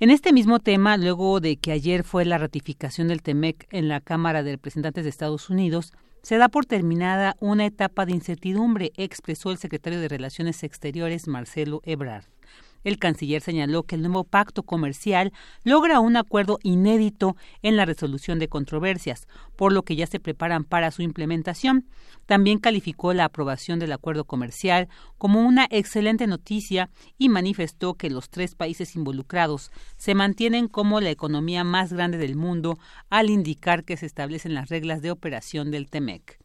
En 0.00 0.10
este 0.10 0.32
mismo 0.32 0.58
tema, 0.58 0.96
luego 0.96 1.38
de 1.38 1.56
que 1.56 1.70
ayer 1.70 2.02
fue 2.02 2.24
la 2.24 2.36
ratificación 2.36 3.06
del 3.06 3.22
TEMEC 3.22 3.68
en 3.70 3.88
la 3.88 4.00
Cámara 4.00 4.42
de 4.42 4.50
Representantes 4.50 5.04
de 5.04 5.10
Estados 5.10 5.50
Unidos, 5.50 5.92
se 6.22 6.36
da 6.36 6.48
por 6.48 6.66
terminada 6.66 7.36
una 7.38 7.66
etapa 7.66 8.06
de 8.06 8.12
incertidumbre, 8.12 8.92
expresó 8.96 9.52
el 9.52 9.58
secretario 9.58 10.00
de 10.00 10.08
Relaciones 10.08 10.64
Exteriores 10.64 11.28
Marcelo 11.28 11.80
Ebrard. 11.84 12.24
El 12.84 12.98
canciller 12.98 13.40
señaló 13.42 13.82
que 13.82 13.96
el 13.96 14.02
nuevo 14.02 14.24
pacto 14.24 14.62
comercial 14.62 15.32
logra 15.64 16.00
un 16.00 16.16
acuerdo 16.16 16.58
inédito 16.62 17.36
en 17.62 17.76
la 17.76 17.86
resolución 17.86 18.38
de 18.38 18.48
controversias, 18.48 19.26
por 19.56 19.72
lo 19.72 19.82
que 19.82 19.96
ya 19.96 20.06
se 20.06 20.20
preparan 20.20 20.64
para 20.64 20.90
su 20.90 21.02
implementación. 21.02 21.86
También 22.26 22.58
calificó 22.58 23.12
la 23.14 23.24
aprobación 23.24 23.78
del 23.78 23.92
acuerdo 23.92 24.24
comercial 24.24 24.88
como 25.18 25.40
una 25.40 25.66
excelente 25.70 26.26
noticia 26.26 26.90
y 27.18 27.28
manifestó 27.30 27.94
que 27.94 28.10
los 28.10 28.28
tres 28.30 28.54
países 28.54 28.94
involucrados 28.94 29.72
se 29.96 30.14
mantienen 30.14 30.68
como 30.68 31.00
la 31.00 31.10
economía 31.10 31.64
más 31.64 31.92
grande 31.92 32.18
del 32.18 32.36
mundo 32.36 32.78
al 33.08 33.30
indicar 33.30 33.84
que 33.84 33.96
se 33.96 34.06
establecen 34.06 34.54
las 34.54 34.68
reglas 34.68 35.02
de 35.02 35.10
operación 35.10 35.70
del 35.70 35.88
TEMEC. 35.88 36.43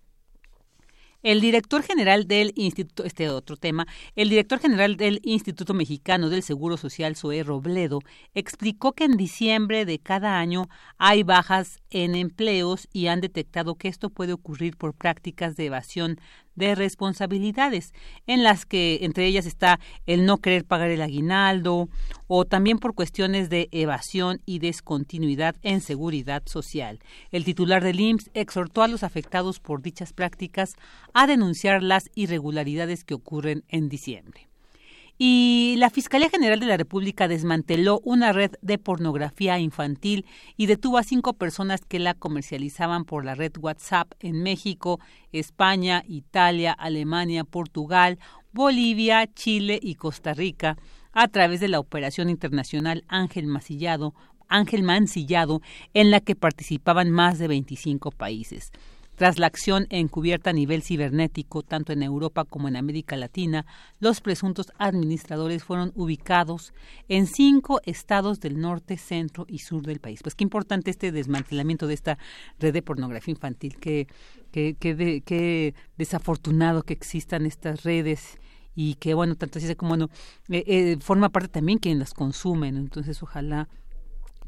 El 1.22 1.41
director 1.41 1.84
general 1.84 2.28
del 2.28 2.54
Instituto, 2.56 3.04
este 3.04 3.30
otro 3.30 3.58
tema, 3.58 3.86
el 4.16 4.30
director 4.30 4.58
general 4.60 4.96
del 4.96 5.20
Instituto 5.24 5.74
Mexicano 5.74 6.30
del 6.30 6.44
Seguro 6.44 6.78
Social, 6.78 7.18
Zoé 7.18 7.44
Robledo, 7.44 8.00
explicó 8.36 8.94
que 8.94 9.04
en 9.04 9.18
diciembre 9.18 9.84
de 9.84 10.00
cada 10.00 10.40
año 10.40 10.70
hay 10.98 11.24
bajas 11.24 11.80
en 11.90 12.16
empleos 12.16 12.88
y 12.94 13.08
han 13.08 13.20
detectado 13.20 13.76
que 13.76 13.90
esto 13.90 14.10
puede 14.10 14.32
ocurrir 14.32 14.78
por 14.78 14.94
prácticas 14.94 15.58
de 15.58 15.66
evasión 15.66 16.22
de 16.60 16.76
responsabilidades, 16.76 17.94
en 18.27 18.44
las 18.44 18.68
que 18.68 18.99
entre 19.02 19.26
ellas 19.26 19.48
está 19.48 19.80
el 20.06 20.27
no 20.27 20.38
querer 20.38 20.65
pagar 20.65 20.91
el 20.91 21.02
aguinaldo 21.02 21.90
o 22.27 22.45
también 22.45 22.77
por 22.77 22.94
cuestiones 22.94 23.49
de 23.49 23.69
evasión 23.72 24.41
y 24.45 24.60
descontinuidad 24.60 25.56
en 25.64 25.81
seguridad 25.81 26.44
social. 26.45 26.99
El 27.31 27.45
titular 27.45 27.84
del 27.84 27.99
IMSS 27.99 28.30
exhortó 28.36 28.84
a 28.84 28.88
los 28.88 29.02
afectados 29.02 29.60
por 29.60 29.81
dichas 29.81 30.14
prácticas 30.14 30.76
a 31.14 31.26
denunciar 31.26 31.81
las 31.81 32.11
irregularidades 32.14 33.03
que 33.03 33.15
ocurren 33.15 33.64
en 33.69 33.90
diciembre. 33.90 34.48
Y 35.22 35.76
la 35.80 35.90
Fiscalía 35.90 36.30
General 36.30 36.62
de 36.62 36.66
la 36.66 36.78
República 36.78 37.28
desmanteló 37.28 38.00
una 38.06 38.32
red 38.32 38.52
de 38.62 38.78
pornografía 38.78 39.60
infantil 39.60 40.26
y 40.56 40.68
detuvo 40.68 40.98
a 40.98 41.04
cinco 41.04 41.34
personas 41.34 41.82
que 41.86 42.00
la 42.00 42.14
comercializaban 42.14 43.04
por 43.04 43.26
la 43.26 43.36
red 43.36 43.52
WhatsApp 43.60 44.14
en 44.22 44.41
México, 44.41 45.02
España, 45.34 46.06
Italia, 46.08 46.72
Alemania, 46.72 47.44
Portugal, 47.44 48.18
Bolivia, 48.54 49.28
Chile 49.28 49.78
y 49.82 49.96
Costa 49.96 50.34
Rica 50.34 50.78
a 51.12 51.28
través 51.28 51.60
de 51.60 51.68
la 51.68 51.82
operación 51.82 52.30
internacional 52.30 53.04
Ángel 53.10 53.46
Mancillado, 53.46 54.16
Ángel 54.48 54.84
Mancillado, 54.84 55.62
en 55.94 56.12
la 56.12 56.22
que 56.22 56.38
participaban 56.38 57.12
más 57.12 57.40
de 57.40 57.50
25 57.50 58.12
países. 58.12 58.72
Tras 59.20 59.38
la 59.38 59.48
acción 59.48 59.86
encubierta 59.90 60.52
a 60.52 60.54
nivel 60.54 60.82
cibernético, 60.82 61.62
tanto 61.62 61.91
en 61.91 62.04
Europa 62.04 62.46
como 62.46 62.70
en 62.70 62.78
América 62.78 63.18
Latina, 63.18 63.66
los 64.00 64.22
presuntos 64.22 64.72
administradores 64.78 65.62
fueron 65.66 65.91
ubicados 65.96 66.74
en 67.10 67.28
cinco 67.28 67.82
estados 67.84 68.40
del 68.40 68.62
norte, 68.62 68.96
centro 68.96 69.46
y 69.50 69.60
sur 69.60 69.82
del 69.82 70.00
país. 70.00 70.22
Pues 70.24 70.36
qué 70.36 70.46
importante 70.46 70.90
este 70.90 71.12
desmantelamiento 71.12 71.86
de 71.86 71.96
esta 71.96 72.18
red 72.60 72.72
de 72.72 72.82
pornografía 72.82 73.34
infantil, 73.34 73.76
qué, 73.76 74.08
qué, 74.54 75.76
desafortunado 75.98 76.84
que 76.84 76.94
existan 76.94 77.46
estas 77.46 77.84
redes 77.84 78.38
y 78.74 78.94
que, 78.96 79.16
bueno, 79.16 79.36
tanto 79.36 79.60
así 79.60 79.76
como, 79.76 79.90
bueno, 79.90 80.10
eh, 80.48 80.64
eh, 80.66 80.98
forma 81.02 81.28
parte 81.28 81.50
también 81.50 81.80
quien 81.80 82.00
las 82.00 82.14
consumen. 82.14 82.78
Entonces, 82.78 83.22
ojalá 83.22 83.68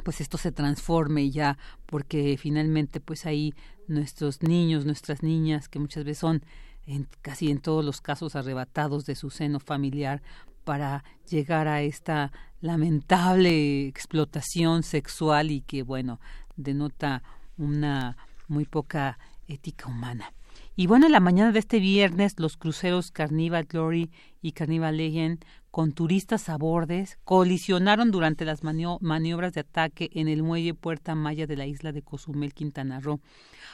pues 0.03 0.21
esto 0.21 0.37
se 0.37 0.51
transforme 0.51 1.29
ya 1.29 1.57
porque 1.85 2.37
finalmente 2.37 2.99
pues 2.99 3.25
ahí 3.25 3.53
nuestros 3.87 4.41
niños, 4.41 4.85
nuestras 4.85 5.23
niñas 5.23 5.69
que 5.69 5.79
muchas 5.79 6.03
veces 6.03 6.19
son 6.19 6.43
en, 6.85 7.07
casi 7.21 7.51
en 7.51 7.59
todos 7.59 7.85
los 7.85 8.01
casos 8.01 8.35
arrebatados 8.35 9.05
de 9.05 9.15
su 9.15 9.29
seno 9.29 9.59
familiar 9.59 10.21
para 10.63 11.03
llegar 11.29 11.67
a 11.67 11.81
esta 11.81 12.31
lamentable 12.61 13.87
explotación 13.87 14.83
sexual 14.83 15.51
y 15.51 15.61
que 15.61 15.83
bueno 15.83 16.19
denota 16.55 17.23
una 17.57 18.17
muy 18.47 18.65
poca 18.65 19.17
ética 19.47 19.87
humana. 19.87 20.33
Y 20.75 20.87
bueno, 20.87 21.05
en 21.05 21.11
la 21.11 21.19
mañana 21.19 21.51
de 21.51 21.59
este 21.59 21.79
viernes, 21.79 22.35
los 22.37 22.55
cruceros 22.55 23.11
Carnival 23.11 23.65
Glory 23.65 24.09
y 24.41 24.53
Carnival 24.53 24.97
Legend 24.97 25.43
con 25.69 25.91
turistas 25.91 26.49
a 26.49 26.57
bordes 26.57 27.17
colisionaron 27.23 28.11
durante 28.11 28.45
las 28.45 28.61
maniobras 28.63 29.53
de 29.53 29.61
ataque 29.61 30.09
en 30.13 30.27
el 30.27 30.43
muelle 30.43 30.73
Puerta 30.73 31.13
Maya 31.13 31.45
de 31.45 31.57
la 31.57 31.65
isla 31.65 31.91
de 31.91 32.01
Cozumel, 32.01 32.53
Quintana 32.53 32.99
Roo. 32.99 33.19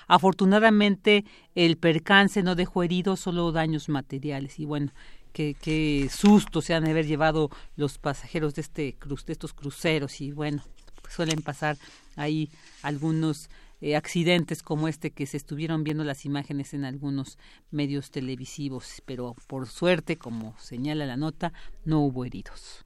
Afortunadamente, 0.08 1.26
el 1.54 1.78
percance 1.78 2.42
no 2.42 2.56
dejó 2.56 2.84
heridos, 2.84 3.20
solo 3.20 3.52
daños 3.52 3.90
materiales. 3.90 4.60
Y 4.60 4.66
bueno, 4.66 4.92
qué, 5.34 5.56
qué 5.60 6.10
susto 6.12 6.62
se 6.62 6.74
han 6.74 6.84
de 6.84 6.92
haber 6.92 7.06
llevado 7.06 7.50
los 7.76 8.00
pasajeros 8.00 8.56
de, 8.56 8.62
este 8.62 8.98
de 9.06 9.34
estos 9.34 9.54
cruceros. 9.54 10.22
Y 10.22 10.32
bueno, 10.32 10.64
suelen 11.10 11.42
pasar 11.42 11.78
ahí 12.16 12.50
algunos 12.82 13.50
eh, 13.82 13.96
accidentes 13.96 14.64
como 14.64 14.88
este 14.88 15.12
que 15.12 15.26
se 15.26 15.38
estuvieron 15.38 15.84
viendo 15.84 16.04
las 16.04 16.26
imágenes 16.26 16.74
en 16.74 16.86
algunos 16.86 17.38
medios 17.72 18.12
televisivos, 18.12 19.02
pero 19.06 19.36
por 19.48 19.68
suerte, 19.68 20.18
como 20.18 20.58
señala 20.58 21.06
la 21.06 21.18
nota, 21.18 21.54
no 21.86 22.02
hubo 22.02 22.26
heridos. 22.26 22.86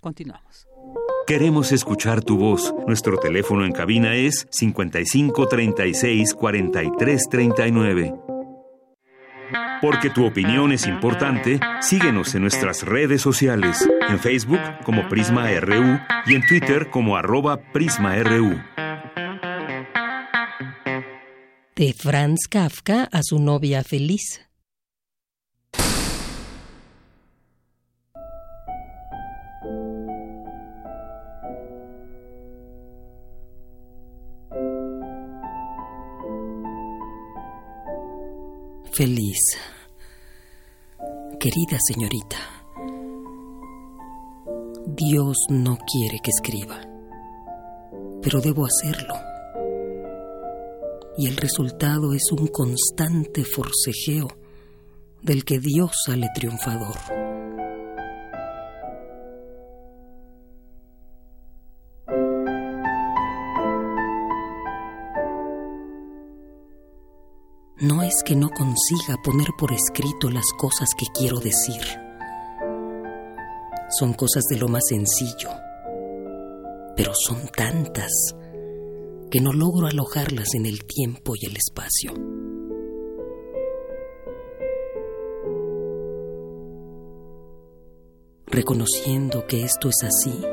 Continuamos. 0.00 0.66
Queremos 1.26 1.72
escuchar 1.72 2.22
tu 2.22 2.38
voz. 2.38 2.74
Nuestro 2.86 3.18
teléfono 3.18 3.64
en 3.64 3.72
cabina 3.72 4.14
es 4.14 4.46
55 4.50 5.46
36 5.46 6.34
43 6.34 7.28
39. 7.28 8.14
Porque 9.82 10.10
tu 10.10 10.26
opinión 10.26 10.72
es 10.72 10.86
importante, 10.86 11.58
síguenos 11.80 12.34
en 12.34 12.42
nuestras 12.42 12.82
redes 12.82 13.22
sociales, 13.22 13.88
en 14.08 14.18
Facebook 14.18 14.60
como 14.84 15.08
Prisma 15.08 15.48
RU 15.60 15.98
y 16.26 16.34
en 16.34 16.46
Twitter 16.46 16.90
como 16.90 17.16
arroba 17.16 17.58
PrismaRU. 17.72 18.60
De 21.80 21.94
Franz 21.94 22.40
Kafka 22.46 23.08
a 23.10 23.22
su 23.22 23.38
novia 23.38 23.82
feliz. 23.82 24.42
Feliz. 38.92 39.38
Querida 41.38 41.78
señorita, 41.88 42.36
Dios 44.86 45.38
no 45.48 45.78
quiere 45.78 46.18
que 46.22 46.30
escriba, 46.30 46.78
pero 48.20 48.42
debo 48.42 48.66
hacerlo 48.66 49.29
y 51.20 51.26
el 51.26 51.36
resultado 51.36 52.14
es 52.14 52.32
un 52.32 52.46
constante 52.46 53.44
forcejeo 53.44 54.26
del 55.20 55.44
que 55.44 55.58
Dios 55.58 55.90
sale 56.06 56.28
triunfador. 56.34 56.96
No 67.82 68.02
es 68.02 68.22
que 68.24 68.34
no 68.34 68.48
consiga 68.48 69.20
poner 69.22 69.48
por 69.58 69.74
escrito 69.74 70.30
las 70.30 70.50
cosas 70.56 70.88
que 70.96 71.04
quiero 71.14 71.38
decir. 71.38 71.82
Son 73.90 74.14
cosas 74.14 74.44
de 74.48 74.56
lo 74.56 74.68
más 74.68 74.84
sencillo, 74.88 75.50
pero 76.96 77.12
son 77.14 77.46
tantas 77.48 78.10
que 79.30 79.40
no 79.40 79.52
logro 79.52 79.86
alojarlas 79.86 80.54
en 80.54 80.66
el 80.66 80.84
tiempo 80.84 81.34
y 81.40 81.46
el 81.46 81.56
espacio. 81.56 82.12
Reconociendo 88.46 89.46
que 89.46 89.62
esto 89.62 89.88
es 89.88 90.02
así, 90.02 90.44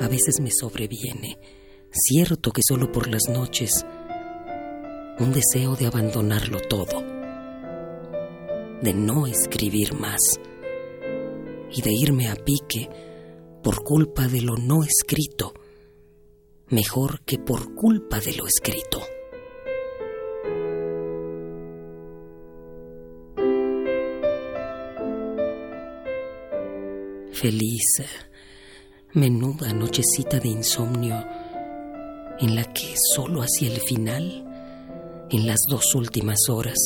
a 0.00 0.08
veces 0.08 0.40
me 0.40 0.50
sobreviene, 0.50 1.38
cierto 1.90 2.50
que 2.52 2.60
solo 2.66 2.92
por 2.92 3.08
las 3.08 3.28
noches, 3.28 3.86
un 5.18 5.32
deseo 5.32 5.74
de 5.76 5.86
abandonarlo 5.86 6.60
todo. 6.60 7.02
de 8.82 8.94
no 8.94 9.26
escribir 9.26 9.94
más 9.94 10.20
y 11.72 11.82
de 11.82 11.92
irme 11.92 12.28
a 12.28 12.36
pique 12.36 12.88
por 13.62 13.82
culpa 13.82 14.28
de 14.28 14.40
lo 14.40 14.56
no 14.56 14.84
escrito, 14.84 15.52
mejor 16.70 17.22
que 17.24 17.38
por 17.38 17.74
culpa 17.74 18.20
de 18.20 18.34
lo 18.34 18.46
escrito. 18.46 19.00
Feliz, 27.32 28.02
menuda 29.14 29.72
nochecita 29.72 30.40
de 30.40 30.48
insomnio 30.48 31.24
en 32.40 32.54
la 32.54 32.64
que 32.64 32.94
solo 33.14 33.42
hacia 33.42 33.72
el 33.72 33.80
final, 33.80 34.44
en 35.30 35.46
las 35.46 35.60
dos 35.68 35.94
últimas 35.94 36.48
horas, 36.48 36.78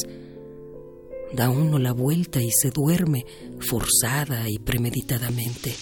da 1.33 1.49
uno 1.51 1.79
la 1.79 1.93
vuelta 1.93 2.41
y 2.41 2.51
se 2.51 2.71
duerme 2.71 3.25
forzada 3.61 4.49
y 4.49 4.59
premeditadamente. 4.59 5.75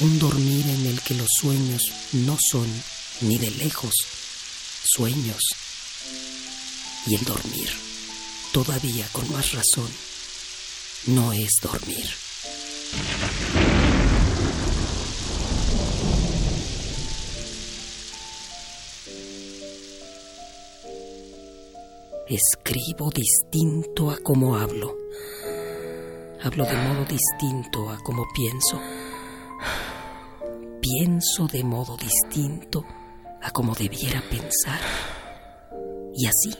Un 0.00 0.18
dormir 0.18 0.66
en 0.68 0.86
el 0.86 1.00
que 1.02 1.14
los 1.14 1.28
sueños 1.40 1.82
no 2.12 2.36
son 2.50 2.66
ni 3.20 3.38
de 3.38 3.50
lejos 3.50 3.94
sueños. 4.84 5.40
Y 7.06 7.14
el 7.14 7.24
dormir, 7.24 7.68
todavía 8.52 9.06
con 9.12 9.30
más 9.32 9.52
razón, 9.52 9.90
no 11.06 11.32
es 11.32 11.50
dormir. 11.62 12.06
Escribo 22.28 23.10
distinto 23.10 24.10
a 24.10 24.16
como 24.18 24.56
hablo. 24.56 24.96
Hablo 26.42 26.64
de 26.64 26.76
modo 26.76 27.04
distinto 27.04 27.90
a 27.90 27.98
como 28.02 28.26
pienso. 28.32 28.80
Pienso 30.94 31.46
de 31.46 31.64
modo 31.64 31.96
distinto 31.96 32.84
a 33.40 33.50
como 33.50 33.74
debiera 33.74 34.20
pensar. 34.28 34.78
Y 36.14 36.26
así, 36.26 36.54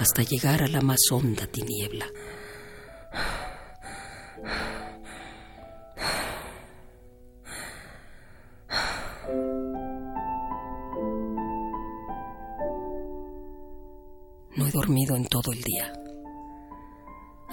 hasta 0.00 0.22
llegar 0.24 0.64
a 0.64 0.66
la 0.66 0.80
más 0.80 0.98
honda 1.12 1.46
tiniebla. 1.46 2.06
No 14.56 14.66
he 14.66 14.70
dormido 14.72 15.14
en 15.14 15.26
todo 15.26 15.52
el 15.52 15.62
día. 15.62 15.92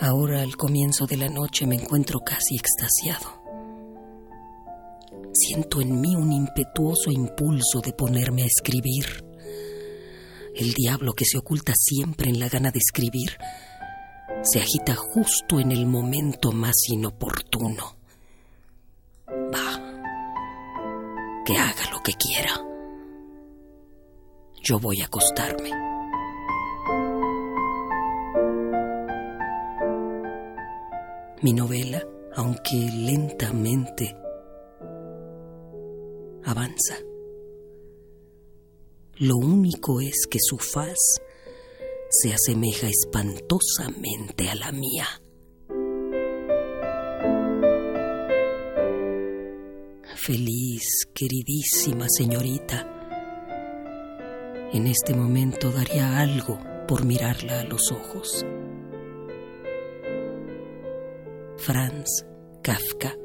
Ahora 0.01 0.41
al 0.41 0.57
comienzo 0.57 1.05
de 1.05 1.17
la 1.17 1.29
noche 1.29 1.67
me 1.67 1.75
encuentro 1.75 2.19
casi 2.21 2.55
extasiado. 2.55 3.42
Siento 5.33 5.81
en 5.81 5.99
mí 5.99 6.15
un 6.15 6.31
impetuoso 6.31 7.11
impulso 7.11 7.81
de 7.83 7.91
ponerme 7.93 8.43
a 8.43 8.45
escribir. 8.45 9.25
El 10.55 10.73
diablo 10.73 11.13
que 11.13 11.25
se 11.25 11.39
oculta 11.39 11.73
siempre 11.75 12.29
en 12.29 12.39
la 12.39 12.49
gana 12.49 12.69
de 12.69 12.77
escribir 12.77 13.37
se 14.43 14.59
agita 14.59 14.93
justo 14.95 15.59
en 15.59 15.71
el 15.71 15.87
momento 15.87 16.51
más 16.51 16.75
inoportuno. 16.89 17.97
Va, 19.27 19.81
que 21.45 21.57
haga 21.57 21.91
lo 21.91 22.01
que 22.03 22.13
quiera. 22.13 22.61
Yo 24.61 24.79
voy 24.79 25.01
a 25.01 25.05
acostarme. 25.05 25.71
Mi 31.41 31.53
novela, 31.53 32.03
aunque 32.35 32.75
lentamente, 32.75 34.15
avanza. 36.45 36.97
Lo 39.17 39.37
único 39.37 40.01
es 40.01 40.27
que 40.29 40.39
su 40.41 40.57
faz 40.57 41.21
se 42.09 42.33
asemeja 42.33 42.87
espantosamente 42.87 44.49
a 44.49 44.55
la 44.55 44.71
mía. 44.71 45.07
Feliz, 50.15 51.07
queridísima 51.13 52.07
señorita, 52.09 52.89
en 54.73 54.87
este 54.87 55.13
momento 55.13 55.69
daría 55.71 56.19
algo 56.19 56.59
por 56.87 57.05
mirarla 57.05 57.59
a 57.61 57.63
los 57.65 57.91
ojos. 57.91 58.45
Franz 61.57 62.25
Kafka 62.61 63.15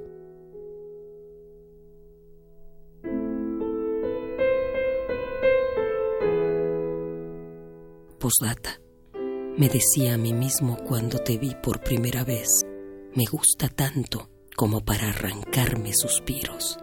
Me 9.57 9.69
decía 9.69 10.15
a 10.15 10.19
mí 10.19 10.35
mismo 10.35 10.77
cuando 10.87 11.19
te 11.19 11.39
vi 11.39 11.55
por 11.63 11.81
primera 11.81 12.25
vez, 12.25 12.49
me 13.15 13.25
gusta 13.25 13.69
tanto 13.69 14.29
como 14.55 14.85
para 14.85 15.09
arrancarme 15.09 15.93
suspiros. 15.95 16.79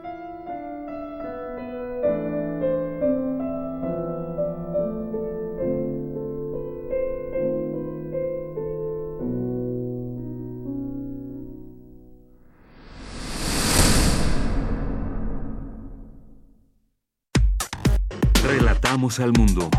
Relatamos 18.43 19.19
al 19.19 19.31
mundo. 19.33 19.69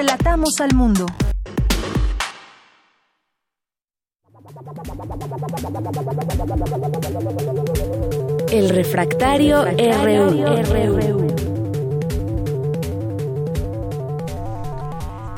Relatamos 0.00 0.58
al 0.62 0.74
mundo. 0.74 1.04
El 8.50 8.70
refractario, 8.70 9.62
RU. 9.66 11.30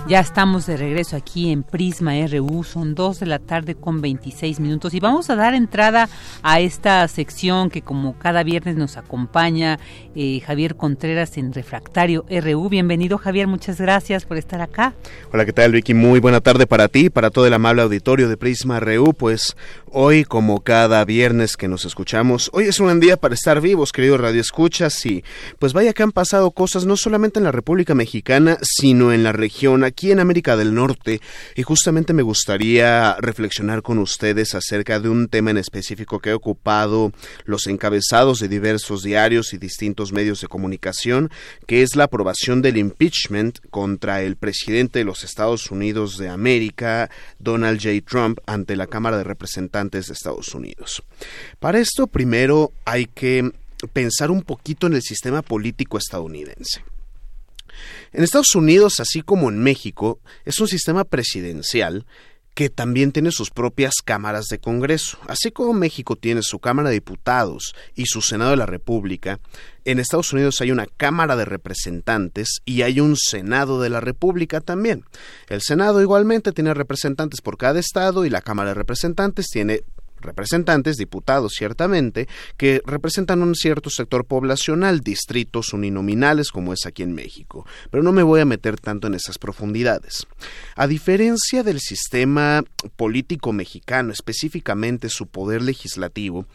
Ya 0.09 0.20
estamos 0.20 0.66
de 0.66 0.76
regreso 0.76 1.16
aquí 1.16 1.51
en 1.51 1.62
Prisma 1.62 2.12
RU, 2.26 2.64
son 2.64 2.94
dos 2.94 3.18
de 3.18 3.26
la 3.26 3.39
tarde 3.39 3.74
con 3.74 4.01
26 4.01 4.60
minutos 4.60 4.93
y 4.94 5.01
vamos 5.01 5.30
a 5.30 5.36
dar 5.36 5.55
entrada 5.55 6.09
a 6.43 6.60
esta 6.60 7.06
sección 7.09 7.70
que 7.70 7.82
como 7.82 8.19
cada 8.19 8.43
viernes 8.43 8.77
nos 8.77 8.97
acompaña 8.97 9.78
eh, 10.14 10.40
Javier 10.40 10.77
Contreras 10.77 11.36
en 11.39 11.52
Refractario 11.52 12.24
RU. 12.28 12.69
Bienvenido 12.69 13.19
Javier, 13.19 13.47
muchas 13.47 13.81
gracias 13.81 14.24
por 14.24 14.36
estar 14.36 14.60
acá. 14.60 14.94
Hola, 15.32 15.44
¿qué 15.44 15.52
tal 15.52 15.73
Vicky? 15.73 15.94
Muy 15.94 16.20
buena 16.20 16.40
tarde 16.40 16.66
para 16.66 16.89
ti, 16.89 17.10
para 17.10 17.31
todo 17.31 17.47
el 17.47 17.55
amable 17.55 17.82
auditorio 17.82 18.28
de 18.28 18.36
Prisma 18.36 18.81
RU. 18.81 19.14
Pues 19.14 19.56
hoy, 19.90 20.24
como 20.24 20.60
cada 20.62 21.05
viernes 21.05 21.56
que 21.56 21.69
nos 21.69 21.85
escuchamos, 21.85 22.51
hoy 22.52 22.64
es 22.64 22.81
un 22.81 22.86
buen 22.86 23.01
día 23.01 23.16
para 23.16 23.35
estar 23.35 23.60
vivos, 23.60 23.93
queridos 23.93 24.20
radioescuchas, 24.20 25.05
y 25.06 25.24
pues 25.59 25.73
vaya 25.73 25.93
que 25.93 26.02
han 26.02 26.12
pasado 26.12 26.51
cosas 26.51 26.86
no 26.86 26.97
solamente 26.97 27.39
en 27.39 27.44
la 27.44 27.52
República 27.52 27.94
Mexicana, 27.94 28.59
sino 28.62 29.12
en 29.12 29.23
la 29.23 29.32
región 29.32 29.85
aquí 29.85 30.10
en 30.10 30.20
América 30.20 30.56
del 30.56 30.74
Norte 30.74 31.20
y 31.55 31.62
justamente 31.62 32.12
me 32.12 32.23
gustaría 32.23 33.16
reflexionar 33.20 33.82
con 33.82 33.98
ustedes 33.98 34.55
acerca 34.55 35.01
de 35.01 35.09
un 35.09 35.28
tema 35.28 35.51
en 35.51 35.59
específico 35.59 36.19
que 36.19 36.31
ocupado 36.34 37.12
los 37.44 37.66
encabezados 37.66 38.38
de 38.38 38.48
diversos 38.48 39.02
diarios 39.02 39.52
y 39.52 39.59
distintos 39.59 40.12
medios 40.12 40.40
de 40.40 40.48
comunicación, 40.48 41.30
que 41.66 41.82
es 41.82 41.96
la 41.96 42.04
aprobación 42.04 42.62
del 42.62 42.76
impeachment 42.76 43.59
contra 43.70 44.22
el 44.22 44.36
presidente 44.36 45.00
de 45.00 45.04
los 45.04 45.24
Estados 45.24 45.70
Unidos 45.70 46.18
de 46.18 46.28
América, 46.28 47.10
Donald 47.38 47.80
J. 47.82 48.00
Trump, 48.06 48.38
ante 48.46 48.76
la 48.76 48.86
Cámara 48.86 49.18
de 49.18 49.24
Representantes 49.24 50.06
de 50.06 50.12
Estados 50.14 50.54
Unidos. 50.54 51.02
Para 51.59 51.78
esto, 51.78 52.06
primero 52.06 52.72
hay 52.84 53.06
que 53.06 53.52
pensar 53.92 54.30
un 54.30 54.42
poquito 54.42 54.86
en 54.86 54.94
el 54.94 55.02
sistema 55.02 55.42
político 55.42 55.98
estadounidense. 55.98 56.84
En 58.12 58.22
Estados 58.22 58.54
Unidos, 58.54 59.00
así 59.00 59.22
como 59.22 59.48
en 59.48 59.59
México, 59.59 60.20
es 60.44 60.60
un 60.60 60.68
sistema 60.68 61.04
presidencial 61.04 62.04
que 62.54 62.68
también 62.68 63.12
tiene 63.12 63.30
sus 63.30 63.50
propias 63.50 63.94
cámaras 64.04 64.46
de 64.46 64.58
Congreso. 64.58 65.18
Así 65.26 65.50
como 65.50 65.72
México 65.72 66.16
tiene 66.16 66.42
su 66.42 66.58
Cámara 66.58 66.90
de 66.90 66.96
Diputados 66.96 67.74
y 67.94 68.06
su 68.06 68.20
Senado 68.20 68.50
de 68.50 68.56
la 68.56 68.66
República, 68.66 69.40
en 69.84 69.98
Estados 69.98 70.32
Unidos 70.32 70.60
hay 70.60 70.70
una 70.70 70.86
Cámara 70.86 71.34
de 71.34 71.44
Representantes 71.44 72.60
y 72.64 72.82
hay 72.82 73.00
un 73.00 73.16
Senado 73.16 73.80
de 73.80 73.90
la 73.90 74.00
República 74.00 74.60
también. 74.60 75.04
El 75.48 75.60
Senado 75.60 76.00
igualmente 76.02 76.52
tiene 76.52 76.74
representantes 76.74 77.40
por 77.40 77.56
cada 77.56 77.80
estado 77.80 78.24
y 78.24 78.30
la 78.30 78.42
Cámara 78.42 78.70
de 78.70 78.74
Representantes 78.74 79.48
tiene 79.48 79.82
representantes, 80.23 80.97
diputados 80.97 81.53
ciertamente, 81.57 82.28
que 82.57 82.81
representan 82.86 83.43
un 83.43 83.55
cierto 83.55 83.90
sector 83.90 84.24
poblacional, 84.24 85.01
distritos 85.01 85.73
uninominales 85.73 86.51
como 86.51 86.73
es 86.73 86.86
aquí 86.86 87.03
en 87.03 87.15
México. 87.15 87.66
Pero 87.90 88.03
no 88.03 88.12
me 88.12 88.23
voy 88.23 88.40
a 88.40 88.44
meter 88.44 88.78
tanto 88.78 89.07
en 89.07 89.15
esas 89.15 89.39
profundidades. 89.39 90.27
A 90.77 90.86
diferencia 90.86 91.62
del 91.62 91.81
sistema 91.81 92.65
político 92.97 93.53
mexicano, 93.53 94.12
específicamente 94.12 95.09
su 95.09 95.27
poder 95.27 95.62
legislativo, 95.62 96.47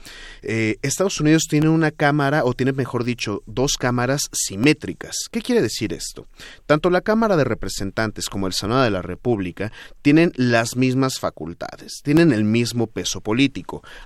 eh, 0.42 0.78
Estados 0.82 1.20
Unidos 1.20 1.44
tiene 1.50 1.70
una 1.70 1.92
cámara, 1.92 2.44
o 2.46 2.54
tiene 2.54 2.72
mejor 2.74 3.04
dicho, 3.04 3.44
dos 3.46 3.74
cámaras 3.78 4.22
simétricas. 4.32 5.16
¿Qué 5.32 5.42
quiere 5.42 5.62
decir 5.62 5.94
esto? 5.94 6.28
Tanto 6.66 6.90
la 6.90 7.02
Cámara 7.02 7.38
de 7.38 7.44
Representantes 7.44 8.30
como 8.30 8.48
el 8.48 8.54
Senado 8.54 8.84
de 8.84 8.92
la 8.92 9.02
República 9.02 9.72
tienen 10.02 10.32
las 10.36 10.76
mismas 10.76 11.20
facultades, 11.20 12.02
tienen 12.04 12.32
el 12.32 12.44
mismo 12.44 12.88
peso 12.88 13.22
político, 13.22 13.57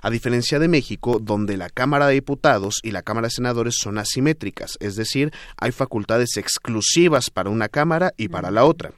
a 0.02 0.10
diferencia 0.10 0.58
de 0.58 0.68
México, 0.68 1.18
donde 1.20 1.56
la 1.56 1.68
Cámara 1.68 2.06
de 2.06 2.14
Diputados 2.14 2.80
y 2.82 2.92
la 2.92 3.02
Cámara 3.02 3.26
de 3.26 3.32
Senadores 3.32 3.74
son 3.78 3.98
asimétricas, 3.98 4.76
es 4.80 4.96
decir, 4.96 5.32
hay 5.56 5.72
facultades 5.72 6.36
exclusivas 6.36 7.30
para 7.30 7.50
una 7.50 7.68
Cámara 7.68 8.12
y 8.16 8.28
para 8.28 8.50
la 8.50 8.64
otra. 8.64 8.92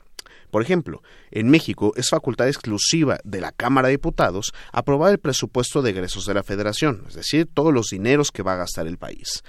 Por 0.55 0.62
ejemplo, 0.62 1.02
en 1.32 1.51
México 1.51 1.94
es 1.97 2.10
facultad 2.10 2.47
exclusiva 2.47 3.18
de 3.24 3.40
la 3.40 3.51
Cámara 3.51 3.89
de 3.89 3.94
Diputados 3.94 4.55
aprobar 4.70 5.10
el 5.10 5.18
presupuesto 5.18 5.82
de 5.82 5.90
egresos 5.90 6.26
de 6.26 6.35
la 6.35 6.44
Federación, 6.44 7.02
es 7.09 7.14
decir, 7.14 7.48
todos 7.52 7.74
los 7.74 7.89
dineros 7.89 8.31
que 8.31 8.44
va 8.44 8.52
a 8.52 8.59
gastar 8.59 8.86
el 8.86 8.97
país. 8.97 9.43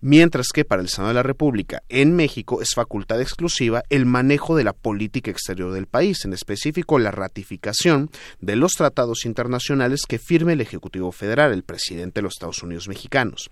Mientras 0.00 0.50
que 0.54 0.64
para 0.64 0.80
el 0.80 0.88
Senado 0.88 1.08
de 1.08 1.14
la 1.14 1.24
República 1.24 1.82
en 1.88 2.14
México 2.14 2.62
es 2.62 2.76
facultad 2.76 3.20
exclusiva 3.20 3.82
el 3.90 4.06
manejo 4.06 4.54
de 4.54 4.62
la 4.62 4.72
política 4.72 5.32
exterior 5.32 5.72
del 5.72 5.88
país, 5.88 6.24
en 6.24 6.32
específico 6.32 7.00
la 7.00 7.10
ratificación 7.10 8.08
de 8.40 8.54
los 8.54 8.74
tratados 8.74 9.24
internacionales 9.24 10.02
que 10.06 10.20
firme 10.20 10.52
el 10.52 10.60
Ejecutivo 10.60 11.10
Federal, 11.10 11.50
el 11.52 11.64
presidente 11.64 12.20
de 12.20 12.22
los 12.22 12.34
Estados 12.34 12.62
Unidos 12.62 12.86
mexicanos. 12.86 13.50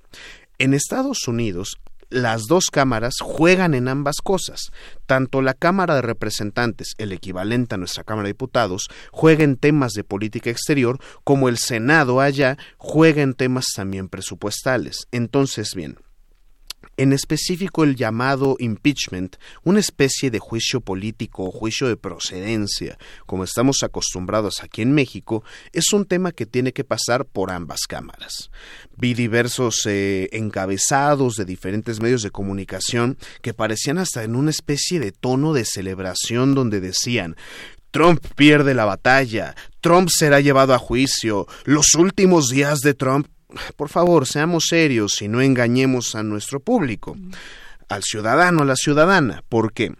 En 0.58 0.74
Estados 0.74 1.26
Unidos 1.26 1.80
las 2.10 2.46
dos 2.46 2.66
cámaras 2.70 3.14
juegan 3.22 3.74
en 3.74 3.88
ambas 3.88 4.16
cosas. 4.22 4.70
Tanto 5.06 5.42
la 5.42 5.54
Cámara 5.54 5.94
de 5.94 6.02
Representantes, 6.02 6.94
el 6.98 7.12
equivalente 7.12 7.76
a 7.76 7.78
nuestra 7.78 8.04
Cámara 8.04 8.26
de 8.26 8.34
Diputados, 8.34 8.88
juega 9.12 9.44
en 9.44 9.56
temas 9.56 9.92
de 9.92 10.04
política 10.04 10.50
exterior, 10.50 10.98
como 11.24 11.48
el 11.48 11.58
Senado 11.58 12.20
allá 12.20 12.58
juega 12.76 13.22
en 13.22 13.34
temas 13.34 13.66
también 13.74 14.08
presupuestales. 14.08 15.06
Entonces, 15.12 15.74
bien, 15.74 15.96
en 16.96 17.12
específico 17.12 17.84
el 17.84 17.96
llamado 17.96 18.56
impeachment, 18.58 19.36
una 19.64 19.80
especie 19.80 20.30
de 20.30 20.38
juicio 20.38 20.80
político 20.80 21.44
o 21.44 21.50
juicio 21.50 21.88
de 21.88 21.96
procedencia, 21.96 22.98
como 23.26 23.44
estamos 23.44 23.82
acostumbrados 23.82 24.62
aquí 24.62 24.82
en 24.82 24.92
México, 24.92 25.42
es 25.72 25.92
un 25.92 26.04
tema 26.04 26.32
que 26.32 26.46
tiene 26.46 26.72
que 26.72 26.84
pasar 26.84 27.24
por 27.24 27.50
ambas 27.50 27.80
cámaras. 27.88 28.50
Vi 28.96 29.14
diversos 29.14 29.86
eh, 29.86 30.28
encabezados 30.32 31.36
de 31.36 31.44
diferentes 31.44 32.00
medios 32.00 32.22
de 32.22 32.30
comunicación 32.30 33.16
que 33.42 33.54
parecían 33.54 33.98
hasta 33.98 34.22
en 34.22 34.36
una 34.36 34.50
especie 34.50 35.00
de 35.00 35.12
tono 35.12 35.52
de 35.52 35.64
celebración 35.64 36.54
donde 36.54 36.80
decían 36.80 37.36
Trump 37.90 38.24
pierde 38.36 38.74
la 38.74 38.84
batalla, 38.84 39.56
Trump 39.80 40.08
será 40.10 40.40
llevado 40.40 40.74
a 40.74 40.78
juicio, 40.78 41.46
los 41.64 41.94
últimos 41.94 42.48
días 42.48 42.80
de 42.80 42.94
Trump 42.94 43.26
por 43.76 43.88
favor, 43.88 44.26
seamos 44.26 44.66
serios 44.68 45.22
y 45.22 45.28
no 45.28 45.40
engañemos 45.40 46.14
a 46.14 46.22
nuestro 46.22 46.60
público, 46.60 47.16
al 47.88 48.02
ciudadano, 48.02 48.62
a 48.62 48.66
la 48.66 48.76
ciudadana. 48.76 49.42
¿Por 49.48 49.72
qué? 49.72 49.92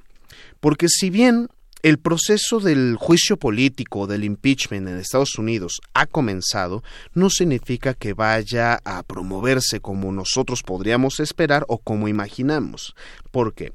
Porque 0.61 0.89
si 0.89 1.11
bien 1.11 1.49
el 1.83 1.99
proceso 1.99 2.61
del 2.61 2.97
juicio 2.97 3.39
político, 3.39 4.07
del 4.07 4.25
impeachment 4.25 4.87
en 4.87 4.99
Estados 4.99 5.39
Unidos 5.39 5.81
ha 5.95 6.07
comenzado, 6.07 6.83
no 7.15 7.31
significa 7.31 7.95
que 7.95 8.13
vaya 8.13 8.81
a 8.85 9.03
promoverse 9.03 9.81
como 9.81 10.13
nosotros 10.13 10.63
podríamos 10.63 11.21
esperar 11.21 11.65
o 11.69 11.79
como 11.79 12.09
imaginamos. 12.09 12.95
¿Por 13.31 13.55
qué? 13.55 13.73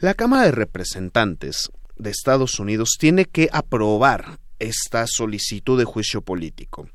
La 0.00 0.14
Cámara 0.14 0.44
de 0.44 0.52
Representantes 0.52 1.70
de 1.96 2.10
Estados 2.10 2.58
Unidos 2.58 2.96
tiene 2.98 3.24
que 3.26 3.48
aprobar 3.52 4.38
esta 4.58 5.06
solicitud 5.06 5.78
de 5.78 5.84
juicio 5.84 6.22
político. 6.22 6.88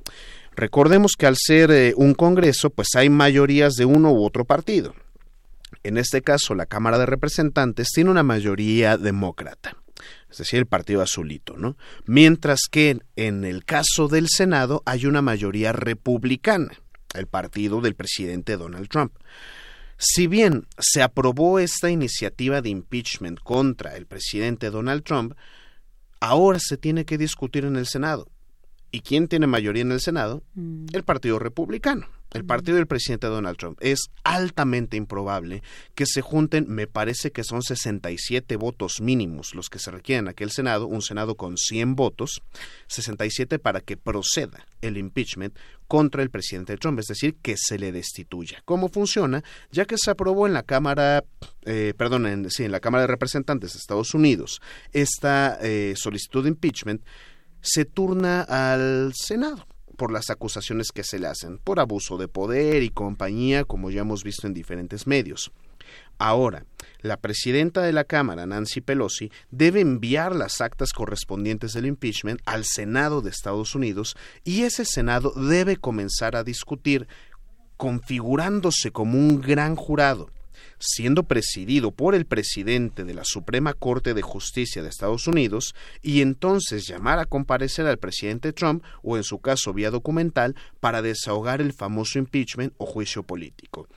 Recordemos 0.55 1.13
que 1.17 1.25
al 1.25 1.35
ser 1.38 1.71
eh, 1.71 1.93
un 1.95 2.13
Congreso, 2.13 2.69
pues 2.69 2.89
hay 2.95 3.09
mayorías 3.09 3.73
de 3.73 3.85
uno 3.85 4.11
u 4.11 4.23
otro 4.23 4.45
partido. 4.45 4.93
En 5.84 5.97
este 5.97 6.21
caso, 6.21 6.55
la 6.55 6.65
Cámara 6.65 6.97
de 6.97 7.05
Representantes 7.05 7.89
tiene 7.93 8.11
una 8.11 8.23
mayoría 8.23 8.97
demócrata, 8.97 9.75
es 10.30 10.38
decir, 10.38 10.59
el 10.59 10.65
partido 10.65 11.01
azulito, 11.01 11.57
¿no? 11.57 11.75
Mientras 12.05 12.61
que 12.71 12.99
en 13.15 13.43
el 13.43 13.65
caso 13.65 14.07
del 14.07 14.27
Senado 14.30 14.84
hay 14.85 15.05
una 15.05 15.21
mayoría 15.21 15.73
republicana, 15.73 16.71
el 17.15 17.27
partido 17.27 17.81
del 17.81 17.95
presidente 17.95 18.55
Donald 18.57 18.88
Trump. 18.88 19.13
Si 19.97 20.27
bien 20.27 20.67
se 20.77 21.01
aprobó 21.01 21.59
esta 21.59 21.89
iniciativa 21.89 22.61
de 22.61 22.69
impeachment 22.69 23.39
contra 23.39 23.95
el 23.95 24.05
presidente 24.05 24.69
Donald 24.69 25.03
Trump, 25.03 25.34
ahora 26.19 26.59
se 26.59 26.77
tiene 26.77 27.05
que 27.05 27.17
discutir 27.17 27.65
en 27.65 27.75
el 27.75 27.88
Senado. 27.88 28.27
¿Y 28.95 29.02
quién 29.02 29.28
tiene 29.28 29.48
mayoría 29.48 29.82
en 29.82 29.91
el 29.91 30.02
Senado? 30.02 30.44
Mm. 30.53 30.86
El 30.94 31.02
Partido 31.02 31.40
Republicano, 31.40 32.06
el 32.32 32.45
partido 32.45 32.78
del 32.78 32.86
presidente 32.86 33.26
Donald 33.26 33.57
Trump. 33.57 33.80
Es 33.82 34.11
altamente 34.24 34.98
improbable 34.98 35.64
que 35.95 36.06
se 36.06 36.22
junten, 36.22 36.68
me 36.70 36.86
parece 36.86 37.32
que 37.32 37.44
son 37.44 37.64
67 37.64 38.56
votos 38.56 39.02
mínimos 39.02 39.56
los 39.56 39.72
que 39.72 39.80
se 39.80 39.90
requieren 39.90 40.26
en 40.26 40.30
aquel 40.30 40.52
Senado, 40.52 40.86
un 40.86 41.02
Senado 41.02 41.34
con 41.34 41.57
100 41.57 41.95
votos, 41.95 42.44
67 42.86 43.57
para 43.57 43.82
que 43.82 43.98
proceda 43.98 44.68
el 44.82 44.98
impeachment 44.98 45.57
contra 45.88 46.22
el 46.22 46.30
presidente 46.30 46.78
Trump, 46.78 46.99
es 46.99 47.07
decir, 47.07 47.36
que 47.41 47.56
se 47.57 47.80
le 47.80 47.91
destituya. 47.91 48.61
¿Cómo 48.64 48.90
funciona? 48.90 49.44
Ya 49.72 49.86
que 49.86 49.98
se 49.98 50.11
aprobó 50.11 50.45
en 50.45 50.53
la 50.53 50.61
Cámara, 50.61 51.24
eh, 51.65 51.94
perdón, 51.98 52.28
en, 52.28 52.52
sí, 52.52 52.64
en 52.64 52.72
la 52.72 52.80
Cámara 52.80 53.02
de 53.02 53.07
Representantes 53.07 53.74
de 53.74 53.80
Estados 53.80 54.14
Unidos 54.14 54.61
esta 54.91 55.57
eh, 55.61 55.94
solicitud 55.98 56.44
de 56.44 56.49
impeachment, 56.49 57.02
se 57.64 57.85
turna 57.85 58.41
al 58.41 59.14
Senado 59.15 59.65
por 59.98 60.11
las 60.11 60.30
acusaciones 60.30 60.91
que 60.91 61.03
se 61.03 61.18
le 61.18 61.27
hacen, 61.27 61.57
por 61.57 61.80
abuso 61.80 62.18
de 62.18 62.27
poder 62.27 62.84
y 62.84 62.90
compañía, 62.90 63.64
como 63.64 63.90
ya 63.90 64.02
hemos 64.02 64.23
visto 64.23 64.48
en 64.48 64.53
diferentes 64.53 65.07
medios. 65.07 65.52
Ahora, 66.18 66.65
la 67.02 67.18
presidenta 67.18 67.81
de 67.81 67.94
la 67.94 68.03
Cámara, 68.03 68.45
Nancy 68.45 68.81
Pelosi, 68.81 69.31
debe 69.52 69.81
enviar 69.81 70.35
las 70.35 70.61
actas 70.61 70.94
correspondientes 70.94 71.73
del 71.73 71.85
impeachment 71.85 72.41
al 72.45 72.65
Senado 72.65 73.22
de 73.22 73.30
Estados 73.30 73.76
Unidos 73.76 74.15
y 74.44 74.64
ese 74.64 74.85
Senado 74.85 75.31
debe 75.31 75.77
comenzar 75.77 76.35
a 76.35 76.44
discutir 76.44 77.07
configurándose 77.77 78.91
como 78.91 79.18
un 79.18 79.41
gran 79.41 79.76
jurado 79.76 80.30
siendo 80.85 81.23
presidido 81.23 81.91
por 81.91 82.14
el 82.14 82.26
presidente 82.26 83.03
de 83.05 83.14
la 83.14 83.23
Suprema 83.23 83.73
Corte 83.73 84.14
de 84.14 84.22
Justicia 84.22 84.84
de 84.84 84.89
Estados 84.89 85.27
Unidos, 85.27 85.73
y 86.01 86.22
entonces 86.22 86.85
llamar 86.85 87.19
a 87.19 87.26
comparecer 87.26 87.88
al 87.88 87.97
presidente 87.97 88.51
Trump, 88.51 88.84
o 89.01 89.18
en 89.18 89.23
su 89.23 89.39
caso 89.39 89.73
vía 89.73 89.91
documental, 89.91 90.55
para 90.80 91.01
desahogar 91.01 91.61
el 91.61 91.73
famoso 91.73 92.19
impeachment 92.19 92.73
o 92.77 92.85
juicio 92.85 93.23
político. 93.23 93.88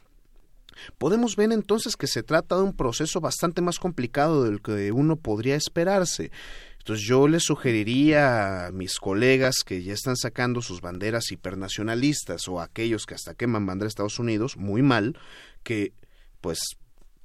Podemos 0.98 1.36
ver 1.36 1.52
entonces 1.52 1.96
que 1.96 2.06
se 2.06 2.22
trata 2.22 2.56
de 2.56 2.62
un 2.62 2.76
proceso 2.76 3.20
bastante 3.20 3.62
más 3.62 3.78
complicado 3.78 4.44
del 4.44 4.60
que 4.60 4.92
uno 4.92 5.16
podría 5.16 5.56
esperarse. 5.56 6.30
Entonces 6.78 7.04
yo 7.04 7.26
le 7.26 7.40
sugeriría 7.40 8.66
a 8.66 8.70
mis 8.70 8.98
colegas 8.98 9.64
que 9.64 9.82
ya 9.82 9.92
están 9.92 10.16
sacando 10.16 10.62
sus 10.62 10.80
banderas 10.80 11.32
hipernacionalistas 11.32 12.46
o 12.46 12.60
aquellos 12.60 13.06
que 13.06 13.14
hasta 13.14 13.34
queman 13.34 13.66
bandera 13.66 13.86
de 13.86 13.88
Estados 13.88 14.20
Unidos, 14.20 14.56
muy 14.56 14.82
mal, 14.82 15.18
que 15.64 15.92
pues 16.46 16.76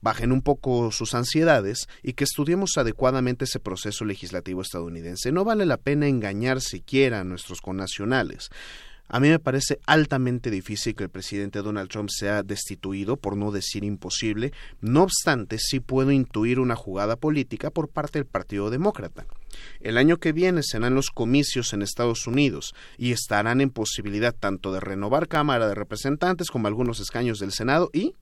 bajen 0.02 0.32
un 0.32 0.42
poco 0.42 0.92
sus 0.92 1.14
ansiedades 1.14 1.88
y 2.02 2.14
que 2.14 2.24
estudiemos 2.24 2.72
adecuadamente 2.78 3.46
ese 3.46 3.60
proceso 3.60 4.04
legislativo 4.04 4.64
estadounidense. 4.64 5.32
No 5.32 5.44
vale 5.44 5.68
la 5.68 5.78
pena 5.78 6.08
engañar 6.08 6.60
siquiera 6.60 7.20
a 7.20 7.24
nuestros 7.24 7.62
connacionales. 7.62 8.50
A 9.10 9.20
mí 9.20 9.30
me 9.30 9.38
parece 9.38 9.78
altamente 9.86 10.50
difícil 10.50 10.96
que 10.96 11.04
el 11.04 11.12
presidente 11.12 11.62
Donald 11.62 11.88
Trump 11.92 12.10
sea 12.10 12.42
destituido, 12.42 13.16
por 13.16 13.38
no 13.38 13.52
decir 13.52 13.84
imposible. 13.84 14.54
No 14.80 15.04
obstante, 15.04 15.60
sí 15.60 15.80
puedo 15.80 16.10
intuir 16.10 16.60
una 16.60 16.76
jugada 16.76 17.16
política 17.16 17.70
por 17.70 17.88
parte 17.90 18.18
del 18.18 18.26
Partido 18.26 18.72
Demócrata. 18.72 19.28
El 19.82 19.98
año 19.98 20.18
que 20.18 20.32
viene 20.32 20.64
serán 20.64 20.96
los 20.96 21.12
comicios 21.12 21.74
en 21.74 21.84
Estados 21.84 22.26
Unidos 22.26 22.74
y 22.98 23.12
estarán 23.12 23.62
en 23.62 23.70
posibilidad 23.70 24.34
tanto 24.34 24.74
de 24.74 24.80
renovar 24.80 25.28
Cámara 25.28 25.68
de 25.68 25.76
Representantes 25.76 26.50
como 26.50 26.68
algunos 26.68 27.00
escaños 27.00 27.38
del 27.38 27.52
Senado 27.52 27.92
y 27.94 28.16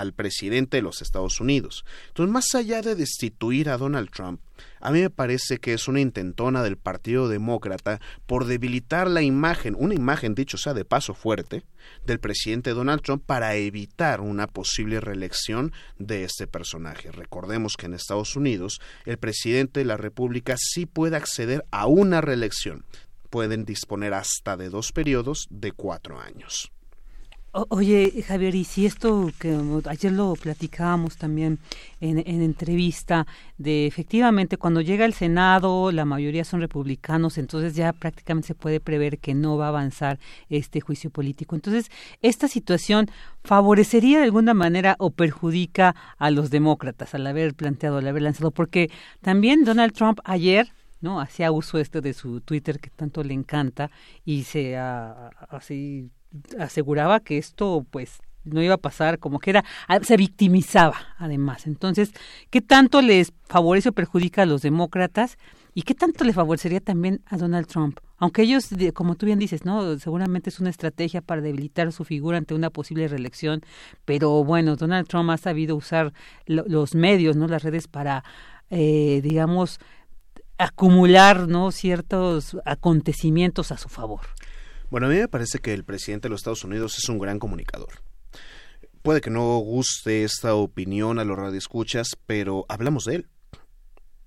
al 0.00 0.12
presidente 0.12 0.78
de 0.78 0.82
los 0.82 1.02
Estados 1.02 1.40
Unidos. 1.40 1.84
Entonces, 2.08 2.32
más 2.32 2.54
allá 2.54 2.82
de 2.82 2.94
destituir 2.94 3.68
a 3.68 3.78
Donald 3.78 4.10
Trump, 4.10 4.40
a 4.80 4.90
mí 4.90 5.00
me 5.00 5.10
parece 5.10 5.58
que 5.58 5.72
es 5.72 5.88
una 5.88 6.00
intentona 6.00 6.62
del 6.62 6.76
Partido 6.76 7.28
Demócrata 7.28 8.00
por 8.26 8.44
debilitar 8.44 9.08
la 9.08 9.22
imagen, 9.22 9.74
una 9.78 9.94
imagen 9.94 10.34
dicho 10.34 10.58
sea 10.58 10.74
de 10.74 10.84
paso 10.84 11.14
fuerte, 11.14 11.64
del 12.04 12.20
presidente 12.20 12.70
Donald 12.70 13.02
Trump 13.02 13.22
para 13.24 13.54
evitar 13.54 14.20
una 14.20 14.46
posible 14.46 15.00
reelección 15.00 15.72
de 15.98 16.24
este 16.24 16.46
personaje. 16.46 17.10
Recordemos 17.10 17.76
que 17.76 17.86
en 17.86 17.94
Estados 17.94 18.36
Unidos 18.36 18.80
el 19.04 19.18
presidente 19.18 19.80
de 19.80 19.86
la 19.86 19.96
República 19.96 20.56
sí 20.58 20.86
puede 20.86 21.16
acceder 21.16 21.64
a 21.70 21.86
una 21.86 22.20
reelección 22.20 22.84
pueden 23.30 23.64
disponer 23.64 24.14
hasta 24.14 24.56
de 24.56 24.70
dos 24.70 24.92
periodos 24.92 25.48
de 25.50 25.72
cuatro 25.72 26.20
años 26.20 26.70
oye, 27.68 28.22
Javier, 28.26 28.54
y 28.54 28.64
si 28.64 28.86
esto 28.86 29.30
que 29.38 29.58
ayer 29.86 30.12
lo 30.12 30.34
platicábamos 30.34 31.16
también 31.16 31.58
en, 32.00 32.18
entrevista, 32.42 33.26
de 33.56 33.86
efectivamente 33.86 34.58
cuando 34.58 34.80
llega 34.82 35.04
el 35.04 35.14
Senado, 35.14 35.90
la 35.92 36.04
mayoría 36.04 36.44
son 36.44 36.60
republicanos, 36.60 37.38
entonces 37.38 37.74
ya 37.74 37.92
prácticamente 37.92 38.48
se 38.48 38.54
puede 38.54 38.80
prever 38.80 39.18
que 39.18 39.34
no 39.34 39.56
va 39.56 39.66
a 39.66 39.68
avanzar 39.68 40.18
este 40.50 40.80
juicio 40.80 41.10
político. 41.10 41.54
Entonces, 41.54 41.90
esta 42.20 42.48
situación 42.48 43.10
favorecería 43.42 44.18
de 44.18 44.24
alguna 44.24 44.54
manera 44.54 44.96
o 44.98 45.10
perjudica 45.10 45.94
a 46.18 46.30
los 46.30 46.50
demócratas 46.50 47.14
al 47.14 47.26
haber 47.26 47.54
planteado, 47.54 47.98
al 47.98 48.08
haber 48.08 48.22
lanzado, 48.22 48.50
porque 48.50 48.90
también 49.22 49.64
Donald 49.64 49.92
Trump 49.92 50.20
ayer 50.24 50.72
¿no? 51.00 51.20
Hacía 51.20 51.52
uso 51.52 51.78
este 51.78 52.00
de 52.00 52.14
su 52.14 52.40
Twitter 52.40 52.80
que 52.80 52.88
tanto 52.88 53.22
le 53.22 53.34
encanta 53.34 53.90
y 54.24 54.44
se 54.44 54.76
así 54.78 56.10
aseguraba 56.58 57.20
que 57.20 57.38
esto 57.38 57.86
pues 57.90 58.18
no 58.46 58.62
iba 58.62 58.74
a 58.74 58.78
pasar, 58.78 59.18
como 59.18 59.38
que 59.38 59.50
era, 59.50 59.64
se 60.02 60.16
victimizaba 60.16 60.96
además. 61.18 61.66
Entonces, 61.66 62.12
¿qué 62.50 62.60
tanto 62.60 63.02
les 63.02 63.32
favorece 63.48 63.90
o 63.90 63.92
perjudica 63.92 64.42
a 64.42 64.46
los 64.46 64.62
demócratas? 64.62 65.36
¿Y 65.74 65.82
qué 65.82 65.94
tanto 65.94 66.24
le 66.24 66.32
favorecería 66.32 66.80
también 66.80 67.20
a 67.26 67.36
Donald 67.36 67.66
Trump? 67.66 67.98
Aunque 68.16 68.42
ellos, 68.42 68.70
como 68.94 69.14
tú 69.16 69.26
bien 69.26 69.38
dices, 69.38 69.66
¿no? 69.66 69.98
Seguramente 69.98 70.48
es 70.48 70.58
una 70.58 70.70
estrategia 70.70 71.20
para 71.20 71.42
debilitar 71.42 71.92
su 71.92 72.04
figura 72.04 72.38
ante 72.38 72.54
una 72.54 72.70
posible 72.70 73.08
reelección, 73.08 73.60
pero 74.06 74.42
bueno, 74.42 74.76
Donald 74.76 75.06
Trump 75.06 75.28
ha 75.30 75.36
sabido 75.36 75.76
usar 75.76 76.14
los 76.46 76.94
medios, 76.94 77.36
¿no? 77.36 77.46
Las 77.46 77.62
redes 77.62 77.88
para, 77.88 78.24
eh, 78.70 79.20
digamos, 79.22 79.80
acumular, 80.56 81.46
¿no? 81.46 81.70
Ciertos 81.72 82.56
acontecimientos 82.64 83.70
a 83.70 83.76
su 83.76 83.90
favor. 83.90 84.22
Bueno, 84.90 85.06
a 85.06 85.10
mí 85.10 85.16
me 85.16 85.28
parece 85.28 85.58
que 85.58 85.72
el 85.72 85.84
presidente 85.84 86.28
de 86.28 86.30
los 86.30 86.40
Estados 86.40 86.64
Unidos 86.64 86.96
es 86.98 87.08
un 87.08 87.18
gran 87.18 87.38
comunicador. 87.38 88.02
Puede 89.02 89.20
que 89.20 89.30
no 89.30 89.58
guste 89.58 90.24
esta 90.24 90.54
opinión 90.54 91.18
a 91.18 91.24
los 91.24 91.38
radioescuchas, 91.38 92.16
pero 92.26 92.66
hablamos 92.68 93.04
de 93.04 93.16
él. 93.16 93.26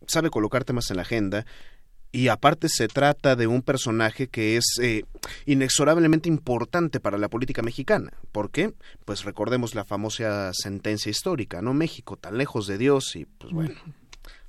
Sabe 0.07 0.29
colocar 0.29 0.63
temas 0.63 0.89
en 0.89 0.97
la 0.97 1.03
agenda 1.03 1.45
y 2.11 2.29
aparte 2.29 2.67
se 2.69 2.87
trata 2.87 3.35
de 3.35 3.47
un 3.47 3.61
personaje 3.61 4.27
que 4.27 4.57
es 4.57 4.65
eh, 4.81 5.03
inexorablemente 5.45 6.27
importante 6.27 6.99
para 6.99 7.17
la 7.17 7.29
política 7.29 7.61
mexicana. 7.61 8.13
¿Por 8.31 8.51
qué? 8.51 8.73
Pues 9.05 9.23
recordemos 9.23 9.75
la 9.75 9.85
famosa 9.85 10.51
sentencia 10.53 11.09
histórica, 11.09 11.61
¿no? 11.61 11.73
México 11.73 12.17
tan 12.17 12.37
lejos 12.37 12.65
de 12.67 12.77
Dios 12.77 13.15
y 13.15 13.25
pues 13.25 13.53
bueno, 13.53 13.75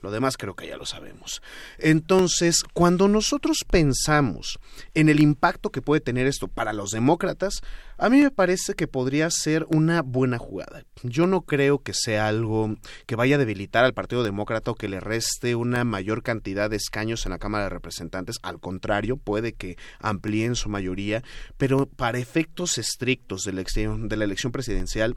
lo 0.03 0.11
demás 0.11 0.37
creo 0.37 0.55
que 0.55 0.67
ya 0.67 0.77
lo 0.77 0.87
sabemos. 0.87 1.43
Entonces, 1.79 2.63
cuando 2.75 3.09
nosotros 3.09 3.65
pensamos 3.71 4.59
en 4.95 5.09
el 5.09 5.21
impacto 5.21 5.71
que 5.71 5.83
puede 5.83 6.01
tener 6.01 6.27
esto 6.27 6.49
para 6.49 6.73
los 6.73 6.91
demócratas, 6.91 7.61
a 7.99 8.09
mí 8.09 8.21
me 8.21 8.31
parece 8.31 8.75
que 8.75 8.87
podría 8.89 9.29
ser 9.31 9.67
una 9.69 10.03
buena 10.03 10.39
jugada. 10.39 10.85
Yo 11.03 11.27
no 11.27 11.43
creo 11.43 11.81
que 11.81 11.93
sea 11.93 12.29
algo 12.29 12.75
que 13.07 13.17
vaya 13.17 13.37
a 13.37 13.39
debilitar 13.39 13.85
al 13.85 13.95
Partido 13.95 14.23
Demócrata 14.23 14.71
o 14.71 14.75
que 14.75 14.89
le 14.89 15.01
reste 15.01 15.55
una 15.55 15.85
mayor 15.85 16.23
cantidad 16.23 16.71
de 16.71 16.77
escaños 16.77 17.27
en 17.27 17.33
la 17.33 17.39
Cámara 17.39 17.65
de 17.65 17.71
Representantes. 17.71 18.39
Al 18.43 18.59
contrario, 18.59 19.17
puede 19.17 19.53
que 19.53 19.77
amplíen 19.99 20.55
su 20.55 20.69
mayoría, 20.69 21.23
pero 21.59 21.87
para 21.87 22.19
efectos 22.19 22.79
estrictos 22.79 23.43
de 23.45 23.53
la 23.53 23.61
elección, 23.61 24.09
de 24.09 24.17
la 24.17 24.25
elección 24.25 24.53
presidencial, 24.53 25.17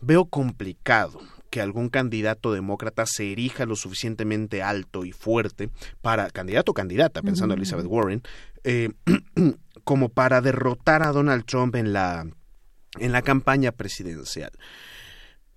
veo 0.00 0.26
complicado 0.26 1.20
que 1.50 1.60
algún 1.60 1.88
candidato 1.88 2.52
demócrata 2.52 3.04
se 3.06 3.32
erija 3.32 3.66
lo 3.66 3.76
suficientemente 3.76 4.62
alto 4.62 5.04
y 5.04 5.12
fuerte 5.12 5.70
para, 6.00 6.30
candidato 6.30 6.72
o 6.72 6.74
candidata, 6.74 7.22
pensando 7.22 7.54
en 7.54 7.60
Elizabeth 7.60 7.86
Warren, 7.86 8.22
eh, 8.64 8.90
como 9.84 10.10
para 10.10 10.40
derrotar 10.40 11.02
a 11.02 11.12
Donald 11.12 11.44
Trump 11.44 11.74
en 11.76 11.92
la, 11.92 12.26
en 12.98 13.12
la 13.12 13.22
campaña 13.22 13.72
presidencial. 13.72 14.52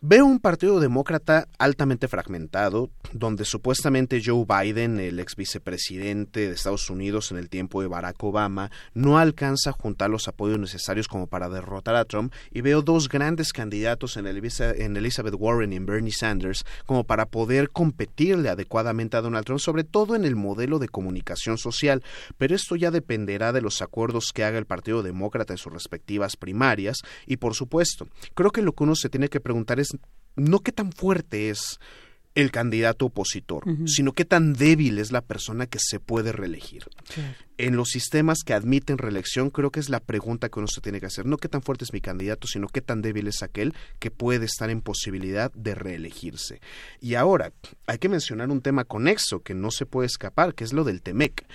Veo 0.03 0.25
un 0.25 0.39
partido 0.39 0.79
demócrata 0.79 1.47
altamente 1.59 2.07
fragmentado, 2.07 2.89
donde 3.13 3.45
supuestamente 3.45 4.19
Joe 4.25 4.45
Biden, 4.47 4.99
el 4.99 5.19
ex 5.19 5.35
vicepresidente 5.35 6.39
de 6.39 6.55
Estados 6.55 6.89
Unidos 6.89 7.29
en 7.29 7.37
el 7.37 7.49
tiempo 7.49 7.83
de 7.83 7.87
Barack 7.87 8.23
Obama, 8.23 8.71
no 8.95 9.19
alcanza 9.19 9.69
a 9.69 9.73
juntar 9.73 10.09
los 10.09 10.27
apoyos 10.27 10.57
necesarios 10.57 11.07
como 11.07 11.27
para 11.27 11.49
derrotar 11.49 11.95
a 11.95 12.05
Trump, 12.05 12.33
y 12.49 12.61
veo 12.61 12.81
dos 12.81 13.09
grandes 13.09 13.53
candidatos 13.53 14.17
en, 14.17 14.25
Elizabeth 14.25 15.35
Warren 15.37 15.71
y 15.71 15.75
en 15.75 15.85
Bernie 15.85 16.11
Sanders 16.11 16.65
como 16.87 17.03
para 17.03 17.27
poder 17.27 17.69
competirle 17.69 18.49
adecuadamente 18.49 19.17
a 19.17 19.21
Donald 19.21 19.45
Trump, 19.45 19.61
sobre 19.61 19.83
todo 19.83 20.15
en 20.15 20.25
el 20.25 20.35
modelo 20.35 20.79
de 20.79 20.89
comunicación 20.89 21.59
social. 21.59 22.01
Pero 22.39 22.55
esto 22.55 22.75
ya 22.75 22.89
dependerá 22.89 23.53
de 23.53 23.61
los 23.61 23.83
acuerdos 23.83 24.31
que 24.33 24.45
haga 24.45 24.57
el 24.57 24.65
Partido 24.65 25.03
Demócrata 25.03 25.53
en 25.53 25.59
sus 25.59 25.71
respectivas 25.71 26.37
primarias, 26.37 27.01
y 27.27 27.37
por 27.37 27.53
supuesto, 27.53 28.07
creo 28.33 28.49
que 28.49 28.63
lo 28.63 28.73
que 28.73 28.83
uno 28.83 28.95
se 28.95 29.07
tiene 29.07 29.29
que 29.29 29.39
preguntar 29.39 29.79
es 29.79 29.90
no 30.35 30.59
qué 30.59 30.71
tan 30.71 30.91
fuerte 30.91 31.49
es 31.49 31.79
el 32.33 32.51
candidato 32.51 33.07
opositor, 33.07 33.65
sino 33.87 34.13
qué 34.13 34.23
tan 34.23 34.53
débil 34.53 34.99
es 34.99 35.11
la 35.11 35.21
persona 35.21 35.65
que 35.65 35.79
se 35.81 35.99
puede 35.99 36.31
reelegir. 36.31 36.85
En 37.57 37.75
los 37.75 37.89
sistemas 37.89 38.39
que 38.45 38.53
admiten 38.53 38.97
reelección, 38.97 39.49
creo 39.49 39.69
que 39.69 39.81
es 39.81 39.89
la 39.89 39.99
pregunta 39.99 40.49
que 40.49 40.59
uno 40.59 40.67
se 40.67 40.81
tiene 40.81 40.99
que 40.99 41.07
hacer. 41.07 41.25
No 41.25 41.37
qué 41.37 41.49
tan 41.49 41.61
fuerte 41.61 41.83
es 41.83 41.93
mi 41.93 41.99
candidato, 41.99 42.47
sino 42.47 42.67
qué 42.67 42.81
tan 42.81 43.01
débil 43.01 43.27
es 43.27 43.43
aquel 43.43 43.73
que 43.99 44.11
puede 44.11 44.45
estar 44.45 44.69
en 44.69 44.81
posibilidad 44.81 45.51
de 45.53 45.75
reelegirse. 45.75 46.61
Y 47.01 47.15
ahora, 47.15 47.51
hay 47.85 47.97
que 47.97 48.09
mencionar 48.09 48.49
un 48.49 48.61
tema 48.61 48.85
conexo 48.85 49.41
que 49.41 49.53
no 49.53 49.69
se 49.69 49.85
puede 49.85 50.07
escapar, 50.07 50.55
que 50.55 50.63
es 50.63 50.71
lo 50.71 50.85
del 50.85 51.01
TEMEC. 51.01 51.45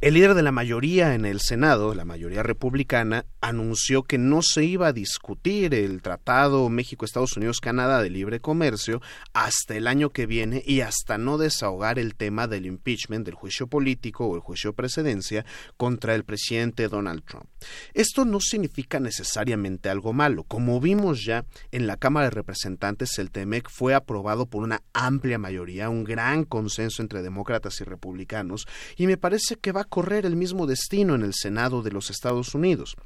El 0.00 0.14
líder 0.14 0.34
de 0.34 0.42
la 0.42 0.52
mayoría 0.52 1.14
en 1.14 1.24
el 1.24 1.40
Senado, 1.40 1.94
la 1.94 2.04
mayoría 2.04 2.42
republicana, 2.42 3.24
anunció 3.40 4.02
que 4.02 4.18
no 4.18 4.42
se 4.42 4.64
iba 4.64 4.88
a 4.88 4.92
discutir 4.92 5.72
el 5.72 6.02
Tratado 6.02 6.68
México-Estados 6.68 7.36
Unidos-Canadá 7.36 8.02
de 8.02 8.10
Libre 8.10 8.40
Comercio 8.40 9.00
hasta 9.32 9.76
el 9.76 9.86
año 9.86 10.10
que 10.10 10.26
viene 10.26 10.62
y 10.66 10.80
hasta 10.80 11.16
no 11.16 11.38
desahogar 11.38 11.98
el 11.98 12.16
tema 12.16 12.48
del 12.48 12.66
impeachment, 12.66 13.24
del 13.24 13.34
juicio 13.34 13.68
político 13.68 14.26
o 14.26 14.34
el 14.34 14.40
juicio 14.40 14.70
de 14.70 14.76
precedencia 14.76 15.46
contra 15.76 16.14
el 16.14 16.24
presidente 16.24 16.88
Donald 16.88 17.24
Trump. 17.24 17.46
Esto 17.94 18.24
no 18.24 18.40
significa 18.40 18.98
necesariamente 19.00 19.88
algo 19.88 20.12
malo. 20.12 20.44
Como 20.44 20.80
vimos 20.80 21.24
ya 21.24 21.44
en 21.70 21.86
la 21.86 21.96
Cámara 21.96 22.26
de 22.26 22.30
Representantes, 22.30 23.18
el 23.18 23.30
TEMEC 23.30 23.70
fue 23.70 23.94
aprobado 23.94 24.46
por 24.46 24.64
una 24.64 24.82
amplia 24.92 25.38
mayoría, 25.38 25.88
un 25.88 26.04
gran 26.04 26.44
consenso 26.44 27.00
entre 27.00 27.22
demócratas 27.22 27.80
y 27.80 27.84
republicanos, 27.84 28.66
y 28.96 29.06
me 29.06 29.16
parece 29.16 29.56
que 29.56 29.72
va 29.72 29.83
correr 29.84 30.26
el 30.26 30.36
mismo 30.36 30.66
destino 30.66 31.14
en 31.14 31.22
el 31.22 31.34
Senado 31.34 31.82
de 31.82 31.90
los 31.90 32.10
Estados 32.10 32.54
Unidos. 32.54 32.96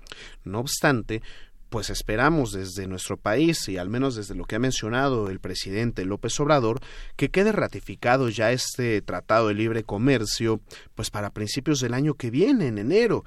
No 0.45 0.61
obstante, 0.61 1.23
pues 1.69 1.91
esperamos 1.91 2.53
desde 2.53 2.87
nuestro 2.87 3.17
país 3.17 3.69
y 3.69 3.77
al 3.77 3.89
menos 3.89 4.15
desde 4.17 4.35
lo 4.35 4.45
que 4.45 4.57
ha 4.57 4.61
mencionado 4.61 5.29
el 5.29 5.39
presidente 5.39 6.05
López 6.05 6.39
Obrador 6.41 6.81
que 7.17 7.31
quede 7.31 7.53
ratificado 7.53 8.29
ya 8.29 8.53
este 8.53 9.03
tratado 9.03 9.49
de 9.49 9.55
libre 9.55 9.85
comercio 9.85 10.61
pues 10.95 11.11
para 11.11 11.31
principios 11.31 11.81
del 11.81 11.95
año 11.95 12.15
que 12.15 12.31
viene 12.31 12.69
en 12.69 12.79
enero 12.79 13.25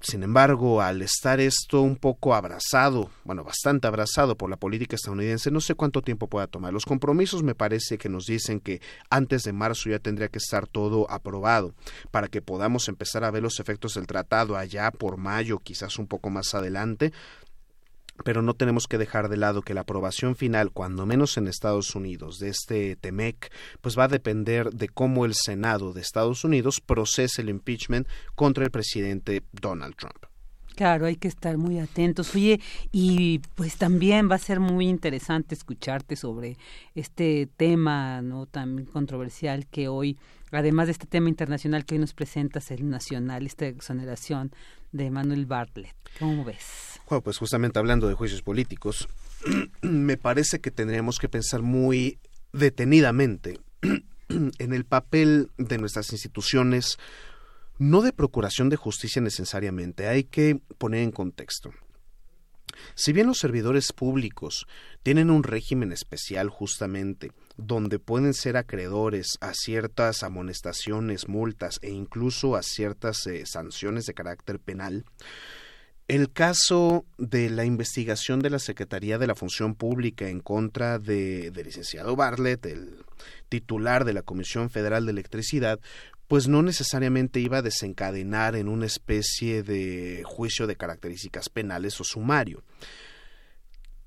sin 0.00 0.22
embargo, 0.22 0.80
al 0.80 1.02
estar 1.02 1.40
esto 1.40 1.82
un 1.82 1.96
poco 1.96 2.34
abrazado, 2.34 3.10
bueno, 3.24 3.42
bastante 3.42 3.88
abrazado 3.88 4.36
por 4.36 4.48
la 4.48 4.56
política 4.56 4.94
estadounidense, 4.94 5.50
no 5.50 5.60
sé 5.60 5.74
cuánto 5.74 6.02
tiempo 6.02 6.28
pueda 6.28 6.46
tomar. 6.46 6.72
Los 6.72 6.84
compromisos 6.84 7.42
me 7.42 7.56
parece 7.56 7.98
que 7.98 8.08
nos 8.08 8.26
dicen 8.26 8.60
que 8.60 8.80
antes 9.10 9.42
de 9.42 9.52
marzo 9.52 9.90
ya 9.90 9.98
tendría 9.98 10.28
que 10.28 10.38
estar 10.38 10.68
todo 10.68 11.10
aprobado 11.10 11.74
para 12.12 12.28
que 12.28 12.40
podamos 12.42 12.88
empezar 12.88 13.24
a 13.24 13.30
ver 13.32 13.42
los 13.42 13.58
efectos 13.58 13.94
del 13.94 14.06
tratado 14.06 14.56
allá 14.56 14.90
por 14.92 15.16
mayo, 15.16 15.58
quizás 15.58 15.98
un 15.98 16.06
poco 16.06 16.30
más 16.30 16.54
adelante 16.54 17.12
pero 18.24 18.42
no 18.42 18.54
tenemos 18.54 18.86
que 18.86 18.98
dejar 18.98 19.28
de 19.28 19.36
lado 19.36 19.62
que 19.62 19.74
la 19.74 19.82
aprobación 19.82 20.36
final, 20.36 20.72
cuando 20.72 21.06
menos 21.06 21.36
en 21.36 21.48
Estados 21.48 21.94
Unidos, 21.94 22.38
de 22.38 22.48
este 22.48 22.96
TEMEC, 22.96 23.52
pues 23.80 23.98
va 23.98 24.04
a 24.04 24.08
depender 24.08 24.70
de 24.70 24.88
cómo 24.88 25.24
el 25.24 25.34
Senado 25.34 25.92
de 25.92 26.00
Estados 26.00 26.44
Unidos 26.44 26.80
procese 26.84 27.42
el 27.42 27.48
impeachment 27.48 28.08
contra 28.34 28.64
el 28.64 28.70
presidente 28.70 29.42
Donald 29.52 29.94
Trump. 29.96 30.26
Claro, 30.78 31.06
hay 31.06 31.16
que 31.16 31.26
estar 31.26 31.58
muy 31.58 31.80
atentos. 31.80 32.32
Oye, 32.36 32.60
y 32.92 33.40
pues 33.56 33.78
también 33.78 34.30
va 34.30 34.36
a 34.36 34.38
ser 34.38 34.60
muy 34.60 34.88
interesante 34.88 35.56
escucharte 35.56 36.14
sobre 36.14 36.56
este 36.94 37.48
tema 37.56 38.22
no 38.22 38.46
tan 38.46 38.84
controversial 38.84 39.66
que 39.66 39.88
hoy, 39.88 40.18
además 40.52 40.86
de 40.86 40.92
este 40.92 41.06
tema 41.06 41.28
internacional 41.28 41.84
que 41.84 41.94
hoy 41.94 42.00
nos 42.00 42.14
presentas, 42.14 42.70
el 42.70 42.88
nacional, 42.88 43.46
esta 43.46 43.66
exoneración 43.66 44.52
de 44.92 45.10
Manuel 45.10 45.46
Bartlett. 45.46 45.94
¿Cómo 46.18 46.44
ves? 46.44 47.00
Bueno, 47.08 47.22
pues 47.22 47.38
justamente 47.38 47.78
hablando 47.78 48.08
de 48.08 48.14
juicios 48.14 48.42
políticos, 48.42 49.08
me 49.82 50.16
parece 50.16 50.60
que 50.60 50.70
tendríamos 50.70 51.18
que 51.18 51.28
pensar 51.28 51.62
muy 51.62 52.18
detenidamente 52.52 53.58
en 54.28 54.72
el 54.72 54.84
papel 54.84 55.50
de 55.58 55.78
nuestras 55.78 56.12
instituciones, 56.12 56.98
no 57.78 58.02
de 58.02 58.12
procuración 58.12 58.68
de 58.68 58.76
justicia 58.76 59.22
necesariamente, 59.22 60.08
hay 60.08 60.24
que 60.24 60.60
poner 60.78 61.02
en 61.02 61.12
contexto. 61.12 61.70
Si 62.94 63.12
bien 63.12 63.26
los 63.26 63.38
servidores 63.38 63.92
públicos 63.92 64.66
tienen 65.02 65.30
un 65.30 65.42
régimen 65.42 65.92
especial 65.92 66.48
justamente 66.48 67.32
donde 67.56 67.98
pueden 67.98 68.34
ser 68.34 68.56
acreedores 68.56 69.38
a 69.40 69.54
ciertas 69.54 70.22
amonestaciones, 70.22 71.28
multas 71.28 71.78
e 71.82 71.90
incluso 71.90 72.56
a 72.56 72.62
ciertas 72.62 73.26
eh, 73.26 73.44
sanciones 73.46 74.06
de 74.06 74.14
carácter 74.14 74.58
penal, 74.60 75.04
el 76.08 76.32
caso 76.32 77.04
de 77.18 77.50
la 77.50 77.66
investigación 77.66 78.40
de 78.40 78.48
la 78.48 78.58
Secretaría 78.58 79.18
de 79.18 79.26
la 79.26 79.34
Función 79.34 79.74
Pública 79.74 80.28
en 80.30 80.40
contra 80.40 80.98
de, 80.98 81.50
del 81.50 81.66
licenciado 81.66 82.16
Bartlett, 82.16 82.64
el 82.64 83.04
titular 83.50 84.06
de 84.06 84.14
la 84.14 84.22
Comisión 84.22 84.70
Federal 84.70 85.04
de 85.04 85.12
Electricidad, 85.12 85.80
pues 86.28 86.46
no 86.46 86.62
necesariamente 86.62 87.40
iba 87.40 87.58
a 87.58 87.62
desencadenar 87.62 88.54
en 88.54 88.68
una 88.68 88.86
especie 88.86 89.62
de 89.62 90.22
juicio 90.24 90.66
de 90.66 90.76
características 90.76 91.48
penales 91.48 92.00
o 92.00 92.04
sumario. 92.04 92.62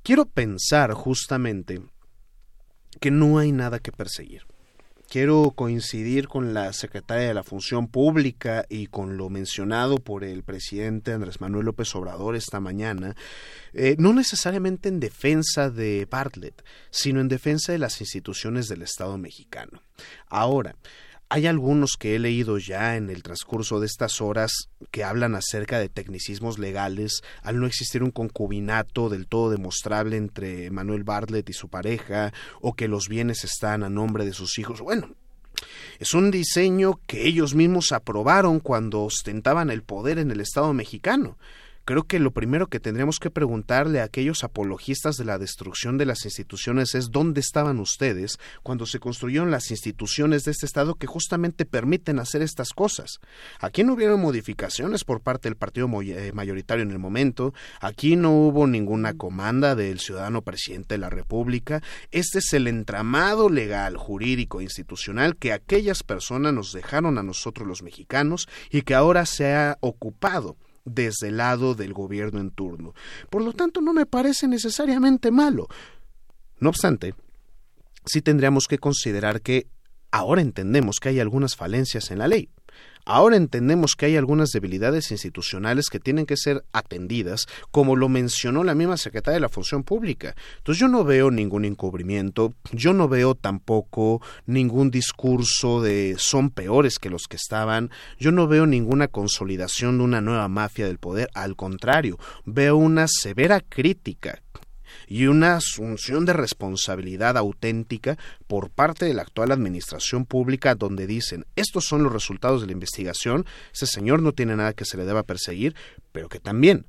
Quiero 0.04 0.26
pensar 0.26 0.94
justamente 0.94 1.82
que 3.00 3.12
no 3.12 3.38
hay 3.40 3.52
nada 3.52 3.80
que 3.80 3.92
perseguir 3.92 4.46
quiero 5.12 5.52
coincidir 5.52 6.30
con 6.30 6.54
la 6.54 6.72
secretaria 6.72 7.28
de 7.28 7.34
la 7.34 7.44
Función 7.44 7.90
Pública 7.90 8.66
y 8.70 8.88
con 8.88 9.18
lo 9.18 9.30
mencionado 9.30 9.98
por 9.98 10.24
el 10.24 10.42
presidente 10.42 11.12
Andrés 11.12 11.42
Manuel 11.42 11.66
López 11.66 11.94
Obrador 11.96 12.38
esta 12.38 12.62
mañana, 12.62 13.18
eh, 13.74 13.98
no 14.00 14.14
necesariamente 14.14 14.88
en 14.88 15.02
defensa 15.02 15.70
de 15.70 16.08
Bartlett, 16.10 16.64
sino 16.92 17.20
en 17.20 17.28
defensa 17.28 17.74
de 17.74 17.80
las 17.80 18.00
instituciones 18.00 18.70
del 18.70 18.84
Estado 18.84 19.18
mexicano. 19.18 19.84
Ahora, 20.30 20.78
hay 21.34 21.48
algunos 21.48 21.96
que 21.98 22.14
he 22.14 22.20
leído 22.20 22.58
ya 22.58 22.98
en 22.98 23.10
el 23.10 23.24
transcurso 23.24 23.80
de 23.80 23.86
estas 23.86 24.20
horas 24.20 24.68
que 24.92 25.06
hablan 25.06 25.34
acerca 25.34 25.80
de 25.80 25.88
tecnicismos 25.88 26.60
legales 26.60 27.22
al 27.42 27.58
no 27.58 27.68
existir 27.68 28.04
un 28.04 28.12
concubinato 28.12 29.08
del 29.08 29.28
todo 29.28 29.50
demostrable 29.50 30.18
entre 30.18 30.70
Manuel 30.72 31.06
Bartlett 31.06 31.50
y 31.50 31.54
su 31.54 31.70
pareja 31.70 32.34
o 32.60 32.74
que 32.74 32.90
los 32.90 33.08
bienes 33.08 33.46
están 33.46 33.84
a 33.84 33.90
nombre 33.90 34.26
de 34.26 34.34
sus 34.34 34.60
hijos. 34.60 34.82
Bueno, 34.82 35.16
es 36.00 36.14
un 36.14 36.32
diseño 36.32 37.00
que 37.08 37.26
ellos 37.26 37.56
mismos 37.56 37.94
aprobaron 37.94 38.60
cuando 38.60 39.04
ostentaban 39.04 39.70
el 39.70 39.84
poder 39.84 40.20
en 40.20 40.32
el 40.32 40.42
Estado 40.42 40.74
mexicano 40.74 41.38
creo 41.86 42.04
que 42.04 42.20
lo 42.20 42.32
primero 42.32 42.68
que 42.68 42.80
tendríamos 42.80 43.20
que 43.20 43.32
preguntarle 43.32 44.02
a 44.02 44.06
aquellos 44.06 44.44
apologistas 44.44 45.18
de 45.18 45.26
la 45.26 45.38
destrucción 45.38 45.98
de 45.98 46.06
las 46.06 46.26
instituciones 46.26 46.96
es 46.96 47.12
dónde 47.12 47.42
estaban 47.42 47.80
ustedes 47.80 48.38
cuando 48.64 48.86
se 48.86 49.00
construyeron 49.00 49.52
las 49.52 49.72
instituciones 49.72 50.44
de 50.44 50.52
este 50.52 50.66
Estado 50.66 50.96
que 50.96 51.08
justamente 51.08 51.66
permiten 51.66 52.20
hacer 52.20 52.42
estas 52.42 52.74
cosas. 52.74 53.20
Aquí 53.60 53.84
no 53.84 53.94
hubieron 53.94 54.22
modificaciones 54.22 55.04
por 55.04 55.22
parte 55.22 55.50
del 55.50 55.58
partido 55.58 55.90
eh, 56.02 56.32
mayoritario 56.34 56.84
en 56.84 56.92
el 56.92 57.00
momento, 57.00 57.54
aquí 57.80 58.16
no 58.16 58.32
hubo 58.32 58.68
ninguna 58.68 59.14
comanda 59.14 59.76
del 59.76 60.00
ciudadano 60.00 60.42
presidente 60.42 60.96
de 60.96 61.00
la 61.00 61.10
República, 61.10 61.82
este 62.12 62.40
es 62.40 62.54
el 62.54 62.68
entramado 62.68 63.50
legal, 63.50 63.98
jurídico, 63.98 64.62
institucional 64.62 65.36
que 65.36 65.54
aquellas 65.54 66.04
personas 66.04 66.54
nos 66.54 66.74
dejaron 66.74 67.18
a 67.18 67.24
nosotros 67.24 67.68
los 67.68 67.84
mexicanos 67.84 68.48
y 68.70 68.82
que 68.84 68.96
ahora 68.96 69.26
se 69.26 69.54
ha 69.54 69.78
ocupado 69.82 70.58
desde 70.86 71.30
el 71.30 71.38
lado 71.38 71.76
del 71.76 71.94
gobierno 71.94 72.40
en 72.40 72.52
turno. 72.52 72.94
Por 73.30 73.44
lo 73.44 73.54
tanto, 73.54 73.82
no 73.82 73.94
me 73.94 74.06
parece 74.06 74.48
necesariamente 74.48 75.32
malo. 75.32 75.68
No 76.60 76.70
obstante, 76.70 77.16
sí 78.06 78.22
tendríamos 78.22 78.68
que 78.68 78.78
considerar 78.78 79.42
que 79.42 79.68
ahora 80.12 80.42
entendemos 80.42 81.00
que 81.00 81.10
hay 81.10 81.20
algunas 81.20 81.56
falencias 81.56 82.12
en 82.12 82.20
la 82.20 82.28
ley. 82.28 82.50
Ahora 83.06 83.36
entendemos 83.36 83.96
que 83.96 84.06
hay 84.06 84.18
algunas 84.18 84.50
debilidades 84.50 85.12
institucionales 85.12 85.88
que 85.90 86.00
tienen 86.00 86.26
que 86.26 86.38
ser 86.38 86.64
atendidas, 86.72 87.48
como 87.72 87.96
lo 87.96 88.10
mencionó 88.10 88.64
la 88.64 88.76
misma 88.76 88.98
secretaria 88.98 89.36
de 89.36 89.42
la 89.42 89.50
Función 89.50 89.84
Pública. 89.84 90.36
Entonces 90.58 90.80
yo 90.80 90.88
no 90.88 91.04
veo 91.04 91.32
ningún 91.32 91.66
encubrimiento, 91.66 92.54
yo 92.72 92.94
no 92.94 93.08
veo 93.08 93.36
tampoco 93.36 94.22
ningún 94.46 94.92
discurso 94.92 95.82
de 95.82 96.16
son 96.18 96.50
peores 96.50 97.00
que 97.00 97.10
los 97.10 97.28
que 97.28 97.38
estaban, 97.38 97.90
yo 98.20 98.32
no 98.32 98.48
veo 98.48 98.66
ninguna 98.66 99.08
consolidación 99.08 99.98
de 99.98 100.04
una 100.04 100.22
nueva 100.22 100.48
mafia 100.48 100.86
del 100.86 101.00
poder, 101.00 101.30
al 101.34 101.56
contrario, 101.56 102.18
veo 102.46 102.76
una 102.76 103.08
severa 103.08 103.62
crítica 103.62 104.42
y 105.12 105.28
una 105.28 105.58
asunción 105.58 106.24
de 106.24 106.32
responsabilidad 106.32 107.36
auténtica 107.36 108.18
por 108.48 108.70
parte 108.70 109.04
de 109.04 109.14
la 109.14 109.24
actual 109.24 109.52
administración 109.52 110.26
pública 110.26 110.74
donde 110.74 111.06
dicen 111.06 111.46
estos 111.58 111.84
son 111.84 112.02
los 112.02 112.14
resultados 112.14 112.62
de 112.62 112.68
la 112.68 112.72
investigación, 112.72 113.46
ese 113.74 113.88
señor 113.88 114.22
no 114.22 114.32
tiene 114.32 114.56
nada 114.56 114.72
que 114.72 114.86
se 114.86 114.96
le 114.96 115.04
deba 115.04 115.24
perseguir, 115.24 115.76
pero 116.14 116.30
que 116.30 116.40
también 116.40 116.86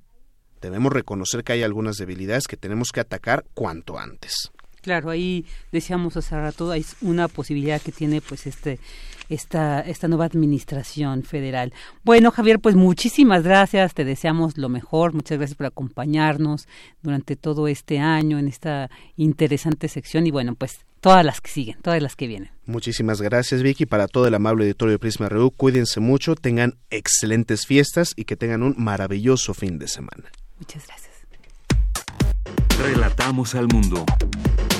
debemos 0.60 0.92
reconocer 0.92 1.42
que 1.42 1.54
hay 1.54 1.64
algunas 1.64 1.96
debilidades 1.96 2.46
que 2.46 2.56
tenemos 2.56 2.90
que 2.92 3.00
atacar 3.00 3.44
cuanto 3.54 3.98
antes. 3.98 4.52
Claro, 4.82 5.10
ahí 5.10 5.44
decíamos 5.72 6.16
hace 6.16 6.36
rato, 6.36 6.70
hay 6.70 6.86
una 7.00 7.26
posibilidad 7.26 7.82
que 7.82 7.90
tiene 7.90 8.20
pues 8.20 8.46
este 8.46 8.78
esta, 9.32 9.80
esta 9.80 10.08
nueva 10.08 10.26
administración 10.26 11.22
federal. 11.22 11.72
Bueno, 12.04 12.30
Javier, 12.30 12.60
pues 12.60 12.76
muchísimas 12.76 13.42
gracias, 13.42 13.94
te 13.94 14.04
deseamos 14.04 14.58
lo 14.58 14.68
mejor, 14.68 15.14
muchas 15.14 15.38
gracias 15.38 15.56
por 15.56 15.66
acompañarnos 15.66 16.68
durante 17.02 17.36
todo 17.36 17.68
este 17.68 17.98
año 17.98 18.38
en 18.38 18.48
esta 18.48 18.90
interesante 19.16 19.88
sección 19.88 20.26
y 20.26 20.30
bueno, 20.30 20.54
pues 20.54 20.80
todas 21.00 21.24
las 21.24 21.40
que 21.40 21.50
siguen, 21.50 21.78
todas 21.82 22.00
las 22.02 22.14
que 22.14 22.26
vienen. 22.26 22.50
Muchísimas 22.66 23.20
gracias, 23.20 23.62
Vicky, 23.62 23.86
para 23.86 24.06
todo 24.06 24.26
el 24.26 24.34
amable 24.34 24.64
editorio 24.64 24.92
de 24.92 24.98
Prisma 24.98 25.28
RU. 25.28 25.50
Cuídense 25.50 26.00
mucho, 26.00 26.36
tengan 26.36 26.78
excelentes 26.90 27.66
fiestas 27.66 28.12
y 28.16 28.24
que 28.24 28.36
tengan 28.36 28.62
un 28.62 28.74
maravilloso 28.78 29.54
fin 29.54 29.78
de 29.78 29.88
semana. 29.88 30.30
Muchas 30.58 30.86
gracias. 30.86 31.12
Relatamos 32.78 33.54
al 33.54 33.68
mundo. 33.68 34.04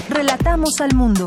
Relatamos 0.08 0.80
al 0.80 0.94
mundo. 0.94 1.26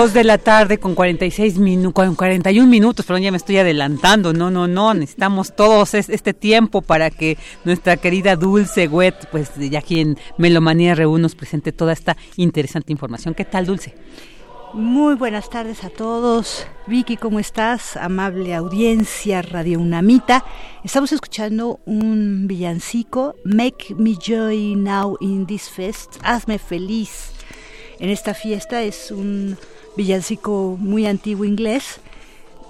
Dos 0.00 0.14
de 0.14 0.24
la 0.24 0.38
tarde 0.38 0.78
con 0.78 0.94
46 0.94 1.58
minutos, 1.58 1.92
con 1.92 2.14
41 2.14 2.66
minutos, 2.66 3.04
perdón, 3.04 3.20
ya 3.20 3.30
me 3.30 3.36
estoy 3.36 3.58
adelantando. 3.58 4.32
No, 4.32 4.50
no, 4.50 4.66
no, 4.66 4.94
necesitamos 4.94 5.54
todos 5.54 5.92
este 5.92 6.32
tiempo 6.32 6.80
para 6.80 7.10
que 7.10 7.36
nuestra 7.66 7.98
querida 7.98 8.34
Dulce 8.34 8.88
Wet, 8.88 9.28
pues 9.30 9.50
ya 9.56 9.80
aquí 9.80 10.00
en 10.00 10.16
Melomanía 10.38 10.94
RU 10.94 11.18
nos 11.18 11.34
presente 11.34 11.70
toda 11.72 11.92
esta 11.92 12.16
interesante 12.36 12.92
información. 12.92 13.34
¿Qué 13.34 13.44
tal, 13.44 13.66
Dulce? 13.66 13.94
Muy 14.72 15.16
buenas 15.16 15.50
tardes 15.50 15.84
a 15.84 15.90
todos. 15.90 16.66
Vicky, 16.86 17.18
¿cómo 17.18 17.38
estás? 17.38 17.98
Amable 17.98 18.54
audiencia, 18.54 19.42
Radio 19.42 19.80
Unamita. 19.80 20.46
Estamos 20.82 21.12
escuchando 21.12 21.78
un 21.84 22.46
villancico, 22.46 23.34
Make 23.44 23.94
Me 23.98 24.14
Joy 24.14 24.76
Now 24.76 25.18
in 25.20 25.44
This 25.44 25.68
Fest, 25.68 26.16
Hazme 26.22 26.58
Feliz. 26.58 27.32
En 27.98 28.08
esta 28.08 28.32
fiesta 28.32 28.82
es 28.82 29.10
un 29.10 29.58
villancico 29.96 30.76
muy 30.78 31.06
antiguo 31.06 31.44
inglés 31.44 32.00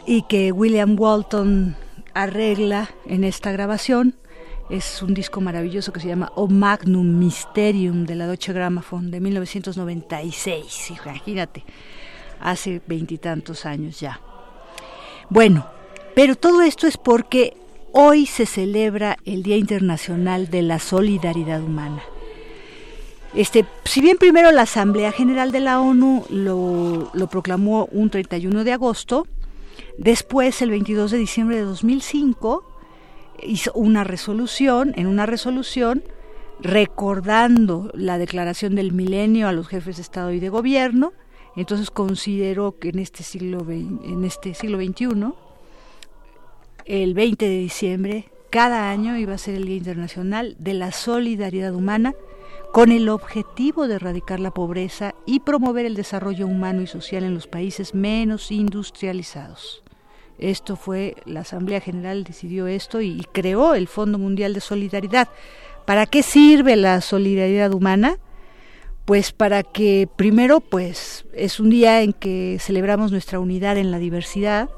y 0.07 0.23
que 0.23 0.53
William 0.53 0.97
Walton 0.99 1.77
arregla 2.15 2.91
en 3.07 3.25
esta 3.25 3.53
grabación. 3.53 4.17
Es 4.69 5.03
un 5.03 5.15
disco 5.15 5.41
maravilloso 5.41 5.93
que 5.93 6.01
se 6.01 6.09
llama 6.09 6.33
O 6.37 6.47
Magnum 6.47 7.19
Mysterium 7.19 8.07
de 8.07 8.15
la 8.15 8.27
Deutsche 8.27 8.53
Grammophon 8.53 9.11
de 9.11 9.21
1996. 9.21 10.93
Imagínate, 11.05 11.65
hace 12.41 12.81
veintitantos 12.87 13.67
años 13.67 13.99
ya. 13.99 14.21
Bueno, 15.29 15.67
pero 16.15 16.37
todo 16.37 16.63
esto 16.63 16.87
es 16.87 16.97
porque 16.97 17.57
hoy 17.93 18.27
se 18.27 18.47
celebra 18.47 19.17
el 19.25 19.43
Día 19.43 19.57
Internacional 19.57 20.51
de 20.51 20.63
la 20.63 20.79
Solidaridad 20.79 21.63
Humana. 21.63 22.03
Este, 23.35 23.65
si 23.85 24.01
bien 24.01 24.17
primero 24.17 24.51
la 24.51 24.63
Asamblea 24.63 25.13
General 25.13 25.53
de 25.53 25.61
la 25.61 25.81
ONU 25.81 26.25
lo, 26.31 27.29
proclamó 27.31 27.89
un 27.93 28.11
31 28.11 28.65
de 28.65 28.73
agosto, 28.73 29.27
después 29.99 30.61
el 30.63 30.71
22 30.71 31.13
de 31.13 31.19
diciembre 31.19 31.57
de 31.57 31.63
2005 31.63 32.65
hizo 33.43 33.73
una 33.75 34.03
resolución, 34.03 34.93
en 34.97 35.07
una 35.07 35.27
resolución 35.27 36.03
recordando 36.61 37.91
la 37.95 38.19
declaración 38.19 38.75
del 38.75 38.93
milenio 38.93 39.49
a 39.49 39.53
los 39.53 39.69
jefes 39.69 39.97
de 39.97 40.03
Estado 40.03 40.33
y 40.33 40.41
de 40.41 40.49
Gobierno, 40.49 41.13
entonces 41.57 41.91
consideró 41.91 42.79
que 42.79 42.89
en 42.89 42.99
este 42.99 43.23
siglo, 43.23 43.65
en 43.71 44.25
este 44.25 44.55
siglo 44.55 44.79
XXI, 44.79 45.33
el 46.85 47.15
20 47.15 47.45
de 47.45 47.59
diciembre, 47.59 48.31
cada 48.51 48.91
año 48.91 49.17
iba 49.17 49.35
a 49.35 49.39
ser 49.39 49.55
el 49.55 49.67
Día 49.67 49.77
Internacional 49.77 50.57
de 50.59 50.75
la 50.75 50.91
Solidaridad 50.91 51.75
Humana, 51.75 52.15
con 52.73 52.93
el 52.93 53.09
objetivo 53.09 53.89
de 53.89 53.97
erradicar 53.97 54.39
la 54.39 54.53
pobreza 54.53 55.15
y 55.27 55.41
promover 55.41 55.87
el 55.87 55.97
desarrollo 55.97 56.47
humano 56.47 56.83
y 56.83 56.87
social 56.87 57.25
en 57.25 57.35
los 57.35 57.47
países 57.47 57.95
menos 57.95 58.53
industrializados. 58.53 59.83
Esto 60.39 60.77
fue, 60.77 61.17
la 61.27 61.41
Asamblea 61.41 61.81
General 61.81 62.25
decidió 62.25 62.67
esto 62.67 63.01
y, 63.01 63.27
creó 63.33 63.75
el 63.75 63.89
Fondo 63.89 64.19
Mundial 64.19 64.55
de 64.55 64.61
Solidaridad. 64.61 65.29
¿Para 65.85 66.07
qué 66.07 66.23
sirve 66.23 66.77
la 66.77 67.01
solidaridad 67.01 67.75
humana? 67.75 68.19
Pues 69.05 69.33
para 69.33 69.63
que 69.65 70.09
primero, 70.17 70.61
pues 70.61 71.27
es 71.35 71.59
un 71.59 71.71
día 71.71 72.03
en 72.03 72.13
que 72.13 72.59
celebramos 72.61 73.11
nuestra 73.11 73.41
unidad 73.41 73.77
en 73.77 73.91
la 73.91 73.99
diversidad, 73.99 74.71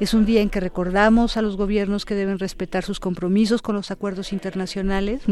es 0.00 0.14
un 0.14 0.26
día 0.26 0.40
en 0.40 0.50
que 0.50 0.60
recordamos 0.60 1.36
a 1.36 1.42
los 1.42 1.56
gobiernos 1.56 2.04
que 2.04 2.14
deben 2.14 2.38
respetar 2.38 2.84
sus 2.84 3.00
compromisos 3.00 3.62
con 3.62 3.76
los 3.76 3.90
acuerdos 3.90 4.32
internacionales, 4.32 5.22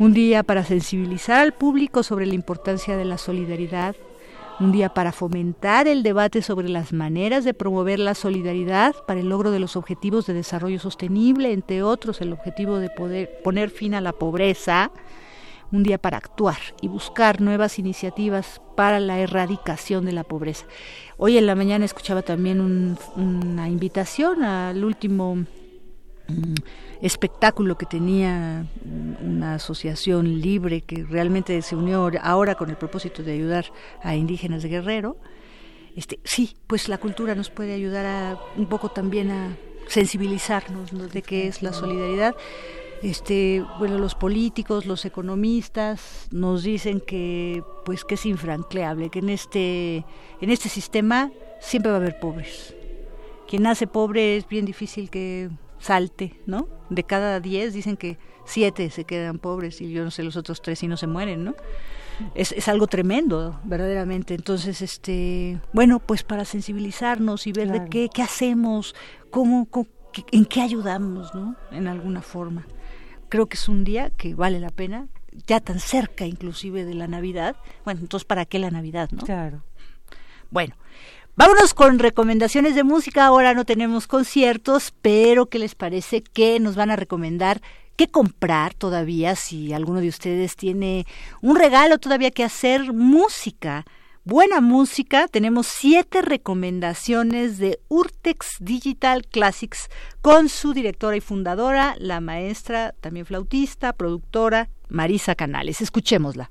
un 0.00 0.14
día 0.14 0.42
para 0.42 0.64
sensibilizar 0.64 1.40
al 1.40 1.52
público 1.52 2.02
sobre 2.02 2.24
la 2.24 2.32
importancia 2.32 2.96
de 2.96 3.04
la 3.04 3.18
solidaridad, 3.18 3.94
un 4.58 4.72
día 4.72 4.94
para 4.94 5.12
fomentar 5.12 5.86
el 5.88 6.02
debate 6.02 6.40
sobre 6.40 6.70
las 6.70 6.94
maneras 6.94 7.44
de 7.44 7.52
promover 7.52 7.98
la 7.98 8.14
solidaridad 8.14 8.94
para 9.06 9.20
el 9.20 9.28
logro 9.28 9.50
de 9.50 9.60
los 9.60 9.76
objetivos 9.76 10.24
de 10.24 10.32
desarrollo 10.32 10.80
sostenible, 10.80 11.52
entre 11.52 11.82
otros 11.82 12.22
el 12.22 12.32
objetivo 12.32 12.78
de 12.78 12.88
poder 12.88 13.42
poner 13.44 13.68
fin 13.68 13.92
a 13.92 14.00
la 14.00 14.14
pobreza, 14.14 14.90
un 15.70 15.82
día 15.82 15.98
para 15.98 16.16
actuar 16.16 16.56
y 16.80 16.88
buscar 16.88 17.42
nuevas 17.42 17.78
iniciativas 17.78 18.62
para 18.76 19.00
la 19.00 19.18
erradicación 19.18 20.06
de 20.06 20.12
la 20.12 20.24
pobreza. 20.24 20.64
Hoy 21.18 21.36
en 21.36 21.44
la 21.44 21.54
mañana 21.54 21.84
escuchaba 21.84 22.22
también 22.22 22.96
una 23.16 23.68
invitación 23.68 24.44
al 24.44 24.82
último 24.82 25.44
espectáculo 27.00 27.78
que 27.78 27.86
tenía 27.86 28.66
una 29.22 29.54
asociación 29.54 30.40
libre 30.40 30.82
que 30.82 31.04
realmente 31.04 31.60
se 31.62 31.76
unió 31.76 32.10
ahora 32.22 32.54
con 32.54 32.70
el 32.70 32.76
propósito 32.76 33.22
de 33.22 33.32
ayudar 33.32 33.66
a 34.02 34.14
indígenas 34.16 34.62
de 34.62 34.68
Guerrero. 34.68 35.16
Este, 35.96 36.20
sí, 36.24 36.56
pues 36.66 36.88
la 36.88 36.98
cultura 36.98 37.34
nos 37.34 37.50
puede 37.50 37.74
ayudar 37.74 38.06
a, 38.06 38.38
un 38.56 38.66
poco 38.66 38.90
también 38.90 39.30
a 39.30 39.56
sensibilizarnos 39.88 41.12
de 41.12 41.22
qué 41.22 41.48
es 41.48 41.62
la 41.62 41.72
solidaridad. 41.72 42.34
Este, 43.02 43.64
bueno, 43.78 43.98
los 43.98 44.14
políticos, 44.14 44.84
los 44.84 45.04
economistas 45.06 46.28
nos 46.30 46.62
dicen 46.62 47.00
que 47.00 47.62
pues 47.84 48.04
que 48.04 48.14
es 48.14 48.26
infranqueable, 48.26 49.08
que 49.08 49.20
en 49.20 49.30
este 49.30 50.04
en 50.40 50.50
este 50.50 50.68
sistema 50.68 51.32
siempre 51.60 51.90
va 51.90 51.96
a 51.96 52.00
haber 52.00 52.20
pobres. 52.20 52.74
Quien 53.48 53.62
nace 53.62 53.86
pobre 53.86 54.36
es 54.36 54.46
bien 54.46 54.66
difícil 54.66 55.08
que 55.08 55.48
salte, 55.80 56.40
¿no? 56.46 56.68
De 56.90 57.02
cada 57.02 57.40
diez 57.40 57.72
dicen 57.72 57.96
que 57.96 58.18
siete 58.44 58.90
se 58.90 59.04
quedan 59.04 59.38
pobres 59.38 59.80
y 59.80 59.90
yo 59.90 60.04
no 60.04 60.10
sé 60.10 60.22
los 60.22 60.36
otros 60.36 60.62
tres 60.62 60.82
y 60.82 60.88
no 60.88 60.96
se 60.96 61.06
mueren, 61.06 61.44
¿no? 61.44 61.54
Es, 62.34 62.52
es 62.52 62.68
algo 62.68 62.86
tremendo, 62.86 63.58
verdaderamente. 63.64 64.34
Entonces, 64.34 64.82
este, 64.82 65.58
bueno, 65.72 66.00
pues 66.00 66.22
para 66.22 66.44
sensibilizarnos 66.44 67.46
y 67.46 67.52
ver 67.52 67.70
de 67.72 67.88
qué, 67.88 68.10
qué 68.12 68.22
hacemos, 68.22 68.94
cómo, 69.30 69.66
en 70.30 70.44
qué 70.44 70.60
ayudamos, 70.60 71.34
¿no? 71.34 71.56
En 71.70 71.88
alguna 71.88 72.20
forma. 72.20 72.66
Creo 73.30 73.46
que 73.46 73.56
es 73.56 73.68
un 73.68 73.84
día 73.84 74.10
que 74.10 74.34
vale 74.34 74.60
la 74.60 74.70
pena, 74.70 75.08
ya 75.46 75.60
tan 75.60 75.80
cerca 75.80 76.26
inclusive 76.26 76.84
de 76.84 76.94
la 76.94 77.06
Navidad. 77.06 77.56
Bueno, 77.84 78.00
entonces, 78.00 78.26
¿para 78.26 78.44
qué 78.44 78.58
la 78.58 78.70
Navidad, 78.70 79.08
no? 79.12 79.22
Claro. 79.22 79.62
Bueno, 80.50 80.74
Vámonos 81.40 81.72
con 81.72 81.98
recomendaciones 81.98 82.74
de 82.74 82.84
música. 82.84 83.24
Ahora 83.24 83.54
no 83.54 83.64
tenemos 83.64 84.06
conciertos, 84.06 84.92
pero 85.00 85.46
¿qué 85.46 85.58
les 85.58 85.74
parece 85.74 86.20
que 86.20 86.60
nos 86.60 86.76
van 86.76 86.90
a 86.90 86.96
recomendar? 86.96 87.62
¿Qué 87.96 88.08
comprar 88.08 88.74
todavía? 88.74 89.34
Si 89.36 89.72
alguno 89.72 90.02
de 90.02 90.08
ustedes 90.08 90.54
tiene 90.54 91.06
un 91.40 91.56
regalo 91.56 91.96
todavía 91.96 92.30
que 92.30 92.44
hacer, 92.44 92.92
música. 92.92 93.86
Buena 94.22 94.60
música, 94.60 95.28
tenemos 95.28 95.66
siete 95.66 96.20
recomendaciones 96.20 97.56
de 97.56 97.80
Urtex 97.88 98.56
Digital 98.60 99.26
Classics 99.26 99.88
con 100.20 100.50
su 100.50 100.74
directora 100.74 101.16
y 101.16 101.22
fundadora, 101.22 101.96
la 101.98 102.20
maestra, 102.20 102.94
también 103.00 103.24
flautista, 103.24 103.94
productora, 103.94 104.68
Marisa 104.90 105.34
Canales. 105.34 105.80
Escuchémosla. 105.80 106.50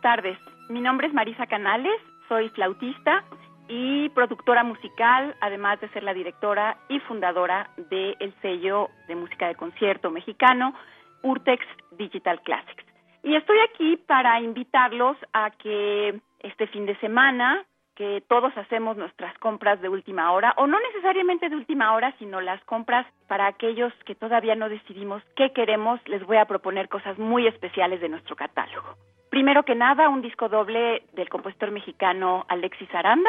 Buenas 0.00 0.22
tardes. 0.22 0.38
Mi 0.68 0.80
nombre 0.80 1.06
es 1.06 1.12
Marisa 1.12 1.46
Canales, 1.46 2.00
soy 2.28 2.48
flautista 2.50 3.24
y 3.68 4.08
productora 4.10 4.64
musical, 4.64 5.34
además 5.40 5.80
de 5.80 5.88
ser 5.90 6.02
la 6.02 6.14
directora 6.14 6.78
y 6.88 7.00
fundadora 7.00 7.70
del 7.90 8.34
sello 8.40 8.88
de 9.08 9.16
música 9.16 9.48
de 9.48 9.54
concierto 9.54 10.10
mexicano 10.10 10.74
Urtex 11.22 11.64
Digital 11.98 12.40
Classics. 12.42 12.84
Y 13.22 13.34
estoy 13.34 13.58
aquí 13.60 13.96
para 14.06 14.40
invitarlos 14.40 15.16
a 15.32 15.50
que 15.50 16.18
este 16.40 16.66
fin 16.68 16.86
de 16.86 16.96
semana, 17.00 17.62
que 18.00 18.22
todos 18.28 18.56
hacemos 18.56 18.96
nuestras 18.96 19.36
compras 19.40 19.78
de 19.82 19.90
última 19.90 20.32
hora, 20.32 20.54
o 20.56 20.66
no 20.66 20.78
necesariamente 20.80 21.50
de 21.50 21.56
última 21.56 21.92
hora, 21.92 22.14
sino 22.18 22.40
las 22.40 22.58
compras 22.64 23.06
para 23.28 23.46
aquellos 23.46 23.92
que 24.06 24.14
todavía 24.14 24.54
no 24.54 24.70
decidimos 24.70 25.22
qué 25.36 25.52
queremos, 25.52 26.00
les 26.08 26.24
voy 26.26 26.38
a 26.38 26.46
proponer 26.46 26.88
cosas 26.88 27.18
muy 27.18 27.46
especiales 27.46 28.00
de 28.00 28.08
nuestro 28.08 28.36
catálogo. 28.36 28.96
Primero 29.28 29.64
que 29.64 29.74
nada, 29.74 30.08
un 30.08 30.22
disco 30.22 30.48
doble 30.48 31.02
del 31.12 31.28
compositor 31.28 31.72
mexicano 31.72 32.46
Alexis 32.48 32.88
Aranda, 32.94 33.28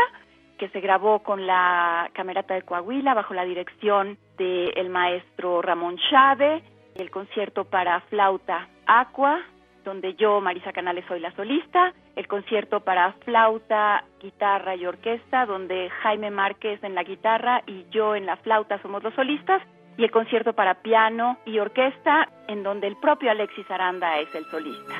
que 0.57 0.69
se 0.69 0.79
grabó 0.79 1.19
con 1.19 1.45
la 1.45 2.09
Camerata 2.13 2.53
de 2.53 2.61
Coahuila 2.61 3.13
bajo 3.13 3.33
la 3.33 3.43
dirección 3.43 4.17
del 4.37 4.89
maestro 4.89 5.61
Ramón 5.61 5.97
Chávez, 6.09 6.63
el 6.95 7.11
concierto 7.11 7.65
para 7.65 7.99
flauta 8.07 8.69
Aqua, 8.87 9.41
donde 9.83 10.15
yo, 10.15 10.41
Marisa 10.41 10.71
Canales, 10.71 11.05
soy 11.07 11.19
la 11.19 11.31
solista, 11.35 11.93
el 12.15 12.27
concierto 12.27 12.81
para 12.81 13.13
flauta, 13.25 14.03
guitarra 14.21 14.75
y 14.75 14.85
orquesta, 14.85 15.45
donde 15.45 15.89
Jaime 16.01 16.31
Márquez 16.31 16.83
en 16.83 16.95
la 16.95 17.03
guitarra 17.03 17.63
y 17.65 17.85
yo 17.91 18.15
en 18.15 18.25
la 18.25 18.37
flauta 18.37 18.81
somos 18.81 19.03
los 19.03 19.13
solistas, 19.13 19.61
y 19.97 20.03
el 20.03 20.11
concierto 20.11 20.53
para 20.53 20.81
piano 20.81 21.37
y 21.45 21.59
orquesta, 21.59 22.29
en 22.47 22.63
donde 22.63 22.87
el 22.87 22.95
propio 22.97 23.31
Alexis 23.31 23.69
Aranda 23.69 24.19
es 24.19 24.33
el 24.33 24.45
solista. 24.45 24.95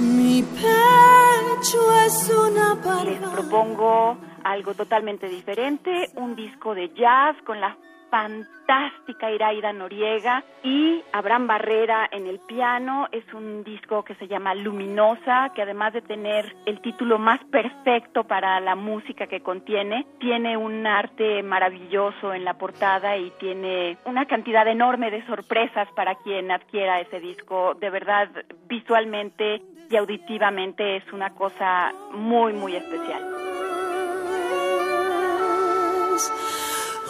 Mi 0.00 0.42
pecho 0.42 1.78
es 2.06 2.30
una 2.30 2.76
Les 3.04 3.18
propongo 3.18 4.16
algo 4.44 4.74
totalmente 4.74 5.28
diferente, 5.28 6.10
un 6.16 6.34
disco 6.36 6.74
de 6.74 6.90
jazz 6.94 7.36
con 7.44 7.60
la 7.60 7.76
fantástica 8.10 9.30
Iraida 9.30 9.72
Noriega 9.72 10.44
y 10.62 11.02
Abraham 11.12 11.46
Barrera 11.46 12.08
en 12.10 12.26
el 12.26 12.38
piano. 12.40 13.08
Es 13.12 13.24
un 13.32 13.64
disco 13.64 14.04
que 14.04 14.14
se 14.16 14.28
llama 14.28 14.54
Luminosa, 14.54 15.52
que 15.54 15.62
además 15.62 15.92
de 15.92 16.02
tener 16.02 16.54
el 16.66 16.80
título 16.80 17.18
más 17.18 17.42
perfecto 17.50 18.24
para 18.24 18.60
la 18.60 18.74
música 18.74 19.26
que 19.26 19.40
contiene, 19.40 20.06
tiene 20.18 20.56
un 20.56 20.86
arte 20.86 21.42
maravilloso 21.42 22.32
en 22.32 22.44
la 22.44 22.54
portada 22.54 23.16
y 23.16 23.30
tiene 23.38 23.98
una 24.04 24.26
cantidad 24.26 24.66
enorme 24.66 25.10
de 25.10 25.24
sorpresas 25.26 25.88
para 25.94 26.14
quien 26.16 26.50
adquiera 26.50 27.00
ese 27.00 27.20
disco. 27.20 27.74
De 27.74 27.90
verdad, 27.90 28.28
visualmente 28.68 29.62
y 29.90 29.96
auditivamente 29.96 30.96
es 30.96 31.12
una 31.12 31.34
cosa 31.34 31.92
muy, 32.12 32.52
muy 32.52 32.76
especial. 32.76 33.57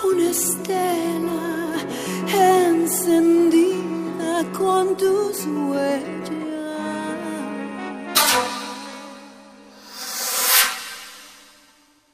Una 0.04 0.30
encendida 2.66 4.44
con 4.56 4.96
tus. 4.96 5.46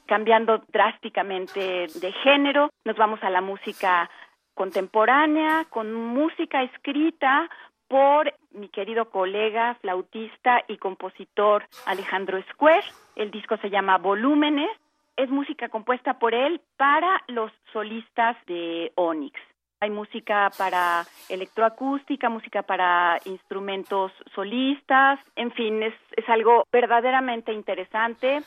Cambiando 0.06 0.62
drásticamente 0.68 1.88
de 1.94 2.12
género, 2.22 2.70
nos 2.84 2.96
vamos 2.96 3.20
a 3.22 3.30
la 3.30 3.40
música 3.40 4.08
contemporánea, 4.54 5.66
con 5.70 5.92
música 5.92 6.62
escrita 6.62 7.48
por 7.88 8.32
mi 8.52 8.68
querido 8.68 9.10
colega, 9.10 9.74
flautista 9.80 10.62
y 10.68 10.76
compositor 10.76 11.66
Alejandro 11.86 12.38
Escuer. 12.38 12.84
El 13.16 13.32
disco 13.32 13.56
se 13.56 13.70
llama 13.70 13.98
Volúmenes 13.98 14.70
es 15.16 15.30
música 15.30 15.68
compuesta 15.68 16.18
por 16.18 16.34
él 16.34 16.60
para 16.76 17.22
los 17.28 17.52
solistas 17.72 18.36
de 18.46 18.92
Onyx. 18.96 19.38
Hay 19.80 19.90
música 19.90 20.50
para 20.56 21.04
electroacústica, 21.28 22.28
música 22.28 22.62
para 22.62 23.18
instrumentos 23.26 24.12
solistas, 24.34 25.20
en 25.36 25.52
fin, 25.52 25.82
es, 25.82 25.94
es 26.16 26.28
algo 26.28 26.66
verdaderamente 26.72 27.52
interesante. 27.52 28.42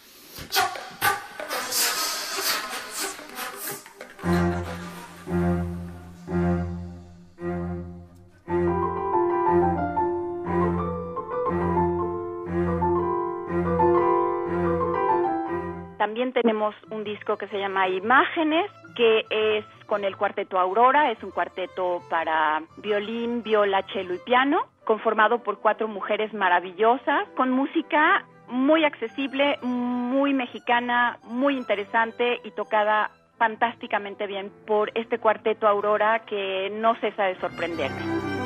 También 16.17 16.33
tenemos 16.33 16.73
un 16.89 17.03
disco 17.03 17.37
que 17.37 17.47
se 17.47 17.59
llama 17.59 17.87
Imágenes, 17.89 18.71
que 18.95 19.23
es 19.29 19.63
con 19.85 20.03
el 20.03 20.17
cuarteto 20.17 20.57
Aurora, 20.57 21.11
es 21.11 21.21
un 21.21 21.29
cuarteto 21.29 22.01
para 22.09 22.63
violín, 22.77 23.43
viola, 23.43 23.85
cello 23.93 24.15
y 24.15 24.17
piano, 24.25 24.65
conformado 24.83 25.43
por 25.43 25.59
cuatro 25.59 25.87
mujeres 25.87 26.33
maravillosas, 26.33 27.29
con 27.35 27.51
música 27.51 28.25
muy 28.47 28.83
accesible, 28.83 29.59
muy 29.61 30.33
mexicana, 30.33 31.19
muy 31.21 31.55
interesante 31.55 32.39
y 32.43 32.49
tocada 32.49 33.11
fantásticamente 33.37 34.25
bien 34.25 34.51
por 34.65 34.89
este 34.95 35.19
cuarteto 35.19 35.67
Aurora 35.67 36.25
que 36.25 36.71
no 36.71 36.95
cesa 36.95 37.25
de 37.25 37.39
sorprenderme. 37.39 38.36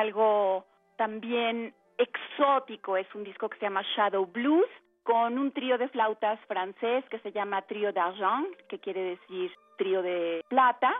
Algo 0.00 0.64
también 0.96 1.74
exótico, 1.98 2.96
es 2.96 3.06
un 3.14 3.24
disco 3.24 3.48
que 3.48 3.58
se 3.58 3.66
llama 3.66 3.84
Shadow 3.94 4.26
Blues, 4.26 4.68
con 5.02 5.38
un 5.38 5.52
trío 5.52 5.76
de 5.78 5.88
flautas 5.88 6.38
francés 6.46 7.04
que 7.10 7.18
se 7.20 7.32
llama 7.32 7.62
Trio 7.62 7.92
d'Argent, 7.92 8.54
que 8.68 8.78
quiere 8.78 9.02
decir 9.02 9.52
trío 9.76 10.02
de 10.02 10.44
plata. 10.48 10.92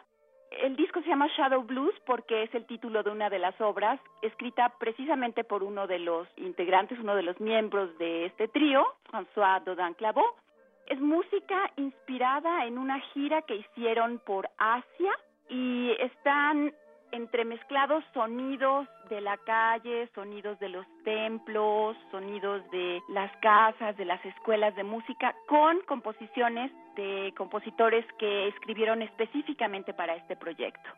El 0.51 0.75
disco 0.77 1.01
se 1.01 1.09
llama 1.09 1.29
Shadow 1.37 1.63
Blues 1.63 1.95
porque 2.07 2.43
es 2.43 2.55
el 2.55 2.67
título 2.67 3.03
de 3.03 3.11
una 3.11 3.31
de 3.31 3.39
las 3.39 3.59
obras, 3.61 4.01
escrita 4.21 4.75
precisamente 4.79 5.45
por 5.45 5.63
uno 5.63 5.87
de 5.87 6.01
los 6.01 6.27
integrantes, 6.37 6.99
uno 6.99 7.15
de 7.15 7.23
los 7.23 7.39
miembros 7.41 7.97
de 7.99 8.27
este 8.27 8.49
trío, 8.49 8.85
François 9.11 9.63
Dodin 9.65 9.95
Clavaux. 9.95 10.35
Es 10.87 11.01
música 11.01 11.71
inspirada 11.77 12.67
en 12.67 12.79
una 12.79 12.99
gira 13.13 13.43
que 13.43 13.57
hicieron 13.57 14.19
por 14.19 14.51
Asia 14.59 15.13
y 15.49 15.93
están 16.01 16.73
entremezclados 17.13 18.05
sonidos 18.15 18.89
de 19.09 19.21
la 19.21 19.37
calle, 19.39 20.09
sonidos 20.15 20.59
de 20.61 20.69
los 20.69 20.87
templos, 21.05 21.97
sonidos 22.11 22.63
de 22.71 23.03
las 23.09 23.35
casas, 23.39 23.97
de 23.97 24.05
las 24.05 24.25
escuelas 24.25 24.75
de 24.77 24.85
música, 24.85 25.35
con 25.47 25.81
composiciones 25.83 26.71
de 26.97 27.33
compositores 27.37 28.05
que 28.19 28.49
escribieron 28.49 29.03
específicamente 29.03 29.95
para 29.95 30.15
este 30.17 30.37
proyecto. 30.37 30.91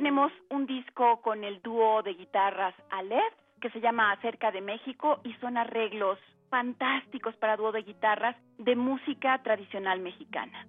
Tenemos 0.00 0.32
un 0.48 0.64
disco 0.64 1.20
con 1.20 1.44
el 1.44 1.60
dúo 1.60 2.02
de 2.02 2.14
guitarras 2.14 2.74
Aleph, 2.88 3.34
que 3.60 3.68
se 3.68 3.82
llama 3.82 4.12
Acerca 4.12 4.50
de 4.50 4.62
México 4.62 5.20
y 5.24 5.34
son 5.34 5.58
arreglos 5.58 6.18
fantásticos 6.48 7.36
para 7.36 7.58
dúo 7.58 7.70
de 7.70 7.82
guitarras 7.82 8.34
de 8.56 8.76
música 8.76 9.42
tradicional 9.42 10.00
mexicana. 10.00 10.66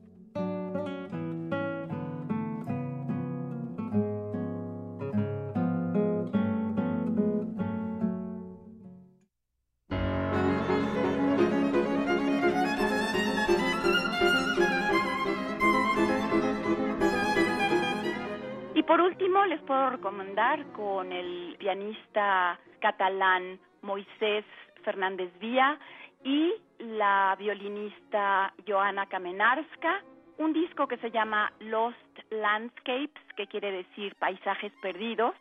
Puedo 19.72 19.90
recomendar 19.90 20.66
con 20.74 21.14
el 21.14 21.56
pianista 21.58 22.60
catalán 22.82 23.58
Moisés 23.82 24.44
Fernández 24.84 25.32
Vía 25.40 25.80
y 26.26 26.54
la 26.80 27.34
violinista 27.40 28.54
Joana 28.68 29.06
Kamenarska, 29.06 30.04
un 30.40 30.52
disco 30.52 30.90
que 30.90 30.98
se 30.98 31.10
llama 31.10 31.54
Lost 31.62 32.20
Landscapes, 32.32 33.24
que 33.38 33.48
quiere 33.48 33.72
decir 33.72 34.14
paisajes 34.16 34.74
perdidos. 34.82 35.36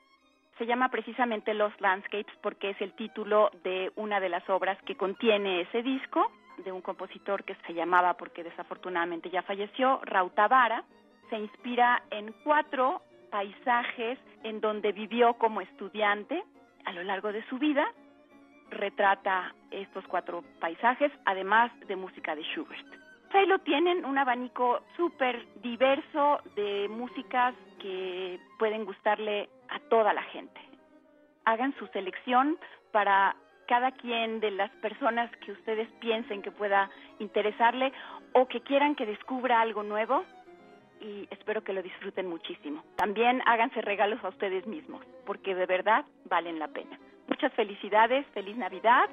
Se 0.58 0.64
llama 0.64 0.90
precisamente 0.90 1.52
Lost 1.52 1.80
Landscapes 1.80 2.32
porque 2.40 2.70
es 2.70 2.80
el 2.80 2.92
título 2.92 3.50
de 3.64 3.90
una 3.96 4.20
de 4.20 4.28
las 4.28 4.48
obras 4.48 4.80
que 4.84 4.96
contiene 4.96 5.62
ese 5.62 5.82
disco, 5.82 6.30
de 6.58 6.70
un 6.70 6.82
compositor 6.82 7.42
que 7.42 7.56
se 7.66 7.74
llamaba, 7.74 8.14
porque 8.14 8.44
desafortunadamente 8.44 9.28
ya 9.28 9.42
falleció, 9.42 10.00
Rautavara. 10.04 10.84
Se 11.30 11.36
inspira 11.36 12.04
en 12.12 12.32
cuatro 12.44 13.02
paisajes 13.30 14.18
en 14.42 14.60
donde 14.60 14.92
vivió 14.92 15.34
como 15.34 15.60
estudiante 15.60 16.42
a 16.84 16.92
lo 16.92 17.02
largo 17.02 17.32
de 17.32 17.46
su 17.48 17.58
vida. 17.58 17.86
Retrata 18.70 19.54
estos 19.70 20.06
cuatro 20.06 20.44
paisajes, 20.60 21.12
además 21.24 21.72
de 21.86 21.96
música 21.96 22.34
de 22.34 22.42
Schubert. 22.42 22.86
Ahí 23.32 23.46
lo 23.46 23.60
tienen, 23.60 24.04
un 24.04 24.18
abanico 24.18 24.82
súper 24.96 25.46
diverso 25.62 26.40
de 26.56 26.88
músicas 26.88 27.54
que 27.80 28.40
pueden 28.58 28.84
gustarle 28.84 29.48
a 29.68 29.78
toda 29.88 30.12
la 30.12 30.22
gente. 30.24 30.60
Hagan 31.44 31.74
su 31.78 31.86
selección 31.88 32.58
para 32.92 33.36
cada 33.68 33.92
quien 33.92 34.40
de 34.40 34.50
las 34.50 34.70
personas 34.82 35.30
que 35.36 35.52
ustedes 35.52 35.88
piensen 36.00 36.42
que 36.42 36.50
pueda 36.50 36.90
interesarle 37.20 37.92
o 38.32 38.48
que 38.48 38.62
quieran 38.62 38.96
que 38.96 39.06
descubra 39.06 39.60
algo 39.60 39.84
nuevo 39.84 40.24
y 41.00 41.26
espero 41.30 41.64
que 41.64 41.72
lo 41.72 41.82
disfruten 41.82 42.26
muchísimo. 42.26 42.84
También 42.96 43.42
háganse 43.46 43.80
regalos 43.80 44.22
a 44.22 44.28
ustedes 44.28 44.66
mismos, 44.66 45.04
porque 45.26 45.54
de 45.54 45.66
verdad 45.66 46.04
valen 46.24 46.58
la 46.58 46.68
pena. 46.68 46.98
Muchas 47.28 47.52
felicidades, 47.54 48.26
feliz 48.34 48.56
Navidad, 48.56 49.08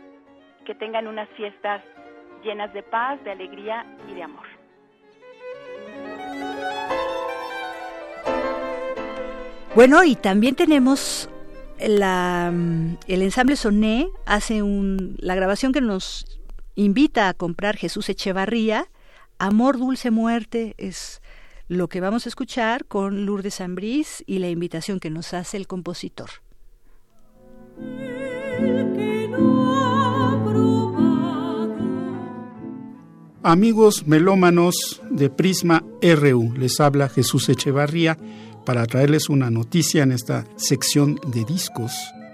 que 0.66 0.76
tengan 0.76 1.08
unas 1.08 1.30
fiestas 1.30 1.82
llenas 2.44 2.74
de 2.74 2.84
paz, 2.84 3.24
de 3.24 3.32
alegría 3.32 3.86
y 4.10 4.14
de 4.14 4.24
amor. 4.24 4.46
Bueno, 9.76 10.04
y 10.04 10.16
también 10.16 10.56
tenemos 10.56 11.30
la, 11.80 12.52
el 13.08 13.22
ensamble 13.22 13.56
Soné, 13.56 14.08
hace 14.26 14.64
un, 14.64 15.16
la 15.20 15.36
grabación 15.36 15.72
que 15.72 15.82
nos 15.82 16.40
invita 16.76 17.30
a 17.30 17.34
comprar 17.34 17.78
Jesús 17.78 18.10
Echevarría, 18.10 18.86
Amor, 19.40 19.78
Dulce 19.78 20.10
Muerte, 20.10 20.74
es 20.80 21.22
lo 21.68 21.89
que 21.89 21.99
vamos 21.99 22.26
a 22.26 22.30
escuchar 22.30 22.85
con 22.85 23.26
Lourdes 23.26 23.61
Ambrís 23.61 24.23
y 24.26 24.39
la 24.39 24.49
invitación 24.49 24.99
que 24.99 25.10
nos 25.10 25.34
hace 25.34 25.57
el 25.57 25.68
compositor. 25.68 26.30
Amigos 33.44 34.07
melómanos 34.07 35.02
de 35.10 35.30
Prisma 35.30 35.84
RU, 36.02 36.53
les 36.57 36.80
habla 36.80 37.07
Jesús 37.07 37.48
Echevarría 37.49 38.18
para 38.65 38.85
traerles 38.85 39.30
una 39.30 39.49
noticia 39.49 40.03
en 40.03 40.11
esta 40.11 40.45
sección 40.57 41.19
de 41.27 41.45
discos. 41.45 41.94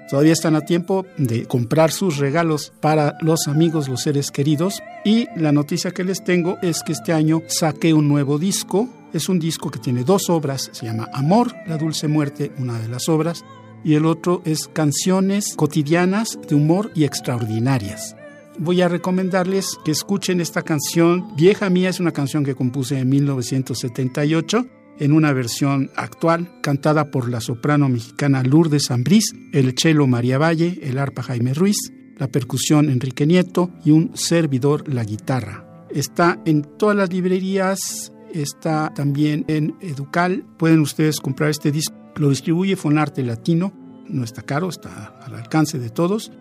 Todavía 0.10 0.34
están 0.34 0.56
a 0.56 0.62
tiempo 0.62 1.06
de 1.18 1.46
comprar 1.46 1.92
sus 1.92 2.18
regalos 2.18 2.74
para 2.82 3.16
los 3.22 3.48
amigos, 3.48 3.90
los 3.90 4.02
seres 4.02 4.32
queridos. 4.32 4.82
Y 5.06 5.28
la 5.36 5.52
noticia 5.52 5.92
que 5.92 6.04
les 6.04 6.24
tengo 6.24 6.58
es 6.62 6.84
que 6.84 6.92
este 6.94 7.14
año 7.14 7.42
saqué 7.48 7.94
un 7.94 8.08
nuevo 8.08 8.38
disco 8.38 8.90
es 9.14 9.30
un 9.30 9.40
disco 9.40 9.70
que 9.70 9.80
tiene 9.80 10.04
dos 10.04 10.30
obras, 10.30 10.70
se 10.74 10.86
llama 10.86 11.10
Amor, 11.14 11.54
la 11.68 11.78
dulce 11.78 12.08
muerte, 12.08 12.52
una 12.58 12.80
de 12.80 12.88
las 12.88 13.08
obras, 13.10 13.46
y 13.84 13.96
el 13.96 14.06
otro 14.06 14.42
es 14.46 14.68
Canciones 14.68 15.54
cotidianas 15.56 16.40
de 16.48 16.56
humor 16.56 16.92
y 16.96 17.04
extraordinarias. 17.04 18.16
Voy 18.60 18.82
a 18.82 18.88
recomendarles 18.88 19.78
que 19.84 19.92
escuchen 19.92 20.40
esta 20.40 20.62
canción. 20.62 21.36
Vieja 21.36 21.70
mía 21.70 21.90
es 21.90 22.00
una 22.00 22.12
canción 22.12 22.44
que 22.44 22.56
compuse 22.56 23.00
en 23.00 23.10
1978 23.10 24.66
en 25.00 25.12
una 25.12 25.34
versión 25.34 25.90
actual, 25.96 26.62
cantada 26.62 27.10
por 27.10 27.30
la 27.30 27.42
soprano 27.42 27.90
mexicana 27.90 28.44
Lourdes 28.44 28.92
Ambrís, 28.92 29.34
el 29.52 29.74
cello 29.78 30.08
María 30.08 30.38
Valle, 30.38 30.80
el 30.84 31.00
arpa 31.00 31.24
Jaime 31.24 31.54
Ruiz, 31.54 31.78
la 32.18 32.28
percusión 32.28 32.90
Enrique 32.90 33.26
Nieto 33.26 33.72
y 33.84 33.92
un 33.92 34.16
servidor 34.16 34.88
la 34.88 35.04
guitarra. 35.04 35.88
Está 35.90 36.40
en 36.46 36.62
todas 36.62 36.96
las 36.96 37.12
librerías 37.12 38.13
está 38.34 38.94
también 38.94 39.46
en 39.48 39.76
Educal. 39.80 40.46
Pueden 40.58 40.80
ustedes 40.80 41.20
comprar 41.20 41.50
este 41.50 41.72
disco. 41.72 41.96
Lo 42.16 42.30
distribuye 42.30 42.76
Fonarte 42.76 43.24
Latino. 43.24 43.74
No 44.08 44.24
está 44.24 44.42
caro, 44.42 44.70
está 44.70 45.20
al 45.26 45.36
alcance 45.36 45.80
de 45.80 45.90
todos. 45.90 46.32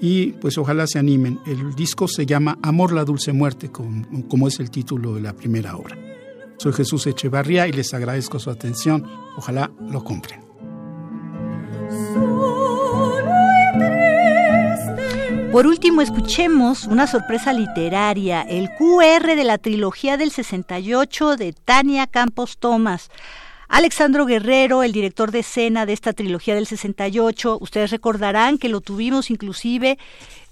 Y 0.00 0.32
pues 0.32 0.58
ojalá 0.58 0.86
se 0.86 0.98
animen. 0.98 1.40
El 1.46 1.74
disco 1.74 2.06
se 2.08 2.26
llama 2.26 2.58
Amor 2.62 2.92
la 2.92 3.04
Dulce 3.04 3.32
Muerte, 3.32 3.70
como, 3.70 4.48
es 4.48 4.60
el 4.60 4.70
título 4.70 5.14
de 5.14 5.22
la 5.22 5.32
primera 5.34 5.76
obra. 5.76 5.96
Soy 6.58 6.72
Jesús 6.72 7.06
Echevarría 7.06 7.66
y 7.66 7.72
les 7.72 7.92
agradezco 7.94 8.38
su 8.38 8.50
atención. 8.50 9.06
Ojalá 9.36 9.70
lo 9.80 10.04
compren. 10.04 10.40
Por 15.56 15.66
último, 15.66 16.02
escuchemos 16.02 16.84
una 16.84 17.06
sorpresa 17.06 17.54
literaria, 17.54 18.42
el 18.42 18.68
QR 18.76 19.36
de 19.36 19.42
la 19.42 19.56
trilogía 19.56 20.18
del 20.18 20.30
68 20.30 21.36
de 21.36 21.54
Tania 21.54 22.06
Campos 22.06 22.58
Tomás. 22.58 23.10
Alexandro 23.66 24.26
Guerrero, 24.26 24.82
el 24.82 24.92
director 24.92 25.30
de 25.30 25.38
escena 25.38 25.86
de 25.86 25.94
esta 25.94 26.12
trilogía 26.12 26.54
del 26.54 26.66
68, 26.66 27.56
ustedes 27.58 27.90
recordarán 27.90 28.58
que 28.58 28.68
lo 28.68 28.82
tuvimos 28.82 29.30
inclusive 29.30 29.96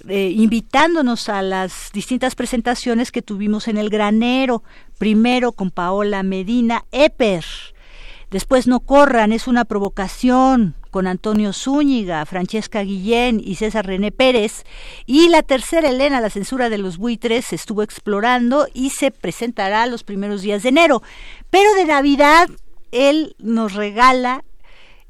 eh, 0.09 0.33
invitándonos 0.35 1.29
a 1.29 1.43
las 1.43 1.91
distintas 1.93 2.35
presentaciones 2.35 3.13
que 3.13 3.21
tuvimos 3.21 3.69
en 3.69 3.77
el 3.77 3.91
granero, 3.91 4.63
primero 4.97 5.53
con 5.53 5.71
Paola 5.71 6.23
Medina 6.23 6.87
Eper, 6.93 7.45
después 8.31 8.67
No 8.67 8.81
Corran, 8.81 9.33
es 9.33 9.49
una 9.49 9.67
provocación, 9.67 10.75
con 10.95 11.09
Antonio 11.09 11.53
Zúñiga, 11.53 12.25
Francesca 12.25 12.85
Guillén 12.85 13.43
y 13.45 13.57
César 13.57 13.85
René 13.85 14.13
Pérez. 14.13 14.63
Y 15.07 15.29
la 15.29 15.43
tercera, 15.43 15.89
Elena, 15.89 16.21
la 16.21 16.31
censura 16.31 16.71
de 16.71 16.79
los 16.79 16.99
buitres, 16.99 17.47
se 17.47 17.57
estuvo 17.57 17.83
explorando 17.83 18.69
y 18.73 18.91
se 18.91 19.11
presentará 19.11 19.87
los 19.87 20.05
primeros 20.05 20.43
días 20.43 20.63
de 20.63 20.69
enero. 20.69 21.03
Pero 21.51 21.75
de 21.75 21.87
Navidad, 21.87 22.49
él 22.93 23.35
nos 23.41 23.73
regala 23.75 24.45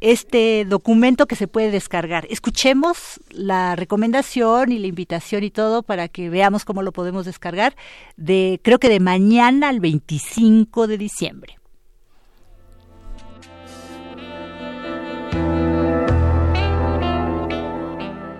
este 0.00 0.64
documento 0.64 1.26
que 1.26 1.36
se 1.36 1.48
puede 1.48 1.70
descargar. 1.70 2.26
Escuchemos 2.30 3.20
la 3.28 3.76
recomendación 3.76 4.72
y 4.72 4.78
la 4.78 4.86
invitación 4.86 5.44
y 5.44 5.50
todo 5.50 5.82
para 5.82 6.08
que 6.08 6.30
veamos 6.30 6.64
cómo 6.64 6.80
lo 6.80 6.92
podemos 6.92 7.26
descargar 7.26 7.76
de 8.16 8.58
creo 8.64 8.78
que 8.78 8.88
de 8.88 9.00
mañana 9.00 9.68
al 9.68 9.80
25 9.80 10.86
de 10.86 10.96
diciembre. 10.96 11.58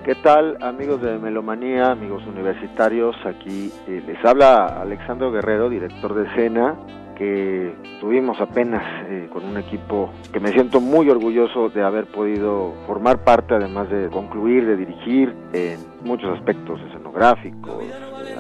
¿Qué 0.04 0.14
tal 0.16 0.58
amigos 0.60 1.00
de 1.00 1.18
Melomanía, 1.18 1.90
amigos 1.90 2.26
universitarios? 2.26 3.16
Aquí 3.24 3.72
eh, 3.88 4.02
les 4.06 4.22
habla 4.22 4.66
Alexandro 4.82 5.32
Guerrero, 5.32 5.70
director 5.70 6.12
de 6.12 6.28
escena, 6.28 6.74
que 7.16 7.74
tuvimos 8.02 8.38
apenas 8.38 8.82
eh, 9.08 9.30
con 9.32 9.46
un 9.46 9.56
equipo 9.56 10.12
que 10.30 10.40
me 10.40 10.52
siento 10.52 10.82
muy 10.82 11.08
orgulloso 11.08 11.70
de 11.70 11.82
haber 11.82 12.04
podido 12.04 12.74
formar 12.86 13.24
parte, 13.24 13.54
además 13.54 13.88
de 13.88 14.10
concluir, 14.10 14.66
de 14.66 14.76
dirigir 14.76 15.34
en 15.54 15.78
muchos 16.02 16.36
aspectos 16.36 16.78
escenográficos, 16.82 17.82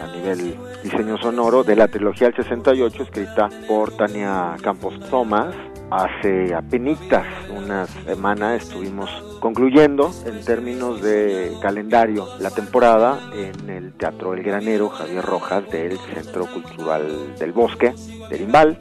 a 0.02 0.06
nivel 0.14 0.58
diseño 0.82 1.16
sonoro, 1.16 1.64
de 1.64 1.76
la 1.76 1.88
trilogía 1.88 2.26
del 2.26 2.36
68 2.44 3.04
escrita 3.04 3.48
por 3.66 3.96
Tania 3.96 4.54
Campos 4.62 5.00
Thomas 5.08 5.54
Hace 5.96 6.52
apenas 6.52 6.98
unas 7.56 7.88
semanas 8.04 8.64
estuvimos 8.64 9.08
concluyendo 9.38 10.10
en 10.26 10.44
términos 10.44 11.00
de 11.00 11.52
calendario 11.62 12.26
la 12.40 12.50
temporada 12.50 13.20
en 13.32 13.70
el 13.70 13.92
Teatro 13.92 14.34
El 14.34 14.42
Granero 14.42 14.88
Javier 14.88 15.24
Rojas 15.24 15.70
del 15.70 15.96
Centro 15.98 16.46
Cultural 16.46 17.36
del 17.38 17.52
Bosque 17.52 17.94
de 18.28 18.38
Limbal. 18.40 18.76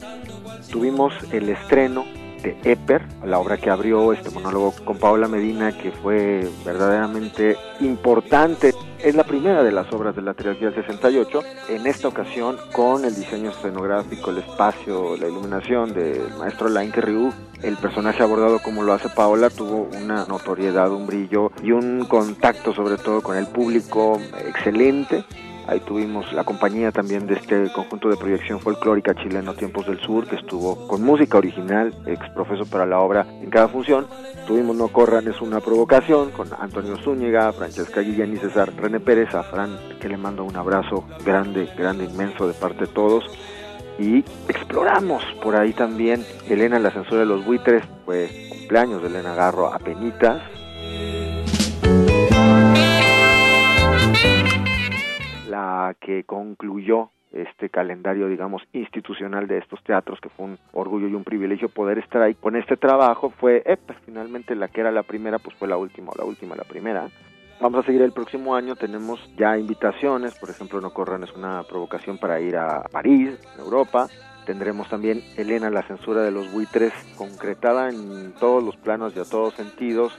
Tuvimos 0.72 1.14
el 1.32 1.50
estreno 1.50 2.04
de 2.44 2.56
Eper, 2.62 3.02
la 3.24 3.38
obra 3.38 3.56
que 3.56 3.70
abrió 3.70 4.12
este 4.12 4.30
monólogo 4.30 4.74
con 4.84 4.98
Paola 4.98 5.26
Medina, 5.26 5.76
que 5.76 5.90
fue 5.90 6.48
verdaderamente 6.64 7.56
importante. 7.80 8.72
Es 9.02 9.14
la 9.14 9.24
primera 9.24 9.62
de 9.62 9.72
las 9.72 9.92
obras 9.92 10.14
de 10.14 10.22
la 10.22 10.34
trilogía 10.34 10.70
del 10.70 10.82
68, 10.82 11.42
en 11.70 11.86
esta 11.86 12.08
ocasión 12.08 12.56
con 12.72 13.04
el 13.04 13.14
diseño 13.14 13.50
escenográfico, 13.50 14.30
el 14.30 14.38
espacio, 14.38 15.16
la 15.16 15.26
iluminación 15.26 15.92
del 15.92 16.34
maestro 16.38 16.68
Lainke 16.68 17.00
Ryu. 17.00 17.32
El 17.62 17.76
personaje 17.78 18.22
abordado 18.22 18.60
como 18.60 18.82
lo 18.82 18.92
hace 18.92 19.08
Paola 19.08 19.48
tuvo 19.48 19.88
una 19.96 20.26
notoriedad, 20.26 20.90
un 20.92 21.06
brillo 21.06 21.50
y 21.62 21.72
un 21.72 22.04
contacto 22.04 22.74
sobre 22.74 22.98
todo 22.98 23.22
con 23.22 23.36
el 23.36 23.46
público 23.46 24.20
excelente 24.46 25.24
Ahí 25.66 25.80
tuvimos 25.80 26.30
la 26.32 26.44
compañía 26.44 26.92
también 26.92 27.26
de 27.26 27.34
este 27.34 27.72
conjunto 27.72 28.10
de 28.10 28.16
proyección 28.16 28.60
folclórica 28.60 29.14
chileno 29.14 29.54
Tiempos 29.54 29.86
del 29.86 29.98
Sur, 30.00 30.26
que 30.26 30.36
estuvo 30.36 30.86
con 30.86 31.02
música 31.02 31.38
original, 31.38 31.94
ex 32.06 32.28
profeso 32.30 32.66
para 32.66 32.84
la 32.84 33.00
obra 33.00 33.26
en 33.40 33.48
cada 33.48 33.68
función. 33.68 34.06
Tuvimos 34.46 34.76
No 34.76 34.88
Corran 34.88 35.26
es 35.26 35.40
una 35.40 35.60
provocación 35.60 36.32
con 36.32 36.48
Antonio 36.58 36.96
Zúñiga, 36.98 37.50
Francesca 37.52 38.02
Guillén 38.02 38.34
y 38.34 38.36
César 38.36 38.72
René 38.76 39.00
Pérez, 39.00 39.34
a 39.34 39.42
Fran, 39.42 39.78
que 40.00 40.08
le 40.08 40.18
mando 40.18 40.44
un 40.44 40.56
abrazo 40.56 41.04
grande, 41.24 41.66
grande, 41.78 42.04
inmenso 42.04 42.46
de 42.46 42.52
parte 42.52 42.86
de 42.86 42.92
todos. 42.92 43.24
Y 43.98 44.18
exploramos 44.48 45.24
por 45.42 45.56
ahí 45.56 45.72
también 45.72 46.26
Elena, 46.48 46.78
la 46.78 46.90
censura 46.90 47.20
de 47.20 47.26
los 47.26 47.44
buitres, 47.44 47.84
fue 48.04 48.48
cumpleaños 48.50 49.00
de 49.00 49.08
Elena 49.08 49.34
Garro 49.34 49.72
a 49.72 49.78
penitas 49.78 50.42
la 55.54 55.94
que 56.00 56.24
concluyó 56.24 57.10
este 57.32 57.68
calendario, 57.68 58.28
digamos, 58.28 58.62
institucional 58.72 59.46
de 59.46 59.58
estos 59.58 59.82
teatros, 59.84 60.20
que 60.20 60.28
fue 60.28 60.46
un 60.46 60.58
orgullo 60.72 61.06
y 61.06 61.14
un 61.14 61.22
privilegio 61.22 61.68
poder 61.68 61.98
estar 61.98 62.22
ahí 62.22 62.34
con 62.34 62.56
este 62.56 62.76
trabajo, 62.76 63.30
fue, 63.30 63.62
pues, 63.86 63.98
finalmente 64.04 64.56
la 64.56 64.66
que 64.66 64.80
era 64.80 64.90
la 64.90 65.04
primera, 65.04 65.38
pues 65.38 65.56
fue 65.56 65.68
la 65.68 65.76
última, 65.76 66.10
la 66.16 66.24
última, 66.24 66.56
la 66.56 66.64
primera. 66.64 67.08
Vamos 67.60 67.84
a 67.84 67.86
seguir 67.86 68.02
el 68.02 68.10
próximo 68.10 68.56
año, 68.56 68.74
tenemos 68.74 69.20
ya 69.36 69.56
invitaciones, 69.56 70.36
por 70.40 70.50
ejemplo, 70.50 70.80
No 70.80 70.92
Corran 70.92 71.22
es 71.22 71.32
una 71.34 71.62
provocación 71.62 72.18
para 72.18 72.40
ir 72.40 72.56
a 72.56 72.82
París, 72.90 73.38
Europa. 73.56 74.08
Tendremos 74.44 74.88
también 74.88 75.22
Elena, 75.36 75.70
la 75.70 75.82
censura 75.82 76.22
de 76.22 76.32
los 76.32 76.52
buitres, 76.52 76.92
concretada 77.16 77.90
en 77.90 78.32
todos 78.40 78.62
los 78.62 78.76
planos 78.76 79.16
y 79.16 79.20
a 79.20 79.24
todos 79.24 79.54
sentidos, 79.54 80.12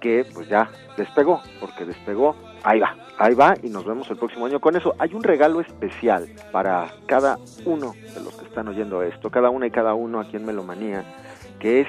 que 0.00 0.26
pues 0.34 0.46
ya 0.48 0.70
despegó, 0.98 1.40
porque 1.58 1.86
despegó 1.86 2.36
Ahí 2.64 2.80
va, 2.80 2.96
ahí 3.18 3.34
va 3.34 3.54
y 3.62 3.68
nos 3.68 3.84
vemos 3.84 4.10
el 4.10 4.16
próximo 4.16 4.46
año 4.46 4.60
con 4.60 4.76
eso. 4.76 4.94
Hay 4.98 5.14
un 5.14 5.22
regalo 5.22 5.60
especial 5.60 6.28
para 6.52 6.92
cada 7.06 7.38
uno 7.64 7.94
de 8.14 8.20
los 8.22 8.34
que 8.34 8.46
están 8.46 8.68
oyendo 8.68 9.02
esto, 9.02 9.30
cada 9.30 9.50
una 9.50 9.66
y 9.66 9.70
cada 9.70 9.94
uno 9.94 10.20
aquí 10.20 10.36
en 10.36 10.46
Melomanía, 10.46 11.04
que 11.58 11.80
es 11.82 11.88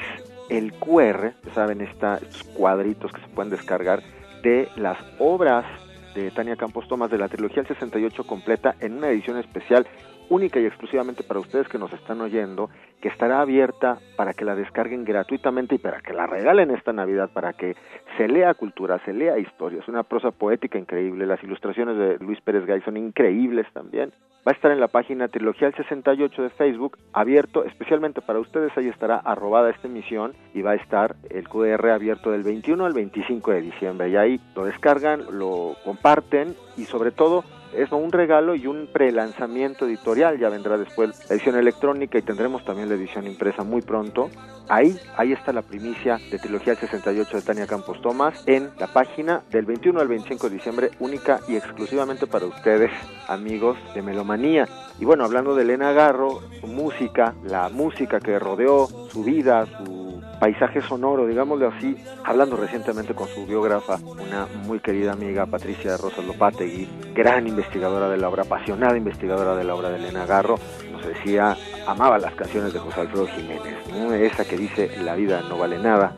el 0.49 0.73
QR, 0.73 1.33
saben, 1.53 1.81
estos 1.81 2.43
cuadritos 2.55 3.11
que 3.11 3.21
se 3.21 3.27
pueden 3.29 3.49
descargar 3.49 4.03
de 4.43 4.69
las 4.75 4.97
obras 5.19 5.65
de 6.13 6.31
Tania 6.31 6.55
Campos 6.55 6.87
Tomás 6.87 7.11
de 7.11 7.17
la 7.17 7.27
trilogía 7.27 7.61
El 7.61 7.67
68 7.67 8.25
completa 8.25 8.75
en 8.79 8.97
una 8.97 9.09
edición 9.09 9.37
especial 9.37 9.85
única 10.29 10.59
y 10.59 10.65
exclusivamente 10.65 11.23
para 11.23 11.39
ustedes 11.39 11.67
que 11.67 11.77
nos 11.77 11.91
están 11.93 12.21
oyendo, 12.21 12.69
que 13.01 13.09
estará 13.09 13.41
abierta 13.41 13.99
para 14.15 14.33
que 14.33 14.45
la 14.45 14.55
descarguen 14.55 15.05
gratuitamente 15.05 15.75
y 15.75 15.77
para 15.77 16.01
que 16.01 16.13
la 16.13 16.27
regalen 16.27 16.71
esta 16.71 16.93
Navidad, 16.93 17.29
para 17.33 17.53
que 17.53 17.75
se 18.17 18.27
lea 18.27 18.53
cultura, 18.53 18.99
se 19.05 19.13
lea 19.13 19.37
historia. 19.37 19.79
Es 19.79 19.87
una 19.87 20.03
prosa 20.03 20.31
poética 20.31 20.77
increíble, 20.77 21.25
las 21.25 21.43
ilustraciones 21.43 21.97
de 21.97 22.17
Luis 22.23 22.41
Pérez 22.41 22.65
Gay 22.65 22.81
son 22.81 22.97
increíbles 22.97 23.67
también. 23.73 24.11
Va 24.47 24.51
a 24.51 24.55
estar 24.55 24.71
en 24.71 24.79
la 24.79 24.87
página 24.87 25.27
Trilogía 25.27 25.67
el 25.67 25.73
68 25.73 26.43
de 26.43 26.49
Facebook, 26.51 26.99
abierto 27.13 27.63
especialmente 27.63 28.21
para 28.21 28.39
ustedes, 28.39 28.77
ahí 28.77 28.87
estará 28.87 29.17
arrobada 29.17 29.71
esta 29.71 29.87
emisión 29.87 30.33
y 30.53 30.61
va 30.61 30.71
a 30.71 30.75
estar 30.75 31.15
el 31.31 31.49
QR 31.49 31.89
abierto 31.89 32.29
del 32.29 32.43
21 32.43 32.85
al 32.85 32.93
25 32.93 33.51
de 33.51 33.61
diciembre. 33.61 34.09
Y 34.09 34.17
ahí 34.17 34.39
lo 34.55 34.65
descargan, 34.65 35.23
lo 35.31 35.75
comparten 35.83 36.53
y 36.77 36.83
sobre 36.83 37.09
todo 37.09 37.43
es 37.77 37.91
un 37.91 38.11
regalo 38.11 38.55
y 38.55 38.67
un 38.67 38.87
prelanzamiento 38.91 39.85
editorial. 39.85 40.39
Ya 40.39 40.49
vendrá 40.49 40.77
después 40.77 41.27
la 41.29 41.35
edición 41.35 41.55
electrónica 41.55 42.17
y 42.17 42.21
tendremos 42.21 42.63
también 42.65 42.89
la 42.89 42.95
edición 42.95 43.27
impresa 43.27 43.63
muy 43.63 43.81
pronto. 43.81 44.29
Ahí, 44.67 44.97
ahí 45.17 45.31
está 45.31 45.53
la 45.53 45.61
primicia 45.61 46.19
de 46.31 46.39
Trilogía 46.39 46.75
68 46.75 47.37
de 47.37 47.43
Tania 47.43 47.67
Campos 47.67 48.01
Tomás 48.01 48.43
en 48.47 48.69
la 48.79 48.87
página 48.87 49.43
del 49.51 49.65
21 49.65 49.99
al 49.99 50.07
25 50.07 50.49
de 50.49 50.55
diciembre, 50.55 50.91
única 50.99 51.39
y 51.47 51.55
exclusivamente 51.55 52.25
para 52.25 52.47
ustedes, 52.47 52.91
amigos 53.27 53.77
de 53.93 54.01
Melomanía. 54.01 54.67
Y 54.99 55.05
bueno, 55.05 55.23
hablando 55.23 55.55
de 55.55 55.63
Elena 55.63 55.91
Garro, 55.91 56.41
su 56.59 56.67
música, 56.67 57.35
la 57.43 57.69
música 57.69 58.19
que 58.19 58.39
rodeó 58.39 58.87
su 59.09 59.23
vida, 59.23 59.65
su 59.65 60.04
paisaje 60.39 60.81
sonoro, 60.81 61.25
digámoslo 61.25 61.69
así, 61.69 61.95
hablando 62.23 62.57
recientemente 62.57 63.13
con 63.13 63.27
su 63.27 63.45
biógrafa, 63.45 63.97
una 64.03 64.47
muy 64.65 64.79
querida 64.79 65.13
amiga, 65.13 65.45
Patricia 65.45 65.97
Rosas 65.97 66.25
Lopategui, 66.25 66.87
gran 67.13 67.47
investigadora 67.47 68.09
de 68.09 68.17
la 68.17 68.29
obra, 68.29 68.43
apasionada 68.43 68.97
investigadora 68.97 69.55
de 69.55 69.63
la 69.63 69.75
obra 69.75 69.89
de 69.89 69.97
Elena 69.97 70.25
Garro, 70.25 70.55
nos 70.91 71.05
decía, 71.05 71.55
amaba 71.87 72.17
las 72.17 72.33
canciones 72.35 72.73
de 72.73 72.79
José 72.79 73.01
Alfredo 73.01 73.27
Jiménez, 73.27 74.31
esa 74.31 74.45
que 74.45 74.57
dice, 74.57 74.91
la 75.03 75.15
vida 75.15 75.41
no 75.49 75.57
vale 75.57 75.77
nada. 75.79 76.15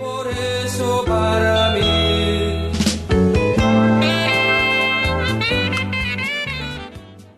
por 0.00 0.26
eso 0.64 1.04
para 1.06 1.70
mí 1.72 2.13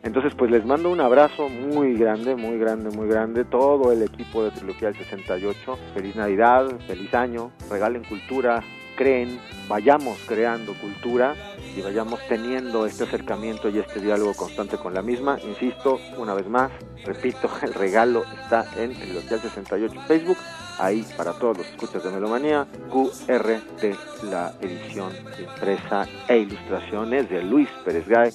Entonces, 0.06 0.34
pues 0.36 0.52
les 0.52 0.64
mando 0.64 0.88
un 0.88 1.00
abrazo 1.00 1.48
muy 1.48 1.94
grande, 1.94 2.36
muy 2.36 2.58
grande, 2.58 2.90
muy 2.90 3.08
grande. 3.08 3.44
Todo 3.44 3.90
el 3.90 4.02
equipo 4.02 4.44
de 4.44 4.52
Trilogía 4.52 4.92
del 4.92 4.98
68. 4.98 5.78
Feliz 5.94 6.14
Navidad, 6.14 6.68
feliz 6.86 7.12
año. 7.12 7.50
Regalen 7.68 8.04
cultura, 8.04 8.62
creen, 8.94 9.40
vayamos 9.68 10.16
creando 10.28 10.74
cultura 10.74 11.34
y 11.76 11.82
vayamos 11.82 12.20
teniendo 12.28 12.86
este 12.86 13.02
acercamiento 13.02 13.68
y 13.68 13.80
este 13.80 14.00
diálogo 14.00 14.32
constante 14.34 14.76
con 14.76 14.94
la 14.94 15.02
misma. 15.02 15.38
Insisto, 15.44 15.98
una 16.18 16.34
vez 16.34 16.48
más, 16.48 16.70
repito, 17.04 17.50
el 17.62 17.74
regalo 17.74 18.22
está 18.44 18.64
en 18.80 18.94
Trilogía 18.94 19.38
68 19.38 20.02
Facebook. 20.06 20.38
Ahí 20.78 21.04
para 21.16 21.32
todos 21.32 21.58
los 21.58 21.66
escuchas 21.66 22.04
de 22.04 22.10
Melomanía, 22.10 22.64
QR 22.92 23.60
de 23.80 23.96
la 24.30 24.52
edición 24.60 25.10
impresa 25.40 26.06
e 26.28 26.38
ilustraciones 26.38 27.28
de 27.28 27.42
Luis 27.42 27.68
Pérez 27.84 28.06
Gay 28.06 28.30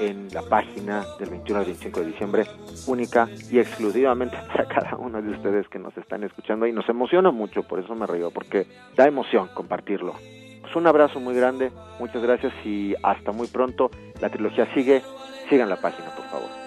en 0.00 0.28
la 0.32 0.42
página 0.42 1.04
del 1.18 1.30
21 1.30 1.60
al 1.60 1.66
25 1.66 2.00
de 2.00 2.06
diciembre, 2.06 2.46
única 2.86 3.28
y 3.50 3.58
exclusivamente 3.58 4.36
para 4.48 4.66
cada 4.66 4.96
uno 4.96 5.20
de 5.20 5.30
ustedes 5.30 5.68
que 5.68 5.78
nos 5.78 5.96
están 5.96 6.24
escuchando 6.24 6.66
y 6.66 6.72
nos 6.72 6.88
emociona 6.88 7.30
mucho, 7.30 7.62
por 7.62 7.78
eso 7.78 7.94
me 7.94 8.06
río, 8.06 8.30
porque 8.30 8.66
da 8.96 9.06
emoción 9.06 9.48
compartirlo. 9.54 10.14
Pues 10.62 10.74
un 10.76 10.86
abrazo 10.86 11.20
muy 11.20 11.34
grande, 11.34 11.70
muchas 12.00 12.22
gracias 12.22 12.52
y 12.64 12.94
hasta 13.02 13.32
muy 13.32 13.48
pronto. 13.48 13.90
La 14.20 14.30
trilogía 14.30 14.72
sigue, 14.74 15.02
sigan 15.48 15.68
la 15.68 15.76
página 15.76 16.08
por 16.16 16.24
favor. 16.26 16.63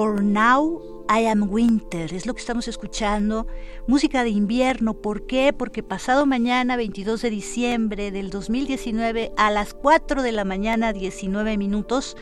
For 0.00 0.22
Now 0.22 0.80
I 1.10 1.26
Am 1.26 1.52
Winter, 1.52 2.14
es 2.14 2.24
lo 2.24 2.32
que 2.32 2.40
estamos 2.40 2.68
escuchando, 2.68 3.46
música 3.86 4.24
de 4.24 4.30
invierno, 4.30 4.94
¿por 4.94 5.26
qué? 5.26 5.52
Porque 5.52 5.82
pasado 5.82 6.24
mañana, 6.24 6.78
22 6.78 7.20
de 7.20 7.28
diciembre 7.28 8.10
del 8.10 8.30
2019, 8.30 9.30
a 9.36 9.50
las 9.50 9.74
4 9.74 10.22
de 10.22 10.32
la 10.32 10.46
mañana, 10.46 10.94
19 10.94 11.58
minutos, 11.58 12.16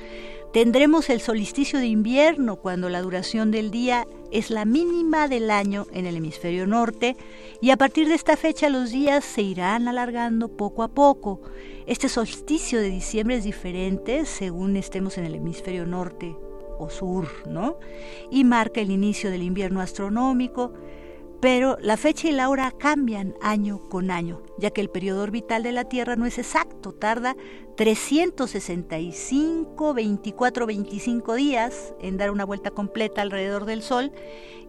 tendremos 0.53 1.09
el 1.09 1.21
solsticio 1.21 1.79
de 1.79 1.87
invierno, 1.87 2.57
cuando 2.57 2.89
la 2.89 3.01
duración 3.01 3.53
del 3.53 3.71
día 3.71 4.09
es 4.33 4.51
la 4.51 4.65
mínima 4.65 5.29
del 5.29 5.49
año 5.49 5.87
en 5.93 6.07
el 6.07 6.17
hemisferio 6.17 6.67
norte, 6.67 7.17
y 7.61 7.71
a 7.71 7.77
partir 7.77 8.09
de 8.09 8.17
esta 8.17 8.37
fecha 8.37 8.71
los 8.71 8.91
días 8.91 9.25
se 9.25 9.43
irán 9.43 9.87
alargando 9.87 10.49
poco 10.49 10.83
a 10.83 10.89
poco. 10.89 11.43
Este 11.87 12.09
solsticio 12.09 12.81
de 12.81 12.91
diciembre 12.91 13.37
es 13.37 13.45
diferente 13.45 14.27
según 14.27 14.77
estemos 14.77 15.17
en 15.17 15.27
el 15.27 15.37
hemisferio 15.37 15.87
norte 15.87 16.35
o 16.79 16.91
sur, 16.91 17.29
¿no? 17.47 17.79
Y 18.31 18.45
marca 18.45 18.81
el 18.81 18.91
inicio 18.91 19.31
del 19.31 19.43
invierno 19.43 19.81
astronómico, 19.81 20.73
pero 21.41 21.79
la 21.81 21.97
fecha 21.97 22.29
y 22.29 22.33
la 22.33 22.49
hora 22.49 22.73
cambian 22.73 23.37
año 23.41 23.89
con 23.89 24.11
año, 24.11 24.43
ya 24.59 24.71
que 24.71 24.81
el 24.81 24.91
periodo 24.91 25.23
orbital 25.23 25.63
de 25.63 25.71
la 25.71 25.85
Tierra 25.85 26.17
no 26.17 26.27
es 26.27 26.37
exacto, 26.39 26.91
tarda 26.93 27.37
365, 27.77 29.95
24, 29.95 30.67
25 30.67 31.35
días 31.35 31.95
en 32.01 32.17
dar 32.17 32.33
una 32.33 32.45
vuelta 32.45 32.73
completa 32.73 33.23
alrededor 33.23 33.67
del 33.67 33.83
Sol, 33.83 34.11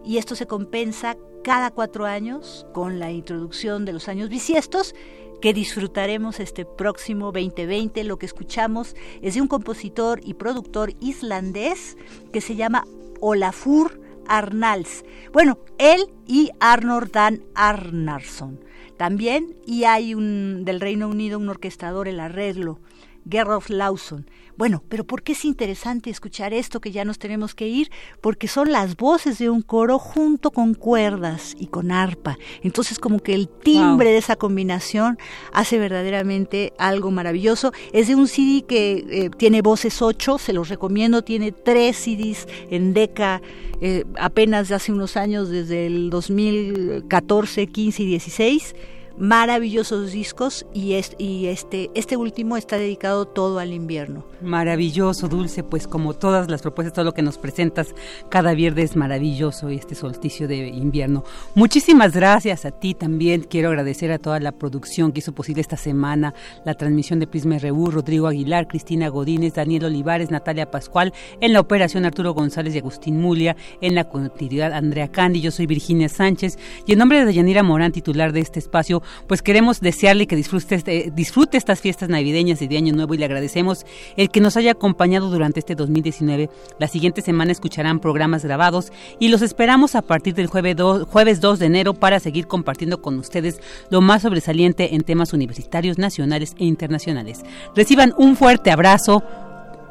y 0.04 0.18
esto 0.18 0.36
se 0.36 0.46
compensa 0.46 1.16
cada 1.42 1.72
cuatro 1.72 2.06
años 2.06 2.68
con 2.72 3.00
la 3.00 3.10
introducción 3.10 3.84
de 3.84 3.92
los 3.92 4.06
años 4.08 4.28
bisiestos 4.28 4.94
que 5.40 5.54
disfrutaremos 5.54 6.40
este 6.40 6.64
próximo 6.64 7.26
2020. 7.32 8.04
Lo 8.04 8.18
que 8.18 8.26
escuchamos 8.26 8.94
es 9.22 9.34
de 9.34 9.40
un 9.40 9.48
compositor 9.48 10.20
y 10.24 10.34
productor 10.34 10.92
islandés 11.00 11.96
que 12.32 12.40
se 12.40 12.56
llama 12.56 12.84
Olafur 13.20 14.00
Arnalds. 14.26 15.04
Bueno, 15.32 15.58
él 15.78 16.06
y 16.26 16.50
Arnor 16.60 17.10
Dan 17.10 17.42
Arnarsson. 17.54 18.60
También, 18.96 19.56
y 19.66 19.84
hay 19.84 20.14
un 20.14 20.64
del 20.64 20.80
Reino 20.80 21.08
Unido 21.08 21.38
un 21.38 21.48
orquestador, 21.48 22.06
el 22.06 22.20
arreglo, 22.20 22.80
Gerolf 23.28 23.70
Lawson. 23.70 24.26
Bueno, 24.56 24.82
pero 24.90 25.04
¿por 25.04 25.22
qué 25.22 25.32
es 25.32 25.46
interesante 25.46 26.10
escuchar 26.10 26.52
esto 26.52 26.80
que 26.80 26.92
ya 26.92 27.04
nos 27.06 27.18
tenemos 27.18 27.54
que 27.54 27.66
ir? 27.66 27.90
Porque 28.20 28.46
son 28.46 28.70
las 28.70 28.96
voces 28.96 29.38
de 29.38 29.48
un 29.48 29.62
coro 29.62 29.98
junto 29.98 30.50
con 30.50 30.74
cuerdas 30.74 31.56
y 31.58 31.68
con 31.68 31.90
arpa. 31.90 32.36
Entonces 32.62 32.98
como 32.98 33.20
que 33.20 33.34
el 33.34 33.48
timbre 33.48 34.10
de 34.10 34.18
esa 34.18 34.36
combinación 34.36 35.18
hace 35.54 35.78
verdaderamente 35.78 36.74
algo 36.78 37.10
maravilloso. 37.10 37.72
Es 37.94 38.08
de 38.08 38.16
un 38.16 38.28
CD 38.28 38.66
que 38.66 39.06
eh, 39.08 39.30
tiene 39.36 39.62
voces 39.62 40.02
8, 40.02 40.36
se 40.36 40.52
los 40.52 40.68
recomiendo, 40.68 41.22
tiene 41.22 41.52
tres 41.52 41.96
CDs 41.96 42.46
en 42.70 42.92
Deca 42.92 43.40
eh, 43.80 44.04
apenas 44.18 44.68
de 44.68 44.74
hace 44.74 44.92
unos 44.92 45.16
años, 45.16 45.48
desde 45.48 45.86
el 45.86 46.10
2014, 46.10 47.66
15 47.66 48.02
y 48.02 48.06
16 48.06 48.74
maravillosos 49.20 50.12
discos 50.12 50.66
y, 50.72 50.98
y 51.18 51.46
este, 51.46 51.90
este 51.94 52.16
último 52.16 52.56
está 52.56 52.78
dedicado 52.78 53.26
todo 53.26 53.58
al 53.58 53.72
invierno. 53.72 54.24
Maravilloso, 54.40 55.28
Dulce, 55.28 55.62
pues 55.62 55.86
como 55.86 56.14
todas 56.14 56.50
las 56.50 56.62
propuestas, 56.62 56.94
todo 56.94 57.04
lo 57.04 57.12
que 57.12 57.20
nos 57.20 57.36
presentas 57.36 57.94
cada 58.30 58.54
viernes 58.54 58.96
maravilloso 58.96 59.68
este 59.68 59.94
solsticio 59.94 60.48
de 60.48 60.68
invierno. 60.68 61.24
Muchísimas 61.54 62.14
gracias 62.14 62.64
a 62.64 62.70
ti 62.70 62.94
también. 62.94 63.42
Quiero 63.42 63.68
agradecer 63.68 64.10
a 64.10 64.18
toda 64.18 64.40
la 64.40 64.52
producción 64.52 65.12
que 65.12 65.18
hizo 65.18 65.32
posible 65.32 65.60
esta 65.60 65.76
semana, 65.76 66.34
la 66.64 66.74
transmisión 66.74 67.20
de 67.20 67.26
Prisma 67.26 67.58
RU, 67.58 67.90
Rodrigo 67.90 68.26
Aguilar, 68.26 68.68
Cristina 68.68 69.08
Godínez, 69.08 69.52
Daniel 69.52 69.84
Olivares, 69.84 70.30
Natalia 70.30 70.70
Pascual, 70.70 71.12
en 71.42 71.52
la 71.52 71.60
operación 71.60 72.06
Arturo 72.06 72.32
González 72.32 72.74
y 72.74 72.78
Agustín 72.78 73.20
Mulia, 73.20 73.54
en 73.82 73.94
la 73.94 74.04
continuidad 74.04 74.72
Andrea 74.72 75.08
Candy, 75.08 75.42
yo 75.42 75.50
soy 75.50 75.66
Virginia 75.66 76.08
Sánchez 76.08 76.58
y 76.86 76.92
en 76.92 76.98
nombre 76.98 77.22
de 77.22 77.34
Yanira 77.34 77.62
Morán, 77.62 77.92
titular 77.92 78.32
de 78.32 78.40
este 78.40 78.58
espacio, 78.58 79.02
pues 79.26 79.42
queremos 79.42 79.80
desearle 79.80 80.26
que 80.26 80.36
disfrute, 80.36 80.74
este, 80.74 81.12
disfrute 81.14 81.56
estas 81.56 81.80
fiestas 81.80 82.08
navideñas 82.08 82.62
y 82.62 82.68
de 82.68 82.76
Año 82.76 82.94
Nuevo 82.94 83.14
y 83.14 83.18
le 83.18 83.24
agradecemos 83.24 83.86
el 84.16 84.30
que 84.30 84.40
nos 84.40 84.56
haya 84.56 84.72
acompañado 84.72 85.30
durante 85.30 85.60
este 85.60 85.74
2019. 85.74 86.50
La 86.78 86.88
siguiente 86.88 87.22
semana 87.22 87.52
escucharán 87.52 88.00
programas 88.00 88.44
grabados 88.44 88.92
y 89.18 89.28
los 89.28 89.42
esperamos 89.42 89.94
a 89.94 90.02
partir 90.02 90.34
del 90.34 90.46
jueves 90.46 90.76
2, 90.76 91.08
jueves 91.08 91.40
2 91.40 91.58
de 91.58 91.66
enero 91.66 91.94
para 91.94 92.20
seguir 92.20 92.46
compartiendo 92.46 93.00
con 93.00 93.18
ustedes 93.18 93.60
lo 93.90 94.00
más 94.00 94.22
sobresaliente 94.22 94.94
en 94.94 95.02
temas 95.02 95.32
universitarios, 95.32 95.98
nacionales 95.98 96.54
e 96.58 96.64
internacionales. 96.64 97.42
Reciban 97.74 98.14
un 98.18 98.36
fuerte 98.36 98.70
abrazo. 98.70 99.22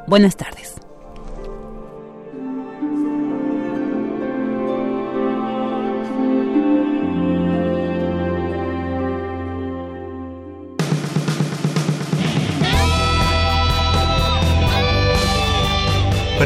Buenas 0.08 0.36
tardes. 0.36 0.89